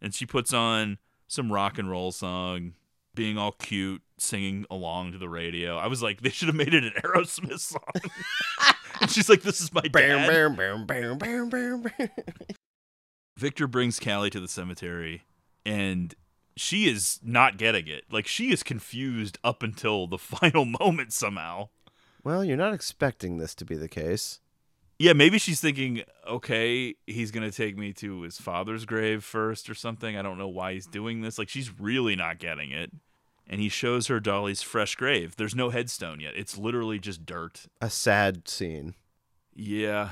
And 0.00 0.14
she 0.14 0.26
puts 0.26 0.52
on 0.52 0.98
some 1.26 1.52
rock 1.52 1.78
and 1.78 1.90
roll 1.90 2.12
song, 2.12 2.74
being 3.14 3.38
all 3.38 3.52
cute, 3.52 4.02
singing 4.18 4.66
along 4.70 5.12
to 5.12 5.18
the 5.18 5.28
radio. 5.28 5.76
I 5.76 5.86
was 5.86 6.02
like, 6.02 6.20
they 6.22 6.30
should 6.30 6.48
have 6.48 6.56
made 6.56 6.74
it 6.74 6.84
an 6.84 6.92
Aerosmith 7.02 7.60
song. 7.60 7.80
and 9.00 9.10
she's 9.10 9.28
like, 9.28 9.42
"This 9.42 9.60
is 9.60 9.72
my 9.72 9.82
dad." 9.82 9.92
Bam, 9.92 10.56
bam, 10.56 10.86
bam, 10.86 11.18
bam, 11.18 11.48
bam, 11.48 11.82
bam. 11.82 12.08
Victor 13.36 13.66
brings 13.66 13.98
Callie 13.98 14.30
to 14.30 14.40
the 14.40 14.48
cemetery, 14.48 15.24
and 15.66 16.14
she 16.56 16.88
is 16.88 17.20
not 17.22 17.56
getting 17.56 17.88
it. 17.88 18.04
Like 18.10 18.26
she 18.26 18.52
is 18.52 18.62
confused 18.62 19.38
up 19.42 19.62
until 19.62 20.06
the 20.06 20.18
final 20.18 20.64
moment 20.64 21.12
somehow. 21.12 21.68
Well, 22.24 22.42
you're 22.42 22.56
not 22.56 22.74
expecting 22.74 23.36
this 23.36 23.54
to 23.56 23.64
be 23.64 23.76
the 23.76 23.88
case. 23.88 24.40
Yeah, 24.98 25.12
maybe 25.12 25.38
she's 25.38 25.60
thinking, 25.60 26.02
okay, 26.26 26.94
he's 27.06 27.30
gonna 27.30 27.50
take 27.50 27.76
me 27.76 27.92
to 27.94 28.22
his 28.22 28.38
father's 28.38 28.84
grave 28.84 29.22
first 29.22 29.68
or 29.68 29.74
something. 29.74 30.16
I 30.16 30.22
don't 30.22 30.38
know 30.38 30.48
why 30.48 30.72
he's 30.72 30.86
doing 30.86 31.20
this. 31.20 31.38
Like 31.38 31.48
she's 31.48 31.78
really 31.78 32.16
not 32.16 32.38
getting 32.38 32.70
it. 32.70 32.90
And 33.46 33.60
he 33.60 33.68
shows 33.68 34.06
her 34.06 34.20
Dolly's 34.20 34.62
fresh 34.62 34.94
grave. 34.94 35.36
There's 35.36 35.54
no 35.54 35.68
headstone 35.68 36.18
yet. 36.20 36.32
It's 36.34 36.56
literally 36.56 36.98
just 36.98 37.26
dirt. 37.26 37.66
A 37.82 37.90
sad 37.90 38.48
scene. 38.48 38.94
Yeah. 39.54 40.10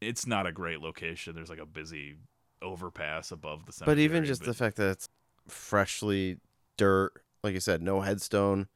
It's 0.00 0.28
not 0.28 0.46
a 0.46 0.52
great 0.52 0.80
location. 0.80 1.34
There's 1.34 1.50
like 1.50 1.58
a 1.58 1.66
busy 1.66 2.14
overpass 2.62 3.32
above 3.32 3.66
the 3.66 3.72
cemetery. 3.72 3.96
But 3.96 4.00
even 4.00 4.24
just 4.24 4.44
the 4.44 4.54
fact 4.54 4.76
that 4.76 4.90
it's 4.90 5.08
freshly 5.48 6.38
dirt, 6.76 7.14
like 7.42 7.54
you 7.54 7.60
said, 7.60 7.82
no 7.82 8.02
headstone. 8.02 8.68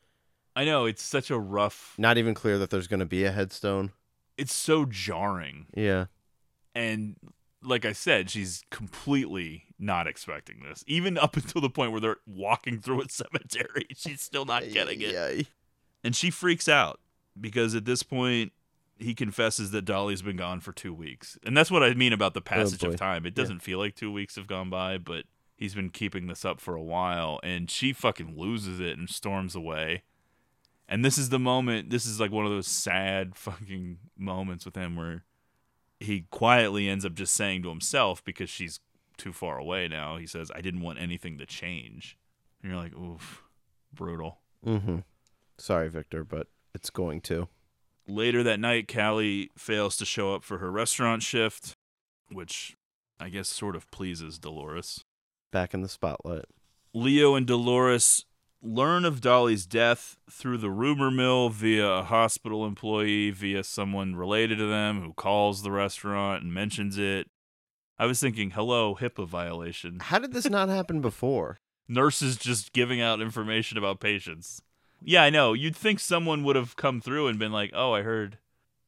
I 0.54 0.64
know 0.64 0.84
it's 0.84 1.02
such 1.02 1.30
a 1.30 1.38
rough 1.38 1.94
Not 1.98 2.18
even 2.18 2.34
clear 2.34 2.58
that 2.58 2.70
there's 2.70 2.86
going 2.86 3.00
to 3.00 3.06
be 3.06 3.24
a 3.24 3.32
headstone. 3.32 3.92
it's 4.36 4.54
so 4.54 4.84
jarring. 4.84 5.66
Yeah. 5.74 6.06
And 6.74 7.16
like 7.62 7.84
I 7.84 7.92
said, 7.92 8.30
she's 8.30 8.64
completely 8.70 9.64
not 9.78 10.06
expecting 10.06 10.62
this. 10.62 10.84
Even 10.86 11.16
up 11.16 11.36
until 11.36 11.60
the 11.60 11.70
point 11.70 11.92
where 11.92 12.00
they're 12.00 12.16
walking 12.26 12.80
through 12.80 13.02
a 13.02 13.08
cemetery, 13.08 13.86
she's 13.96 14.20
still 14.20 14.44
not 14.44 14.68
getting 14.70 15.00
it. 15.00 15.12
Yeah. 15.12 15.42
And 16.04 16.16
she 16.16 16.30
freaks 16.30 16.68
out 16.68 17.00
because 17.40 17.74
at 17.74 17.84
this 17.84 18.02
point 18.02 18.52
he 18.98 19.14
confesses 19.14 19.70
that 19.70 19.84
Dolly's 19.84 20.22
been 20.22 20.36
gone 20.36 20.60
for 20.60 20.72
2 20.72 20.92
weeks. 20.92 21.38
And 21.44 21.56
that's 21.56 21.70
what 21.70 21.82
I 21.82 21.94
mean 21.94 22.12
about 22.12 22.34
the 22.34 22.40
oh, 22.40 22.42
passage 22.42 22.80
boy. 22.80 22.88
of 22.88 22.96
time. 22.96 23.26
It 23.26 23.34
doesn't 23.34 23.60
feel 23.60 23.78
like 23.78 23.94
2 23.94 24.12
weeks 24.12 24.36
have 24.36 24.46
gone 24.46 24.70
by, 24.70 24.98
but 24.98 25.24
he's 25.56 25.74
been 25.74 25.90
keeping 25.90 26.26
this 26.26 26.44
up 26.44 26.60
for 26.60 26.74
a 26.74 26.82
while 26.82 27.38
and 27.42 27.70
she 27.70 27.92
fucking 27.92 28.38
loses 28.38 28.80
it 28.80 28.98
and 28.98 29.08
storms 29.08 29.54
away. 29.54 30.02
And 30.88 31.04
this 31.04 31.16
is 31.16 31.30
the 31.30 31.38
moment, 31.38 31.90
this 31.90 32.04
is 32.04 32.20
like 32.20 32.30
one 32.30 32.44
of 32.44 32.50
those 32.50 32.66
sad 32.66 33.34
fucking 33.36 33.98
moments 34.16 34.64
with 34.64 34.76
him 34.76 34.96
where 34.96 35.24
he 36.00 36.26
quietly 36.30 36.88
ends 36.88 37.04
up 37.04 37.14
just 37.14 37.34
saying 37.34 37.62
to 37.62 37.68
himself 37.68 38.22
because 38.24 38.50
she's 38.50 38.80
too 39.16 39.32
far 39.32 39.58
away 39.58 39.88
now. 39.88 40.16
He 40.16 40.26
says, 40.26 40.50
"I 40.54 40.60
didn't 40.60 40.80
want 40.80 40.98
anything 40.98 41.38
to 41.38 41.46
change." 41.46 42.18
And 42.62 42.72
you're 42.72 42.80
like, 42.80 42.94
"Oof, 42.96 43.42
brutal." 43.94 44.40
Mm-hmm. 44.66 44.98
Sorry, 45.58 45.88
Victor, 45.88 46.24
but 46.24 46.48
it's 46.74 46.90
going 46.90 47.20
to. 47.22 47.48
Later 48.08 48.42
that 48.42 48.58
night, 48.58 48.92
Callie 48.92 49.50
fails 49.56 49.96
to 49.98 50.04
show 50.04 50.34
up 50.34 50.42
for 50.42 50.58
her 50.58 50.70
restaurant 50.70 51.22
shift, 51.22 51.76
which 52.30 52.76
I 53.20 53.28
guess 53.28 53.48
sort 53.48 53.76
of 53.76 53.90
pleases 53.90 54.38
Dolores. 54.38 55.04
Back 55.52 55.72
in 55.72 55.82
the 55.82 55.88
spotlight. 55.88 56.46
Leo 56.92 57.36
and 57.36 57.46
Dolores 57.46 58.24
learn 58.62 59.04
of 59.04 59.20
Dolly's 59.20 59.66
death 59.66 60.16
through 60.30 60.58
the 60.58 60.70
rumor 60.70 61.10
mill 61.10 61.48
via 61.48 61.86
a 61.88 62.02
hospital 62.04 62.64
employee, 62.64 63.30
via 63.30 63.64
someone 63.64 64.14
related 64.16 64.58
to 64.58 64.66
them 64.66 65.02
who 65.02 65.12
calls 65.12 65.62
the 65.62 65.70
restaurant 65.70 66.42
and 66.44 66.54
mentions 66.54 66.96
it. 66.98 67.28
I 67.98 68.06
was 68.06 68.20
thinking, 68.20 68.52
hello, 68.52 68.94
HIPAA 68.98 69.26
violation. 69.26 69.98
How 70.00 70.18
did 70.18 70.32
this 70.32 70.48
not 70.48 70.68
happen 70.68 71.00
before? 71.00 71.58
Nurses 71.88 72.36
just 72.36 72.72
giving 72.72 73.00
out 73.00 73.20
information 73.20 73.76
about 73.78 74.00
patients. 74.00 74.62
Yeah, 75.04 75.22
I 75.24 75.30
know. 75.30 75.52
You'd 75.52 75.76
think 75.76 75.98
someone 76.00 76.44
would 76.44 76.56
have 76.56 76.76
come 76.76 77.00
through 77.00 77.26
and 77.26 77.38
been 77.38 77.52
like, 77.52 77.72
oh, 77.74 77.92
I 77.92 78.02
heard 78.02 78.38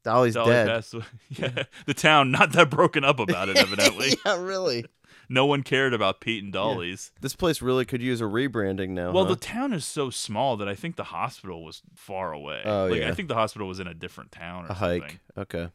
Dolly's 0.05 0.35
Dolly 0.35 0.51
dead. 0.53 0.69
passed. 0.69 0.95
Yeah, 1.31 1.65
the 1.87 1.95
town 1.95 2.31
not 2.31 2.53
that 2.53 2.71
broken 2.71 3.05
up 3.05 3.19
about 3.19 3.49
it, 3.49 3.57
evidently. 3.59 4.15
yeah, 4.25 4.41
really. 4.41 4.85
No 5.29 5.47
one 5.47 5.63
cared 5.63 5.95
about 5.95 6.21
Pete 6.21 6.43
and 6.43 6.53
Dolly's. 6.53 7.13
This 7.21 7.35
place 7.35 7.63
really 7.63 7.85
could 7.85 8.03
use 8.03 8.21
a 8.21 8.25
rebranding 8.25 8.91
now. 8.91 9.13
Well, 9.13 9.25
huh? 9.25 9.31
the 9.31 9.41
town 9.41 9.73
is 9.73 9.85
so 9.85 10.11
small 10.11 10.57
that 10.57 10.69
I 10.69 10.75
think 10.75 10.97
the 10.97 11.05
hospital 11.05 11.65
was 11.65 11.83
far 11.95 12.33
away. 12.33 12.63
Oh, 12.65 12.87
like 12.87 13.01
yeah. 13.01 13.09
I 13.09 13.15
think 13.15 13.29
the 13.29 13.35
hospital 13.35 13.69
was 13.69 13.81
in 13.81 13.87
a 13.87 13.95
different 13.95 14.33
town 14.33 14.65
or 14.65 14.73
a 14.73 14.77
something. 14.77 15.03
hike. 15.03 15.21
Okay, 15.37 15.69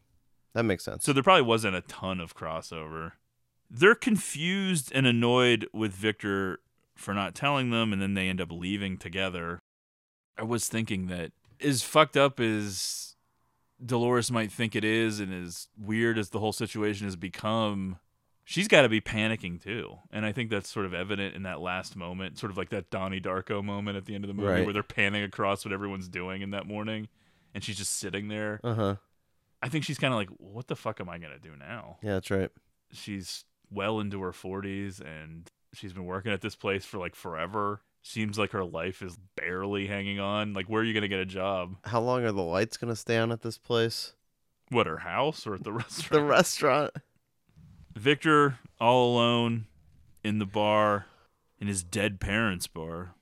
that 0.53 0.63
makes 0.63 0.83
sense. 0.83 1.03
So 1.03 1.13
there 1.13 1.23
probably 1.23 1.43
wasn't 1.43 1.75
a 1.75 1.81
ton 1.81 2.19
of 2.19 2.35
crossover. 2.35 3.13
They're 3.69 3.95
confused 3.95 4.91
and 4.95 5.05
annoyed 5.05 5.67
with 5.73 5.93
Victor 5.93 6.59
for 6.95 7.13
not 7.13 7.35
telling 7.35 7.69
them, 7.69 7.93
and 7.93 8.01
then 8.01 8.13
they 8.13 8.27
end 8.27 8.41
up 8.41 8.51
leaving 8.51 8.97
together. 8.97 9.59
I 10.37 10.43
was 10.43 10.67
thinking 10.67 11.07
that 11.07 11.31
as 11.61 11.83
fucked 11.83 12.17
up 12.17 12.39
as 12.39 13.15
Dolores 13.83 14.31
might 14.31 14.51
think 14.51 14.75
it 14.75 14.83
is, 14.83 15.19
and 15.19 15.33
as 15.33 15.67
weird 15.77 16.17
as 16.17 16.29
the 16.29 16.39
whole 16.39 16.51
situation 16.51 17.05
has 17.05 17.15
become, 17.15 17.99
she's 18.51 18.67
got 18.67 18.81
to 18.81 18.89
be 18.89 18.99
panicking 18.99 19.61
too. 19.61 19.95
And 20.11 20.25
I 20.25 20.31
think 20.31 20.49
that's 20.49 20.67
sort 20.67 20.87
of 20.87 20.93
evident 20.95 21.35
in 21.35 21.43
that 21.43 21.61
last 21.61 21.95
moment, 21.95 22.39
sort 22.39 22.51
of 22.51 22.57
like 22.57 22.69
that 22.69 22.89
Donnie 22.89 23.21
Darko 23.21 23.63
moment 23.63 23.95
at 23.95 24.05
the 24.05 24.15
end 24.15 24.23
of 24.23 24.27
the 24.27 24.33
movie 24.33 24.47
Right. 24.49 24.63
where 24.65 24.73
they're 24.73 24.81
panning 24.81 25.21
across 25.21 25.63
what 25.63 25.71
everyone's 25.71 26.07
doing 26.09 26.41
in 26.41 26.49
that 26.49 26.65
morning, 26.65 27.07
and 27.53 27.63
she's 27.63 27.77
just 27.77 27.93
sitting 27.99 28.27
there. 28.27 28.59
Uh 28.63 28.73
huh. 28.73 28.95
I 29.61 29.69
think 29.69 29.83
she's 29.85 29.99
kind 29.99 30.13
of 30.13 30.17
like, 30.17 30.29
what 30.37 30.67
the 30.67 30.75
fuck 30.75 30.99
am 30.99 31.09
I 31.09 31.19
gonna 31.19 31.37
do 31.37 31.51
now? 31.59 31.97
Yeah, 32.01 32.13
that's 32.13 32.31
right. 32.31 32.49
She's 32.91 33.45
well 33.69 33.99
into 33.99 34.19
her 34.21 34.31
40s, 34.31 34.99
and 34.99 35.47
she's 35.73 35.93
been 35.93 36.05
working 36.05 36.31
at 36.31 36.41
this 36.41 36.55
place 36.55 36.85
for 36.85 36.97
like 36.97 37.13
forever. 37.13 37.81
Seems 38.01 38.39
like 38.39 38.51
her 38.51 38.63
life 38.65 39.03
is 39.03 39.17
barely 39.35 39.85
hanging 39.85 40.19
on. 40.19 40.53
Like, 40.53 40.67
where 40.67 40.81
are 40.81 40.85
you 40.85 40.93
gonna 40.95 41.07
get 41.07 41.19
a 41.19 41.25
job? 41.25 41.75
How 41.83 41.99
long 42.01 42.23
are 42.25 42.31
the 42.31 42.41
lights 42.41 42.77
gonna 42.77 42.95
stay 42.95 43.17
on 43.17 43.31
at 43.31 43.41
this 43.43 43.59
place? 43.59 44.13
What, 44.71 44.87
her 44.87 44.97
house 44.99 45.45
or 45.45 45.53
at 45.55 45.63
the 45.63 45.71
restaurant? 45.83 46.11
The 46.11 46.23
restaurant. 46.23 46.91
Victor, 47.99 48.59
all 48.79 49.13
alone 49.13 49.65
in 50.23 50.39
the 50.39 50.45
bar, 50.45 51.05
in 51.59 51.67
his 51.67 51.83
dead 51.83 52.19
parents' 52.19 52.65
bar, 52.65 53.13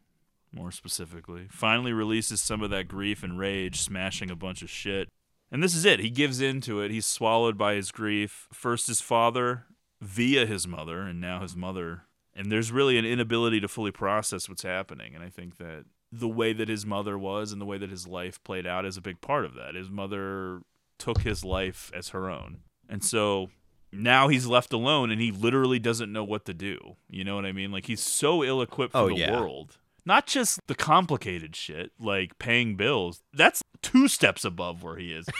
more 0.51 0.71
specifically, 0.71 1.47
finally 1.49 1.91
releases 1.91 2.41
some 2.41 2.61
of 2.61 2.69
that 2.69 2.88
grief 2.88 3.23
and 3.23 3.39
rage, 3.39 3.82
smashing 3.82 4.30
a 4.30 4.36
bunch 4.36 4.61
of 4.61 4.69
shit. 4.69 5.09
And 5.51 5.63
this 5.63 5.73
is 5.73 5.84
it. 5.84 5.99
He 5.99 6.09
gives 6.09 6.41
in 6.41 6.61
to 6.61 6.82
it. 6.82 6.91
He's 6.91 7.05
swallowed 7.05 7.57
by 7.57 7.73
his 7.73 7.91
grief. 7.91 8.47
First 8.53 8.88
his 8.88 9.01
father, 9.01 9.65
via 9.99 10.45
his 10.45 10.67
mother, 10.67 11.01
and 11.01 11.19
now 11.19 11.41
his 11.41 11.55
mother. 11.55 12.03
And 12.36 12.51
there's 12.51 12.71
really 12.71 12.99
an 12.99 13.05
inability 13.05 13.59
to 13.61 13.67
fully 13.67 13.91
process 13.91 14.47
what's 14.47 14.63
happening. 14.63 15.15
And 15.15 15.23
I 15.23 15.30
think 15.30 15.57
that 15.57 15.86
the 16.11 16.28
way 16.28 16.53
that 16.53 16.69
his 16.69 16.86
mother 16.86 17.17
was 17.17 17.51
and 17.51 17.59
the 17.59 17.65
way 17.65 17.80
that 17.80 17.89
his 17.89 18.07
life 18.07 18.43
played 18.43 18.67
out 18.67 18.86
is 18.86 18.95
a 18.95 19.01
big 19.01 19.21
part 19.21 19.43
of 19.43 19.55
that. 19.55 19.73
His 19.73 19.89
mother 19.89 20.61
took 20.99 21.21
his 21.21 21.43
life 21.43 21.91
as 21.95 22.09
her 22.09 22.30
own. 22.30 22.59
And 22.88 23.03
so 23.03 23.49
now 23.91 24.27
he's 24.27 24.45
left 24.47 24.73
alone 24.73 25.11
and 25.11 25.19
he 25.21 25.31
literally 25.31 25.79
doesn't 25.79 26.11
know 26.11 26.23
what 26.23 26.45
to 26.45 26.53
do. 26.53 26.95
You 27.09 27.23
know 27.23 27.35
what 27.35 27.45
I 27.45 27.51
mean? 27.51 27.71
Like 27.71 27.85
he's 27.88 28.01
so 28.01 28.43
ill 28.43 28.61
equipped 28.61 28.93
for 28.93 28.99
Oh, 28.99 29.07
the 29.09 29.15
yeah. 29.15 29.39
world. 29.39 29.77
Not 30.05 30.25
just 30.27 30.59
the 30.67 30.75
complicated 30.75 31.55
shit 31.55 31.91
like 31.99 32.39
paying 32.39 32.75
bills. 32.75 33.21
That's 33.33 33.63
two 33.81 34.07
steps 34.07 34.45
above 34.45 34.83
where 34.83 34.97
he 34.97 35.11
is. 35.13 35.25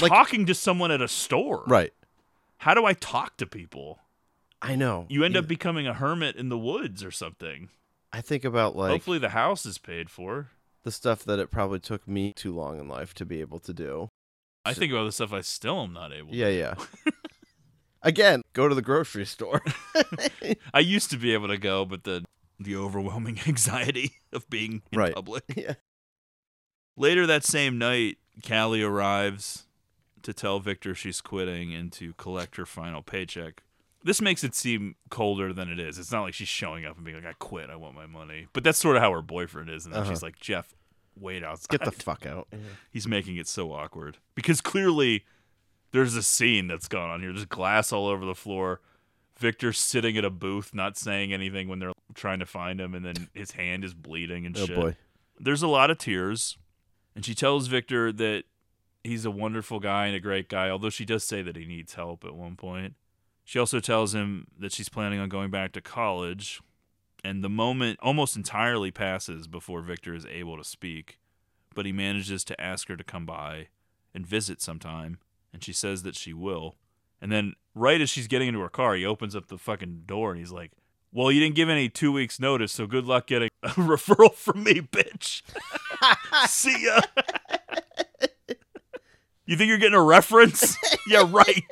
Like- 0.00 0.10
Talking 0.12 0.46
to 0.46 0.54
someone 0.54 0.92
at 0.92 1.02
a 1.02 1.08
store. 1.08 1.64
Right. 1.66 1.92
How 2.58 2.72
do 2.74 2.84
I 2.84 2.92
talk 2.92 3.36
to 3.38 3.46
people? 3.46 3.98
I 4.62 4.76
know. 4.76 5.06
You 5.08 5.24
end 5.24 5.36
up 5.36 5.48
becoming 5.48 5.88
a 5.88 5.94
hermit 5.94 6.36
in 6.36 6.50
the 6.50 6.58
woods 6.58 7.02
or 7.02 7.10
something. 7.10 7.68
I 8.12 8.20
think 8.20 8.44
about 8.44 8.76
like 8.76 8.90
Hopefully 8.92 9.18
the 9.18 9.30
house 9.30 9.66
is 9.66 9.76
paid 9.78 10.08
for. 10.08 10.50
the 10.84 10.92
stuff 10.92 11.24
that 11.24 11.40
it 11.40 11.50
probably 11.50 11.80
took 11.80 12.06
me 12.06 12.32
too 12.32 12.54
long 12.54 12.78
in 12.78 12.86
life 12.86 13.12
to 13.14 13.24
be 13.26 13.40
able 13.40 13.58
to 13.58 13.72
do. 13.74 14.10
I 14.68 14.74
think 14.74 14.92
about 14.92 15.04
the 15.04 15.12
stuff 15.12 15.32
I 15.32 15.40
still 15.40 15.80
am 15.82 15.92
not 15.92 16.12
able 16.12 16.30
to 16.32 16.36
Yeah, 16.36 16.48
yeah. 16.48 16.74
Again, 18.02 18.42
go 18.52 18.68
to 18.68 18.74
the 18.74 18.82
grocery 18.82 19.26
store. 19.26 19.60
I 20.74 20.78
used 20.80 21.10
to 21.10 21.16
be 21.16 21.32
able 21.34 21.48
to 21.48 21.58
go, 21.58 21.84
but 21.84 22.04
the 22.04 22.24
the 22.60 22.76
overwhelming 22.76 23.40
anxiety 23.46 24.12
of 24.32 24.48
being 24.50 24.82
in 24.92 24.98
Right. 24.98 25.14
public. 25.14 25.44
yeah. 25.56 25.74
Later 26.96 27.26
that 27.26 27.44
same 27.44 27.78
night, 27.78 28.18
Callie 28.46 28.82
arrives 28.82 29.66
to 30.22 30.32
tell 30.32 30.58
Victor 30.58 30.94
she's 30.94 31.20
quitting 31.20 31.72
and 31.72 31.92
to 31.92 32.12
collect 32.14 32.56
her 32.56 32.66
final 32.66 33.02
paycheck. 33.02 33.62
This 34.02 34.20
makes 34.20 34.42
it 34.42 34.54
seem 34.54 34.94
colder 35.10 35.52
than 35.52 35.68
it 35.68 35.78
is. 35.78 35.98
It's 35.98 36.10
not 36.12 36.22
like 36.22 36.34
she's 36.34 36.48
showing 36.48 36.84
up 36.84 36.96
and 36.96 37.04
being 37.04 37.16
like, 37.16 37.26
"I 37.26 37.32
quit. 37.38 37.68
I 37.70 37.76
want 37.76 37.94
my 37.94 38.06
money." 38.06 38.46
But 38.52 38.62
that's 38.64 38.78
sort 38.78 38.96
of 38.96 39.02
how 39.02 39.12
her 39.12 39.22
boyfriend 39.22 39.70
is, 39.70 39.84
and 39.84 39.94
then 39.94 40.02
Uh-huh. 40.02 40.10
she's 40.10 40.22
like, 40.22 40.38
"Jeff, 40.40 40.74
wait 41.20 41.42
outside." 41.44 41.68
Get 41.70 41.84
the 41.84 41.92
fuck 41.92 42.26
out. 42.26 42.48
He's 42.90 43.06
making 43.08 43.36
it 43.36 43.46
so 43.48 43.72
awkward 43.72 44.18
because 44.34 44.60
clearly 44.60 45.24
there's 45.92 46.14
a 46.16 46.22
scene 46.22 46.66
that's 46.68 46.88
gone 46.88 47.10
on 47.10 47.20
here. 47.20 47.32
There's 47.32 47.44
glass 47.46 47.92
all 47.92 48.06
over 48.08 48.24
the 48.24 48.34
floor. 48.34 48.80
Victor 49.38 49.72
sitting 49.72 50.16
at 50.18 50.24
a 50.24 50.30
booth, 50.30 50.74
not 50.74 50.96
saying 50.96 51.32
anything 51.32 51.68
when 51.68 51.78
they're 51.78 51.92
trying 52.14 52.40
to 52.40 52.46
find 52.46 52.80
him, 52.80 52.94
and 52.94 53.04
then 53.04 53.28
his 53.34 53.52
hand 53.52 53.84
is 53.84 53.94
bleeding 53.94 54.44
and 54.46 54.56
Oh 54.58 54.66
shit. 54.66 54.76
boy. 54.76 54.96
There's 55.38 55.62
a 55.62 55.68
lot 55.68 55.90
of 55.90 55.98
tears, 55.98 56.58
and 57.14 57.24
she 57.24 57.34
tells 57.34 57.68
Victor 57.68 58.10
that 58.12 58.42
he's 59.04 59.24
a 59.24 59.30
wonderful 59.30 59.78
guy 59.78 60.06
and 60.06 60.16
a 60.16 60.20
great 60.20 60.48
guy, 60.48 60.68
although 60.68 60.90
she 60.90 61.04
does 61.04 61.22
say 61.22 61.40
that 61.42 61.54
he 61.56 61.64
needs 61.64 61.94
help 61.94 62.24
at 62.24 62.34
one 62.34 62.56
point. 62.56 62.94
She 63.44 63.58
also 63.60 63.78
tells 63.80 64.12
him 64.14 64.48
that 64.58 64.72
she's 64.72 64.88
planning 64.88 65.20
on 65.20 65.28
going 65.28 65.50
back 65.50 65.70
to 65.72 65.80
college, 65.80 66.60
and 67.24 67.42
the 67.42 67.48
moment 67.48 67.98
almost 68.02 68.36
entirely 68.36 68.90
passes 68.90 69.46
before 69.46 69.82
Victor 69.82 70.14
is 70.14 70.26
able 70.26 70.56
to 70.56 70.64
speak, 70.64 71.18
but 71.74 71.86
he 71.86 71.92
manages 71.92 72.44
to 72.44 72.60
ask 72.60 72.88
her 72.88 72.96
to 72.96 73.04
come 73.04 73.26
by 73.26 73.68
and 74.14 74.26
visit 74.26 74.60
sometime, 74.60 75.18
and 75.52 75.62
she 75.62 75.72
says 75.72 76.02
that 76.02 76.16
she 76.16 76.32
will. 76.32 76.76
And 77.20 77.32
then, 77.32 77.54
right 77.74 78.00
as 78.00 78.10
she's 78.10 78.28
getting 78.28 78.48
into 78.48 78.60
her 78.60 78.68
car, 78.68 78.94
he 78.94 79.04
opens 79.04 79.34
up 79.34 79.46
the 79.46 79.58
fucking 79.58 80.02
door 80.06 80.30
and 80.30 80.38
he's 80.38 80.52
like, 80.52 80.72
Well, 81.12 81.32
you 81.32 81.40
didn't 81.40 81.56
give 81.56 81.68
any 81.68 81.88
two 81.88 82.12
weeks' 82.12 82.38
notice, 82.38 82.72
so 82.72 82.86
good 82.86 83.06
luck 83.06 83.26
getting 83.26 83.50
a 83.62 83.68
referral 83.70 84.34
from 84.34 84.62
me, 84.62 84.74
bitch. 84.74 85.42
See 86.48 86.84
ya. 86.84 87.00
You 89.46 89.56
think 89.56 89.68
you're 89.68 89.78
getting 89.78 89.94
a 89.94 90.02
reference? 90.02 90.76
yeah, 91.08 91.26
right. 91.26 91.64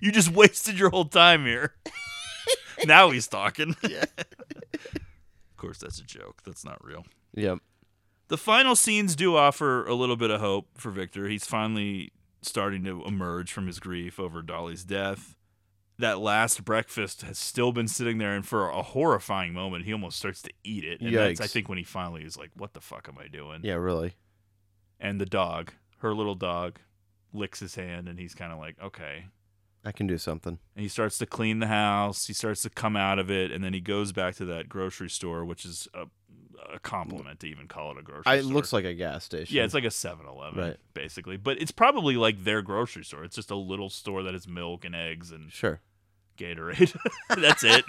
you 0.00 0.10
just 0.10 0.30
wasted 0.32 0.76
your 0.76 0.90
whole 0.90 1.04
time 1.04 1.46
here. 1.46 1.74
now 2.86 3.10
he's 3.10 3.28
talking. 3.28 3.76
Yeah. 3.88 4.04
of 4.16 5.56
course, 5.56 5.78
that's 5.78 5.98
a 6.00 6.04
joke. 6.04 6.42
That's 6.44 6.64
not 6.64 6.84
real. 6.84 7.04
Yep. 7.34 7.58
The 8.28 8.38
final 8.38 8.74
scenes 8.74 9.14
do 9.14 9.36
offer 9.36 9.86
a 9.86 9.94
little 9.94 10.16
bit 10.16 10.30
of 10.30 10.40
hope 10.40 10.68
for 10.78 10.90
Victor. 10.90 11.28
He's 11.28 11.44
finally 11.44 12.12
starting 12.40 12.82
to 12.84 13.04
emerge 13.04 13.52
from 13.52 13.66
his 13.66 13.78
grief 13.78 14.18
over 14.18 14.42
Dolly's 14.42 14.84
death. 14.84 15.36
That 15.98 16.18
last 16.18 16.64
breakfast 16.64 17.22
has 17.22 17.38
still 17.38 17.70
been 17.70 17.86
sitting 17.86 18.18
there, 18.18 18.34
and 18.34 18.44
for 18.46 18.68
a 18.68 18.82
horrifying 18.82 19.52
moment, 19.52 19.84
he 19.84 19.92
almost 19.92 20.18
starts 20.18 20.42
to 20.42 20.50
eat 20.64 20.84
it. 20.84 21.00
And 21.00 21.14
that's, 21.14 21.40
I 21.40 21.46
think, 21.46 21.68
when 21.68 21.78
he 21.78 21.84
finally 21.84 22.24
is 22.24 22.36
like, 22.36 22.50
What 22.56 22.72
the 22.72 22.80
fuck 22.80 23.08
am 23.08 23.18
I 23.22 23.28
doing? 23.28 23.60
Yeah, 23.62 23.74
really. 23.74 24.14
And 24.98 25.20
the 25.20 25.26
dog, 25.26 25.72
her 25.98 26.14
little 26.14 26.34
dog, 26.34 26.80
licks 27.32 27.60
his 27.60 27.74
hand, 27.74 28.08
and 28.08 28.18
he's 28.18 28.34
kind 28.34 28.52
of 28.52 28.58
like, 28.58 28.76
Okay. 28.82 29.26
I 29.84 29.92
can 29.92 30.06
do 30.06 30.16
something. 30.18 30.58
And 30.76 30.82
he 30.82 30.88
starts 30.88 31.18
to 31.18 31.26
clean 31.26 31.58
the 31.58 31.66
house. 31.66 32.26
He 32.26 32.32
starts 32.32 32.62
to 32.62 32.70
come 32.70 32.96
out 32.96 33.18
of 33.18 33.30
it, 33.30 33.50
and 33.50 33.64
then 33.64 33.72
he 33.74 33.80
goes 33.80 34.12
back 34.12 34.34
to 34.36 34.44
that 34.46 34.68
grocery 34.68 35.10
store, 35.10 35.44
which 35.44 35.64
is 35.64 35.88
a, 35.92 36.04
a 36.72 36.78
compliment 36.78 37.40
to 37.40 37.48
even 37.48 37.66
call 37.66 37.90
it 37.90 37.98
a 37.98 38.02
grocery 38.02 38.22
I, 38.26 38.36
it 38.36 38.42
store. 38.42 38.52
looks 38.54 38.72
like 38.72 38.84
a 38.84 38.94
gas 38.94 39.24
station. 39.24 39.56
Yeah, 39.56 39.64
it's 39.64 39.74
like 39.74 39.82
a 39.84 39.88
7-Eleven, 39.88 40.58
Right. 40.60 40.76
basically. 40.94 41.36
But 41.36 41.60
it's 41.60 41.72
probably 41.72 42.16
like 42.16 42.44
their 42.44 42.62
grocery 42.62 43.04
store. 43.04 43.24
It's 43.24 43.34
just 43.34 43.50
a 43.50 43.56
little 43.56 43.90
store 43.90 44.22
that 44.22 44.34
has 44.34 44.46
milk 44.46 44.84
and 44.84 44.94
eggs 44.94 45.32
and 45.32 45.50
Sure. 45.52 45.80
Gatorade. 46.38 46.96
That's 47.28 47.64
it. 47.64 47.84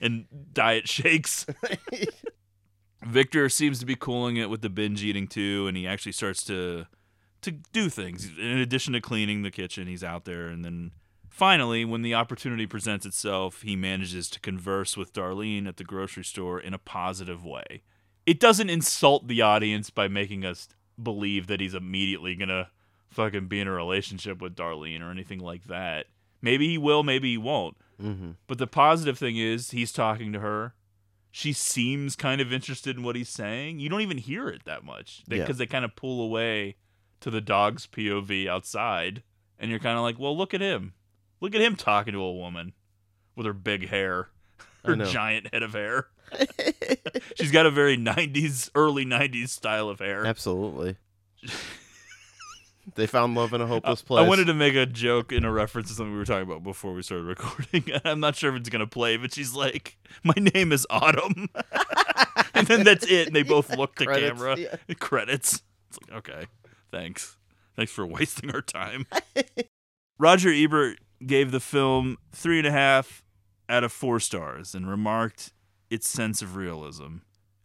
and 0.00 0.26
diet 0.52 0.88
shakes. 0.88 1.46
Victor 3.04 3.48
seems 3.48 3.78
to 3.80 3.86
be 3.86 3.94
cooling 3.96 4.36
it 4.36 4.48
with 4.48 4.62
the 4.62 4.70
binge 4.70 5.02
eating 5.04 5.26
too, 5.26 5.66
and 5.66 5.76
he 5.76 5.86
actually 5.86 6.12
starts 6.12 6.42
to 6.44 6.86
to 7.42 7.50
do 7.50 7.90
things. 7.90 8.30
In 8.38 8.58
addition 8.58 8.94
to 8.94 9.00
cleaning 9.02 9.42
the 9.42 9.50
kitchen, 9.50 9.86
he's 9.86 10.02
out 10.02 10.24
there 10.24 10.46
and 10.48 10.64
then 10.64 10.92
finally, 11.34 11.84
when 11.84 12.02
the 12.02 12.14
opportunity 12.14 12.66
presents 12.66 13.04
itself, 13.04 13.62
he 13.62 13.74
manages 13.76 14.30
to 14.30 14.40
converse 14.40 14.96
with 14.96 15.12
Darlene 15.12 15.66
at 15.66 15.76
the 15.76 15.84
grocery 15.84 16.24
store 16.24 16.60
in 16.60 16.72
a 16.72 16.78
positive 16.78 17.44
way. 17.44 17.82
It 18.24 18.38
doesn't 18.40 18.70
insult 18.70 19.26
the 19.28 19.42
audience 19.42 19.90
by 19.90 20.08
making 20.08 20.44
us 20.44 20.68
believe 21.02 21.48
that 21.48 21.60
he's 21.60 21.74
immediately 21.74 22.34
gonna 22.36 22.70
fucking 23.10 23.48
be 23.48 23.60
in 23.60 23.66
a 23.68 23.72
relationship 23.72 24.40
with 24.40 24.54
Darlene 24.56 25.02
or 25.02 25.10
anything 25.10 25.40
like 25.40 25.64
that. 25.64 26.06
Maybe 26.40 26.68
he 26.68 26.78
will, 26.78 27.02
maybe 27.02 27.32
he 27.32 27.38
won't. 27.38 27.76
Mm-hmm. 28.00 28.30
But 28.46 28.58
the 28.58 28.66
positive 28.66 29.18
thing 29.18 29.36
is 29.36 29.70
he's 29.72 29.92
talking 29.92 30.32
to 30.32 30.40
her. 30.40 30.74
She 31.30 31.52
seems 31.52 32.14
kind 32.16 32.40
of 32.40 32.52
interested 32.52 32.96
in 32.96 33.02
what 33.02 33.16
he's 33.16 33.28
saying. 33.28 33.80
You 33.80 33.88
don't 33.88 34.00
even 34.02 34.18
hear 34.18 34.48
it 34.48 34.64
that 34.66 34.84
much 34.84 35.22
because 35.28 35.48
Yeah. 35.48 35.54
they 35.54 35.66
kind 35.66 35.84
of 35.84 35.96
pull 35.96 36.22
away 36.22 36.76
to 37.20 37.30
the 37.30 37.40
dog's 37.40 37.86
POV 37.86 38.46
outside, 38.48 39.22
and 39.58 39.70
you're 39.70 39.80
kind 39.80 39.96
of 39.96 40.02
like, 40.04 40.18
well, 40.18 40.36
look 40.36 40.54
at 40.54 40.60
him. 40.60 40.94
Look 41.44 41.54
at 41.54 41.60
him 41.60 41.76
talking 41.76 42.14
to 42.14 42.22
a 42.22 42.32
woman 42.32 42.72
with 43.36 43.44
her 43.44 43.52
big 43.52 43.90
hair, 43.90 44.28
her 44.82 44.96
giant 44.96 45.52
head 45.52 45.62
of 45.62 45.74
hair. 45.74 46.06
She's 47.36 47.50
got 47.50 47.66
a 47.66 47.70
very 47.70 47.98
90s, 47.98 48.70
early 48.74 49.04
90s 49.04 49.50
style 49.50 49.90
of 49.90 49.98
hair. 49.98 50.24
Absolutely. 50.24 50.96
they 52.94 53.06
found 53.06 53.34
love 53.34 53.52
in 53.52 53.60
a 53.60 53.66
hopeless 53.66 54.00
place. 54.00 54.20
I 54.20 54.22
place. 54.22 54.28
wanted 54.30 54.46
to 54.46 54.54
make 54.54 54.74
a 54.74 54.86
joke 54.86 55.32
in 55.32 55.44
a 55.44 55.52
reference 55.52 55.88
to 55.88 55.94
something 55.94 56.12
we 56.12 56.18
were 56.18 56.24
talking 56.24 56.50
about 56.50 56.62
before 56.62 56.94
we 56.94 57.02
started 57.02 57.24
recording. 57.24 57.84
I'm 58.06 58.20
not 58.20 58.36
sure 58.36 58.50
if 58.50 58.58
it's 58.58 58.70
gonna 58.70 58.86
play, 58.86 59.18
but 59.18 59.34
she's 59.34 59.52
like, 59.52 59.98
"My 60.22 60.32
name 60.54 60.72
is 60.72 60.86
Autumn," 60.88 61.50
and 62.54 62.66
then 62.66 62.84
that's 62.84 63.04
it. 63.04 63.26
And 63.26 63.36
they 63.36 63.42
both 63.42 63.76
look 63.76 63.96
to 63.96 64.06
Credits, 64.06 64.32
camera. 64.32 64.56
yeah. 64.56 64.94
Credits. 64.98 65.62
It's 65.90 65.98
like, 66.08 66.18
okay, 66.20 66.46
thanks, 66.90 67.36
thanks 67.76 67.92
for 67.92 68.06
wasting 68.06 68.50
our 68.50 68.62
time. 68.62 69.04
Roger 70.18 70.50
Ebert 70.50 71.00
gave 71.26 71.50
the 71.50 71.60
film 71.60 72.18
three 72.32 72.58
and 72.58 72.66
a 72.66 72.72
half 72.72 73.22
out 73.68 73.84
of 73.84 73.92
four 73.92 74.20
stars 74.20 74.74
and 74.74 74.88
remarked 74.88 75.52
its 75.90 76.08
sense 76.08 76.42
of 76.42 76.56
realism. 76.56 77.18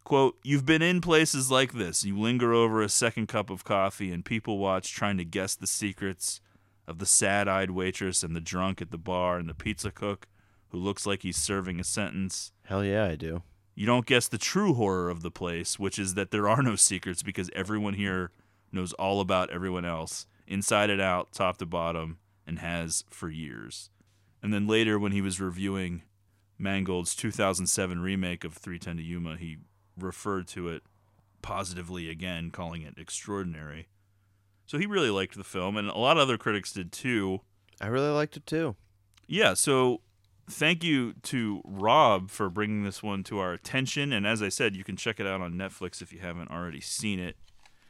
Quote, 0.04 0.38
You've 0.42 0.66
been 0.66 0.82
in 0.82 1.00
places 1.00 1.50
like 1.50 1.72
this. 1.72 2.04
You 2.04 2.18
linger 2.18 2.52
over 2.52 2.82
a 2.82 2.88
second 2.88 3.28
cup 3.28 3.50
of 3.50 3.64
coffee 3.64 4.12
and 4.12 4.24
people 4.24 4.58
watch 4.58 4.92
trying 4.92 5.18
to 5.18 5.24
guess 5.24 5.54
the 5.54 5.66
secrets 5.66 6.40
of 6.86 6.98
the 6.98 7.06
sad 7.06 7.48
eyed 7.48 7.70
waitress 7.70 8.22
and 8.22 8.34
the 8.34 8.40
drunk 8.40 8.82
at 8.82 8.90
the 8.90 8.98
bar 8.98 9.38
and 9.38 9.48
the 9.48 9.54
pizza 9.54 9.90
cook 9.90 10.26
who 10.70 10.78
looks 10.78 11.06
like 11.06 11.22
he's 11.22 11.36
serving 11.36 11.78
a 11.78 11.84
sentence. 11.84 12.52
Hell 12.64 12.84
yeah, 12.84 13.06
I 13.06 13.16
do. 13.16 13.42
You 13.74 13.86
don't 13.86 14.06
guess 14.06 14.28
the 14.28 14.38
true 14.38 14.74
horror 14.74 15.10
of 15.10 15.22
the 15.22 15.30
place, 15.30 15.78
which 15.78 15.98
is 15.98 16.14
that 16.14 16.30
there 16.30 16.48
are 16.48 16.62
no 16.62 16.76
secrets 16.76 17.22
because 17.22 17.50
everyone 17.54 17.94
here 17.94 18.30
knows 18.72 18.92
all 18.94 19.20
about 19.20 19.50
everyone 19.50 19.84
else, 19.84 20.26
inside 20.46 20.90
and 20.90 21.00
out, 21.00 21.32
top 21.32 21.58
to 21.58 21.66
bottom, 21.66 22.18
and 22.50 22.58
has 22.58 23.04
for 23.08 23.30
years. 23.30 23.90
And 24.42 24.52
then 24.52 24.66
later, 24.66 24.98
when 24.98 25.12
he 25.12 25.20
was 25.20 25.40
reviewing 25.40 26.02
Mangold's 26.58 27.14
2007 27.14 28.00
remake 28.00 28.42
of 28.42 28.54
310 28.54 28.96
to 28.96 29.02
Yuma, 29.02 29.36
he 29.36 29.58
referred 29.96 30.48
to 30.48 30.68
it 30.68 30.82
positively 31.42 32.10
again, 32.10 32.50
calling 32.50 32.82
it 32.82 32.94
extraordinary. 32.98 33.86
So 34.66 34.78
he 34.78 34.86
really 34.86 35.10
liked 35.10 35.36
the 35.36 35.44
film, 35.44 35.76
and 35.76 35.88
a 35.88 35.96
lot 35.96 36.16
of 36.16 36.24
other 36.24 36.36
critics 36.36 36.72
did 36.72 36.90
too. 36.90 37.42
I 37.80 37.86
really 37.86 38.10
liked 38.10 38.36
it 38.36 38.46
too. 38.46 38.74
Yeah, 39.28 39.54
so 39.54 40.00
thank 40.50 40.82
you 40.82 41.12
to 41.22 41.62
Rob 41.64 42.30
for 42.30 42.50
bringing 42.50 42.82
this 42.82 43.00
one 43.00 43.22
to 43.24 43.38
our 43.38 43.52
attention. 43.52 44.12
And 44.12 44.26
as 44.26 44.42
I 44.42 44.48
said, 44.48 44.74
you 44.74 44.82
can 44.82 44.96
check 44.96 45.20
it 45.20 45.26
out 45.26 45.40
on 45.40 45.54
Netflix 45.54 46.02
if 46.02 46.12
you 46.12 46.18
haven't 46.18 46.50
already 46.50 46.80
seen 46.80 47.20
it. 47.20 47.36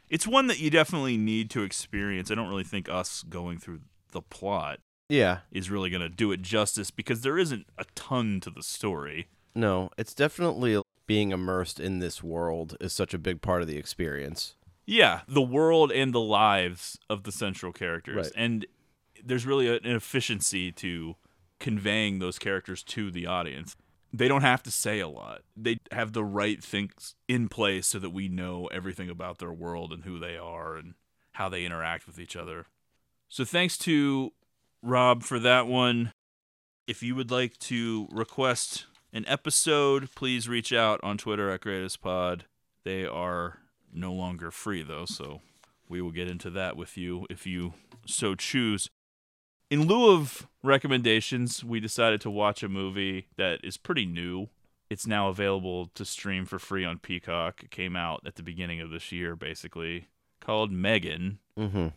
It's 0.07 0.27
one 0.27 0.45
that 0.47 0.59
you 0.59 0.69
definitely 0.69 1.17
need 1.17 1.49
to 1.51 1.63
experience. 1.63 2.29
I 2.29 2.35
don't 2.35 2.49
really 2.49 2.63
think 2.63 2.89
us 2.89 3.23
going 3.23 3.57
through 3.57 3.79
the 4.11 4.21
plot 4.21 4.79
Yeah. 5.09 5.39
is 5.51 5.69
really 5.69 5.89
going 5.89 6.01
to 6.01 6.09
do 6.09 6.31
it 6.31 6.41
justice 6.41 6.91
because 6.91 7.21
there 7.21 7.37
isn't 7.37 7.67
a 7.77 7.85
ton 7.95 8.39
to 8.41 8.49
the 8.49 8.63
story. 8.63 9.27
No, 9.55 9.89
it's 9.97 10.13
definitely 10.13 10.81
being 11.07 11.31
immersed 11.31 11.79
in 11.79 11.99
this 11.99 12.23
world 12.23 12.77
is 12.79 12.93
such 12.93 13.13
a 13.13 13.17
big 13.17 13.41
part 13.41 13.61
of 13.61 13.67
the 13.67 13.77
experience. 13.77 14.55
Yeah, 14.85 15.21
the 15.27 15.41
world 15.41 15.91
and 15.91 16.13
the 16.13 16.21
lives 16.21 16.97
of 17.09 17.23
the 17.23 17.31
central 17.31 17.71
characters. 17.73 18.15
Right. 18.15 18.31
And 18.35 18.65
there's 19.23 19.45
really 19.45 19.67
an 19.67 19.85
efficiency 19.85 20.71
to 20.73 21.15
conveying 21.59 22.19
those 22.19 22.39
characters 22.39 22.81
to 22.83 23.11
the 23.11 23.27
audience. 23.27 23.75
They 24.13 24.27
don't 24.27 24.41
have 24.41 24.63
to 24.63 24.71
say 24.71 24.99
a 24.99 25.07
lot. 25.07 25.41
They 25.55 25.77
have 25.91 26.13
the 26.13 26.23
right 26.23 26.61
things 26.63 27.15
in 27.27 27.47
place 27.47 27.87
so 27.87 27.99
that 27.99 28.09
we 28.09 28.27
know 28.27 28.67
everything 28.67 29.09
about 29.09 29.37
their 29.37 29.53
world 29.53 29.93
and 29.93 30.03
who 30.03 30.17
they 30.19 30.37
are 30.37 30.75
and 30.75 30.95
how 31.33 31.47
they 31.49 31.63
interact 31.65 32.07
with 32.07 32.19
each 32.19 32.35
other. 32.35 32.65
So 33.31 33.45
thanks 33.45 33.77
to 33.79 34.33
Rob 34.83 35.23
for 35.23 35.39
that 35.39 35.65
one. 35.65 36.11
If 36.85 37.01
you 37.01 37.15
would 37.15 37.31
like 37.31 37.57
to 37.59 38.09
request 38.11 38.87
an 39.13 39.23
episode, 39.25 40.13
please 40.15 40.49
reach 40.49 40.73
out 40.73 40.99
on 41.01 41.17
Twitter 41.17 41.49
at 41.49 41.61
Greatest 41.61 42.01
Pod. 42.01 42.43
They 42.83 43.05
are 43.05 43.59
no 43.93 44.11
longer 44.11 44.51
free 44.51 44.83
though, 44.83 45.05
so 45.05 45.39
we 45.87 46.01
will 46.01 46.11
get 46.11 46.27
into 46.27 46.49
that 46.49 46.75
with 46.75 46.97
you 46.97 47.25
if 47.29 47.47
you 47.47 47.73
so 48.05 48.35
choose. 48.35 48.89
In 49.69 49.87
lieu 49.87 50.11
of 50.11 50.49
recommendations, 50.61 51.63
we 51.63 51.79
decided 51.79 52.19
to 52.21 52.29
watch 52.29 52.61
a 52.63 52.67
movie 52.67 53.27
that 53.37 53.61
is 53.63 53.77
pretty 53.77 54.05
new. 54.05 54.49
It's 54.89 55.07
now 55.07 55.29
available 55.29 55.85
to 55.95 56.03
stream 56.03 56.43
for 56.43 56.59
free 56.59 56.83
on 56.83 56.99
Peacock. 56.99 57.63
It 57.63 57.71
came 57.71 57.95
out 57.95 58.23
at 58.25 58.35
the 58.35 58.43
beginning 58.43 58.81
of 58.81 58.89
this 58.89 59.13
year, 59.13 59.37
basically, 59.37 60.09
called 60.41 60.69
Megan 60.69 61.39
Mm-hmm. 61.57 61.87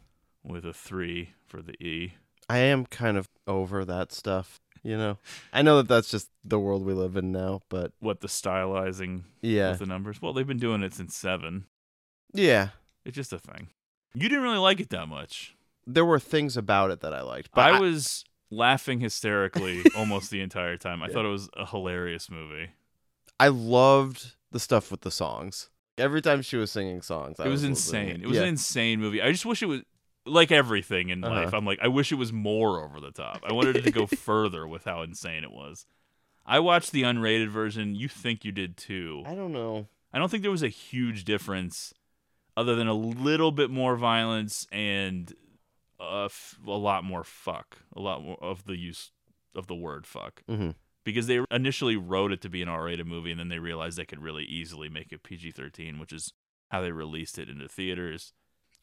With 0.45 0.65
a 0.65 0.73
three 0.73 1.31
for 1.47 1.62
the 1.62 1.73
E. 1.85 2.15
I 2.49 2.59
am 2.59 2.85
kind 2.87 3.16
of 3.16 3.29
over 3.47 3.85
that 3.87 4.12
stuff, 4.12 4.61
you 4.83 4.97
know. 4.99 5.16
I 5.53 5.62
know 5.62 5.79
that 5.79 5.89
that's 5.89 6.11
just 6.11 6.29
the 6.45 6.59
world 6.61 6.85
we 6.85 6.93
live 6.93 7.16
in 7.16 7.33
now, 7.33 7.62
but 7.71 7.93
What 8.01 8.21
the 8.21 8.29
stylizing 8.29 9.23
yeah, 9.41 9.71
with 9.71 9.79
the 9.81 9.87
numbers? 9.87 10.21
Well, 10.21 10.33
they've 10.35 10.47
been 10.47 10.59
doing 10.59 10.83
it 10.83 10.93
since 10.95 11.16
seven. 11.16 11.65
yeah. 12.33 12.69
It's 13.07 13.16
just 13.16 13.33
a 13.35 13.39
thing. 13.39 13.69
You 14.15 14.29
didn't 14.31 14.45
really 14.45 14.57
like 14.59 14.81
it 14.81 14.89
that 14.91 15.09
much. 15.09 15.55
There 15.87 16.07
were 16.07 16.19
things 16.19 16.57
about 16.57 16.91
it 16.91 17.01
that 17.01 17.12
I 17.12 17.21
liked, 17.21 17.51
but 17.55 17.75
I 17.75 17.79
was 17.79 18.25
laughing 18.51 19.01
hysterically 19.01 19.83
almost 19.97 20.31
the 20.31 20.41
entire 20.41 20.79
time. 20.79 21.03
I 21.03 21.09
Yeah. 21.09 21.12
thought 21.12 21.25
it 21.27 21.29
was 21.29 21.51
a 21.55 21.66
hilarious 21.66 22.31
movie. 22.31 22.71
I 23.39 23.49
loved 23.49 24.37
the 24.53 24.61
stuff 24.61 24.91
with 24.91 25.03
the 25.03 25.11
songs. 25.11 25.69
Every 25.99 26.23
time 26.23 26.41
she 26.41 26.57
was 26.57 26.71
singing 26.71 27.03
songs, 27.03 27.39
I 27.39 27.45
it 27.45 27.49
was, 27.51 27.62
listening. 27.62 28.09
insane. 28.09 28.23
It 28.23 28.27
was 28.29 28.37
yeah. 28.37 28.43
an 28.45 28.49
insane 28.49 29.01
movie. 29.01 29.21
I 29.21 29.31
just 29.31 29.45
wish 29.45 29.62
it 29.62 29.66
was 29.66 29.83
like 30.27 30.51
everything 30.53 31.09
in 31.11 31.23
Uh-huh. 31.25 31.35
life. 31.45 31.55
I'm 31.55 31.65
like, 31.67 31.79
I 31.83 31.89
wish 31.89 32.11
it 32.13 32.17
was 32.17 32.33
more 32.33 32.83
over 32.83 33.01
the 33.01 33.11
top. 33.11 33.41
I 33.49 33.53
wanted 33.53 33.77
it 33.77 33.85
to 33.85 33.91
go 33.91 34.07
further 34.07 34.67
with 34.67 34.85
how 34.85 35.03
insane 35.03 35.45
it 35.45 35.53
was. 35.53 35.87
I 36.47 36.59
watched 36.61 36.93
the 36.93 37.03
unrated 37.03 37.49
version. 37.49 37.95
You 37.95 38.09
think 38.09 38.45
you 38.45 38.53
did 38.53 38.77
too. 38.77 39.23
I 39.27 39.35
don't 39.35 39.53
know. 39.53 39.87
I 40.13 40.19
don't 40.19 40.31
think 40.31 40.43
there 40.43 40.51
was 40.51 40.63
a 40.63 40.69
huge 40.69 41.25
difference 41.25 41.93
other 42.57 42.75
than 42.77 42.87
a 42.87 42.95
little 42.95 43.51
bit 43.51 43.71
more 43.71 43.97
violence 43.97 44.67
and 44.71 45.33
a, 46.01 46.25
f- 46.27 46.59
a 46.67 46.71
lot 46.71 47.03
more 47.03 47.25
fuck. 47.25 47.79
A 47.97 48.01
lot 48.01 48.23
more 48.23 48.39
of 48.43 48.65
the 48.67 48.77
use 48.77 49.11
of 49.57 49.67
the 49.67 49.75
word 49.75 50.07
fuck. 50.07 50.43
Mm-hmm. 50.49 50.71
Because 51.05 51.27
they 51.27 51.41
initially 51.51 51.97
wrote 51.97 52.31
it 52.33 52.41
to 52.43 52.49
be 52.49 52.63
an 52.63 52.69
R 52.69 52.85
rated 52.85 53.07
movie 53.07 53.31
and 53.31 53.41
then 53.41 53.49
they 53.49 53.59
realized 53.59 53.99
they 53.99 54.05
could 54.05 54.23
really 54.23 54.45
easily 54.45 54.89
make 54.89 55.13
it 55.13 55.23
PG 55.23 55.51
13, 55.53 55.99
which 55.99 56.13
is 56.13 56.33
how 56.71 56.81
they 56.81 56.93
released 56.93 57.39
it 57.39 57.49
into 57.49 57.69
theaters. 57.69 58.33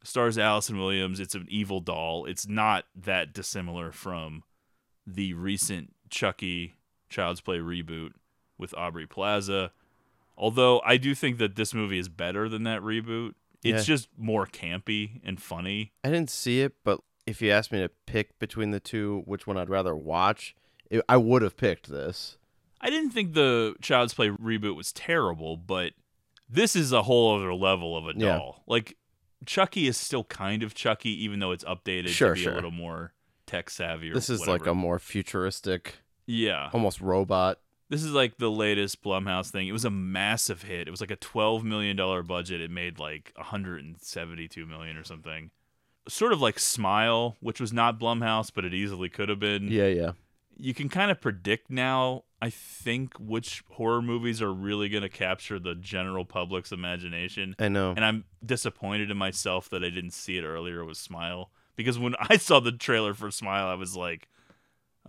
Stars 0.04 0.38
Allison 0.38 0.78
Williams. 0.78 1.20
It's 1.20 1.36
an 1.36 1.46
evil 1.50 1.80
doll. 1.80 2.26
It's 2.26 2.48
not 2.48 2.86
that 2.96 3.34
dissimilar 3.34 3.92
from 3.92 4.44
the 5.06 5.34
recent 5.34 5.94
Chucky 6.10 6.76
Child's 7.10 7.42
Play 7.42 7.58
reboot 7.58 8.12
with 8.58 8.74
Aubrey 8.76 9.08
Plaza. 9.08 9.72
Although 10.38 10.82
I 10.86 10.98
do 10.98 11.14
think 11.14 11.38
that 11.38 11.56
this 11.56 11.74
movie 11.74 12.00
is 12.00 12.10
better 12.10 12.48
than 12.50 12.64
that 12.64 12.82
reboot. 12.82 13.34
It's 13.64 13.88
Yeah. 13.88 13.96
just 13.96 14.10
more 14.18 14.48
campy 14.48 15.22
and 15.24 15.40
funny. 15.42 15.92
I 16.04 16.10
didn't 16.10 16.30
see 16.32 16.62
it, 16.62 16.74
but 16.84 17.02
if 17.28 17.42
you 17.42 17.52
asked 17.52 17.72
me 17.72 17.80
to 17.80 17.90
pick 18.08 18.40
between 18.40 18.72
the 18.72 18.80
two, 18.80 19.22
which 19.26 19.46
one 19.46 19.58
I'd 19.58 19.70
rather 19.70 19.96
watch, 19.96 20.56
it, 20.90 21.04
I 21.08 21.18
would 21.18 21.44
have 21.44 21.58
picked 21.58 21.90
this. 21.90 22.38
I 22.80 22.90
didn't 22.90 23.12
think 23.12 23.34
the 23.34 23.76
Child's 23.82 24.16
Play 24.16 24.30
reboot 24.30 24.76
was 24.76 24.92
terrible, 24.92 25.58
but 25.58 25.94
this 26.50 26.76
is 26.76 26.92
a 26.92 27.04
whole 27.04 27.36
other 27.38 27.54
level 27.54 27.96
of 27.96 28.06
a 28.08 28.14
Yeah. 28.18 28.38
doll. 28.38 28.64
Like 28.66 28.98
Chucky 29.46 29.88
is 29.88 29.98
still 29.98 30.24
kind 30.26 30.64
of 30.64 30.74
Chucky, 30.76 31.10
even 31.24 31.40
though 31.40 31.52
it's 31.52 31.64
updated 31.64 32.10
Sure, 32.10 32.30
to 32.30 32.34
be 32.36 32.42
sure. 32.42 32.52
a 32.52 32.56
little 32.56 32.72
more 32.72 33.14
tech 33.46 33.70
savvy. 33.70 34.12
Or 34.12 34.14
This 34.14 34.30
is 34.30 34.48
like 34.48 34.66
a 34.66 34.74
more 34.74 35.00
futuristic, 35.00 35.96
yeah. 36.26 36.70
almost 36.74 37.02
robot. 37.02 37.60
This 37.90 38.04
is 38.04 38.14
like 38.14 38.38
the 38.38 38.50
latest 38.50 39.04
Blumhouse 39.04 39.50
thing. 39.50 39.68
It 39.68 39.74
was 39.74 39.84
a 39.84 39.90
massive 39.90 40.64
hit. 40.64 40.88
It 40.88 40.92
was 40.92 41.02
like 41.02 41.12
a 41.12 41.18
twelve 41.18 41.64
million 41.66 41.98
dollar 41.98 42.24
budget. 42.24 42.62
It 42.62 42.72
made 42.72 43.00
like 43.00 43.34
hundred 43.36 43.84
and 43.84 44.00
seventy 44.00 44.48
two 44.48 44.66
million 44.66 44.96
or 44.96 45.04
something. 45.04 45.52
Sort 46.08 46.32
of 46.32 46.42
like 46.42 46.58
Smile, 46.58 47.36
which 47.42 47.60
was 47.60 47.74
not 47.74 48.00
Blumhouse, 48.00 48.50
but 48.54 48.64
it 48.64 48.74
easily 48.74 49.10
could 49.10 49.28
have 49.28 49.40
been. 49.40 49.68
Yeah, 49.68 49.88
yeah. 49.88 50.12
You 50.62 50.74
can 50.76 50.90
kind 50.90 51.10
of 51.10 51.20
predict 51.20 51.72
now, 51.72 52.24
I 52.42 52.52
think, 52.52 53.16
which 53.20 53.64
horror 53.72 54.02
movies 54.02 54.42
are 54.42 54.54
really 54.54 54.90
going 54.90 55.02
to 55.02 55.10
capture 55.10 55.58
the 55.58 55.74
general 55.74 56.24
public's 56.24 56.72
imagination. 56.72 57.56
I 57.58 57.68
know. 57.68 57.92
And 57.96 58.06
I'm 58.06 58.26
disappointed 58.46 59.10
in 59.10 59.18
myself 59.18 59.70
that 59.72 59.84
I 59.84 59.90
didn't 59.90 60.12
see 60.12 60.38
it 60.38 60.44
earlier 60.44 60.86
with 60.86 60.98
Smile. 60.98 61.50
Because 61.76 61.98
when 61.98 62.16
I 62.20 62.38
saw 62.38 62.60
the 62.60 62.72
trailer 62.72 63.16
for 63.16 63.32
Smile, 63.32 63.68
I 63.68 63.74
was 63.74 63.96
like, 63.98 64.28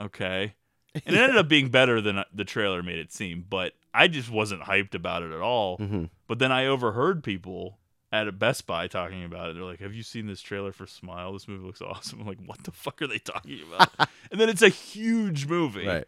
okay. 0.00 0.54
And 1.06 1.16
it 1.16 1.20
ended 1.20 1.38
up 1.38 1.48
being 1.48 1.68
better 1.70 2.02
than 2.02 2.18
uh, 2.18 2.24
the 2.34 2.44
trailer 2.44 2.82
made 2.82 2.98
it 2.98 3.10
seem, 3.12 3.46
but 3.48 3.72
I 3.94 4.08
just 4.08 4.30
wasn't 4.30 4.62
hyped 4.62 4.94
about 4.94 5.22
it 5.22 5.32
at 5.32 5.40
all. 5.40 5.76
hmm 5.78 6.04
But 6.26 6.38
then 6.38 6.52
I 6.52 6.66
overheard 6.66 7.24
people 7.24 7.78
at 8.12 8.28
a 8.28 8.32
Best 8.32 8.66
Buy 8.66 8.86
talking 8.86 9.24
about 9.24 9.50
it. 9.50 9.54
They're 9.54 9.64
like, 9.64 9.80
"Have 9.80 9.94
you 9.94 10.02
seen 10.02 10.26
this 10.26 10.42
trailer 10.42 10.70
for 10.70 10.86
Smile? 10.86 11.32
This 11.32 11.48
movie 11.48 11.64
looks 11.64 11.80
awesome." 11.82 12.20
I'm 12.20 12.26
like, 12.26 12.44
"What 12.44 12.62
the 12.64 12.70
fuck 12.72 13.00
are 13.02 13.06
they 13.06 13.18
talking 13.18 13.60
about?" 13.66 13.90
and 14.30 14.40
then 14.40 14.48
it's 14.48 14.62
a 14.62 14.68
huge 14.68 15.46
movie. 15.46 15.86
Right. 15.86 16.04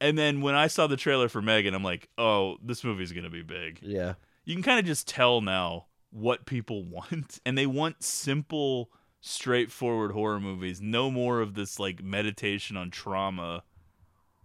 And 0.00 0.16
then 0.16 0.42
when 0.42 0.54
I 0.54 0.68
saw 0.68 0.86
the 0.86 0.96
trailer 0.96 1.28
for 1.28 1.42
Megan, 1.42 1.74
I'm 1.74 1.82
like, 1.82 2.08
"Oh, 2.18 2.58
this 2.62 2.84
movie's 2.84 3.12
gonna 3.12 3.30
be 3.30 3.42
big." 3.42 3.78
Yeah. 3.82 4.14
You 4.44 4.54
can 4.54 4.62
kind 4.62 4.78
of 4.78 4.86
just 4.86 5.08
tell 5.08 5.40
now 5.40 5.86
what 6.10 6.46
people 6.46 6.84
want, 6.84 7.40
and 7.46 7.56
they 7.56 7.66
want 7.66 8.02
simple, 8.02 8.90
straightforward 9.20 10.12
horror 10.12 10.40
movies. 10.40 10.80
No 10.80 11.10
more 11.10 11.40
of 11.40 11.54
this 11.54 11.78
like 11.78 12.02
meditation 12.02 12.76
on 12.76 12.90
trauma, 12.90 13.64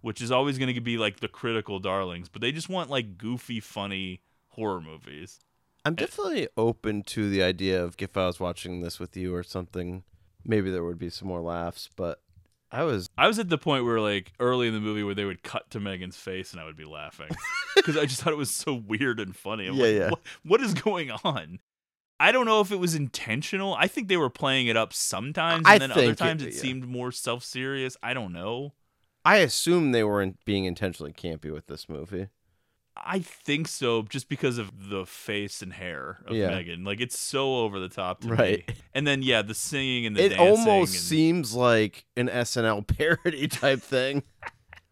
which 0.01 0.21
is 0.21 0.31
always 0.31 0.57
going 0.57 0.73
to 0.73 0.81
be 0.81 0.97
like 0.97 1.19
the 1.19 1.27
critical 1.27 1.79
darlings. 1.79 2.29
But 2.29 2.41
they 2.41 2.51
just 2.51 2.69
want 2.69 2.89
like 2.89 3.17
goofy, 3.17 3.59
funny 3.59 4.21
horror 4.49 4.81
movies. 4.81 5.39
I'm 5.85 5.95
definitely 5.95 6.47
open 6.55 7.03
to 7.03 7.29
the 7.29 7.43
idea 7.43 7.83
of 7.83 7.95
if 7.99 8.15
I 8.15 8.25
was 8.27 8.39
watching 8.39 8.81
this 8.81 8.99
with 8.99 9.17
you 9.17 9.35
or 9.35 9.43
something, 9.43 10.03
maybe 10.45 10.71
there 10.71 10.83
would 10.83 10.97
be 10.99 11.09
some 11.09 11.27
more 11.27 11.41
laughs, 11.41 11.89
but 11.95 12.21
I 12.71 12.83
was 12.83 13.09
I 13.17 13.27
was 13.27 13.37
at 13.37 13.49
the 13.49 13.57
point 13.57 13.85
where 13.85 13.99
like 13.99 14.31
early 14.39 14.67
in 14.67 14.73
the 14.73 14.79
movie 14.79 15.03
where 15.03 15.13
they 15.13 15.25
would 15.25 15.43
cut 15.43 15.69
to 15.71 15.79
Megan's 15.79 16.15
face 16.17 16.51
and 16.53 16.59
I 16.61 16.65
would 16.65 16.77
be 16.77 16.85
laughing 16.85 17.29
because 17.75 17.97
I 17.97 18.05
just 18.05 18.21
thought 18.21 18.33
it 18.33 18.37
was 18.37 18.49
so 18.49 18.73
weird 18.73 19.19
and 19.19 19.35
funny. 19.35 19.67
I'm 19.67 19.75
Yeah, 19.75 19.83
like, 19.85 19.95
yeah. 19.95 20.09
What, 20.09 20.19
what 20.43 20.61
is 20.61 20.73
going 20.73 21.11
on? 21.11 21.59
I 22.19 22.31
don't 22.31 22.45
know 22.45 22.61
if 22.61 22.71
it 22.71 22.79
was 22.79 22.95
intentional. 22.95 23.75
I 23.75 23.87
think 23.87 24.07
they 24.07 24.15
were 24.17 24.29
playing 24.29 24.67
it 24.67 24.77
up 24.77 24.93
sometimes, 24.93 25.65
and 25.65 25.67
I 25.67 25.77
then 25.77 25.91
other 25.91 26.01
think 26.01 26.11
it- 26.13 26.17
times 26.17 26.43
it, 26.43 26.53
yeah. 26.53 26.59
seemed 26.61 26.87
more 26.87 27.11
self 27.11 27.43
serious. 27.43 27.97
I 28.01 28.13
don't 28.13 28.31
know. 28.31 28.73
I 29.25 29.37
assume 29.37 29.91
they 29.91 30.03
weren't 30.03 30.43
being 30.45 30.65
intentionally 30.65 31.11
campy 31.13 31.51
with 31.51 31.67
this 31.67 31.87
movie. 31.89 32.27
I 32.95 33.19
think 33.19 33.67
so, 33.67 34.03
just 34.03 34.29
because 34.29 34.57
of 34.57 34.89
the 34.89 35.05
face 35.05 35.61
and 35.61 35.73
hair 35.73 36.19
of 36.27 36.35
Yeah. 36.35 36.49
Megan. 36.51 36.83
Like 36.83 37.01
it's 37.01 37.17
so 37.17 37.57
over 37.57 37.79
the 37.79 37.89
top, 37.89 38.21
to 38.21 38.27
Right. 38.29 38.67
Me. 38.67 38.75
And 38.93 39.07
then 39.07 39.21
yeah, 39.23 39.41
the 39.41 39.55
singing 39.55 40.05
and 40.05 40.15
the 40.15 40.25
It 40.25 40.29
dancing. 40.29 40.47
almost 40.47 40.93
and- 40.93 41.01
seems 41.03 41.53
like 41.55 42.05
an 42.15 42.29
SNL 42.29 42.85
parody 42.97 43.47
type 43.47 43.81
thing. 43.81 44.23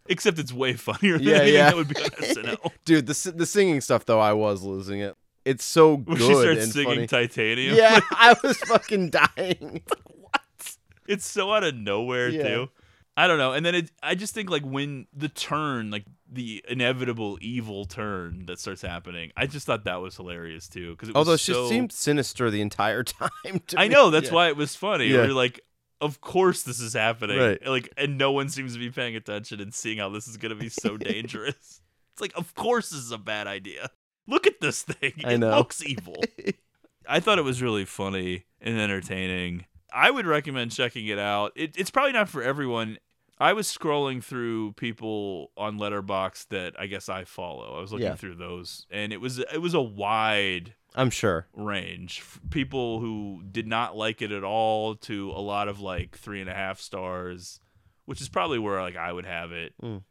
except 0.07 0.40
it's 0.40 0.52
way 0.52 0.73
funnier 0.73 1.18
than 1.19 1.28
Yeah, 1.28 1.44
yeah. 1.44 1.65
that 1.65 1.76
would 1.76 1.88
be 1.90 1.95
on 2.02 2.10
SNL. 2.10 2.72
Dude, 2.86 3.06
the 3.06 3.34
the 3.36 3.45
singing 3.45 3.80
stuff 3.82 4.06
though, 4.06 4.19
I 4.19 4.34
was 4.34 4.64
losing 4.64 4.99
it. 4.99 5.15
It's 5.45 5.64
so 5.65 5.95
When 5.95 6.18
good 6.18 6.28
she 6.28 6.34
starts 6.36 6.72
singing 6.73 6.95
funny. 6.95 7.07
Titanium. 7.07 7.76
Yeah, 7.76 7.99
I 8.11 8.36
was 8.44 8.57
fucking 8.57 9.10
dying. 9.11 9.82
What? 10.19 10.76
It's 11.07 11.26
so 11.30 11.52
out 11.52 11.64
of 11.64 11.76
nowhere 11.76 12.30
Yeah. 12.30 12.44
too. 12.44 12.69
I 13.17 13.27
don't 13.27 13.38
know. 13.38 13.51
And 13.53 13.65
then 13.65 13.75
it 13.75 13.91
I 14.01 14.15
just 14.15 14.33
think 14.33 14.49
like 14.49 14.63
when 14.63 15.07
the 15.13 15.27
turn, 15.29 15.91
like 15.91 16.05
the 16.31 16.63
inevitable 16.69 17.38
evil 17.41 17.85
turn 17.85 18.45
that 18.45 18.59
starts 18.59 18.81
happening, 18.81 19.31
I 19.35 19.47
just 19.47 19.65
thought 19.65 19.83
that 19.83 20.01
was 20.01 20.15
hilarious 20.15 20.67
too. 20.69 20.91
Because 20.91 21.13
Although 21.13 21.33
was 21.33 21.41
she 21.41 21.53
so... 21.53 21.67
seemed 21.67 21.91
sinister 21.91 22.49
the 22.49 22.61
entire 22.61 23.03
time. 23.03 23.29
to 23.67 23.79
I 23.79 23.83
me. 23.89 23.93
know 23.93 24.09
that's 24.09 24.27
Yeah. 24.29 24.33
why 24.35 24.47
it 24.47 24.55
was 24.55 24.75
funny. 24.75 25.07
Yeah. 25.07 25.17
We're 25.17 25.33
like, 25.33 25.59
of 25.99 26.21
course 26.21 26.63
this 26.63 26.79
is 26.79 26.93
happening. 26.93 27.38
Right. 27.38 27.65
Like, 27.67 27.89
and 27.97 28.17
no 28.17 28.31
one 28.31 28.47
seems 28.49 28.73
to 28.73 28.79
be 28.79 28.89
paying 28.89 29.15
attention 29.15 29.59
and 29.59 29.73
seeing 29.73 29.97
how 29.99 30.09
this 30.09 30.27
is 30.27 30.38
going 30.38 30.51
to 30.51 30.55
be 30.59 30.69
so 30.69 30.95
dangerous. 30.97 31.81
It's 32.13 32.21
like, 32.21 32.33
of 32.35 32.55
course 32.55 32.89
this 32.91 32.99
is 33.01 33.11
a 33.11 33.17
bad 33.17 33.45
idea. 33.45 33.89
Look 34.27 34.47
at 34.47 34.61
this 34.61 34.83
thing. 34.83 35.13
I 35.25 35.33
it 35.33 35.38
know. 35.39 35.57
looks 35.57 35.83
evil. 35.83 36.15
I 37.09 37.19
thought 37.19 37.39
it 37.39 37.43
was 37.43 37.61
really 37.61 37.83
funny 37.85 38.45
and 38.61 38.79
entertaining. 38.79 39.65
I 39.93 40.11
would 40.11 40.26
recommend 40.26 40.72
checking 40.72 41.07
it 41.07 41.19
out. 41.19 41.51
It, 41.55 41.76
it's 41.77 41.91
probably 41.91 42.13
not 42.13 42.30
for 42.30 42.41
everyone. 42.41 42.97
I 43.39 43.53
was 43.53 43.68
scrolling 43.68 44.23
through 44.23 44.73
people 44.73 45.51
on 45.57 45.80
Letterboxd 45.80 46.49
that 46.49 46.80
I 46.80 46.85
guess 46.88 47.09
I 47.09 47.23
follow. 47.23 47.76
I 47.77 47.81
was 47.81 47.91
looking 47.91 48.07
Yeah. 48.07 48.15
through 48.15 48.35
those, 48.35 48.85
and 48.91 49.11
it 49.11 49.19
was 49.19 49.39
it 49.39 49.57
was 49.61 49.73
a 49.73 49.81
wide 49.81 50.76
I'm 50.93 51.09
sure. 51.09 51.47
range. 51.53 52.22
People 52.51 52.99
who 52.99 53.41
did 53.51 53.65
not 53.65 53.97
like 53.97 54.22
it 54.22 54.31
at 54.31 54.43
all 54.43 54.95
to 54.95 55.31
a 55.31 55.41
lot 55.41 55.68
of 55.68 55.80
like 55.80 56.18
three 56.18 56.39
and 56.39 56.49
a 56.49 56.53
half 56.53 56.80
stars, 56.80 57.59
which 58.05 58.22
is 58.22 58.30
probably 58.30 58.59
where 58.59 58.80
like 58.81 58.95
I 58.95 59.11
would 59.11 59.26
have 59.26 59.51
it. 59.51 59.73
Mm. 59.81 60.03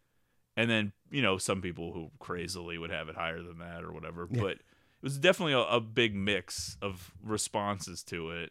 And 0.57 0.69
then 0.71 0.93
you 1.11 1.23
know 1.23 1.39
some 1.39 1.63
people 1.63 1.93
who 1.93 2.11
crazily 2.19 2.79
would 2.79 2.91
have 2.91 3.09
it 3.09 3.15
higher 3.17 3.41
than 3.43 3.59
that 3.61 3.85
or 3.85 3.93
whatever. 3.93 4.27
Yeah. 4.29 4.43
But 4.43 4.53
it 4.53 4.63
was 5.03 5.19
definitely 5.19 5.53
a, 5.55 5.61
a 5.61 5.81
big 5.81 6.17
mix 6.17 6.77
of 6.83 7.13
responses 7.23 8.03
to 8.05 8.31
it. 8.31 8.51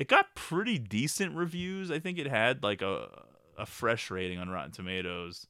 It 0.00 0.08
got 0.08 0.34
pretty 0.34 0.78
decent 0.78 1.36
reviews. 1.36 1.90
I 1.90 1.98
think 1.98 2.18
it 2.18 2.26
had 2.26 2.62
like 2.64 2.80
a 2.82 3.24
a 3.58 3.66
fresh 3.66 4.10
rating 4.10 4.38
on 4.38 4.48
Rotten 4.48 4.72
Tomatoes, 4.72 5.46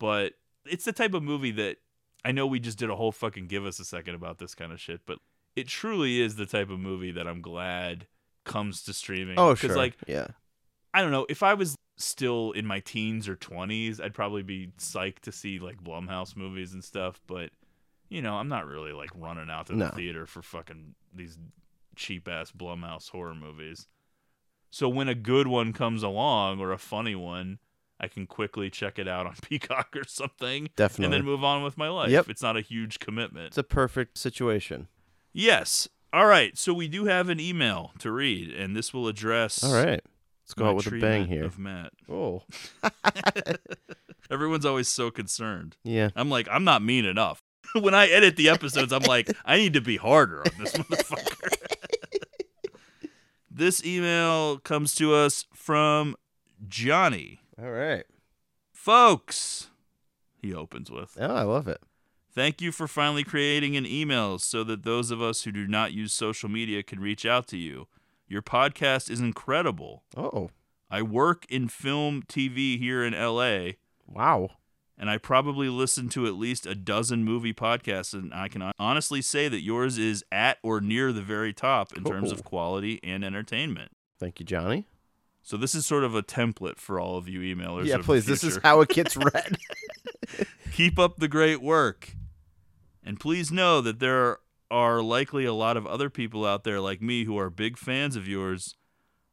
but 0.00 0.32
it's 0.66 0.84
the 0.84 0.92
type 0.92 1.14
of 1.14 1.22
movie 1.22 1.52
that 1.52 1.76
I 2.24 2.32
know 2.32 2.44
we 2.46 2.58
just 2.58 2.76
did 2.76 2.90
a 2.90 2.96
whole 2.96 3.12
fucking 3.12 3.46
give 3.46 3.64
us 3.64 3.78
a 3.78 3.84
second 3.84 4.16
about 4.16 4.38
this 4.38 4.54
kind 4.56 4.72
of 4.72 4.80
shit, 4.80 5.02
but 5.06 5.20
it 5.54 5.68
truly 5.68 6.20
is 6.20 6.34
the 6.34 6.46
type 6.46 6.70
of 6.70 6.80
movie 6.80 7.12
that 7.12 7.28
I'm 7.28 7.40
glad 7.40 8.08
comes 8.44 8.82
to 8.82 8.92
streaming. 8.92 9.38
Oh, 9.38 9.54
sure. 9.54 9.76
like 9.76 9.96
yeah. 10.08 10.26
I 10.92 11.00
don't 11.00 11.12
know 11.12 11.26
if 11.28 11.44
I 11.44 11.54
was 11.54 11.76
still 11.96 12.50
in 12.52 12.66
my 12.66 12.80
teens 12.80 13.28
or 13.28 13.36
20s, 13.36 14.00
I'd 14.02 14.14
probably 14.14 14.42
be 14.42 14.72
psyched 14.78 15.20
to 15.20 15.32
see 15.32 15.60
like 15.60 15.82
Blumhouse 15.84 16.34
movies 16.36 16.72
and 16.74 16.82
stuff. 16.82 17.20
But 17.28 17.50
you 18.08 18.20
know, 18.22 18.34
I'm 18.34 18.48
not 18.48 18.66
really 18.66 18.92
like 18.92 19.10
running 19.14 19.50
out 19.50 19.66
to 19.68 19.76
No. 19.76 19.86
the 19.86 19.92
theater 19.92 20.26
for 20.26 20.42
fucking 20.42 20.96
these 21.14 21.38
cheap 21.94 22.28
ass 22.28 22.52
Blumhouse 22.52 23.10
horror 23.10 23.34
movies. 23.34 23.86
So 24.70 24.88
when 24.88 25.08
a 25.08 25.14
good 25.14 25.46
one 25.46 25.72
comes 25.72 26.02
along 26.02 26.60
or 26.60 26.72
a 26.72 26.78
funny 26.78 27.14
one, 27.14 27.58
I 28.00 28.08
can 28.08 28.26
quickly 28.26 28.70
check 28.70 28.98
it 28.98 29.06
out 29.06 29.26
on 29.26 29.34
Peacock 29.42 29.94
or 29.96 30.04
something, 30.06 30.68
Definitely. 30.76 31.04
and 31.04 31.14
then 31.14 31.24
move 31.24 31.44
on 31.44 31.62
with 31.62 31.78
my 31.78 31.88
life. 31.88 32.10
Yep. 32.10 32.28
It's 32.28 32.42
not 32.42 32.56
a 32.56 32.60
huge 32.60 32.98
commitment. 32.98 33.48
It's 33.48 33.58
a 33.58 33.62
perfect 33.62 34.18
situation. 34.18 34.88
Yes. 35.32 35.88
All 36.12 36.26
right. 36.26 36.56
So 36.58 36.74
we 36.74 36.88
do 36.88 37.04
have 37.04 37.28
an 37.28 37.40
email 37.40 37.92
to 38.00 38.10
read, 38.10 38.50
and 38.50 38.76
this 38.76 38.92
will 38.92 39.08
address. 39.08 39.62
All 39.62 39.72
right. 39.72 40.00
Let's 40.44 40.54
go 40.54 40.66
out 40.66 40.76
with 40.76 40.86
a 40.88 40.90
bang 40.98 41.26
here. 41.26 41.44
Of 41.44 41.58
Matt. 41.58 41.92
Oh. 42.10 42.42
Everyone's 44.30 44.66
always 44.66 44.88
so 44.88 45.10
concerned. 45.10 45.76
Yeah. 45.84 46.10
I'm 46.14 46.28
like, 46.28 46.48
I'm 46.50 46.64
not 46.64 46.82
mean 46.82 47.04
enough. 47.04 47.40
when 47.80 47.94
I 47.94 48.06
edit 48.08 48.36
the 48.36 48.48
episodes, 48.48 48.92
I'm 48.92 49.02
like, 49.02 49.30
I 49.44 49.56
need 49.56 49.72
to 49.74 49.80
be 49.80 49.96
harder 49.96 50.40
on 50.40 50.52
this 50.58 50.72
motherfucker. 50.74 51.63
This 53.54 53.84
email 53.84 54.58
comes 54.58 54.94
to 54.96 55.14
us 55.14 55.46
from 55.54 56.16
Johnny. 56.66 57.40
All 57.60 57.70
right. 57.70 58.04
Folks, 58.72 59.70
he 60.42 60.52
opens 60.52 60.90
with. 60.90 61.16
Oh, 61.20 61.34
I 61.34 61.42
love 61.42 61.68
it. 61.68 61.80
Thank 62.34 62.60
you 62.60 62.72
for 62.72 62.88
finally 62.88 63.22
creating 63.22 63.76
an 63.76 63.86
email 63.86 64.38
so 64.38 64.64
that 64.64 64.82
those 64.82 65.10
of 65.12 65.22
us 65.22 65.42
who 65.42 65.52
do 65.52 65.68
not 65.68 65.92
use 65.92 66.12
social 66.12 66.48
media 66.48 66.82
can 66.82 66.98
reach 67.00 67.24
out 67.24 67.46
to 67.48 67.56
you. 67.56 67.86
Your 68.26 68.42
podcast 68.42 69.08
is 69.08 69.20
incredible. 69.20 70.02
Oh. 70.16 70.50
I 70.90 71.02
work 71.02 71.46
in 71.48 71.68
film 71.68 72.22
TV 72.28 72.78
here 72.78 73.04
in 73.04 73.14
LA, 73.14 73.74
Wow. 74.06 74.50
And 74.96 75.10
I 75.10 75.18
probably 75.18 75.68
listen 75.68 76.08
to 76.10 76.26
at 76.26 76.34
least 76.34 76.66
a 76.66 76.74
dozen 76.74 77.24
movie 77.24 77.54
podcasts, 77.54 78.14
and 78.14 78.32
I 78.32 78.48
can 78.48 78.72
honestly 78.78 79.22
say 79.22 79.48
that 79.48 79.62
yours 79.62 79.98
is 79.98 80.24
at 80.30 80.58
or 80.62 80.80
near 80.80 81.12
the 81.12 81.22
very 81.22 81.52
top 81.52 81.96
in 81.96 82.04
terms 82.04 82.30
of 82.30 82.44
quality 82.44 83.00
and 83.02 83.24
entertainment. 83.24 83.90
Thank 84.20 84.40
you, 84.40 84.46
Johnny. 84.46 84.86
So 85.42 85.56
this 85.58 85.74
is 85.74 85.84
sort 85.84 86.04
of 86.04 86.14
a 86.14 86.22
template 86.22 86.78
for 86.78 86.98
all 86.98 87.18
of 87.18 87.28
you 87.28 87.40
emailers. 87.40 87.84
yeah, 87.84 87.98
please. 87.98 88.24
This 88.24 88.42
is 88.42 88.58
how 88.62 88.80
it 88.80 88.88
gets 88.88 89.16
read. 89.16 89.58
Keep 90.72 90.98
up 90.98 91.18
the 91.18 91.28
great 91.28 91.60
work. 91.60 92.14
And 93.04 93.20
please 93.20 93.52
know 93.52 93.80
that 93.82 94.00
there 94.00 94.38
are 94.70 95.02
likely 95.02 95.44
a 95.44 95.52
lot 95.52 95.76
of 95.76 95.86
other 95.86 96.08
people 96.08 96.46
out 96.46 96.64
there 96.64 96.80
like 96.80 97.02
me 97.02 97.24
who 97.24 97.38
are 97.38 97.50
big 97.50 97.76
fans 97.76 98.16
of 98.16 98.26
yours, 98.26 98.74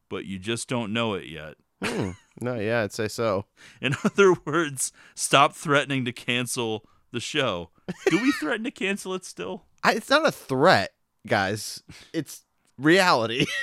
but 0.09 0.25
you 0.25 0.37
just 0.37 0.67
don't 0.67 0.91
know 0.91 1.13
it 1.13 1.25
yet. 1.25 1.55
Hmm. 1.83 2.11
No, 2.39 2.55
yeah, 2.59 2.81
I'd 2.81 2.93
say 2.93 3.07
so. 3.07 3.45
In 3.81 3.95
other 4.03 4.33
words, 4.45 4.91
stop 5.15 5.53
threatening 5.53 6.05
to 6.05 6.11
cancel 6.11 6.85
the 7.11 7.19
show. 7.19 7.69
Do 8.09 8.21
we 8.21 8.31
threaten 8.33 8.63
to 8.63 8.71
cancel 8.71 9.13
it 9.13 9.25
still? 9.25 9.65
I, 9.83 9.93
it's 9.93 10.09
not 10.09 10.25
a 10.27 10.31
threat, 10.31 10.93
guys. 11.27 11.83
It's 12.13 12.43
reality. 12.77 13.45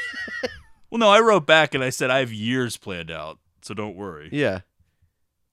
Well, 0.91 1.01
no, 1.01 1.11
I 1.11 1.21
wrote 1.21 1.47
back 1.47 1.75
and 1.75 1.85
I 1.85 1.91
said 1.91 2.09
I 2.09 2.21
have 2.21 2.33
years 2.33 2.79
planned 2.79 3.11
out, 3.11 3.39
so 3.61 3.75
don't 3.75 3.95
worry. 3.95 4.31
yeah. 4.33 4.61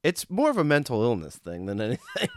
It's 0.02 0.30
more 0.30 0.50
of 0.50 0.58
a 0.58 0.64
mental 0.64 1.04
illness 1.04 1.36
thing 1.36 1.66
than 1.66 1.82
anything. 1.82 2.30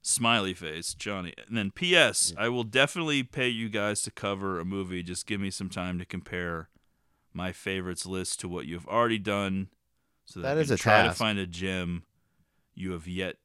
Smiley 0.00 0.52
face, 0.52 0.92
Johnny. 0.94 1.34
And 1.46 1.56
then 1.56 1.70
P.S. 1.70 2.34
I 2.36 2.48
will 2.48 2.64
definitely 2.64 3.22
pay 3.22 3.46
you 3.48 3.68
guys 3.68 4.02
to 4.02 4.10
cover 4.10 4.58
a 4.58 4.64
movie. 4.64 5.04
Just 5.04 5.24
give 5.28 5.40
me 5.40 5.50
some 5.50 5.68
time 5.68 6.00
to 6.00 6.04
compare 6.04 6.68
my 7.34 7.52
favorites 7.52 8.06
list 8.06 8.40
to 8.40 8.48
what 8.48 8.66
you've 8.66 8.86
already 8.86 9.18
done, 9.18 9.68
so 10.24 10.40
that, 10.40 10.54
That 10.54 10.70
I 10.70 10.74
a 10.74 10.76
try 10.76 11.02
to 11.04 11.12
find 11.12 11.38
a 11.38 11.46
gem 11.46 12.04
you 12.74 12.92
have 12.92 13.06
yet 13.06 13.36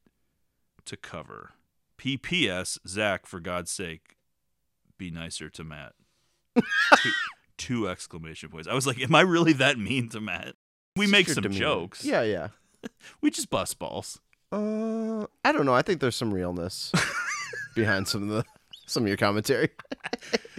to 0.86 0.96
cover. 0.96 1.52
P.P.S. 1.96 2.78
Zach, 2.86 3.26
for 3.26 3.40
God's 3.40 3.70
sake, 3.70 4.16
be 4.96 5.10
nicer 5.10 5.50
to 5.50 5.64
Matt. 5.64 5.92
two, 6.56 7.10
two 7.56 7.88
exclamation 7.88 8.48
points. 8.48 8.68
I 8.68 8.74
was 8.74 8.86
like, 8.86 9.00
am 9.00 9.14
I 9.14 9.20
really 9.22 9.52
that 9.54 9.78
mean 9.78 10.08
to 10.10 10.20
Matt? 10.20 10.54
We 10.96 11.04
It's 11.04 11.12
make 11.12 11.28
some 11.28 11.42
demeanor. 11.42 11.60
jokes. 11.60 12.04
Yeah, 12.04 12.22
yeah. 12.22 12.48
We 13.20 13.30
just 13.30 13.50
bust 13.50 13.78
balls. 13.80 14.20
Uh, 14.52 15.26
I 15.44 15.50
don't 15.52 15.66
know. 15.66 15.74
I 15.74 15.82
think 15.82 16.00
there's 16.00 16.14
some 16.16 16.32
realness 16.32 16.92
behind 17.74 18.06
some 18.08 18.22
of 18.22 18.28
the 18.28 18.44
some 18.86 19.02
of 19.02 19.08
your 19.08 19.16
commentary. 19.16 19.70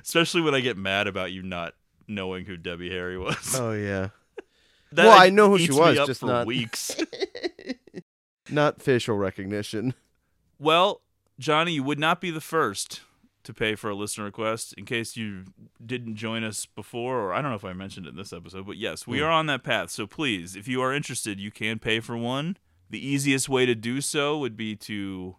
Especially 0.03 0.41
when 0.41 0.53
I 0.53 0.59
get 0.59 0.77
mad 0.77 1.07
about 1.07 1.31
you 1.31 1.41
not 1.41 1.73
knowing 2.09 2.45
who 2.45 2.57
Debbie 2.57 2.89
Harry 2.89 3.17
was. 3.17 3.55
Oh 3.57 3.71
yeah. 3.71 4.09
That 4.91 5.05
well, 5.05 5.21
I 5.21 5.29
know 5.29 5.49
who 5.51 5.59
she 5.59 5.71
was, 5.71 5.95
just 6.07 6.21
for 6.21 6.25
not 6.25 6.47
weeks. 6.47 6.95
not 8.49 8.81
facial 8.81 9.15
recognition. 9.17 9.93
well, 10.57 11.01
Johnny, 11.37 11.73
you 11.73 11.83
would 11.83 11.99
not 11.99 12.19
be 12.19 12.31
the 12.31 12.41
first 12.41 13.01
to 13.43 13.53
pay 13.53 13.75
for 13.75 13.91
a 13.91 13.95
listener 13.95 14.25
request. 14.25 14.73
In 14.77 14.85
case 14.85 15.15
you 15.15 15.45
didn't 15.85 16.15
join 16.15 16.43
us 16.43 16.65
before, 16.65 17.19
or 17.19 17.33
I 17.33 17.41
don't 17.41 17.51
know 17.51 17.55
if 17.55 17.63
I 17.63 17.73
mentioned 17.73 18.07
it 18.07 18.09
in 18.09 18.15
this 18.15 18.33
episode, 18.33 18.65
but 18.65 18.77
yes, 18.77 19.05
we 19.07 19.19
Hmm. 19.19 19.25
are 19.25 19.29
on 19.31 19.45
that 19.45 19.63
path. 19.63 19.91
So 19.91 20.07
please, 20.07 20.55
if 20.55 20.67
you 20.67 20.81
are 20.81 20.93
interested, 20.93 21.39
you 21.39 21.51
can 21.51 21.77
pay 21.79 21.99
for 21.99 22.17
one. 22.17 22.57
The 22.89 23.05
easiest 23.05 23.47
way 23.47 23.67
to 23.67 23.75
do 23.75 24.01
so 24.01 24.39
would 24.39 24.57
be 24.57 24.75
to 24.77 25.35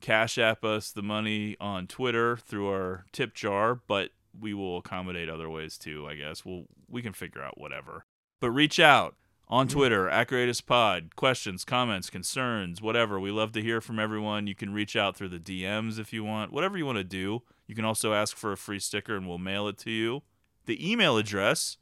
cash 0.00 0.38
app 0.38 0.64
us 0.64 0.92
the 0.92 1.02
money 1.02 1.56
on 1.60 1.86
Twitter 1.88 2.36
through 2.36 2.68
our 2.68 3.04
tip 3.10 3.34
jar, 3.34 3.74
but 3.74 4.10
we 4.38 4.54
will 4.54 4.78
accommodate 4.78 5.28
other 5.28 5.48
ways 5.48 5.78
too, 5.78 6.06
I 6.08 6.14
guess. 6.14 6.44
We'll 6.44 6.64
we 6.88 7.02
can 7.02 7.12
figure 7.12 7.42
out 7.42 7.58
whatever. 7.58 8.04
But 8.40 8.50
reach 8.50 8.78
out 8.78 9.16
on 9.48 9.68
Twitter, 9.68 10.08
at 10.08 10.28
Greatest 10.28 10.66
Pod. 10.66 11.16
Questions, 11.16 11.64
comments, 11.64 12.10
concerns, 12.10 12.80
whatever. 12.80 13.20
We 13.20 13.30
love 13.30 13.52
to 13.52 13.62
hear 13.62 13.80
from 13.80 13.98
everyone. 13.98 14.46
You 14.46 14.54
can 14.54 14.72
reach 14.72 14.96
out 14.96 15.16
through 15.16 15.28
the 15.28 15.38
DMs 15.38 15.98
if 15.98 16.12
you 16.12 16.24
want, 16.24 16.52
whatever 16.52 16.78
you 16.78 16.86
want 16.86 16.98
to 16.98 17.04
do. 17.04 17.42
You 17.66 17.74
can 17.74 17.84
also 17.84 18.12
ask 18.12 18.36
for 18.36 18.52
a 18.52 18.56
free 18.56 18.78
sticker 18.78 19.16
and 19.16 19.28
we'll 19.28 19.38
mail 19.38 19.68
it 19.68 19.78
to 19.78 19.90
you. 19.90 20.22
The 20.66 20.90
email 20.90 21.16
address, 21.16 21.76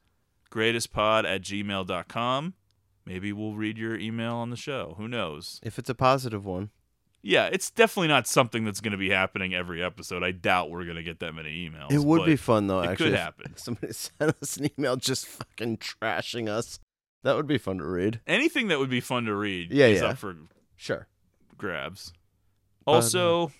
greatestpod 0.50 1.24
at 1.24 1.42
gmail.com. 1.42 2.54
Maybe 3.04 3.32
we'll 3.32 3.54
read 3.54 3.78
your 3.78 3.96
email 3.96 4.34
on 4.34 4.50
the 4.50 4.56
show. 4.56 4.94
Who 4.96 5.08
knows? 5.08 5.60
If 5.62 5.78
it's 5.78 5.90
a 5.90 5.94
positive 5.94 6.44
one. 6.44 6.70
Yeah, 7.22 7.48
it's 7.52 7.70
definitely 7.70 8.08
not 8.08 8.26
something 8.26 8.64
that's 8.64 8.80
going 8.80 8.92
to 8.92 8.98
be 8.98 9.10
happening 9.10 9.54
every 9.54 9.82
episode. 9.82 10.24
I 10.24 10.32
doubt 10.32 10.70
we're 10.70 10.84
going 10.84 10.96
to 10.96 11.02
get 11.04 11.20
that 11.20 11.32
many 11.34 11.68
emails. 11.68 11.92
It 11.92 12.00
would 12.00 12.26
be 12.26 12.34
fun 12.36 12.66
though. 12.66 12.80
It 12.80 12.90
actually, 12.90 13.10
could 13.10 13.18
happen. 13.18 13.52
Somebody 13.56 13.92
sent 13.92 14.36
us 14.42 14.56
an 14.56 14.70
email 14.76 14.96
just 14.96 15.26
fucking 15.26 15.78
trashing 15.78 16.48
us. 16.48 16.80
That 17.22 17.36
would 17.36 17.46
be 17.46 17.58
fun 17.58 17.78
to 17.78 17.84
read. 17.86 18.20
Anything 18.26 18.66
that 18.68 18.80
would 18.80 18.90
be 18.90 19.00
fun 19.00 19.24
to 19.26 19.34
read 19.36 19.70
Yeah, 19.70 19.86
is 19.86 20.00
yeah. 20.00 20.08
up 20.08 20.18
for 20.18 20.34
Sure. 20.74 21.06
grabs. 21.56 22.12
Um, 22.86 22.94
Also, 22.94 23.52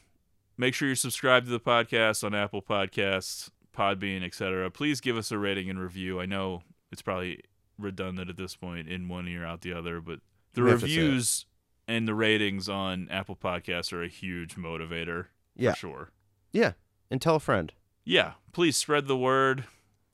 make 0.59 0.75
sure 0.75 0.89
you 0.89 0.97
subscribe 0.97 1.45
to 1.45 1.51
the 1.51 1.61
podcast 1.61 2.25
on 2.25 2.35
Apple 2.35 2.63
Podcasts, 2.63 3.51
Podbean, 3.77 4.25
etc. 4.25 4.69
Please 4.73 5.01
give 5.01 5.17
us 5.17 5.31
a 5.31 5.39
rating 5.39 5.71
and 5.71 5.79
review. 5.79 6.21
I 6.21 6.27
know 6.27 6.63
it's 6.91 7.03
probably 7.03 7.41
redundant 7.79 8.29
at 8.29 8.37
this 8.37 8.57
point, 8.57 8.89
in 8.89 9.09
one 9.09 9.29
ear 9.29 9.45
out 9.47 9.61
the 9.61 9.73
other, 9.73 10.01
but 10.01 10.19
the 10.55 10.65
reviews 10.65 11.47
and 11.89 12.07
the 12.09 12.15
ratings 12.15 12.69
on 12.69 13.09
Apple 13.11 13.37
Podcasts 13.37 13.93
are 13.93 14.03
a 14.03 14.09
huge 14.09 14.57
motivator 14.57 15.27
Yeah. 15.57 15.73
for 15.73 15.79
sure. 15.79 16.11
Yeah. 16.53 16.73
And 17.11 17.21
tell 17.21 17.37
a 17.37 17.41
friend. 17.41 17.73
Yeah, 18.05 18.33
please 18.53 18.77
spread 18.77 19.07
the 19.07 19.17
word 19.17 19.65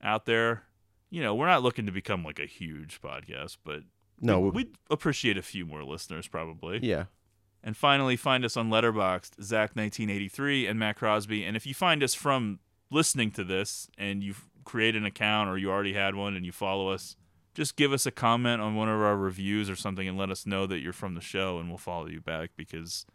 out 0.01 0.25
there. 0.25 0.63
You 1.09 1.21
know, 1.23 1.33
we're 1.33 1.47
not 1.47 1.63
looking 1.63 1.85
to 1.85 1.91
become 1.91 2.23
like 2.23 2.39
a 2.39 2.45
huge 2.45 3.01
podcast, 3.01 3.57
but 3.63 3.83
No, 4.21 4.39
we'd, 4.39 4.53
we'd 4.53 4.75
appreciate 4.91 5.37
a 5.37 5.41
few 5.41 5.65
more 5.65 5.83
listeners 5.83 6.27
probably. 6.27 6.79
Yeah. 6.83 7.05
And 7.63 7.75
finally, 7.75 8.15
find 8.15 8.45
us 8.45 8.55
on 8.55 8.69
Letterboxd, 8.69 9.37
Zach1983 9.41 10.69
and 10.69 10.79
Matt 10.79 10.95
Crosby. 10.97 11.43
And 11.43 11.55
if 11.57 11.65
you 11.65 11.73
find 11.73 12.03
us 12.03 12.13
from 12.13 12.59
listening 12.91 13.31
to 13.31 13.43
this 13.43 13.89
and 13.97 14.23
you've 14.23 14.47
created 14.63 15.01
an 15.01 15.05
account 15.05 15.49
or 15.49 15.57
you 15.57 15.69
already 15.69 15.93
had 15.93 16.15
one 16.15 16.35
and 16.35 16.45
you 16.45 16.51
follow 16.51 16.89
us, 16.89 17.15
just 17.59 17.75
give 17.75 17.91
us 17.91 18.05
a 18.05 18.11
comment 18.11 18.61
on 18.61 18.73
one 18.73 18.87
of 18.87 19.01
our 19.01 19.17
reviews 19.17 19.69
or 19.69 19.75
something 19.75 20.07
and 20.07 20.17
let 20.17 20.29
us 20.29 20.45
know 20.45 20.65
that 20.65 20.79
you're 20.79 20.93
from 20.93 21.13
the 21.13 21.19
show 21.19 21.59
and 21.59 21.67
we'll 21.67 21.77
follow 21.77 22.07
you 22.07 22.21
back 22.21 22.51
because, 22.55 23.05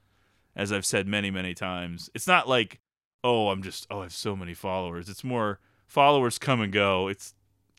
as 0.54 0.70
I've 0.70 0.84
said 0.84 1.08
many, 1.08 1.30
many 1.30 1.54
times, 1.54 2.10
it's 2.14 2.26
not 2.26 2.46
like, 2.46 2.78
oh, 3.24 3.48
I'm 3.48 3.62
just, 3.62 3.86
oh, 3.90 4.00
I 4.00 4.02
have 4.02 4.12
so 4.12 4.36
many 4.36 4.52
followers. 4.52 5.08
It's 5.08 5.24
more 5.24 5.60
followers 5.86 6.38
come 6.38 6.60
and 6.60 6.70
go. 6.70 7.08
It's, 7.08 7.32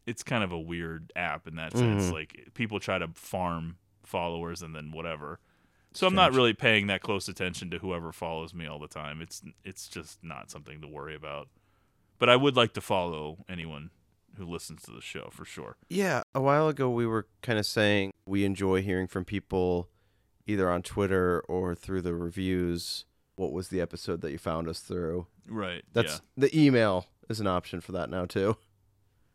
it's 0.07 0.23
kind 0.23 0.43
of 0.43 0.51
a 0.51 0.57
weird 0.59 1.13
app 1.15 1.47
in 1.47 1.55
that 1.57 1.77
sense. 1.77 2.05
Mhm. 2.05 2.13
Like 2.13 2.47
people 2.55 2.79
try 2.79 2.97
to 2.97 3.09
farm 3.13 3.77
followers 4.03 4.63
and 4.63 4.75
then 4.75 4.89
whatever. 4.91 5.39
So 5.93 6.07
I'm 6.07 6.15
not 6.15 6.33
really 6.33 6.53
paying 6.53 6.87
that 6.87 7.01
close 7.03 7.27
attention 7.29 7.69
to 7.69 7.77
whoever 7.77 8.11
follows 8.11 8.55
me 8.55 8.65
all 8.65 8.79
the 8.79 8.87
time. 8.87 9.21
It's 9.21 9.43
it's 9.63 9.87
just 9.87 10.23
not 10.23 10.49
something 10.49 10.81
to 10.81 10.87
worry 10.87 11.15
about. 11.15 11.47
But 12.17 12.27
I 12.29 12.35
would 12.35 12.55
like 12.55 12.73
to 12.73 12.81
follow 12.81 13.45
anyone 13.47 13.91
who 14.37 14.45
listens 14.45 14.83
to 14.83 14.91
the 14.91 15.01
show 15.01 15.29
for 15.31 15.45
sure. 15.45 15.77
Yeah, 15.89 16.23
a 16.33 16.41
while 16.41 16.67
ago 16.67 16.89
we 16.89 17.05
were 17.05 17.27
kind 17.41 17.59
of 17.59 17.65
saying 17.65 18.11
we 18.25 18.45
enjoy 18.45 18.81
hearing 18.81 19.07
from 19.07 19.25
people 19.25 19.89
either 20.47 20.69
on 20.69 20.81
Twitter 20.83 21.41
or 21.47 21.75
through 21.75 22.01
the 22.01 22.13
reviews. 22.13 23.05
What 23.35 23.51
was 23.51 23.67
the 23.69 23.81
episode 23.81 24.21
that 24.21 24.31
you 24.31 24.37
found 24.37 24.67
us 24.69 24.79
through? 24.79 25.27
Right. 25.47 25.83
That's 25.93 26.21
the 26.37 26.55
email 26.57 27.07
is 27.29 27.39
an 27.39 27.47
option 27.47 27.81
for 27.81 27.91
that 27.93 28.09
now 28.09 28.25
too. 28.25 28.57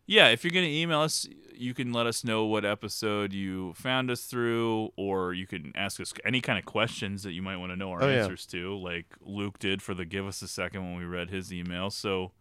Yeah, 0.06 0.28
if 0.28 0.43
you're 0.43 0.51
going 0.51 0.64
to 0.66 0.72
email 0.74 1.01
us, 1.02 1.28
you 1.55 1.72
can 1.72 1.93
let 1.93 2.06
us 2.06 2.24
know 2.24 2.44
what 2.44 2.64
episode 2.64 3.32
you 3.32 3.74
found 3.74 4.10
us 4.10 4.22
through, 4.24 4.90
or 4.97 5.32
you 5.35 5.47
can 5.47 5.72
ask 5.77 6.01
us 6.01 6.12
any 6.24 6.40
kind 6.40 6.59
of 6.59 6.64
questions 6.64 7.22
that 7.22 7.31
you 7.32 7.43
might 7.43 7.59
want 7.59 7.70
to 7.70 7.77
know 7.77 7.93
our 7.93 8.02
Oh, 8.02 8.09
yeah. 8.09 8.22
answers 8.22 8.44
to, 8.47 8.77
like 8.77 9.06
Luke 9.20 9.60
did 9.60 9.82
for 9.82 9.94
the 9.94 10.05
Give 10.05 10.27
Us 10.27 10.43
a 10.43 10.48
Second 10.48 10.82
when 10.82 10.97
we 10.97 11.05
read 11.05 11.31
his 11.31 11.52
email. 11.52 11.90
So, 11.90 12.32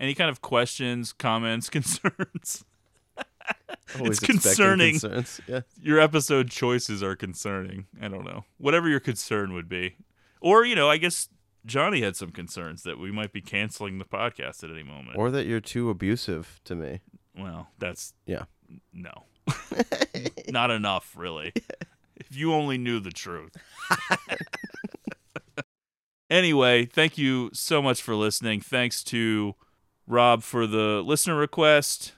any 0.00 0.14
kind 0.14 0.30
of 0.30 0.40
questions, 0.40 1.12
comments, 1.12 1.68
concerns. 1.70 2.64
it's 3.96 4.20
concerning. 4.20 4.98
concerns, 4.98 5.40
yeah. 5.46 5.60
Your 5.80 6.00
episode 6.00 6.50
choices 6.50 7.02
are 7.02 7.14
concerning. 7.14 7.86
I 8.00 8.08
don't 8.08 8.24
know. 8.24 8.44
Whatever 8.58 8.88
your 8.88 9.00
concern 9.00 9.52
would 9.52 9.68
be. 9.68 9.96
Or, 10.40 10.64
you 10.64 10.74
know, 10.74 10.88
I 10.90 10.96
guess 10.96 11.28
Johnny 11.66 12.00
had 12.00 12.16
some 12.16 12.30
concerns 12.30 12.82
that 12.84 12.98
we 12.98 13.12
might 13.12 13.32
be 13.32 13.42
canceling 13.42 13.98
the 13.98 14.04
podcast 14.06 14.64
at 14.64 14.70
any 14.70 14.82
moment. 14.82 15.16
Or 15.18 15.30
that 15.30 15.46
you're 15.46 15.60
too 15.60 15.90
abusive 15.90 16.60
to 16.64 16.74
me. 16.74 17.00
Well, 17.36 17.68
that's 17.78 18.14
Yeah. 18.26 18.44
no, 18.92 19.24
not 20.48 20.70
enough, 20.70 21.14
really. 21.16 21.52
If 22.16 22.34
you 22.36 22.52
only 22.54 22.78
knew 22.78 23.00
the 23.00 23.10
truth. 23.10 23.56
anyway, 26.30 26.86
thank 26.86 27.18
you 27.18 27.50
so 27.52 27.82
much 27.82 28.02
for 28.02 28.14
listening. 28.14 28.60
Thanks 28.60 29.02
to 29.04 29.54
Rob 30.06 30.42
for 30.42 30.66
the 30.66 31.02
listener 31.04 31.36
request. 31.36 32.14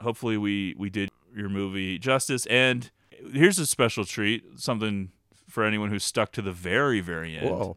Hopefully, 0.00 0.36
we 0.36 0.74
we 0.78 0.90
did 0.90 1.10
your 1.34 1.48
movie 1.48 1.98
justice. 1.98 2.46
And 2.46 2.90
here's 3.32 3.58
a 3.58 3.66
special 3.66 4.04
treat, 4.04 4.44
something 4.56 5.10
for 5.48 5.64
anyone 5.64 5.90
who's 5.90 6.04
stuck 6.04 6.32
to 6.32 6.42
the 6.42 6.52
very 6.52 7.00
very 7.00 7.36
end. 7.36 7.50
Whoa. 7.50 7.76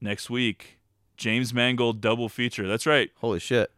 Next 0.00 0.28
week, 0.28 0.80
James 1.16 1.54
Mangold 1.54 2.00
double 2.00 2.28
feature. 2.28 2.66
That's 2.66 2.86
right. 2.86 3.10
Holy 3.20 3.38
shit. 3.38 3.70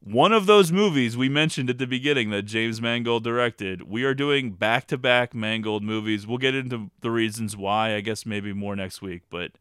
One 0.00 0.32
of 0.32 0.44
those 0.44 0.70
movies 0.70 1.16
we 1.16 1.30
mentioned 1.30 1.70
at 1.70 1.78
the 1.78 1.86
beginning 1.86 2.28
that 2.28 2.42
James 2.42 2.80
Mangold 2.80 3.24
directed. 3.24 3.88
We 3.88 4.04
are 4.04 4.12
doing 4.12 4.52
back 4.52 4.86
to 4.88 4.98
back 4.98 5.34
Mangold 5.34 5.82
movies. 5.82 6.26
We'll 6.26 6.36
get 6.36 6.54
into 6.54 6.90
the 7.00 7.10
reasons 7.10 7.56
why, 7.56 7.94
I 7.94 8.00
guess 8.02 8.26
maybe 8.26 8.52
more 8.52 8.76
next 8.76 9.00
week, 9.00 9.22
but 9.30 9.52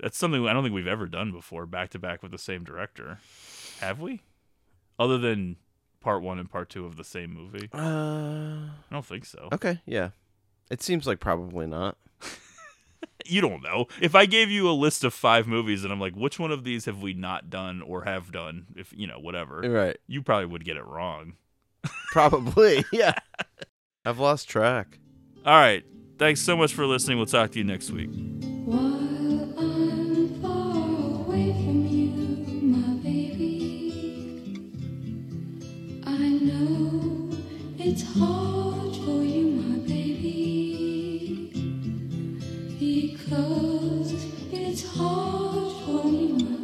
that's 0.00 0.18
something 0.18 0.44
I 0.46 0.52
don't 0.52 0.64
think 0.64 0.74
we've 0.74 0.88
ever 0.88 1.06
done 1.06 1.30
before, 1.30 1.66
back 1.66 1.90
to 1.90 2.00
back 2.00 2.20
with 2.20 2.32
the 2.32 2.38
same 2.38 2.64
director. 2.64 3.20
Have 3.80 4.00
we? 4.00 4.22
Other 4.98 5.18
than 5.18 5.56
part 6.00 6.22
one 6.22 6.38
and 6.38 6.50
part 6.50 6.68
two 6.70 6.86
of 6.86 6.96
the 6.96 7.04
same 7.04 7.32
movie? 7.34 7.68
Uh, 7.72 7.78
I 7.78 8.92
don't 8.92 9.04
think 9.04 9.24
so. 9.24 9.48
okay, 9.52 9.80
yeah. 9.86 10.10
It 10.70 10.82
seems 10.82 11.06
like 11.06 11.20
probably 11.20 11.66
not. 11.66 11.96
You 13.28 13.40
don't 13.40 13.60
know. 13.62 13.86
If 14.00 14.14
I 14.14 14.26
gave 14.26 14.50
you 14.50 14.68
a 14.68 14.72
list 14.72 15.02
of 15.02 15.12
five 15.12 15.48
movies 15.48 15.82
and 15.82 15.92
I'm 15.92 15.98
like, 15.98 16.14
which 16.14 16.38
one 16.38 16.52
of 16.52 16.62
these 16.62 16.84
have 16.84 17.02
we 17.02 17.12
not 17.12 17.50
done 17.50 17.82
or 17.82 18.04
have 18.04 18.30
done? 18.30 18.66
If 18.76 18.92
you 18.96 19.08
know, 19.08 19.18
whatever. 19.18 19.62
Right. 19.62 19.96
You 20.06 20.22
probably 20.22 20.46
would 20.46 20.64
get 20.64 20.76
it 20.76 20.84
wrong. 20.86 21.34
Probably, 22.12 22.84
yeah. 22.92 23.14
I've 24.04 24.20
lost 24.20 24.48
track. 24.48 24.98
All 25.44 25.58
right. 25.58 25.84
Thanks 26.18 26.40
so 26.40 26.56
much 26.56 26.72
for 26.72 26.86
listening. 26.86 27.16
We'll 27.16 27.26
talk 27.26 27.50
to 27.52 27.58
you 27.58 27.64
next 27.64 27.90
week. 27.90 28.10
I 28.12 29.15
it's 37.98 38.04
hard 38.12 38.94
for 38.94 39.22
you, 39.24 39.46
my 39.52 39.78
baby, 39.78 41.48
because 42.78 44.12
it's 44.52 44.84
hard 44.84 45.72
for 45.86 46.04
me, 46.04 46.55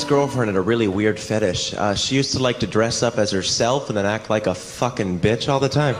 ex 0.00 0.08
girlfriend 0.08 0.48
had 0.48 0.56
a 0.56 0.60
really 0.62 0.88
weird 0.88 1.20
fetish. 1.20 1.74
Uh, 1.74 1.94
she 1.94 2.14
used 2.14 2.32
to 2.32 2.38
like 2.38 2.58
to 2.60 2.66
dress 2.66 3.02
up 3.02 3.18
as 3.18 3.30
herself 3.30 3.90
and 3.90 3.98
then 3.98 4.06
act 4.06 4.30
like 4.30 4.46
a 4.46 4.54
fucking 4.54 5.20
bitch 5.20 5.46
all 5.46 5.60
the 5.60 5.68
time. 5.68 5.94